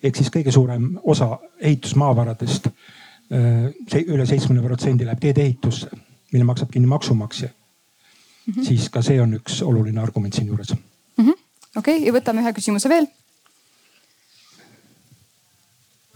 ehk 0.03 0.15
siis 0.15 0.31
kõige 0.33 0.51
suurem 0.51 0.91
osa 1.03 1.37
ehitusmaavaradest, 1.59 2.67
äh, 2.67 3.69
see 3.91 4.05
üle 4.07 4.25
seitsmekümne 4.25 4.65
protsendi 4.65 5.07
läheb 5.07 5.21
teedeehitusse, 5.23 5.89
mille 6.31 6.45
maksab 6.47 6.71
kinni 6.71 6.87
maksumaksja 6.87 7.49
mm. 7.49 8.53
-hmm. 8.53 8.67
siis 8.67 8.89
ka 8.89 9.01
see 9.01 9.21
on 9.21 9.33
üks 9.33 9.61
oluline 9.65 10.01
argument 10.01 10.33
siinjuures 10.33 10.73
mm 10.73 11.25
-hmm.. 11.25 11.37
okei 11.75 11.97
okay, 11.97 12.05
ja 12.07 12.13
võtame 12.13 12.45
ühe 12.45 12.53
küsimuse 12.53 12.89
veel 12.89 13.07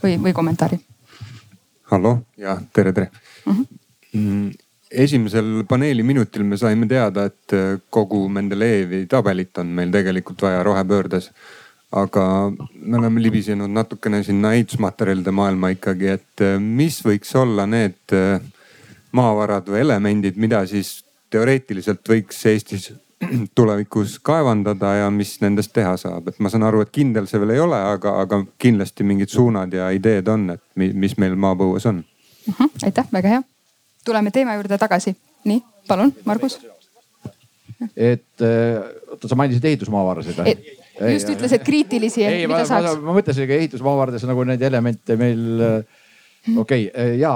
või, 0.03 0.17
või 0.23 0.33
kommentaari. 0.33 0.79
hallo 1.91 2.17
ja 2.37 2.57
tere, 2.73 2.93
tere 2.93 3.11
mhm. 3.45 3.57
mm. 3.57 3.65
-hmm. 4.13 4.51
esimesel 4.91 5.63
paneeli 5.69 6.03
minutil 6.03 6.43
me 6.43 6.57
saime 6.57 6.87
teada, 6.87 7.25
et 7.25 7.57
kogu 7.89 8.29
Mendelejevi 8.29 9.05
tabelit 9.05 9.57
on 9.57 9.67
meil 9.67 9.91
tegelikult 9.91 10.41
vaja 10.41 10.63
rohepöördes. 10.63 11.31
Aga 11.93 12.25
me 12.73 12.97
oleme 12.97 13.21
libisenud 13.21 13.69
natukene 13.69 14.23
sinna 14.23 14.53
ehitusmaterjalide 14.57 15.31
maailma 15.31 15.69
ikkagi, 15.75 16.09
et 16.17 16.41
äh, 16.41 16.57
mis 16.59 16.99
võiks 17.05 17.33
olla 17.37 17.67
need 17.69 18.15
äh, 18.17 18.41
maavarad 19.13 19.69
või 19.69 19.83
elemendid, 19.83 20.39
mida 20.41 20.63
siis 20.69 21.03
teoreetiliselt 21.33 22.01
võiks 22.09 22.39
Eestis 22.49 22.89
tulevikus 23.57 24.17
kaevandada 24.25 24.95
ja 25.03 25.11
mis 25.13 25.35
nendest 25.43 25.73
teha 25.75 25.95
saab, 26.01 26.31
et 26.31 26.41
ma 26.41 26.51
saan 26.51 26.65
aru, 26.67 26.81
et 26.83 26.93
kindel 26.93 27.29
see 27.29 27.41
veel 27.41 27.55
ei 27.55 27.63
ole, 27.63 27.79
aga, 27.93 28.17
aga 28.25 28.41
kindlasti 28.61 29.05
mingid 29.07 29.33
suunad 29.33 29.73
ja 29.73 29.91
ideed 29.93 30.29
on, 30.33 30.49
et 30.57 30.63
mis 30.75 31.17
meil 31.21 31.37
maapõues 31.39 31.89
on 31.91 32.01
uh. 32.03 32.09
Mhm, 32.43 32.55
-huh, 32.59 32.85
aitäh, 32.89 33.07
väga 33.13 33.35
hea. 33.37 33.43
tuleme 34.05 34.31
teema 34.31 34.55
juurde 34.57 34.77
tagasi. 34.77 35.15
nii, 35.43 35.63
palun, 35.87 36.13
Margus. 36.25 36.59
et 37.95 38.41
äh, 38.41 38.81
oota, 39.11 39.27
sa 39.27 39.35
mainisid 39.35 39.65
ehitusmaavarasid 39.65 40.41
või? 40.41 40.81
Just 40.99 41.29
ei, 41.29 41.35
ütles, 41.35 41.53
et 41.55 41.65
kriitilisi. 41.65 42.23
ei, 42.27 42.47
ma, 42.49 42.61
ma, 42.69 42.95
ma 43.01 43.15
mõtlesin 43.17 43.47
ka 43.49 43.59
ehitusmaavarades 43.59 44.25
nagu 44.29 44.45
neid 44.47 44.61
elemente 44.65 45.17
meil, 45.19 45.45
äh, 45.63 46.57
okei 46.57 46.89
okay, 46.89 47.15
ja 47.21 47.33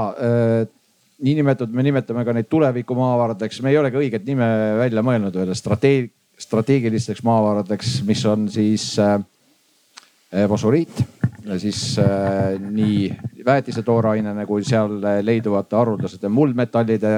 niinimetatud, 1.18 1.74
me 1.74 1.86
nimetame 1.86 2.26
ka 2.26 2.36
neid 2.38 2.50
tuleviku 2.50 2.98
maavaradeks, 2.98 3.62
me 3.66 3.74
ei 3.74 3.80
olegi 3.80 4.02
õiget 4.04 4.28
nime 4.28 4.48
välja 4.78 5.02
mõelnud 5.06 5.38
veel, 5.38 5.56
strateeg-, 5.58 6.12
strateegilisteks 6.38 7.24
maavaradeks, 7.26 8.02
mis 8.06 8.22
on 8.30 8.46
siis 8.54 8.92
fosforiit, 10.28 11.02
siis 11.58 11.82
nii 12.62 13.08
väetise 13.48 13.82
toorainena 13.88 14.46
kui 14.46 14.66
seal 14.68 15.00
leiduvate 15.26 15.80
haruldaste 15.80 16.30
muldmetallide 16.30 17.16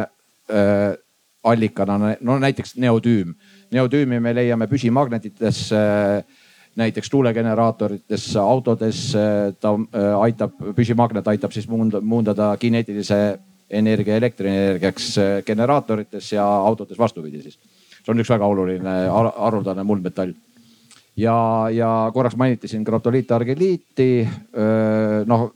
allikana, 1.43 2.15
no 2.21 2.39
näiteks 2.39 2.75
neotüüm. 2.79 3.33
Neotüümi 3.71 4.19
me 4.19 4.33
leiame 4.35 4.67
püsimagnetites 4.67 5.69
näiteks 6.79 7.09
tuulegeneraatorites, 7.09 8.35
autodes 8.39 9.11
ta 9.59 9.73
aitab, 10.19 10.55
püsimagnet 10.75 11.27
aitab 11.27 11.51
siis 11.51 11.67
muundada 11.69 12.53
kineetilise 12.59 13.19
energia 13.69 14.17
elektrienergiaks 14.17 15.15
generaatorites 15.45 16.31
ja 16.33 16.45
autodes 16.45 16.99
vastupidi 16.99 17.41
siis. 17.41 17.59
see 17.99 18.13
on 18.13 18.21
üks 18.23 18.31
väga 18.31 18.47
oluline 18.47 18.95
haruldane 19.11 19.83
muldmetall. 19.83 20.33
ja, 21.17 21.67
ja 21.71 22.11
korraks 22.13 22.35
mainiti 22.35 22.67
siin 22.67 22.83
graptoliitargeliiti. 22.83 24.27
noh, 25.25 25.51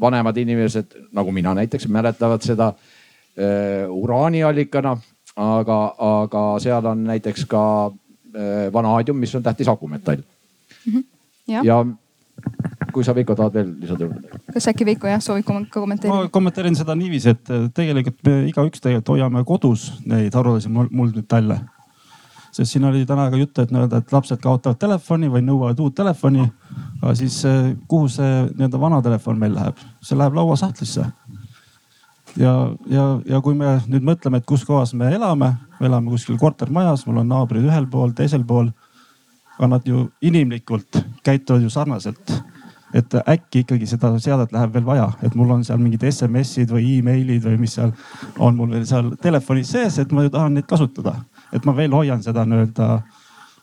vanemad 0.00 0.36
inimesed 0.36 0.96
nagu 1.12 1.32
mina 1.32 1.54
näiteks 1.54 1.88
mäletavad 1.88 2.42
seda 2.42 2.72
uraaniallikana, 3.88 4.96
aga, 5.36 5.78
aga 5.98 6.44
seal 6.62 6.86
on 6.86 7.04
näiteks 7.04 7.46
ka 7.48 7.64
vanaadium, 8.72 9.18
mis 9.20 9.34
on 9.34 9.42
tähtis 9.42 9.68
akumetall 9.68 10.22
mm. 10.86 10.92
-hmm. 10.92 11.04
ja, 11.48 11.60
ja 11.64 11.84
kui 12.92 13.04
sa 13.04 13.14
Veiko 13.16 13.34
tahad 13.36 13.54
veel 13.56 13.74
lisada 13.80 14.06
juurde? 14.06 14.40
kas 14.52 14.68
äkki 14.70 14.86
Veiko 14.86 15.10
jah 15.10 15.22
soovib 15.24 15.46
ka 15.48 15.80
kommenteerida? 15.80 16.16
ma 16.16 16.32
kommenteerin 16.32 16.76
seda 16.78 16.96
niiviisi, 16.98 17.32
et 17.32 17.52
äh, 17.52 17.68
tegelikult 17.74 18.18
me 18.28 18.34
igaüks 18.50 18.82
tegelikult 18.82 19.14
hoiame 19.14 19.44
kodus 19.48 19.88
neid 20.08 20.34
haruldasi 20.34 20.70
muldmetalle. 20.72 21.60
sest 22.52 22.74
siin 22.74 22.84
oli 22.84 23.06
täna 23.08 23.30
ka 23.32 23.40
juttu, 23.40 23.62
et 23.62 23.72
nii-öelda, 23.72 24.02
et 24.02 24.12
lapsed 24.12 24.40
kaotavad 24.42 24.80
telefoni 24.80 25.30
või 25.32 25.44
nõuavad 25.46 25.80
uut 25.80 25.94
telefoni. 25.96 26.46
aga 27.00 27.14
siis 27.18 27.42
äh, 27.48 27.72
kuhu 27.88 28.08
see 28.12 28.32
nii-öelda 28.50 28.80
vana 28.80 29.02
telefon 29.02 29.38
meil 29.38 29.54
läheb? 29.56 29.80
see 30.00 30.18
läheb 30.18 30.36
lauasahtlisse. 30.36 31.06
Ja, 32.36 32.54
ja, 32.90 33.04
ja 33.26 33.40
kui 33.40 33.54
me 33.58 33.78
nüüd 33.88 34.06
mõtleme, 34.06 34.40
et 34.40 34.46
kus 34.48 34.64
kohas 34.68 34.94
me 34.94 35.10
elame, 35.14 35.54
me 35.80 35.90
elame 35.90 36.10
kuskil 36.14 36.38
kortermajas, 36.40 37.06
mul 37.06 37.22
on 37.22 37.28
naabrid 37.28 37.66
ühel 37.68 37.88
pool, 37.90 38.14
teisel 38.16 38.44
pool 38.44 38.72
aga 39.58 39.68
nad 39.76 39.86
ju 39.86 40.08
inimlikult 40.20 41.02
käituvad 41.22 41.62
ju 41.62 41.70
sarnaselt 41.70 42.32
et 42.92 43.14
äkki 43.28 43.62
ikkagi 43.64 43.86
seda 43.88 44.10
seadet 44.20 44.52
läheb 44.52 44.74
veel 44.74 44.84
vaja, 44.84 45.06
et 45.24 45.34
mul 45.38 45.50
on 45.54 45.64
seal 45.64 45.80
mingid 45.80 46.04
SMS-id 46.10 46.72
või 46.74 46.98
emailid 46.98 47.44
või 47.46 47.60
mis 47.62 47.76
seal 47.78 47.92
on 48.36 48.56
mul 48.58 48.74
veel 48.74 48.84
seal 48.88 49.14
telefonis 49.22 49.72
sees, 49.72 49.98
et 49.98 50.12
ma 50.12 50.26
ju 50.26 50.32
tahan 50.32 50.58
neid 50.58 50.68
kasutada. 50.68 51.14
et 51.52 51.64
ma 51.64 51.76
veel 51.76 51.92
hoian 51.92 52.22
seda 52.22 52.44
nii-öelda 52.44 53.02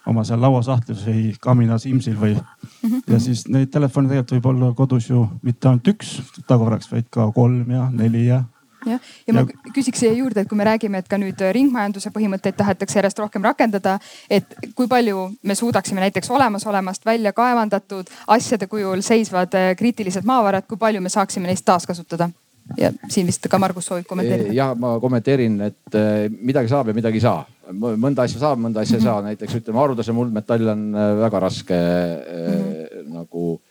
oma 0.09 0.23
seal 0.25 0.41
lauasahtlis 0.41 1.05
või 1.05 1.35
kaminas 1.41 1.85
imsil 1.85 2.17
või 2.17 2.33
mm. 2.33 2.89
-hmm. 2.89 3.01
ja 3.07 3.19
siis 3.19 3.47
neid 3.47 3.69
telefone 3.69 4.09
tegelikult 4.09 4.37
võib 4.37 4.49
olla 4.53 4.73
kodus 4.73 5.09
ju 5.09 5.27
mitte 5.41 5.69
ainult 5.69 5.87
üks 5.87 6.21
tagavaraks, 6.47 6.91
vaid 6.91 7.09
ka 7.09 7.31
kolm 7.31 7.71
ja 7.71 7.89
neli 7.91 8.25
ja 8.25 8.43
jah, 8.85 8.99
ja 9.27 9.35
ma 9.35 9.43
küsiks 9.75 10.01
siia 10.03 10.13
juurde, 10.15 10.43
et 10.43 10.49
kui 10.49 10.57
me 10.57 10.67
räägime, 10.67 11.01
et 11.01 11.07
ka 11.09 11.19
nüüd 11.21 11.41
ringmajanduse 11.55 12.11
põhimõtteid 12.15 12.57
tahetakse 12.59 12.99
järjest 12.99 13.19
rohkem 13.19 13.45
rakendada, 13.45 13.97
et 14.29 14.55
kui 14.75 14.87
palju 14.91 15.29
me 15.43 15.55
suudaksime 15.55 16.03
näiteks 16.05 16.31
olemasolevast 16.31 17.05
välja 17.05 17.33
kaevandatud 17.35 18.11
asjade 18.27 18.67
kujul 18.67 19.03
seisvad 19.05 19.55
äh, 19.57 19.71
kriitilised 19.79 20.27
maavarad, 20.27 20.67
kui 20.69 20.77
palju 20.77 21.01
me 21.01 21.09
saaksime 21.09 21.49
neist 21.49 21.65
taaskasutada? 21.65 22.29
ja 22.77 22.91
siin 23.09 23.25
vist 23.25 23.47
ka 23.49 23.57
Margus 23.57 23.87
soovib 23.89 24.05
kommenteerida. 24.05 24.53
ja 24.53 24.73
ma 24.77 24.91
kommenteerin, 25.01 25.55
et 25.65 25.95
äh, 25.97 26.27
midagi 26.29 26.69
saab 26.69 26.91
ja 26.91 26.93
midagi 26.93 27.17
ei 27.17 27.23
saa. 27.25 27.45
mõnda 27.69 28.25
asja 28.25 28.41
saab, 28.41 28.61
mõnda 28.61 28.83
asja 28.83 28.97
ei 28.97 29.01
mm 29.01 29.07
-hmm. 29.07 29.09
saa, 29.09 29.21
näiteks 29.25 29.55
ütleme, 29.55 29.79
haruldase 29.79 30.13
muldmetall 30.13 30.67
on 30.67 30.85
äh, 30.95 31.17
väga 31.19 31.39
raske 31.39 31.75
mm 31.75 32.53
-hmm. 32.53 33.13
nagu 33.13 33.61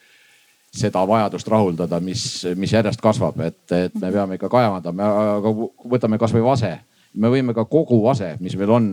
seda 0.79 1.03
vajadust 1.09 1.49
rahuldada, 1.51 2.01
mis, 2.05 2.23
mis 2.59 2.73
järjest 2.73 3.03
kasvab, 3.03 3.41
et, 3.47 3.65
et 3.75 3.99
me 4.01 4.13
peame 4.15 4.39
ikka 4.39 4.51
kaevandama, 4.53 5.09
aga 5.39 5.53
võtame 5.95 6.21
kasvõi 6.21 6.45
vase. 6.47 6.77
me 7.19 7.29
võime 7.33 7.55
ka 7.57 7.65
kogu 7.65 7.97
vase, 8.05 8.35
mis 8.41 8.55
meil 8.61 8.71
on, 8.71 8.87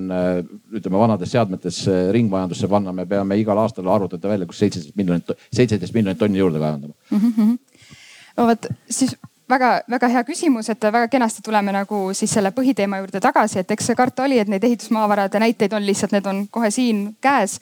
ütleme 0.73 0.97
vanades 0.97 1.31
seadmetes 1.31 1.83
ringmajandusse 2.15 2.67
panna, 2.71 2.93
me 2.95 3.05
peame 3.05 3.37
igal 3.37 3.59
aastal 3.59 3.87
arvutada 3.91 4.31
välja, 4.31 4.47
kus 4.47 4.59
seitseteist 4.63 4.95
miljonit, 4.95 5.31
seitseteist 5.53 5.93
miljonit 5.93 6.19
tonni 6.19 6.39
juurde 6.39 6.59
kaevandama 6.59 6.93
mm. 7.11 7.33
-hmm. 7.37 7.57
no 8.37 8.47
vot 8.47 8.67
siis 8.89 9.15
väga-väga 9.49 10.07
hea 10.07 10.23
küsimus, 10.23 10.69
et 10.69 10.81
väga 10.81 11.07
kenasti 11.07 11.43
tuleme 11.45 11.73
nagu 11.75 12.07
siis 12.17 12.33
selle 12.33 12.51
põhiteema 12.55 12.99
juurde 13.01 13.21
tagasi, 13.21 13.59
et 13.61 13.71
eks 13.71 13.91
see 13.91 13.97
karta 13.97 14.25
oli, 14.25 14.39
et 14.41 14.49
neid 14.49 14.63
ehitusmaavarade 14.63 15.39
näiteid 15.39 15.73
on 15.73 15.85
lihtsalt, 15.85 16.15
need 16.15 16.25
on 16.25 16.45
kohe 16.51 16.71
siin 16.73 17.07
käes 17.21 17.59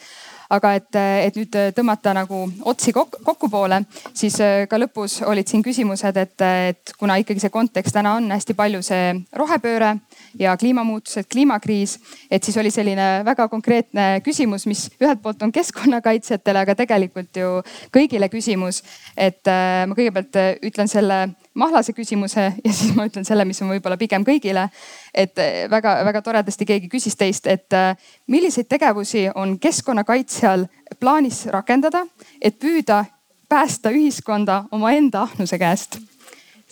aga 0.53 0.73
et, 0.77 0.89
et 1.27 1.38
nüüd 1.38 1.55
tõmmata 1.75 2.13
nagu 2.15 2.43
otsi 2.69 2.93
kokku 2.93 3.49
poole, 3.51 3.81
siis 4.15 4.38
äh, 4.43 4.65
ka 4.69 4.80
lõpus 4.81 5.19
olid 5.27 5.49
siin 5.49 5.63
küsimused, 5.65 6.17
et, 6.19 6.45
et 6.69 6.93
kuna 6.99 7.17
ikkagi 7.21 7.41
see 7.43 7.53
kontekst 7.53 7.95
täna 7.95 8.15
on 8.19 8.30
hästi 8.34 8.55
palju 8.57 8.81
see 8.85 9.13
rohepööre 9.39 9.95
ja 10.39 10.55
kliimamuutused, 10.59 11.27
kliimakriis, 11.31 11.97
et 12.31 12.43
siis 12.43 12.57
oli 12.61 12.71
selline 12.73 13.09
väga 13.25 13.47
konkreetne 13.51 14.07
küsimus, 14.25 14.67
mis 14.69 14.88
ühelt 15.01 15.21
poolt 15.23 15.41
on 15.45 15.53
keskkonnakaitsjatele, 15.55 16.65
aga 16.65 16.77
tegelikult 16.84 17.41
ju 17.41 17.55
kõigile 17.93 18.30
küsimus. 18.34 18.84
et 19.17 19.47
äh, 19.47 19.85
ma 19.88 19.97
kõigepealt 19.97 20.39
ütlen 20.63 20.89
selle 20.91 21.23
mahlase 21.53 21.93
küsimuse 21.93 22.45
ja 22.65 22.73
siis 22.73 22.93
ma 22.95 23.07
ütlen 23.09 23.25
selle, 23.25 23.45
mis 23.45 23.61
on 23.61 23.71
võib-olla 23.73 23.97
pigem 23.97 24.25
kõigile. 24.25 24.69
et 25.13 25.38
väga-väga 25.69 26.19
eh, 26.19 26.23
toredasti 26.23 26.65
keegi 26.65 26.89
küsis 26.89 27.15
teist, 27.15 27.47
et 27.47 27.73
eh, 27.73 27.95
milliseid 28.27 28.67
tegevusi 28.69 29.27
on 29.35 29.59
keskkonnakaitsjal 29.59 30.65
plaanis 30.99 31.45
rakendada, 31.53 32.05
et 32.41 32.59
püüda 32.59 33.05
päästa 33.49 33.91
ühiskonda 33.93 34.63
omaenda 34.71 35.21
ahnuse 35.27 35.59
käest 35.59 35.99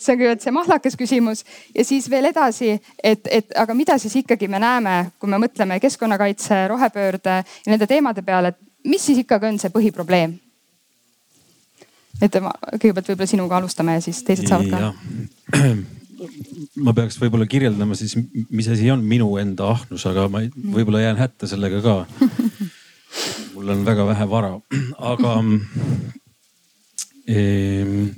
see 0.02 0.14
on 0.14 0.18
kõigepealt 0.18 0.42
see 0.42 0.54
mahlakas 0.54 0.96
küsimus 0.98 1.44
ja 1.74 1.84
siis 1.86 2.08
veel 2.10 2.26
edasi, 2.32 2.74
et, 3.02 3.28
et 3.30 3.54
aga 3.58 3.74
mida 3.74 3.98
siis 4.02 4.16
ikkagi 4.22 4.48
me 4.50 4.58
näeme, 4.62 5.12
kui 5.18 5.30
me 5.30 5.38
mõtleme 5.42 5.78
keskkonnakaitse, 5.82 6.66
rohepöörde 6.72 7.36
ja 7.42 7.70
nende 7.70 7.86
teemade 7.86 8.24
peale, 8.26 8.54
et 8.54 8.88
mis 8.88 9.04
siis 9.06 9.22
ikkagi 9.22 9.52
on 9.52 9.60
see 9.62 9.70
põhiprobleem? 9.70 10.34
Et 12.20 12.38
ma 12.42 12.52
kõigepealt 12.76 13.10
võib-olla 13.12 13.30
sinuga 13.30 13.58
alustame 13.58 13.96
ja 13.98 14.04
siis 14.04 14.22
teised 14.26 14.48
saavad 14.50 14.70
ka. 14.70 14.92
ma 16.86 16.94
peaks 16.96 17.18
võib-olla 17.20 17.48
kirjeldama 17.50 17.96
siis, 17.98 18.14
mis 18.50 18.68
asi 18.70 18.90
on 18.92 19.02
minu 19.06 19.34
enda 19.42 19.72
ahnus, 19.74 20.06
aga 20.10 20.28
ma 20.32 20.44
võib-olla 20.54 21.02
jään 21.02 21.20
hätta 21.20 21.48
sellega 21.50 21.82
ka. 21.84 21.96
mul 23.54 23.72
on 23.74 23.84
väga 23.86 24.06
vähe 24.08 24.26
vara, 24.30 24.52
aga 25.12 25.34
ehm, 27.30 28.10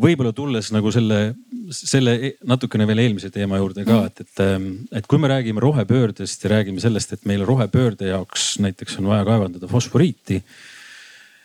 võib-olla 0.00 0.32
tulles 0.36 0.70
nagu 0.74 0.92
selle, 0.94 1.20
selle 1.74 2.14
e-, 2.16 2.34
natukene 2.48 2.86
veel 2.88 3.02
eelmise 3.04 3.32
teema 3.34 3.58
juurde 3.60 3.84
ka, 3.88 4.02
et, 4.08 4.22
et, 4.24 4.34
ehm, 4.44 4.68
et 4.96 5.08
kui 5.10 5.20
me 5.20 5.30
räägime 5.32 5.62
rohepöördest 5.62 6.46
ja 6.46 6.54
räägime 6.54 6.82
sellest, 6.82 7.16
et 7.16 7.26
meil 7.28 7.44
rohepöörde 7.48 8.12
jaoks 8.12 8.52
näiteks 8.64 9.00
on 9.02 9.10
vaja 9.10 9.26
kaevandada 9.28 9.70
fosforiiti 9.70 10.40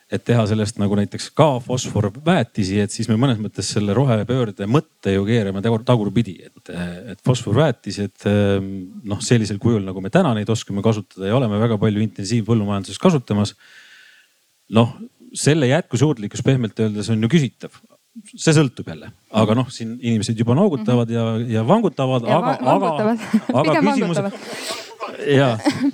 et 0.06 0.22
teha 0.22 0.44
sellest 0.46 0.78
nagu 0.78 0.98
näiteks 1.00 1.32
ka 1.38 1.48
fosforväetisi, 1.66 2.78
et 2.84 2.94
siis 2.94 3.08
me 3.10 3.18
mõnes 3.18 3.40
mõttes 3.42 3.72
selle 3.74 3.96
rohepöörde 3.98 4.68
mõtte 4.70 5.16
ju 5.16 5.26
keerame 5.26 5.64
tagurpidi, 5.64 6.36
et, 6.46 6.74
et 7.16 7.24
fosforväetised 7.26 8.28
ehm, 8.30 8.70
noh, 9.10 9.24
sellisel 9.26 9.58
kujul, 9.62 9.82
nagu 9.88 10.04
me 10.04 10.14
täna 10.14 10.36
neid 10.38 10.52
oskame 10.54 10.86
kasutada 10.86 11.32
ja 11.32 11.40
oleme 11.40 11.58
väga 11.62 11.80
palju 11.82 12.06
intensiivpõllumajanduses 12.06 13.02
kasutamas. 13.02 13.56
noh, 14.78 14.94
selle 15.36 15.68
jätkusuutlikkus 15.74 16.46
pehmelt 16.46 16.80
öeldes 16.80 17.10
on 17.10 17.26
ju 17.26 17.30
küsitav. 17.32 17.74
See 18.32 18.54
sõltub 18.56 18.88
jälle, 18.88 19.10
aga 19.36 19.58
noh, 19.58 19.68
siin 19.74 19.98
inimesed 20.00 20.38
juba 20.40 20.56
noogutavad 20.56 21.10
ja, 21.12 21.26
ja 21.52 21.66
vangutavad, 21.68 22.24
aga, 22.32 22.54
aga, 22.62 23.18
aga 23.60 23.82
küsimused, 23.82 24.30
ja, 25.30 25.50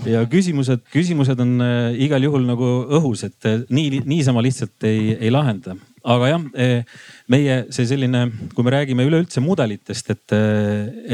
ja 0.07 0.23
küsimused, 0.29 0.83
küsimused 0.93 1.39
on 1.43 1.55
äh, 1.63 2.01
igal 2.05 2.23
juhul 2.25 2.45
nagu 2.47 2.69
õhus, 2.99 3.25
et 3.27 3.49
äh, 3.49 3.63
nii, 3.73 4.03
niisama 4.09 4.43
lihtsalt 4.45 4.87
ei, 4.87 5.15
ei 5.17 5.31
lahenda. 5.33 5.75
aga 6.01 6.31
jah, 6.31 6.45
äh, 6.57 7.03
meie 7.29 7.57
see 7.73 7.87
selline, 7.89 8.25
kui 8.55 8.65
me 8.65 8.73
räägime 8.73 9.05
üleüldse 9.07 9.43
mudelitest, 9.43 10.09
et, 10.15 10.37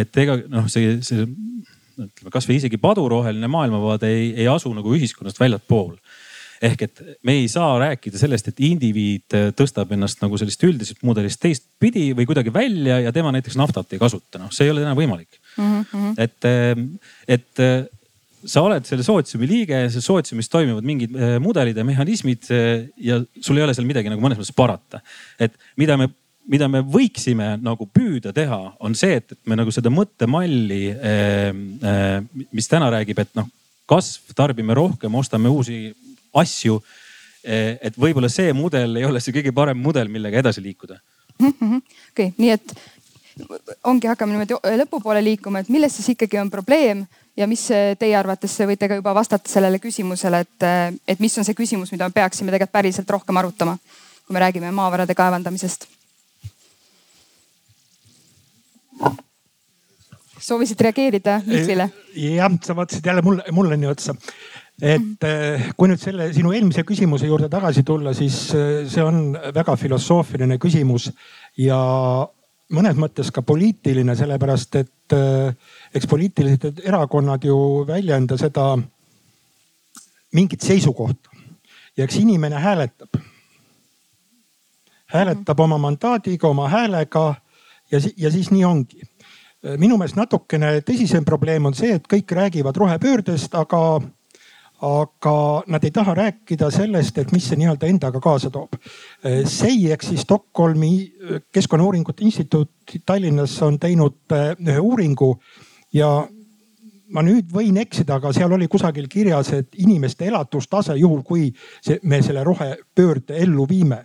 et 0.04 0.22
ega 0.24 0.40
noh, 0.48 0.70
see, 0.72 0.98
see 1.06 1.26
ütleme 1.98 2.32
kasvõi 2.34 2.60
isegi 2.60 2.78
paduroheline 2.82 3.50
maailmavaade 3.50 4.10
ei, 4.14 4.32
ei 4.44 4.48
asu 4.52 4.70
nagu 4.76 4.94
ühiskonnast 4.94 5.40
väljaspool 5.42 5.96
ehk 6.62 6.86
et 6.88 7.02
me 7.28 7.38
ei 7.42 7.50
saa 7.52 7.76
rääkida 7.82 8.20
sellest, 8.22 8.48
et 8.52 8.64
indiviid 8.66 9.36
tõstab 9.58 9.92
ennast 9.94 10.24
nagu 10.24 10.40
sellest 10.40 10.64
üldisest 10.66 11.04
mudelist 11.08 11.42
teistpidi 11.44 12.10
või 12.18 12.26
kuidagi 12.30 12.54
välja 12.54 13.02
ja 13.06 13.14
tema 13.16 13.34
näiteks 13.36 13.60
naftat 13.60 13.94
ei 13.94 14.02
kasuta, 14.02 14.42
noh, 14.42 14.54
see 14.54 14.66
ei 14.68 14.74
ole 14.74 14.86
enam 14.86 14.98
võimalik 14.98 15.40
mm. 15.58 15.86
-hmm. 15.92 16.18
et, 16.18 17.38
et 17.38 17.66
sa 18.48 18.64
oled 18.66 18.86
selle 18.88 19.06
sootsiumi 19.06 19.50
liige 19.50 19.82
ja 19.84 19.90
selles 19.90 20.08
sootsiumis 20.08 20.50
toimuvad 20.52 20.86
mingid 20.88 21.16
äh, 21.18 21.36
mudelid 21.44 21.78
ja 21.78 21.86
mehhanismid 21.88 22.48
äh, 22.54 22.88
ja 23.02 23.20
sul 23.42 23.60
ei 23.60 23.66
ole 23.66 23.76
seal 23.76 23.88
midagi 23.90 24.12
nagu 24.12 24.24
mõnes 24.24 24.40
mõttes 24.40 24.56
parata. 24.56 25.02
et 25.40 25.56
mida 25.80 25.98
me, 26.00 26.10
mida 26.48 26.70
me 26.72 26.84
võiksime 26.86 27.56
nagu 27.62 27.90
püüda 27.92 28.34
teha, 28.36 28.60
on 28.80 28.96
see, 28.96 29.20
et, 29.20 29.36
et 29.36 29.42
me 29.50 29.58
nagu 29.60 29.74
seda 29.74 29.92
mõttemalli, 29.94 30.84
äh, 30.96 32.44
mis 32.52 32.70
täna 32.72 32.92
räägib, 32.94 33.20
et 33.24 33.34
noh, 33.38 33.50
kasv, 33.88 34.34
tarbime 34.36 34.76
rohkem, 34.78 35.16
ostame 35.16 35.52
uusi 35.52 35.88
asju. 36.40 36.82
et 37.48 37.96
võib-olla 37.96 38.28
see 38.28 38.52
mudel 38.54 38.98
ei 39.00 39.06
ole 39.08 39.22
see 39.24 39.32
kõige 39.32 39.54
parem 39.56 39.78
mudel, 39.80 40.10
millega 40.12 40.42
edasi 40.42 40.62
liikuda. 40.62 40.98
okei 41.40 42.34
nii 42.38 42.50
et 42.52 42.74
ongi, 43.84 44.08
hakkame 44.10 44.34
niimoodi 44.34 44.58
lõpupoole 44.82 45.22
liikuma, 45.24 45.62
et 45.62 45.70
milles 45.70 45.96
siis 45.96 46.10
ikkagi 46.16 46.40
on 46.42 46.50
probleem 46.52 47.06
ja 47.38 47.48
mis 47.48 47.68
teie 48.00 48.16
arvates, 48.18 48.58
võite 48.70 48.90
ka 48.90 48.98
juba 48.98 49.14
vastata 49.16 49.50
sellele 49.50 49.80
küsimusele, 49.80 50.42
et, 50.46 50.68
et 51.08 51.22
mis 51.24 51.38
on 51.38 51.46
see 51.46 51.58
küsimus, 51.58 51.94
mida 51.94 52.10
me 52.10 52.16
peaksime 52.16 52.52
tegelikult 52.52 52.74
päriselt 52.80 53.14
rohkem 53.14 53.38
arutama, 53.38 53.78
kui 54.26 54.36
me 54.36 54.44
räägime 54.44 54.74
maavarade 54.74 55.16
kaevandamisest? 55.18 55.88
soovisid 60.48 60.80
reageerida 60.82 61.42
Miksile? 61.46 61.90
jah, 62.16 62.54
sa 62.64 62.76
vaatasid 62.76 63.06
jälle 63.06 63.22
mulle, 63.22 63.44
mulle 63.52 63.78
nii 63.78 63.90
otsa. 63.92 64.16
Et 64.82 65.24
eh, 65.26 65.70
kui 65.78 65.90
nüüd 65.90 66.02
selle 66.02 66.28
sinu 66.36 66.52
eelmise 66.54 66.84
küsimuse 66.86 67.26
juurde 67.26 67.50
tagasi 67.50 67.82
tulla, 67.84 68.14
siis 68.14 68.36
eh, 68.54 68.84
see 68.90 69.02
on 69.02 69.32
väga 69.56 69.74
filosoofiline 69.80 70.60
küsimus 70.62 71.10
ja 71.58 71.80
mõnes 72.74 73.00
mõttes 73.00 73.32
ka 73.34 73.42
poliitiline, 73.42 74.16
sellepärast 74.20 74.78
et 74.78 75.16
äh, 75.16 75.56
eks 75.96 76.08
poliitilised 76.10 76.84
erakonnad 76.86 77.48
ju 77.48 77.58
väljenda 77.88 78.38
seda 78.38 78.76
mingit 80.36 80.62
seisukohta 80.62 81.32
ja 81.98 82.06
eks 82.06 82.20
inimene 82.22 82.60
hääletab. 82.62 83.18
hääletab 85.08 85.60
oma 85.60 85.78
mandaadiga, 85.78 86.48
oma 86.48 86.68
häälega 86.70 87.36
ja, 87.92 88.00
ja 88.18 88.32
siis 88.32 88.52
nii 88.52 88.66
ongi. 88.66 89.02
minu 89.78 89.98
meelest 89.98 90.16
natukene 90.16 90.82
tõsisem 90.86 91.26
probleem 91.26 91.66
on 91.66 91.74
see, 91.74 91.96
et 91.96 92.06
kõik 92.08 92.32
räägivad 92.32 92.78
rohepöördest, 92.78 93.56
aga 93.56 94.02
aga 94.82 95.64
nad 95.68 95.84
ei 95.84 95.92
taha 95.92 96.14
rääkida 96.14 96.70
sellest, 96.72 97.18
et 97.18 97.32
mis 97.34 97.48
see 97.50 97.58
nii-öelda 97.58 97.88
endaga 97.90 98.20
kaasa 98.22 98.52
toob. 98.54 98.78
SEI 99.24 99.92
ehk 99.92 100.04
siis 100.06 100.22
Stockholmi 100.22 100.92
Keskkonnauuringute 101.52 102.26
Instituut 102.26 102.70
Tallinnas 103.06 103.56
on 103.66 103.80
teinud 103.80 104.36
eh, 104.38 104.52
ühe 104.62 104.80
uuringu 104.80 105.32
ja 105.94 106.12
ma 107.10 107.24
nüüd 107.24 107.50
võin 107.54 107.80
eksida, 107.82 108.20
aga 108.20 108.34
seal 108.36 108.54
oli 108.54 108.68
kusagil 108.70 109.08
kirjas, 109.10 109.50
et 109.56 109.80
inimeste 109.82 110.28
elatustase, 110.28 110.98
juhul 111.00 111.24
kui 111.26 111.48
see, 111.82 112.00
me 112.04 112.22
selle 112.22 112.44
rohepöörde 112.46 113.38
ellu 113.42 113.66
viime, 113.70 114.02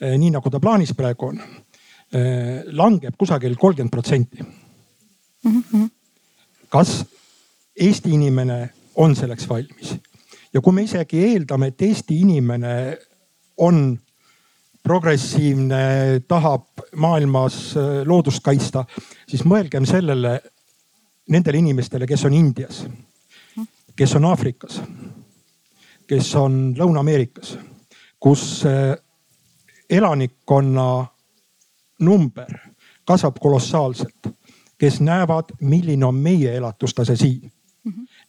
eh, 0.00 0.14
nii 0.18 0.30
nagu 0.36 0.50
ta 0.50 0.60
plaanis 0.60 0.94
praegu 0.94 1.32
on, 1.32 1.40
eh, 2.12 2.62
langeb 2.70 3.16
kusagil 3.18 3.56
kolmkümmend 3.56 3.90
protsenti. 3.90 4.44
Mhm. 5.42 5.90
kas 6.72 7.04
Eesti 7.76 8.10
inimene 8.14 8.70
on 8.94 9.16
selleks 9.16 9.48
valmis. 9.48 9.96
ja 10.54 10.60
kui 10.60 10.72
me 10.72 10.82
isegi 10.82 11.24
eeldame, 11.24 11.72
et 11.72 11.82
Eesti 11.82 12.20
inimene 12.20 12.98
on 13.56 13.98
progressiivne, 14.82 15.76
tahab 16.28 16.82
maailmas 16.96 17.76
äh, 17.76 18.02
loodust 18.06 18.42
kaitsta, 18.42 18.84
siis 19.28 19.44
mõelgem 19.46 19.86
sellele, 19.86 20.40
nendele 21.30 21.62
inimestele, 21.62 22.06
kes 22.06 22.24
on 22.26 22.34
Indias, 22.34 22.82
kes 23.96 24.16
on 24.18 24.26
Aafrikas, 24.26 24.80
kes 26.10 26.34
on 26.36 26.74
Lõuna-Ameerikas, 26.78 27.56
kus 28.20 28.64
äh, 28.66 28.96
elanikkonna 29.90 31.06
number 32.02 32.58
kasvab 33.04 33.38
kolossaalselt, 33.40 34.32
kes 34.78 35.00
näevad, 35.00 35.54
milline 35.60 36.06
on 36.06 36.18
meie 36.18 36.56
elatustase 36.56 37.16
siin 37.16 37.52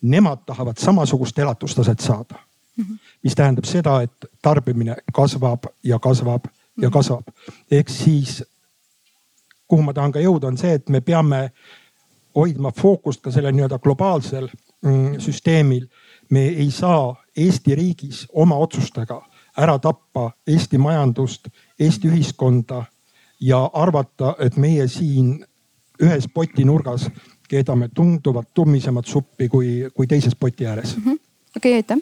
nemad 0.04 0.46
tahavad 0.46 0.78
samasugust 0.78 1.40
elatustaset 1.40 2.00
saada 2.00 2.36
mis 3.24 3.36
tähendab 3.36 3.66
seda, 3.66 4.02
et 4.02 4.26
tarbimine 4.42 4.96
kasvab 5.14 5.64
ja 5.84 6.00
kasvab 6.00 6.46
ja 6.82 6.90
mhm. 6.90 6.94
kasvab. 6.94 7.28
ehk 7.72 7.90
siis 7.90 8.44
kuhu 9.68 9.82
ma 9.82 9.94
tahan 9.94 10.12
ka 10.12 10.20
jõuda, 10.20 10.48
on 10.48 10.58
see, 10.58 10.74
et 10.74 10.90
me 10.90 11.02
peame 11.02 11.52
hoidma 12.36 12.72
fookust 12.72 13.22
ka 13.22 13.32
sellel 13.32 13.54
nii-öelda 13.54 13.80
globaalsel 13.80 14.48
mm, 14.82 15.20
süsteemil. 15.20 15.88
me 16.30 16.48
ei 16.48 16.72
saa 16.72 17.16
Eesti 17.38 17.76
riigis 17.76 18.28
oma 18.34 18.56
otsustega 18.56 19.22
ära 19.58 19.80
tappa 19.80 20.32
Eesti 20.48 20.78
majandust, 20.78 21.48
Eesti 21.80 22.08
ühiskonda 22.08 22.86
ja 23.40 23.70
arvata, 23.74 24.36
et 24.40 24.58
meie 24.58 24.88
siin 24.88 25.46
ühes 26.02 26.28
potinurgas 26.34 27.10
keedame 27.50 27.90
tunduvalt 27.94 28.54
tummisemat 28.54 29.06
suppi 29.06 29.50
kui, 29.50 29.76
kui 29.94 30.08
teises 30.08 30.36
poti 30.36 30.68
ääres 30.68 30.98
-hmm.. 30.98 31.20
okei 31.58 31.74
aitäh 31.74 32.02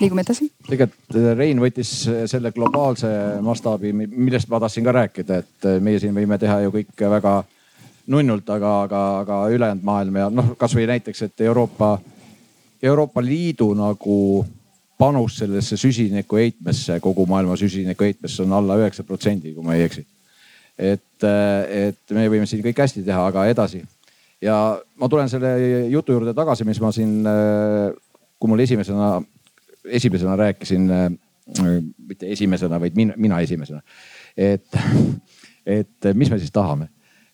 liigume 0.00 0.24
edasi. 0.24 0.50
tegelikult 0.68 1.16
äh, 1.16 1.32
Rein 1.36 1.60
võttis 1.62 1.92
äh, 2.08 2.22
selle 2.30 2.52
globaalse 2.56 3.08
mastaabi, 3.44 3.92
millest 3.92 4.48
ma 4.50 4.60
tahtsin 4.60 4.86
ka 4.86 4.94
rääkida, 4.96 5.40
et 5.44 5.68
äh, 5.68 5.80
meie 5.82 6.00
siin 6.00 6.14
võime 6.16 6.38
teha 6.40 6.60
ju 6.64 6.72
kõike 6.74 7.10
väga 7.10 7.34
nunnult, 8.10 8.48
aga, 8.50 8.72
aga, 8.86 9.02
aga 9.24 9.40
ülejäänud 9.54 9.84
maailm 9.86 10.16
ja 10.22 10.30
noh, 10.32 10.54
kasvõi 10.58 10.86
näiteks, 10.90 11.22
et 11.28 11.44
Euroopa, 11.46 11.98
Euroopa 12.82 13.22
Liidu 13.22 13.70
nagu 13.78 14.16
panus 14.98 15.38
sellesse 15.40 15.76
süsiniku 15.80 16.40
heitmesse, 16.40 16.98
kogu 17.00 17.26
maailma 17.28 17.56
süsiniku 17.56 18.04
heitmesse 18.04 18.42
on 18.44 18.56
alla 18.56 18.76
üheksa 18.80 19.04
protsendi, 19.04 19.54
kui 19.54 19.64
ma 19.64 19.76
ei 19.76 19.86
eksi. 19.86 20.06
et, 20.78 21.24
et 21.68 22.12
me 22.16 22.28
võime 22.32 22.46
siin 22.48 22.62
kõik 22.64 22.78
hästi 22.80 23.04
teha, 23.04 23.26
aga 23.28 23.46
edasi 23.52 23.82
ja 24.42 24.56
ma 24.96 25.08
tulen 25.08 25.28
selle 25.28 25.54
jutu 25.90 26.14
juurde 26.16 26.34
tagasi, 26.36 26.64
mis 26.68 26.80
ma 26.80 26.92
siin, 26.94 27.20
äh, 27.26 27.90
kui 28.40 28.50
mul 28.50 28.62
esimesena, 28.64 29.18
esimesena 29.84 30.36
rääkisin, 30.40 30.86
äh, 30.90 31.10
mitte 32.08 32.30
esimesena, 32.32 32.80
vaid 32.80 32.96
mina, 32.96 33.16
mina 33.16 33.40
esimesena. 33.40 33.82
et, 34.36 34.66
et 35.66 36.10
mis 36.14 36.30
me 36.30 36.38
siis 36.38 36.52
tahame, 36.52 36.88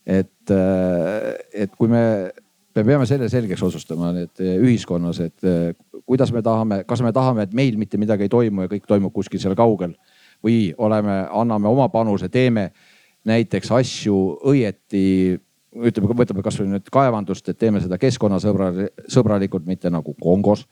et, 0.07 0.51
äh, 0.51 1.33
et 1.55 1.77
kui 1.77 1.89
me, 1.89 2.33
me 2.77 2.85
peame 2.85 3.07
selle 3.07 3.29
selgeks 3.33 3.63
otsustama, 3.63 4.13
et 4.21 4.43
ühiskonnas, 4.43 5.21
et 5.21 5.49
kuidas 6.07 6.33
me 6.33 6.43
tahame, 6.43 6.83
kas 6.85 7.03
me 7.03 7.13
tahame, 7.13 7.47
et 7.47 7.55
meil 7.55 7.79
mitte 7.79 7.99
midagi 7.99 8.27
ei 8.27 8.33
toimu 8.33 8.67
ja 8.67 8.71
kõik 8.71 8.87
toimub 8.89 9.15
kuskil 9.15 9.41
seal 9.43 9.57
kaugel 9.59 9.95
või 10.45 10.75
oleme, 10.79 11.23
anname 11.33 11.69
oma 11.69 11.89
panuse, 11.89 12.29
teeme 12.29 12.71
näiteks 13.27 13.73
asju 13.75 14.17
õieti 14.47 15.39
ütleme, 15.85 16.15
võtame 16.17 16.45
kasvõi 16.45 16.69
nüüd 16.71 16.91
kaevandust, 16.93 17.49
et 17.51 17.59
teeme 17.59 17.81
seda 17.83 17.99
keskkonnasõbralikult, 18.01 19.67
mitte 19.69 19.91
nagu 19.93 20.15
Kongos 20.21 20.67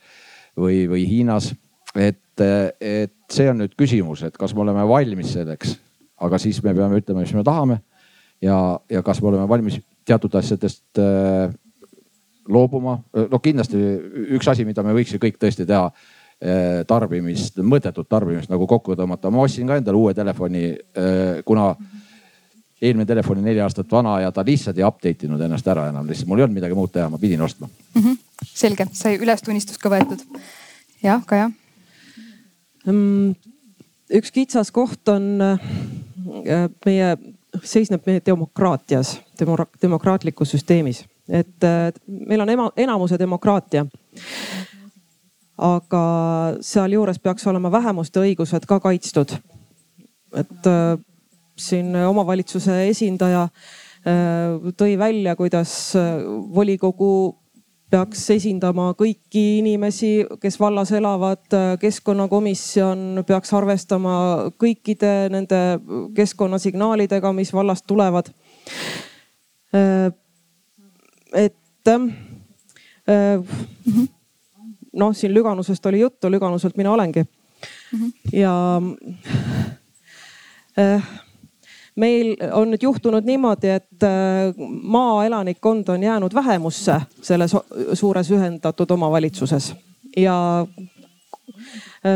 või, 0.57 0.85
või 0.91 1.05
Hiinas. 1.09 1.53
et, 1.95 2.41
et 2.81 3.15
see 3.31 3.49
on 3.51 3.61
nüüd 3.63 3.75
küsimus, 3.79 4.25
et 4.27 4.37
kas 4.39 4.55
me 4.55 4.65
oleme 4.65 4.87
valmis 4.89 5.35
selleks, 5.37 5.77
aga 6.25 6.39
siis 6.39 6.63
me 6.65 6.75
peame 6.75 7.01
ütlema, 7.03 7.23
mis 7.23 7.35
me 7.35 7.45
tahame. 7.45 7.81
ja, 8.43 8.81
ja 8.91 9.03
kas 9.03 9.23
me 9.23 9.29
oleme 9.29 9.49
valmis 9.49 9.81
teatud 10.05 10.35
asjadest 10.35 10.99
äh, 10.99 11.53
loobuma. 12.49 13.03
noh, 13.15 13.41
kindlasti 13.41 13.81
üks 14.37 14.49
asi, 14.49 14.65
mida 14.65 14.83
me 14.83 14.95
võiks 14.95 15.15
ju 15.15 15.21
kõik 15.23 15.39
tõesti 15.41 15.67
teha 15.67 15.87
äh, 15.89 16.83
tarbimist, 16.87 17.59
mõttetut 17.59 18.09
tarbimist 18.09 18.51
nagu 18.51 18.67
kokku 18.67 18.97
tõmmata. 18.97 19.31
ma 19.31 19.45
ostsin 19.45 19.67
ka 19.67 19.77
endale 19.77 19.97
uue 19.97 20.15
telefoni, 20.15 20.73
äh, 20.73 21.45
kuna 21.45 21.73
mm 21.73 21.85
-hmm 21.85 22.04
eelmine 22.85 23.07
telefon 23.09 23.39
oli 23.39 23.49
neli 23.49 23.63
aastat 23.65 23.91
vana 23.93 24.19
ja 24.21 24.33
ta 24.33 24.45
lihtsalt 24.47 24.79
ei 24.79 24.87
update 24.87 25.29
inud 25.29 25.41
ennast 25.45 25.69
ära 25.71 25.89
enam, 25.91 26.07
lihtsalt 26.09 26.31
mul 26.31 26.41
ei 26.41 26.47
olnud 26.47 26.59
midagi 26.59 26.79
muud 26.79 26.93
teha, 26.95 27.09
ma 27.13 27.21
pidin 27.21 27.43
ostma 27.45 27.69
mm. 27.69 28.03
-hmm. 28.03 28.19
selge, 28.51 28.87
sai 28.93 29.17
ülestunnistus 29.19 29.79
ka 29.79 29.93
võetud. 29.93 30.25
jah, 31.03 31.25
Kaja 31.27 31.51
mm,? 32.87 33.35
üks 34.21 34.35
kitsas 34.35 34.71
koht 34.71 35.09
on 35.09 35.41
äh, 35.41 36.69
meie, 36.87 37.17
seisneb 37.63 38.07
meie 38.07 38.23
demokraatias, 38.27 39.19
demokraatlikus 39.83 40.55
süsteemis, 40.57 41.05
et 41.29 41.65
äh, 41.65 41.91
meil 42.07 42.41
on 42.41 42.51
ema, 42.51 42.71
enamuse 42.77 43.19
demokraatia 43.19 43.87
aga 45.59 46.05
sealjuures 46.65 47.19
peaks 47.23 47.47
olema 47.47 47.71
vähemuste 47.73 48.23
õigused 48.25 48.67
ka 48.67 48.81
kaitstud. 48.81 49.37
et 50.35 50.67
äh, 50.67 50.99
siin 51.57 51.95
omavalitsuse 51.97 52.89
esindaja 52.89 53.43
äh, 53.43 54.73
tõi 54.77 54.99
välja, 54.99 55.37
kuidas 55.37 55.95
äh, 55.97 56.23
volikogu 56.55 57.39
peaks 57.95 58.25
esindama 58.35 58.89
kõiki 58.99 59.43
inimesi, 59.61 60.25
kes 60.43 60.59
vallas 60.61 60.93
elavad. 60.97 61.45
Äh, 61.55 61.75
keskkonnakomisjon 61.83 63.23
peaks 63.27 63.55
arvestama 63.55 64.17
kõikide 64.61 65.15
nende 65.33 65.63
keskkonnasignaalidega, 66.17 67.33
mis 67.33 67.53
vallast 67.55 67.87
tulevad. 67.87 68.33
et 71.35 71.89
noh, 74.95 75.11
siin 75.13 75.35
Lüganusest 75.35 75.87
oli 75.87 76.01
juttu, 76.01 76.31
Lüganuselt 76.31 76.77
mina 76.77 76.93
olengi. 76.93 77.25
ja 78.33 78.81
meil 81.97 82.35
on 82.53 82.73
nüüd 82.73 82.83
juhtunud 82.83 83.27
niimoodi, 83.27 83.71
et 83.79 84.07
äh, 84.07 84.55
maaelanikkond 84.83 85.89
on 85.89 86.03
jäänud 86.03 86.35
vähemusse 86.35 87.01
selles 87.23 87.57
suures 87.93 88.31
ühendatud 88.31 88.91
omavalitsuses 88.91 89.75
ja 90.17 90.67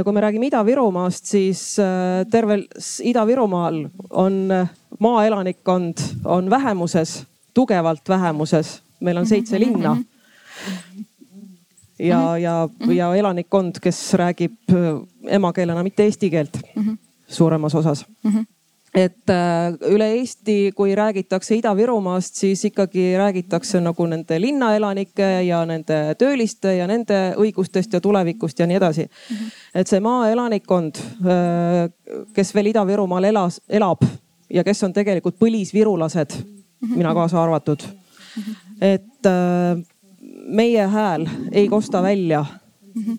kui 0.05 0.13
me 0.13 0.21
räägime 0.21 0.47
Ida-Virumaast, 0.47 1.25
siis 1.25 1.77
tervel 2.31 2.67
Ida-Virumaal 3.03 3.89
on 4.11 4.51
maaelanikkond 4.99 5.99
on 6.25 6.51
vähemuses, 6.51 7.23
tugevalt 7.55 8.09
vähemuses. 8.09 8.83
meil 9.01 9.17
on 9.17 9.27
seitse 9.27 9.61
linna 9.61 9.97
ja, 11.99 12.19
mhm. 12.19 12.43
ja, 12.43 12.69
mhm. 12.81 12.93
ja 12.93 13.15
elanikkond, 13.15 13.81
kes 13.83 14.15
räägib 14.15 14.53
äh, 14.71 14.77
emakeelena 15.27 15.83
mitte 15.83 16.05
eesti 16.05 16.31
keelt 16.31 16.59
mhm. 16.75 16.95
suuremas 17.27 17.75
osas 17.75 18.07
et 18.95 19.31
äh, 19.31 19.75
üle 19.93 20.07
Eesti, 20.17 20.73
kui 20.77 20.95
räägitakse 20.97 21.57
Ida-Virumaast, 21.59 22.39
siis 22.41 22.65
ikkagi 22.65 23.11
räägitakse 23.19 23.81
nagu 23.85 24.07
nende 24.09 24.41
linnaelanike 24.41 25.29
ja 25.47 25.61
nende 25.69 26.15
tööliste 26.19 26.75
ja 26.79 26.87
nende 26.89 27.19
õigustest 27.39 27.93
ja 27.93 28.01
tulevikust 28.01 28.59
ja 28.59 28.67
nii 28.67 28.77
edasi. 28.77 29.05
-hmm. 29.05 29.51
et 29.75 29.87
see 29.87 30.01
maaelanikkond, 30.01 30.99
äh, 30.99 32.25
kes 32.35 32.55
veel 32.55 32.73
Ida-Virumaal 32.73 33.25
elas, 33.25 33.61
elab 33.69 34.05
ja 34.51 34.65
kes 34.65 34.83
on 34.85 34.93
tegelikult 34.93 35.37
põlisvirulased 35.39 36.33
-hmm. 36.33 36.97
mina 36.97 37.15
kaasa 37.15 37.43
arvatud. 37.43 37.83
et 38.81 39.27
meie 40.49 40.87
hääl 40.87 41.27
ei 41.53 41.69
kosta 41.69 42.03
välja 42.03 42.45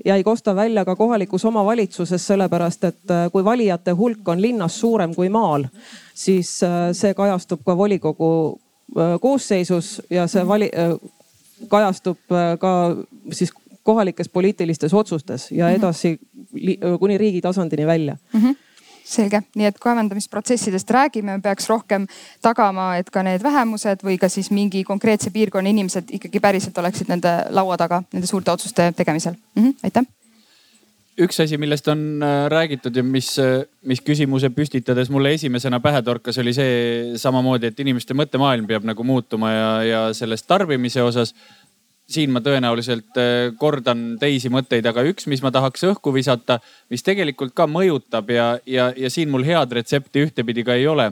ja 0.05 0.15
ei 0.15 0.23
kosta 0.23 0.55
välja 0.55 0.85
ka 0.85 0.95
kohalikus 0.95 1.45
omavalitsuses, 1.45 2.27
sellepärast 2.27 2.83
et 2.83 3.11
äh, 3.11 3.31
kui 3.31 3.43
valijate 3.43 3.91
hulk 3.91 4.27
on 4.27 4.41
linnas 4.41 4.79
suurem 4.79 5.15
kui 5.15 5.29
maal, 5.29 5.65
siis 6.13 6.63
äh, 6.63 6.91
see 6.93 7.13
kajastub 7.13 7.63
ka 7.65 7.77
volikogu 7.77 8.59
äh, 8.97 9.19
koosseisus 9.21 10.01
ja 10.09 10.27
see 10.27 10.45
vali-, 10.47 10.71
kajastub 11.67 12.17
ka 12.59 12.73
siis 13.31 13.51
kohalikes 13.83 14.29
poliitilistes 14.29 14.93
otsustes 14.93 15.51
ja 15.51 15.69
edasi 15.69 16.19
kuni 16.99 17.17
riigi 17.17 17.41
tasandini 17.41 17.85
välja. 17.87 18.17
Mm. 18.33 18.41
-hmm 18.41 18.68
selge, 19.09 19.41
nii 19.55 19.69
et 19.69 19.79
kaevandamisprotsessidest 19.81 20.91
räägime, 20.95 21.39
peaks 21.43 21.69
rohkem 21.69 22.07
tagama, 22.45 22.91
et 23.01 23.09
ka 23.09 23.23
need 23.25 23.43
vähemused 23.43 24.05
või 24.05 24.19
ka 24.21 24.29
siis 24.29 24.51
mingi 24.51 24.83
konkreetse 24.87 25.33
piirkonna 25.35 25.73
inimesed 25.73 26.13
ikkagi 26.19 26.39
päriselt 26.43 26.77
oleksid 26.77 27.11
nende 27.11 27.35
laua 27.49 27.77
taga 27.77 28.03
nende 28.13 28.29
suurte 28.29 28.51
otsuste 28.51 28.91
tegemisel. 28.95 29.35
Mm. 29.55 29.63
-hmm, 29.63 29.75
aitäh! 29.83 30.07
Üks 31.19 31.41
asi, 31.43 31.57
millest 31.59 31.87
on 31.91 32.23
äh, 32.23 32.45
räägitud 32.47 32.95
ja 32.95 33.03
mis, 33.03 33.33
äh, 33.39 33.65
mis 33.83 33.99
küsimuse 34.01 34.49
püstitades 34.55 35.09
mulle 35.11 35.33
esimesena 35.35 35.81
pähe 35.83 35.99
torkas, 36.01 36.37
oli 36.39 36.53
see 36.55 37.17
samamoodi, 37.19 37.73
et 37.73 37.79
inimeste 37.83 38.15
mõttemaailm 38.15 38.67
peab 38.69 38.87
nagu 38.87 39.03
muutuma 39.03 39.51
ja, 39.51 39.71
ja 39.83 40.03
sellest 40.15 40.47
tarbimise 40.47 41.03
osas 41.03 41.33
siin 42.09 42.33
ma 42.33 42.41
tõenäoliselt 42.43 43.17
äh, 43.21 43.53
kordan 43.59 44.17
teisi 44.21 44.51
mõtteid, 44.53 44.85
aga 44.89 45.05
üks, 45.09 45.27
mis 45.29 45.43
ma 45.45 45.51
tahaks 45.53 45.85
õhku 45.91 46.13
visata, 46.15 46.59
mis 46.89 47.05
tegelikult 47.05 47.53
ka 47.57 47.67
mõjutab 47.69 48.31
ja, 48.33 48.51
ja, 48.65 48.89
ja 48.97 49.11
siin 49.13 49.31
mul 49.31 49.45
head 49.47 49.73
retsepti 49.77 50.25
ühtepidi 50.27 50.65
ka 50.65 50.77
ei 50.79 50.87
ole. 50.87 51.11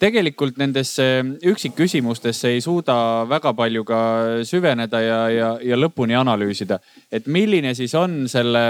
tegelikult 0.00 0.56
nendesse 0.58 1.04
üksikküsimustesse 1.46 2.48
ei 2.48 2.60
suuda 2.60 3.24
väga 3.30 3.52
palju 3.54 3.84
ka 3.84 4.00
süveneda 4.42 5.00
ja, 5.00 5.20
ja, 5.30 5.50
ja 5.62 5.76
lõpuni 5.78 6.16
analüüsida, 6.18 6.80
et 7.12 7.26
milline 7.26 7.74
siis 7.74 7.94
on 7.94 8.24
selle 8.28 8.64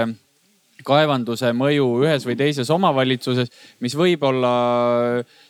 kaevanduse 0.85 1.53
mõju 1.57 1.87
ühes 2.05 2.25
või 2.27 2.35
teises 2.37 2.69
omavalitsuses, 2.69 3.49
mis 3.81 3.95
võib-olla 3.97 4.51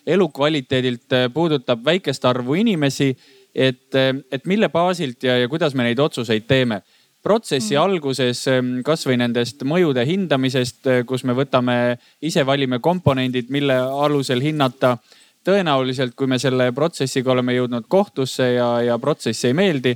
elukvaliteedilt 0.07 1.18
puudutab 1.34 1.84
väikest 1.86 2.26
arvu 2.26 2.56
inimesi 2.56 3.11
et, 3.57 3.95
et 4.31 4.45
mille 4.45 4.69
baasilt 4.69 5.23
ja, 5.25 5.39
ja 5.41 5.49
kuidas 5.49 5.73
me 5.73 5.88
neid 5.88 5.99
otsuseid 5.99 6.45
teeme 6.47 6.84
protsessi 7.27 7.75
mm. 7.75 7.81
alguses 7.81 8.43
kasvõi 8.85 9.17
nendest 9.19 9.63
mõjude 9.67 10.05
hindamisest, 10.07 10.88
kus 11.09 11.25
me 11.27 11.35
võtame, 11.35 11.97
ise 12.23 12.45
valime 12.47 12.79
komponendid, 12.79 13.49
mille 13.51 13.75
alusel 14.05 14.43
hinnata. 14.43 14.97
tõenäoliselt, 15.47 16.11
kui 16.15 16.27
me 16.27 16.39
selle 16.39 16.71
protsessiga 16.75 17.31
oleme 17.31 17.53
jõudnud 17.55 17.85
kohtusse 17.88 18.51
ja, 18.53 18.81
ja 18.84 18.97
protsess 18.99 19.45
ei 19.47 19.53
meeldi, 19.55 19.95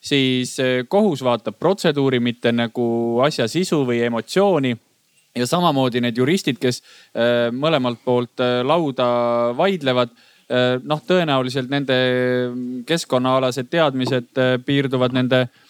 siis 0.00 0.58
eh, 0.58 0.84
kohus 0.88 1.24
vaatab 1.24 1.58
protseduuri, 1.58 2.20
mitte 2.20 2.52
nagu 2.52 3.20
asja 3.24 3.48
sisu 3.48 3.84
või 3.86 4.02
emotsiooni. 4.06 4.76
ja 5.36 5.46
samamoodi 5.46 6.00
need 6.00 6.16
juristid, 6.16 6.56
kes 6.58 6.80
eh, 6.80 7.50
mõlemalt 7.52 8.00
poolt 8.04 8.40
eh, 8.40 8.62
lauda 8.64 9.52
vaidlevad 9.56 10.10
noh, 10.86 11.00
tõenäoliselt 11.02 11.70
nende 11.72 11.96
keskkonnaalased 12.86 13.70
teadmised 13.70 14.38
äh, 14.38 14.56
piirduvad 14.62 15.16
nende 15.16 15.40
äh, 15.46 15.65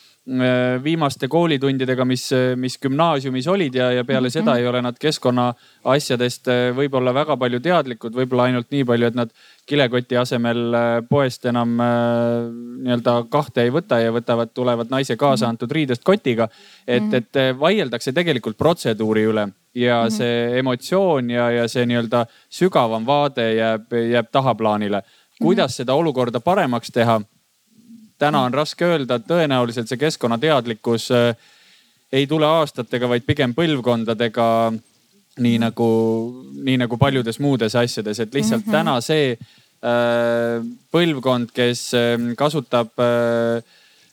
viimaste 0.82 1.28
koolitundidega, 1.31 2.05
mis, 2.05 2.24
mis 2.59 2.74
gümnaasiumis 2.82 3.47
olid 3.47 3.77
ja, 3.78 3.93
ja 3.94 4.05
peale 4.05 4.31
seda 4.31 4.51
mhm. 4.51 4.59
ei 4.59 4.66
ole 4.66 4.81
nad 4.82 4.97
keskkonna 4.98 5.44
asjadest 5.86 6.51
võib-olla 6.74 7.12
väga 7.15 7.36
palju 7.39 7.61
teadlikud, 7.62 8.16
võib-olla 8.16 8.48
ainult 8.51 8.66
nii 8.74 8.82
palju, 8.89 9.07
et 9.07 9.19
nad 9.20 9.31
kilekoti 9.66 10.19
asemel 10.19 10.74
poest 11.07 11.47
enam 11.47 11.77
nii-öelda 11.78 13.15
kahte 13.31 13.69
ei 13.69 13.70
võta 13.74 14.01
ja 14.03 14.11
võtavad, 14.15 14.51
tulevad 14.55 14.90
naise 14.90 15.15
kaasa 15.15 15.47
mhm. 15.47 15.55
antud 15.55 15.77
riidest 15.78 16.03
kotiga. 16.03 16.48
et, 16.86 17.03
mhm. 17.03 17.15
et 17.15 17.61
vaieldakse 17.61 18.12
tegelikult 18.12 18.59
protseduuri 18.59 19.28
üle 19.31 19.47
ja 19.77 20.01
see 20.11 20.59
emotsioon 20.59 21.31
ja, 21.31 21.51
ja 21.51 21.69
see 21.69 21.86
nii-öelda 21.86 22.24
sügavam 22.51 23.07
vaade 23.07 23.47
jääb, 23.55 23.93
jääb 24.11 24.28
tahaplaanile. 24.32 25.03
kuidas 25.40 25.77
seda 25.77 25.94
olukorda 25.94 26.40
paremaks 26.40 26.90
teha? 26.90 27.20
Täna 28.18 28.43
on 28.47 28.55
raske 28.55 28.84
öelda, 28.84 29.18
tõenäoliselt 29.18 29.88
see 29.88 30.01
keskkonnateadlikkus 30.01 31.10
äh, 31.14 31.36
ei 32.12 32.26
tule 32.26 32.47
aastatega, 32.47 33.09
vaid 33.09 33.26
pigem 33.26 33.55
põlvkondadega. 33.55 34.72
nii 35.36 35.59
nagu, 35.60 35.86
nii 36.64 36.78
nagu 36.80 36.97
paljudes 36.97 37.36
muudes 37.44 37.74
asjades, 37.76 38.20
et 38.20 38.34
lihtsalt 38.34 38.66
mm 38.66 38.72
-hmm. 38.72 38.72
täna 38.72 39.01
see 39.01 39.32
äh, 39.32 40.64
põlvkond, 40.93 41.51
kes 41.52 41.94
äh, 41.94 42.34
kasutab 42.36 42.88
äh, 42.98 43.62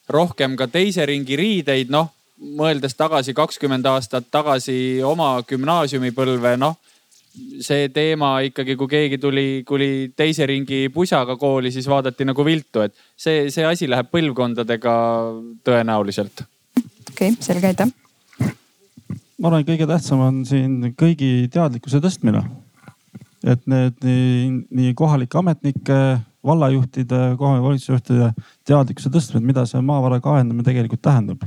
rohkem 0.10 0.58
ka 0.58 0.68
teise 0.68 1.06
ringi 1.06 1.36
riideid, 1.36 1.90
noh 1.90 2.12
mõeldes 2.44 2.96
tagasi 2.98 3.34
kakskümmend 3.34 3.86
aastat 3.86 4.26
tagasi 4.32 5.00
oma 5.04 5.44
gümnaasiumipõlve, 5.48 6.58
noh 6.58 6.76
see 7.64 7.90
teema 7.94 8.36
ikkagi, 8.48 8.76
kui 8.78 8.90
keegi 8.90 9.20
tuli, 9.22 9.48
tuli 9.68 9.90
teise 10.16 10.46
ringi 10.50 10.86
pusaga 10.94 11.36
kooli, 11.40 11.72
siis 11.74 11.88
vaadati 11.90 12.28
nagu 12.30 12.46
viltu, 12.46 12.84
et 12.86 12.96
see, 13.18 13.48
see 13.54 13.66
asi 13.66 13.90
läheb 13.90 14.12
põlvkondadega 14.14 14.96
tõenäoliselt. 15.66 16.46
okei 17.10 17.34
okay,, 17.34 17.38
selge, 17.42 17.72
aitäh. 17.72 17.90
ma 18.40 19.50
arvan, 19.50 19.64
et 19.64 19.72
kõige 19.72 19.90
tähtsam 19.90 20.22
on 20.28 20.44
siin 20.50 20.94
kõigi 21.00 21.50
teadlikkuse 21.54 22.04
tõstmine. 22.04 22.44
et 23.44 23.66
need 23.68 23.98
nii, 24.06 24.54
nii 24.70 24.94
kohalike 24.96 25.38
ametnike, 25.42 26.00
vallajuhtide, 26.46 27.24
kohalike 27.40 27.66
valitsusjuhtide 27.66 28.30
teadlikkuse 28.68 29.10
tõstmine, 29.10 29.46
mida 29.50 29.66
see 29.68 29.82
maavara 29.82 30.22
kaevandamine 30.24 30.70
tegelikult 30.70 31.02
tähendab 31.02 31.44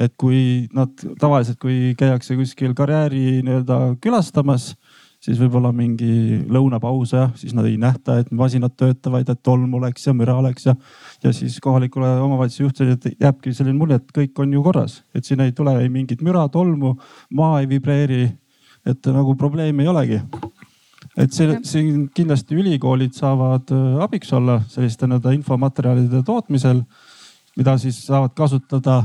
et 0.00 0.14
kui 0.20 0.68
nad 0.76 0.92
tavaliselt, 1.20 1.58
kui 1.60 1.92
käiakse 1.98 2.36
kuskil 2.38 2.72
karjääri 2.76 3.42
nii-öelda 3.44 3.80
külastamas, 4.00 4.72
siis 5.20 5.40
võib-olla 5.40 5.70
mingi 5.76 6.40
lõunapaus 6.48 7.12
ja 7.12 7.26
siis 7.38 7.52
nad 7.56 7.68
ei 7.68 7.76
nähta, 7.80 8.20
et 8.22 8.30
masinad 8.32 8.72
töötavad, 8.80 9.28
et 9.28 9.42
tolm 9.44 9.74
oleks 9.76 10.06
ja 10.06 10.14
müra 10.16 10.38
oleks 10.40 10.66
ja. 10.70 10.74
ja 11.24 11.32
siis 11.36 11.58
kohalikule 11.60 12.14
omavalitsuse 12.24 12.64
juhtidele 12.64 13.14
jääbki 13.20 13.52
selline 13.56 13.76
mulje, 13.78 14.00
et 14.00 14.14
kõik 14.16 14.40
on 14.40 14.54
ju 14.56 14.64
korras, 14.64 15.00
et 15.14 15.28
siin 15.28 15.42
ei 15.44 15.52
tule 15.56 15.76
ei 15.82 15.90
mingit 15.92 16.24
müra, 16.24 16.46
tolmu, 16.48 16.94
maa 17.36 17.60
ei 17.60 17.68
vibreeri. 17.68 18.30
et 18.86 19.06
nagu 19.12 19.34
probleemi 19.36 19.82
ei 19.82 19.88
olegi. 19.88 20.20
et 21.16 21.32
see, 21.32 21.58
siin 21.68 22.08
kindlasti 22.14 22.56
ülikoolid 22.56 23.12
saavad 23.12 23.72
äh, 23.76 24.02
abiks 24.02 24.32
olla 24.32 24.62
selliste 24.68 25.06
nii-öelda 25.06 25.34
infomaterjalide 25.36 26.22
tootmisel, 26.24 26.80
mida 27.56 27.76
siis 27.78 28.06
saavad 28.06 28.32
kasutada 28.34 29.02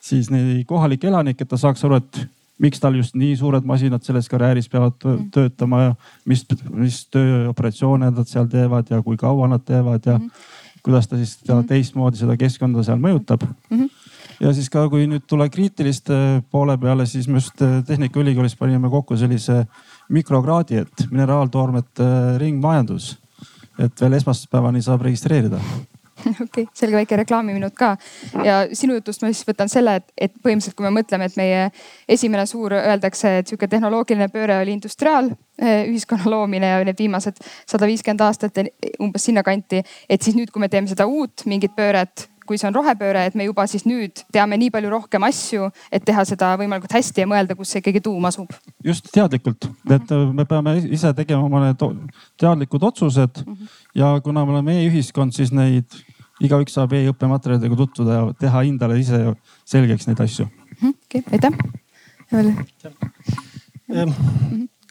siis 0.00 0.30
neid 0.30 0.64
kohalikke 0.64 1.08
elanikke, 1.10 1.44
et 1.44 1.50
ta 1.50 1.58
saaks 1.60 1.84
aru, 1.84 2.00
et 2.00 2.20
miks 2.62 2.80
tal 2.80 2.96
just 2.96 3.16
nii 3.18 3.34
suured 3.36 3.66
masinad 3.68 4.04
selles 4.06 4.28
karjääris 4.32 4.68
peavad 4.72 4.96
mm. 5.04 5.30
töötama 5.34 5.82
ja 5.82 5.94
mis, 6.24 6.44
mis 6.72 7.02
tööoperatsioone 7.12 8.10
nad 8.10 8.30
seal 8.30 8.48
teevad 8.52 8.90
ja 8.90 9.02
kui 9.04 9.18
kaua 9.20 9.48
nad 9.52 9.64
teevad 9.66 10.06
ja 10.08 10.16
mm. 10.18 10.30
kuidas 10.86 11.08
ta 11.10 11.20
siis 11.20 11.36
ta 11.42 11.58
mm. 11.58 11.68
teistmoodi 11.72 12.22
seda 12.22 12.38
keskkonda 12.40 12.84
seal 12.86 13.02
mõjutab 13.02 13.44
mm. 13.46 13.78
-hmm 13.78 14.14
ja 14.40 14.52
siis 14.52 14.68
ka, 14.72 14.82
kui 14.92 15.06
nüüd 15.08 15.24
tulla 15.28 15.48
kriitiliste 15.48 16.42
poole 16.52 16.76
peale, 16.78 17.06
siis 17.08 17.28
me 17.28 17.40
just 17.40 17.62
äh, 17.64 17.78
Tehnikaülikoolis 17.86 18.56
panime 18.56 18.90
kokku 18.92 19.16
sellise 19.16 19.64
mikrokraadi, 20.12 20.82
et 20.84 21.06
mineraaltoormete 21.10 22.38
ringmajandus. 22.38 23.16
et 23.78 24.00
veel 24.00 24.12
esmaspäevani 24.16 24.80
saab 24.82 25.02
registreerida 25.04 25.60
okei 26.44 26.44
okay,, 26.46 26.66
selge 26.74 26.96
väike 26.96 27.18
reklaamiminut 27.22 27.74
ka. 27.76 27.94
ja 28.44 28.58
sinu 28.72 28.98
jutust 28.98 29.22
ma 29.22 29.32
siis 29.32 29.46
võtan 29.48 29.70
selle, 29.72 29.96
et, 30.00 30.06
et 30.28 30.34
põhimõtteliselt, 30.34 30.76
kui 30.78 30.86
me 30.86 30.94
mõtleme, 30.98 31.30
et 31.30 31.40
meie 31.40 31.64
esimene 32.16 32.46
suur, 32.50 32.74
öeldakse, 32.76 33.38
et 33.40 33.50
sihuke 33.50 33.68
tehnoloogiline 33.70 34.28
pööre 34.32 34.60
oli 34.62 34.76
industriaalühiskonna 34.76 36.30
loomine 36.30 36.72
ja 36.74 36.84
need 36.86 36.98
viimased 37.00 37.42
sada 37.66 37.88
viiskümmend 37.88 38.24
aastat 38.26 38.62
umbes 39.02 39.28
sinnakanti. 39.28 39.82
et 40.08 40.22
siis 40.22 40.36
nüüd, 40.38 40.50
kui 40.50 40.62
me 40.62 40.68
teeme 40.72 40.88
seda 40.90 41.06
uut 41.06 41.46
mingit 41.46 41.76
pööret 41.76 42.28
kui 42.46 42.60
see 42.60 42.68
on 42.70 42.76
rohepööre, 42.78 43.26
et 43.26 43.36
me 43.38 43.46
juba 43.48 43.66
siis 43.70 43.84
nüüd 43.88 44.22
teame 44.34 44.58
nii 44.60 44.70
palju 44.74 44.90
rohkem 44.92 45.26
asju, 45.26 45.68
et 45.92 46.04
teha 46.06 46.24
seda 46.28 46.52
võimalikult 46.60 46.94
hästi 46.96 47.24
ja 47.24 47.30
mõelda, 47.30 47.56
kus 47.58 47.74
see 47.74 47.82
ikkagi 47.82 48.02
tuum 48.06 48.24
asub. 48.30 48.52
just 48.84 49.10
teadlikult, 49.12 49.68
et 49.90 50.12
me 50.32 50.46
peame 50.48 50.76
ise 50.86 51.12
tegema 51.18 51.46
oma 51.48 51.64
need 51.66 51.86
teadlikud 52.40 52.82
otsused 52.82 53.42
mm 53.42 53.52
-hmm. 53.52 53.78
ja 53.94 54.20
kuna 54.24 54.44
me 54.44 54.52
oleme 54.52 54.78
e-ühiskond, 54.82 55.32
siis 55.32 55.52
neid 55.52 55.90
igaüks 56.44 56.76
saab 56.76 56.92
e-õppematerjalidega 56.96 57.78
tutvuda 57.78 58.18
ja 58.18 58.24
teha 58.40 58.62
endale 58.68 58.98
ise 59.00 59.22
selgeks 59.68 60.08
neid 60.08 60.20
asju. 60.24 60.48
Mhm, 60.76 60.96
okei, 61.06 61.22
aitäh. 61.32 61.52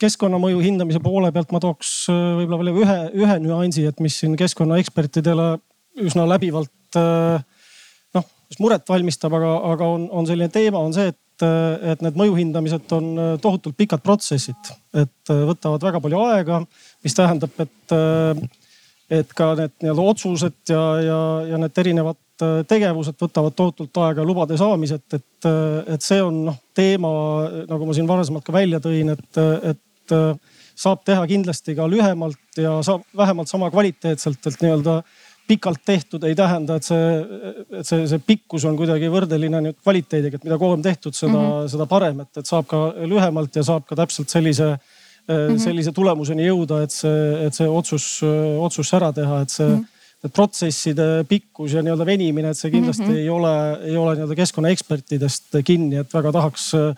keskkonnamõju 0.01 0.61
hindamise 0.63 1.01
poole 1.03 1.31
pealt 1.35 1.51
ma 1.55 1.61
tooks 1.63 1.91
äh, 2.11 2.23
võib-olla 2.39 2.63
veel 2.63 2.81
ühe, 2.83 2.97
ühe 3.25 3.37
nüansi, 3.43 3.85
et 3.89 4.01
mis 4.03 4.17
siin 4.21 4.35
keskkonnaekspertidele 4.39 5.49
üsna 6.05 6.25
läbivalt 6.27 6.99
äh, 6.99 7.43
noh, 8.17 8.25
muret 8.63 8.87
valmistab, 8.89 9.35
aga, 9.37 9.53
aga 9.73 9.91
on, 9.97 10.09
on 10.11 10.27
selline 10.27 10.51
teema, 10.53 10.81
on 10.81 10.95
see, 10.95 11.13
et, 11.13 11.45
äh, 11.45 11.93
et 11.93 12.03
need 12.05 12.19
mõjuhindamised 12.19 12.97
on 12.97 13.11
tohutult 13.43 13.77
pikad 13.79 14.03
protsessid, 14.03 14.73
et 14.95 15.33
võtavad 15.51 15.87
väga 15.91 16.03
palju 16.03 16.21
aega, 16.27 16.61
mis 17.05 17.15
tähendab, 17.17 17.55
et, 17.63 17.97
et 19.09 19.33
ka 19.37 19.51
need 19.59 19.73
nii-öelda 19.83 20.05
otsused 20.11 20.71
ja, 20.71 20.83
ja, 21.03 21.19
ja 21.51 21.59
need 21.61 21.83
erinevad 21.83 22.17
tegevused 22.67 23.15
võtavad 23.21 23.55
tohutult 23.55 23.97
aega 24.03 24.23
lubade 24.27 24.57
saamised, 24.59 25.05
et, 25.15 25.47
et 25.93 26.03
see 26.03 26.19
on 26.23 26.41
noh 26.49 26.57
teema, 26.75 27.11
nagu 27.69 27.87
ma 27.87 27.95
siin 27.95 28.09
varasemalt 28.09 28.43
ka 28.45 28.55
välja 28.55 28.81
tõin, 28.83 29.13
et, 29.13 29.39
et 29.71 30.15
äh, 30.15 30.57
saab 30.75 31.05
teha 31.07 31.23
kindlasti 31.29 31.77
ka 31.77 31.87
lühemalt 31.87 32.59
ja 32.59 32.81
saab 32.83 33.05
vähemalt 33.15 33.51
sama 33.51 33.69
kvaliteetselt, 33.71 34.41
et 34.41 34.65
nii-öelda 34.65 34.97
pikalt 35.47 35.83
tehtud 35.85 36.25
ei 36.25 36.35
tähenda, 36.35 36.75
et 36.75 36.87
see, 36.87 37.07
et 37.79 37.87
see, 37.87 38.03
see 38.09 38.21
pikkus 38.27 38.65
on 38.65 38.75
kuidagi 38.79 39.07
võrdeline 39.13 39.61
nüüd 39.61 39.79
kvaliteediga, 39.79 40.39
et 40.39 40.47
mida 40.47 40.57
kauem 40.59 40.83
tehtud, 40.83 41.15
seda 41.15 41.37
mm, 41.37 41.47
-hmm. 41.51 41.71
seda 41.71 41.85
parem, 41.87 42.19
et, 42.25 42.41
et 42.41 42.49
saab 42.49 42.67
ka 42.67 42.81
lühemalt 43.05 43.55
ja 43.55 43.63
saab 43.63 43.85
ka 43.87 43.95
täpselt 44.01 44.33
sellise 44.33 44.73
-hmm. 44.73 44.94
Sellise 45.57 45.91
tulemuseni 45.91 46.45
jõuda, 46.45 46.83
et 46.85 46.93
see, 46.93 47.47
et 47.47 47.53
see 47.57 47.67
otsus, 47.67 48.21
otsus 48.23 48.93
ära 48.93 49.11
teha, 49.15 49.41
et 49.41 49.49
see 49.49 49.67
mm. 49.67 49.75
-hmm 49.75 49.91
need 50.25 50.33
protsesside 50.33 51.25
pikkus 51.29 51.75
ja 51.75 51.83
nii-öelda 51.85 52.05
venimine, 52.07 52.49
et 52.49 52.57
see 52.57 52.71
kindlasti 52.73 53.03
mm 53.03 53.11
-hmm. 53.11 53.19
ei 53.21 53.29
ole, 53.29 53.53
ei 53.91 53.97
ole 53.97 54.15
nii-öelda 54.15 54.37
keskkonnaekspertidest 54.39 55.59
kinni, 55.65 55.99
et 56.01 56.13
väga 56.13 56.31
tahaks 56.31 56.71
äh, 56.73 56.95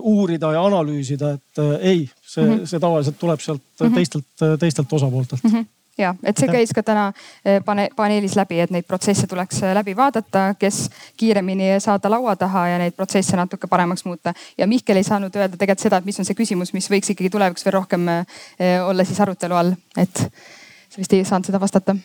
uurida 0.00 0.52
ja 0.52 0.64
analüüsida, 0.64 1.30
et 1.38 1.62
äh, 1.62 1.72
ei, 1.80 2.10
see 2.22 2.44
mm, 2.44 2.52
-hmm. 2.52 2.66
see 2.66 2.80
tavaliselt 2.80 3.18
tuleb 3.18 3.40
sealt 3.40 3.62
mm 3.62 3.86
-hmm. 3.86 3.94
teistelt, 3.94 4.60
teistelt 4.60 4.92
osapooltelt 4.92 5.44
mm. 5.44 5.50
-hmm 5.50 5.64
ja 5.98 6.14
et 6.24 6.38
see 6.38 6.48
käis 6.50 6.72
ka 6.76 6.82
täna 6.86 7.06
eh, 7.44 7.60
pane, 7.64 7.88
paneelis 7.96 8.36
läbi, 8.36 8.60
et 8.60 8.72
neid 8.74 8.86
protsesse 8.88 9.26
tuleks 9.30 9.62
eh, 9.64 9.74
läbi 9.76 9.96
vaadata, 9.96 10.48
kes 10.58 10.86
kiiremini 11.16 11.76
saada 11.82 12.10
laua 12.12 12.36
taha 12.36 12.66
ja 12.72 12.78
neid 12.82 12.96
protsesse 12.96 13.36
natuke 13.36 13.66
paremaks 13.70 14.04
muuta. 14.04 14.34
ja 14.58 14.66
Mihkel 14.66 14.96
ei 14.96 15.06
saanud 15.06 15.36
öelda 15.36 15.56
tegelikult 15.56 15.86
seda, 15.86 16.00
et 16.00 16.08
mis 16.08 16.20
on 16.20 16.28
see 16.28 16.38
küsimus, 16.38 16.72
mis 16.76 16.90
võiks 16.90 17.12
ikkagi 17.14 17.30
tulevikus 17.32 17.66
veel 17.66 17.78
rohkem 17.78 18.08
eh, 18.12 18.80
olla 18.84 19.04
siis 19.04 19.20
arutelu 19.20 19.56
all, 19.56 19.76
et 19.96 20.26
sa 20.26 21.00
vist 21.00 21.12
ei 21.12 21.24
saanud 21.24 21.48
seda 21.48 21.60
vastata. 21.60 21.96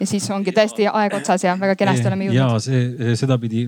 ja 0.00 0.06
siis 0.06 0.30
ongi 0.30 0.54
tõesti 0.56 0.88
aeg 0.92 1.18
otsas 1.20 1.44
ja 1.44 1.56
väga 1.60 1.76
kenasti 1.76 2.08
oleme 2.08 2.30
jõudnud. 2.30 2.40
ja 2.40 2.60
see 2.62 3.16
sedapidi 3.16 3.66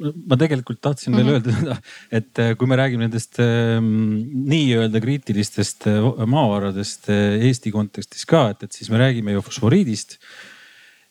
ma 0.00 0.36
tegelikult 0.36 0.80
tahtsin 0.84 1.12
mm 1.12 1.18
-hmm. 1.18 1.24
veel 1.24 1.34
öelda 1.34 1.52
seda, 1.58 1.76
et 2.12 2.38
äh, 2.38 2.56
kui 2.56 2.68
me 2.68 2.76
räägime 2.76 3.06
nendest 3.06 3.38
ähm, 3.40 4.20
nii-öelda 4.50 5.00
kriitilistest 5.00 5.86
äh, 5.88 6.26
maavaradest 6.26 7.08
äh, 7.08 7.40
Eesti 7.48 7.72
kontekstis 7.72 8.26
ka, 8.28 8.50
et, 8.52 8.62
et 8.62 8.72
siis 8.72 8.90
me 8.90 9.00
räägime 9.00 9.32
ju 9.32 9.42
fosforiidist 9.42 10.18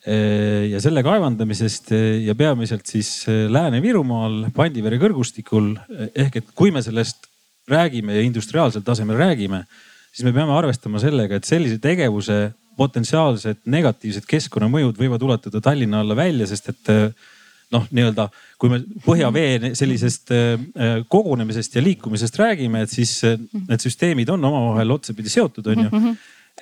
ja 0.06 0.78
selle 0.78 1.02
kaevandamisest 1.02 1.88
ja 2.22 2.36
peamiselt 2.38 2.86
siis 2.86 3.26
Lääne-Virumaal 3.26 4.52
Pandivere 4.53 4.99
kõrgustikul. 5.02 5.72
ehk 6.14 6.36
et 6.36 6.52
kui 6.53 6.70
me 6.70 6.84
sellest 6.86 7.26
räägime 7.66 8.14
ja 8.14 8.22
industriaalsel 8.22 8.84
tasemel 8.86 9.18
räägime, 9.18 9.64
siis 10.14 10.28
me 10.28 10.34
peame 10.36 10.53
arvestama 10.53 11.02
sellega, 11.02 11.40
et 11.40 11.49
sellise 11.49 11.80
tegevuse 11.82 12.53
potentsiaalsed 12.78 13.66
negatiivsed 13.66 14.30
keskkonnamõjud 14.30 15.02
võivad 15.02 15.26
ulatuda 15.26 15.57
Tallinna 15.62 16.03
alla 16.06 16.14
välja, 16.16 16.45
sest 16.45 16.70
et 16.70 16.94
noh, 17.76 17.88
nii-öelda 17.95 18.30
kui 18.61 18.72
me 18.72 18.81
põhjavee 19.06 19.73
sellisest 19.77 20.34
äh, 20.35 20.53
äh, 20.56 20.97
kogunemisest 21.11 21.77
ja 21.77 21.84
liikumisest 21.84 22.39
räägime, 22.41 22.85
et 22.85 22.93
siis 22.93 23.18
äh, 23.27 23.39
need 23.65 23.84
süsteemid 23.84 24.31
on 24.34 24.47
omavahel 24.52 24.95
otsapidi 24.95 25.31
seotud, 25.31 25.73
on 25.73 25.85
ju. 25.85 25.89
Mhm. 25.91 26.22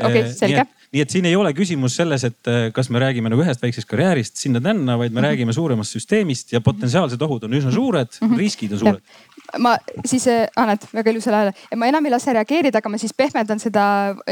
okei, 0.09 0.25
selge 0.33 0.65
nii 0.93 1.01
et 1.01 1.09
siin 1.09 1.25
ei 1.25 1.33
ole 1.33 1.49
küsimus 1.57 1.95
selles, 1.97 2.21
et 2.27 2.49
kas 2.73 2.89
me 2.93 2.99
räägime 3.01 3.31
nagu 3.33 3.41
ühest 3.41 3.63
väiksest 3.63 3.87
karjäärist 3.89 4.37
sinna-tänna, 4.37 4.93
vaid 4.97 5.09
me 5.09 5.15
mm 5.15 5.23
-hmm. 5.23 5.29
räägime 5.29 5.53
suuremast 5.53 5.95
süsteemist 5.95 6.53
ja 6.53 6.61
potentsiaalsed 6.61 7.21
ohud 7.21 7.47
on 7.47 7.53
üsna 7.57 7.71
suured 7.73 8.11
mm, 8.21 8.27
-hmm. 8.27 8.37
riskid 8.37 8.73
on 8.73 8.79
suured 8.79 9.01
ma 9.59 9.77
siis, 10.05 10.27
äh, 10.27 10.47
Anett, 10.55 10.87
väga 10.93 11.11
ilusal 11.11 11.33
ajal, 11.33 11.51
ma 11.77 11.87
enam 11.87 12.05
ei 12.05 12.11
lase 12.11 12.33
reageerida, 12.33 12.79
aga 12.79 12.89
ma 12.89 12.97
siis 12.97 13.13
pehmendan 13.17 13.59
seda 13.59 13.83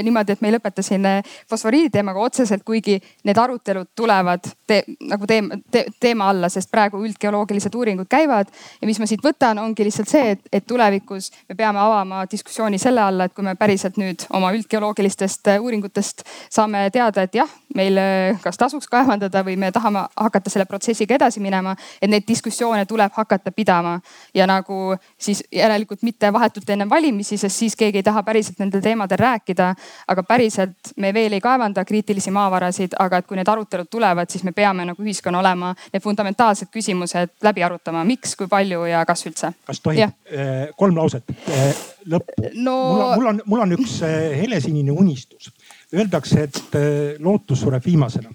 niimoodi, 0.02 0.36
et 0.36 0.42
me 0.42 0.50
ei 0.50 0.56
lõpeta 0.56 0.84
siin 0.86 1.06
äh, 1.06 1.34
fosforiidi 1.50 1.92
teemaga 1.94 2.20
otseselt, 2.24 2.64
kuigi 2.66 2.98
need 3.28 3.38
arutelud 3.38 3.92
tulevad 3.96 4.48
te, 4.68 4.82
nagu 5.10 5.28
teema 5.30 5.60
te,, 5.72 5.86
teema 6.00 6.30
alla, 6.32 6.50
sest 6.50 6.72
praegu 6.72 7.02
üldgeoloogilised 7.06 7.76
uuringud 7.76 8.10
käivad. 8.10 8.50
ja 8.82 8.88
mis 8.88 9.00
ma 9.00 9.10
siit 9.10 9.24
võtan, 9.24 9.60
ongi 9.62 9.86
lihtsalt 9.86 10.10
see, 10.10 10.36
et, 10.36 10.48
et 10.52 10.68
tulevikus 10.68 11.32
me 11.50 11.56
peame 11.56 11.80
avama 11.80 12.24
diskussiooni 12.32 12.80
selle 12.80 13.02
alla, 13.02 13.28
et 13.28 13.36
kui 13.36 13.46
me 13.46 13.56
päriselt 13.56 14.00
nüüd 14.02 14.26
oma 14.30 14.54
üldgeoloogilistest 14.56 15.54
äh, 15.54 15.62
uuringutest 15.62 16.26
saame 16.50 16.88
teada, 16.94 17.28
et 17.28 17.36
jah, 17.36 17.50
meil 17.76 18.00
kas 18.44 18.58
tasuks 18.58 18.90
kaevandada 18.92 19.44
või 19.46 19.58
me 19.60 19.72
tahame 19.72 20.06
hakata 20.16 20.50
selle 20.50 20.66
protsessiga 20.66 21.16
edasi 21.16 21.40
minema, 21.44 21.76
et 22.02 22.10
neid 22.10 22.26
diskussioone 22.28 22.86
tuleb 22.86 23.14
hakata 23.16 23.52
pidama 23.56 24.00
ja 24.36 24.48
nagu 24.48 24.96
siis 25.18 25.44
järelikult 25.52 26.02
mitte 26.04 26.34
vahetult 26.34 26.70
enne 26.70 26.90
valimisi, 26.90 27.38
sest 27.38 27.56
siis 27.56 27.76
keegi 27.76 28.02
ei 28.02 28.04
taha 28.04 28.24
päriselt 28.24 28.60
nendel 28.60 28.82
teemadel 28.82 29.18
rääkida. 29.18 29.76
aga 30.08 30.24
päriselt 30.24 30.94
me 30.98 31.14
veel 31.14 31.34
ei 31.34 31.42
kaevanda 31.42 31.86
kriitilisi 31.86 32.32
maavarasid, 32.32 32.96
aga 33.00 33.18
et 33.18 33.28
kui 33.28 33.38
need 33.38 33.48
arutelud 33.48 33.90
tulevad, 33.92 34.30
siis 34.30 34.44
me 34.44 34.52
peame 34.52 34.86
nagu 34.86 35.04
ühiskonna 35.04 35.40
olema 35.40 35.74
need 35.94 36.04
fundamentaalsed 36.04 36.72
küsimused 36.72 37.36
läbi 37.44 37.64
arutama, 37.64 38.04
miks, 38.08 38.36
kui 38.36 38.48
palju 38.52 38.86
ja 38.90 39.06
kas 39.06 39.26
üldse. 39.30 39.54
kas 39.66 39.82
tohib 39.84 40.10
eh, 40.32 40.70
kolm 40.78 40.98
lauset 40.98 41.32
eh, 41.48 41.84
lõpp 42.12 42.34
no...? 42.54 42.76
mul 42.94 43.02
on, 43.02 43.16
mul 43.16 43.30
on, 43.34 43.42
mul 43.54 43.66
on 43.66 43.78
üks 43.78 44.00
eh, 44.08 44.38
helesinine 44.42 44.92
unistus. 44.92 45.52
Öeldakse, 45.92 46.46
et 46.48 46.76
lootus 47.20 47.60
sureb 47.60 47.84
viimasena. 47.84 48.30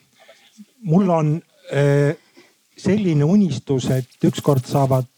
mul 0.85 1.09
on 1.11 1.31
selline 2.77 3.25
unistus, 3.25 3.89
et 3.91 4.27
ükskord 4.29 4.69
saavad 4.69 5.09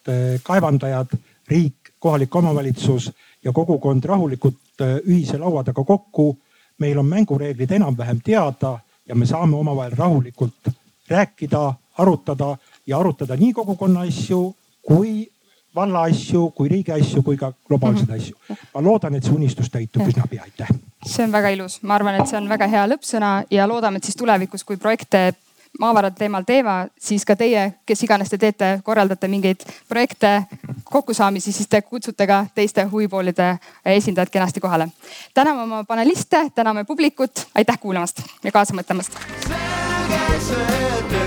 kaevandajad 0.47 1.17
riik, 1.51 1.95
kohalik 1.99 2.35
omavalitsus 2.35 3.13
ja 3.45 3.53
kogukond 3.53 4.05
rahulikult 4.05 4.81
äh, 4.81 4.99
ühise 5.07 5.39
laua 5.39 5.65
taga 5.65 5.85
kokku. 5.85 6.39
meil 6.79 6.99
on 6.99 7.07
mängureeglid 7.07 7.71
enam-vähem 7.71 8.21
teada 8.25 8.79
ja 9.09 9.15
me 9.15 9.27
saame 9.27 9.57
omavahel 9.57 9.93
rahulikult 9.97 10.69
rääkida, 11.11 11.75
arutada 11.99 12.57
ja 12.87 12.99
arutada 12.99 13.37
nii 13.37 13.53
kogukonna 13.53 14.01
asju 14.01 14.55
kui 14.87 15.27
valla 15.75 16.03
asju, 16.09 16.51
kui 16.57 16.69
riigi 16.69 16.93
asju, 16.93 17.23
kui 17.23 17.37
ka 17.37 17.53
globaalseid 17.69 18.09
mm 18.09 18.15
-hmm. 18.15 18.23
asju. 18.23 18.57
ma 18.75 18.83
loodan, 18.83 19.15
et 19.15 19.25
see 19.25 19.35
unistus 19.35 19.71
täitub 19.71 20.07
üsna 20.07 20.27
pea, 20.31 20.43
aitäh. 20.43 20.69
see 21.07 21.25
on 21.25 21.33
väga 21.33 21.49
ilus, 21.49 21.83
ma 21.83 21.95
arvan, 21.95 22.15
et 22.15 22.29
see 22.29 22.39
on 22.39 22.49
väga 22.49 22.67
hea 22.67 22.87
lõppsõna 22.87 23.45
ja 23.51 23.69
loodame, 23.69 23.97
et 23.97 24.05
siis 24.05 24.17
tulevikus, 24.17 24.65
kui 24.65 24.77
projekte 24.77 25.35
maavarade 25.79 26.17
teemal 26.19 26.43
teema, 26.47 26.87
siis 26.99 27.25
ka 27.25 27.37
teie, 27.37 27.73
kes 27.87 28.03
iganes 28.03 28.31
te 28.31 28.39
teete, 28.39 28.81
korraldate 28.85 29.29
mingeid 29.29 29.65
projekte, 29.89 30.43
kokkusaamisi, 30.85 31.53
siis 31.53 31.69
te 31.69 31.83
kutsute 31.83 32.27
ka 32.27 32.45
teiste 32.55 32.85
huvipoolide 32.85 33.57
esindajad 33.85 34.31
kenasti 34.31 34.61
kohale. 34.61 34.89
täname 35.35 35.63
oma 35.63 35.85
paneliste, 35.85 36.51
täname 36.55 36.85
publikut, 36.85 37.47
aitäh 37.55 37.79
kuulamast 37.79 38.23
ja 38.45 38.53
kaasa 38.53 38.75
mõtlemast. 38.75 39.13
selge 39.49 40.41
see, 40.41 40.57
et 40.99 41.18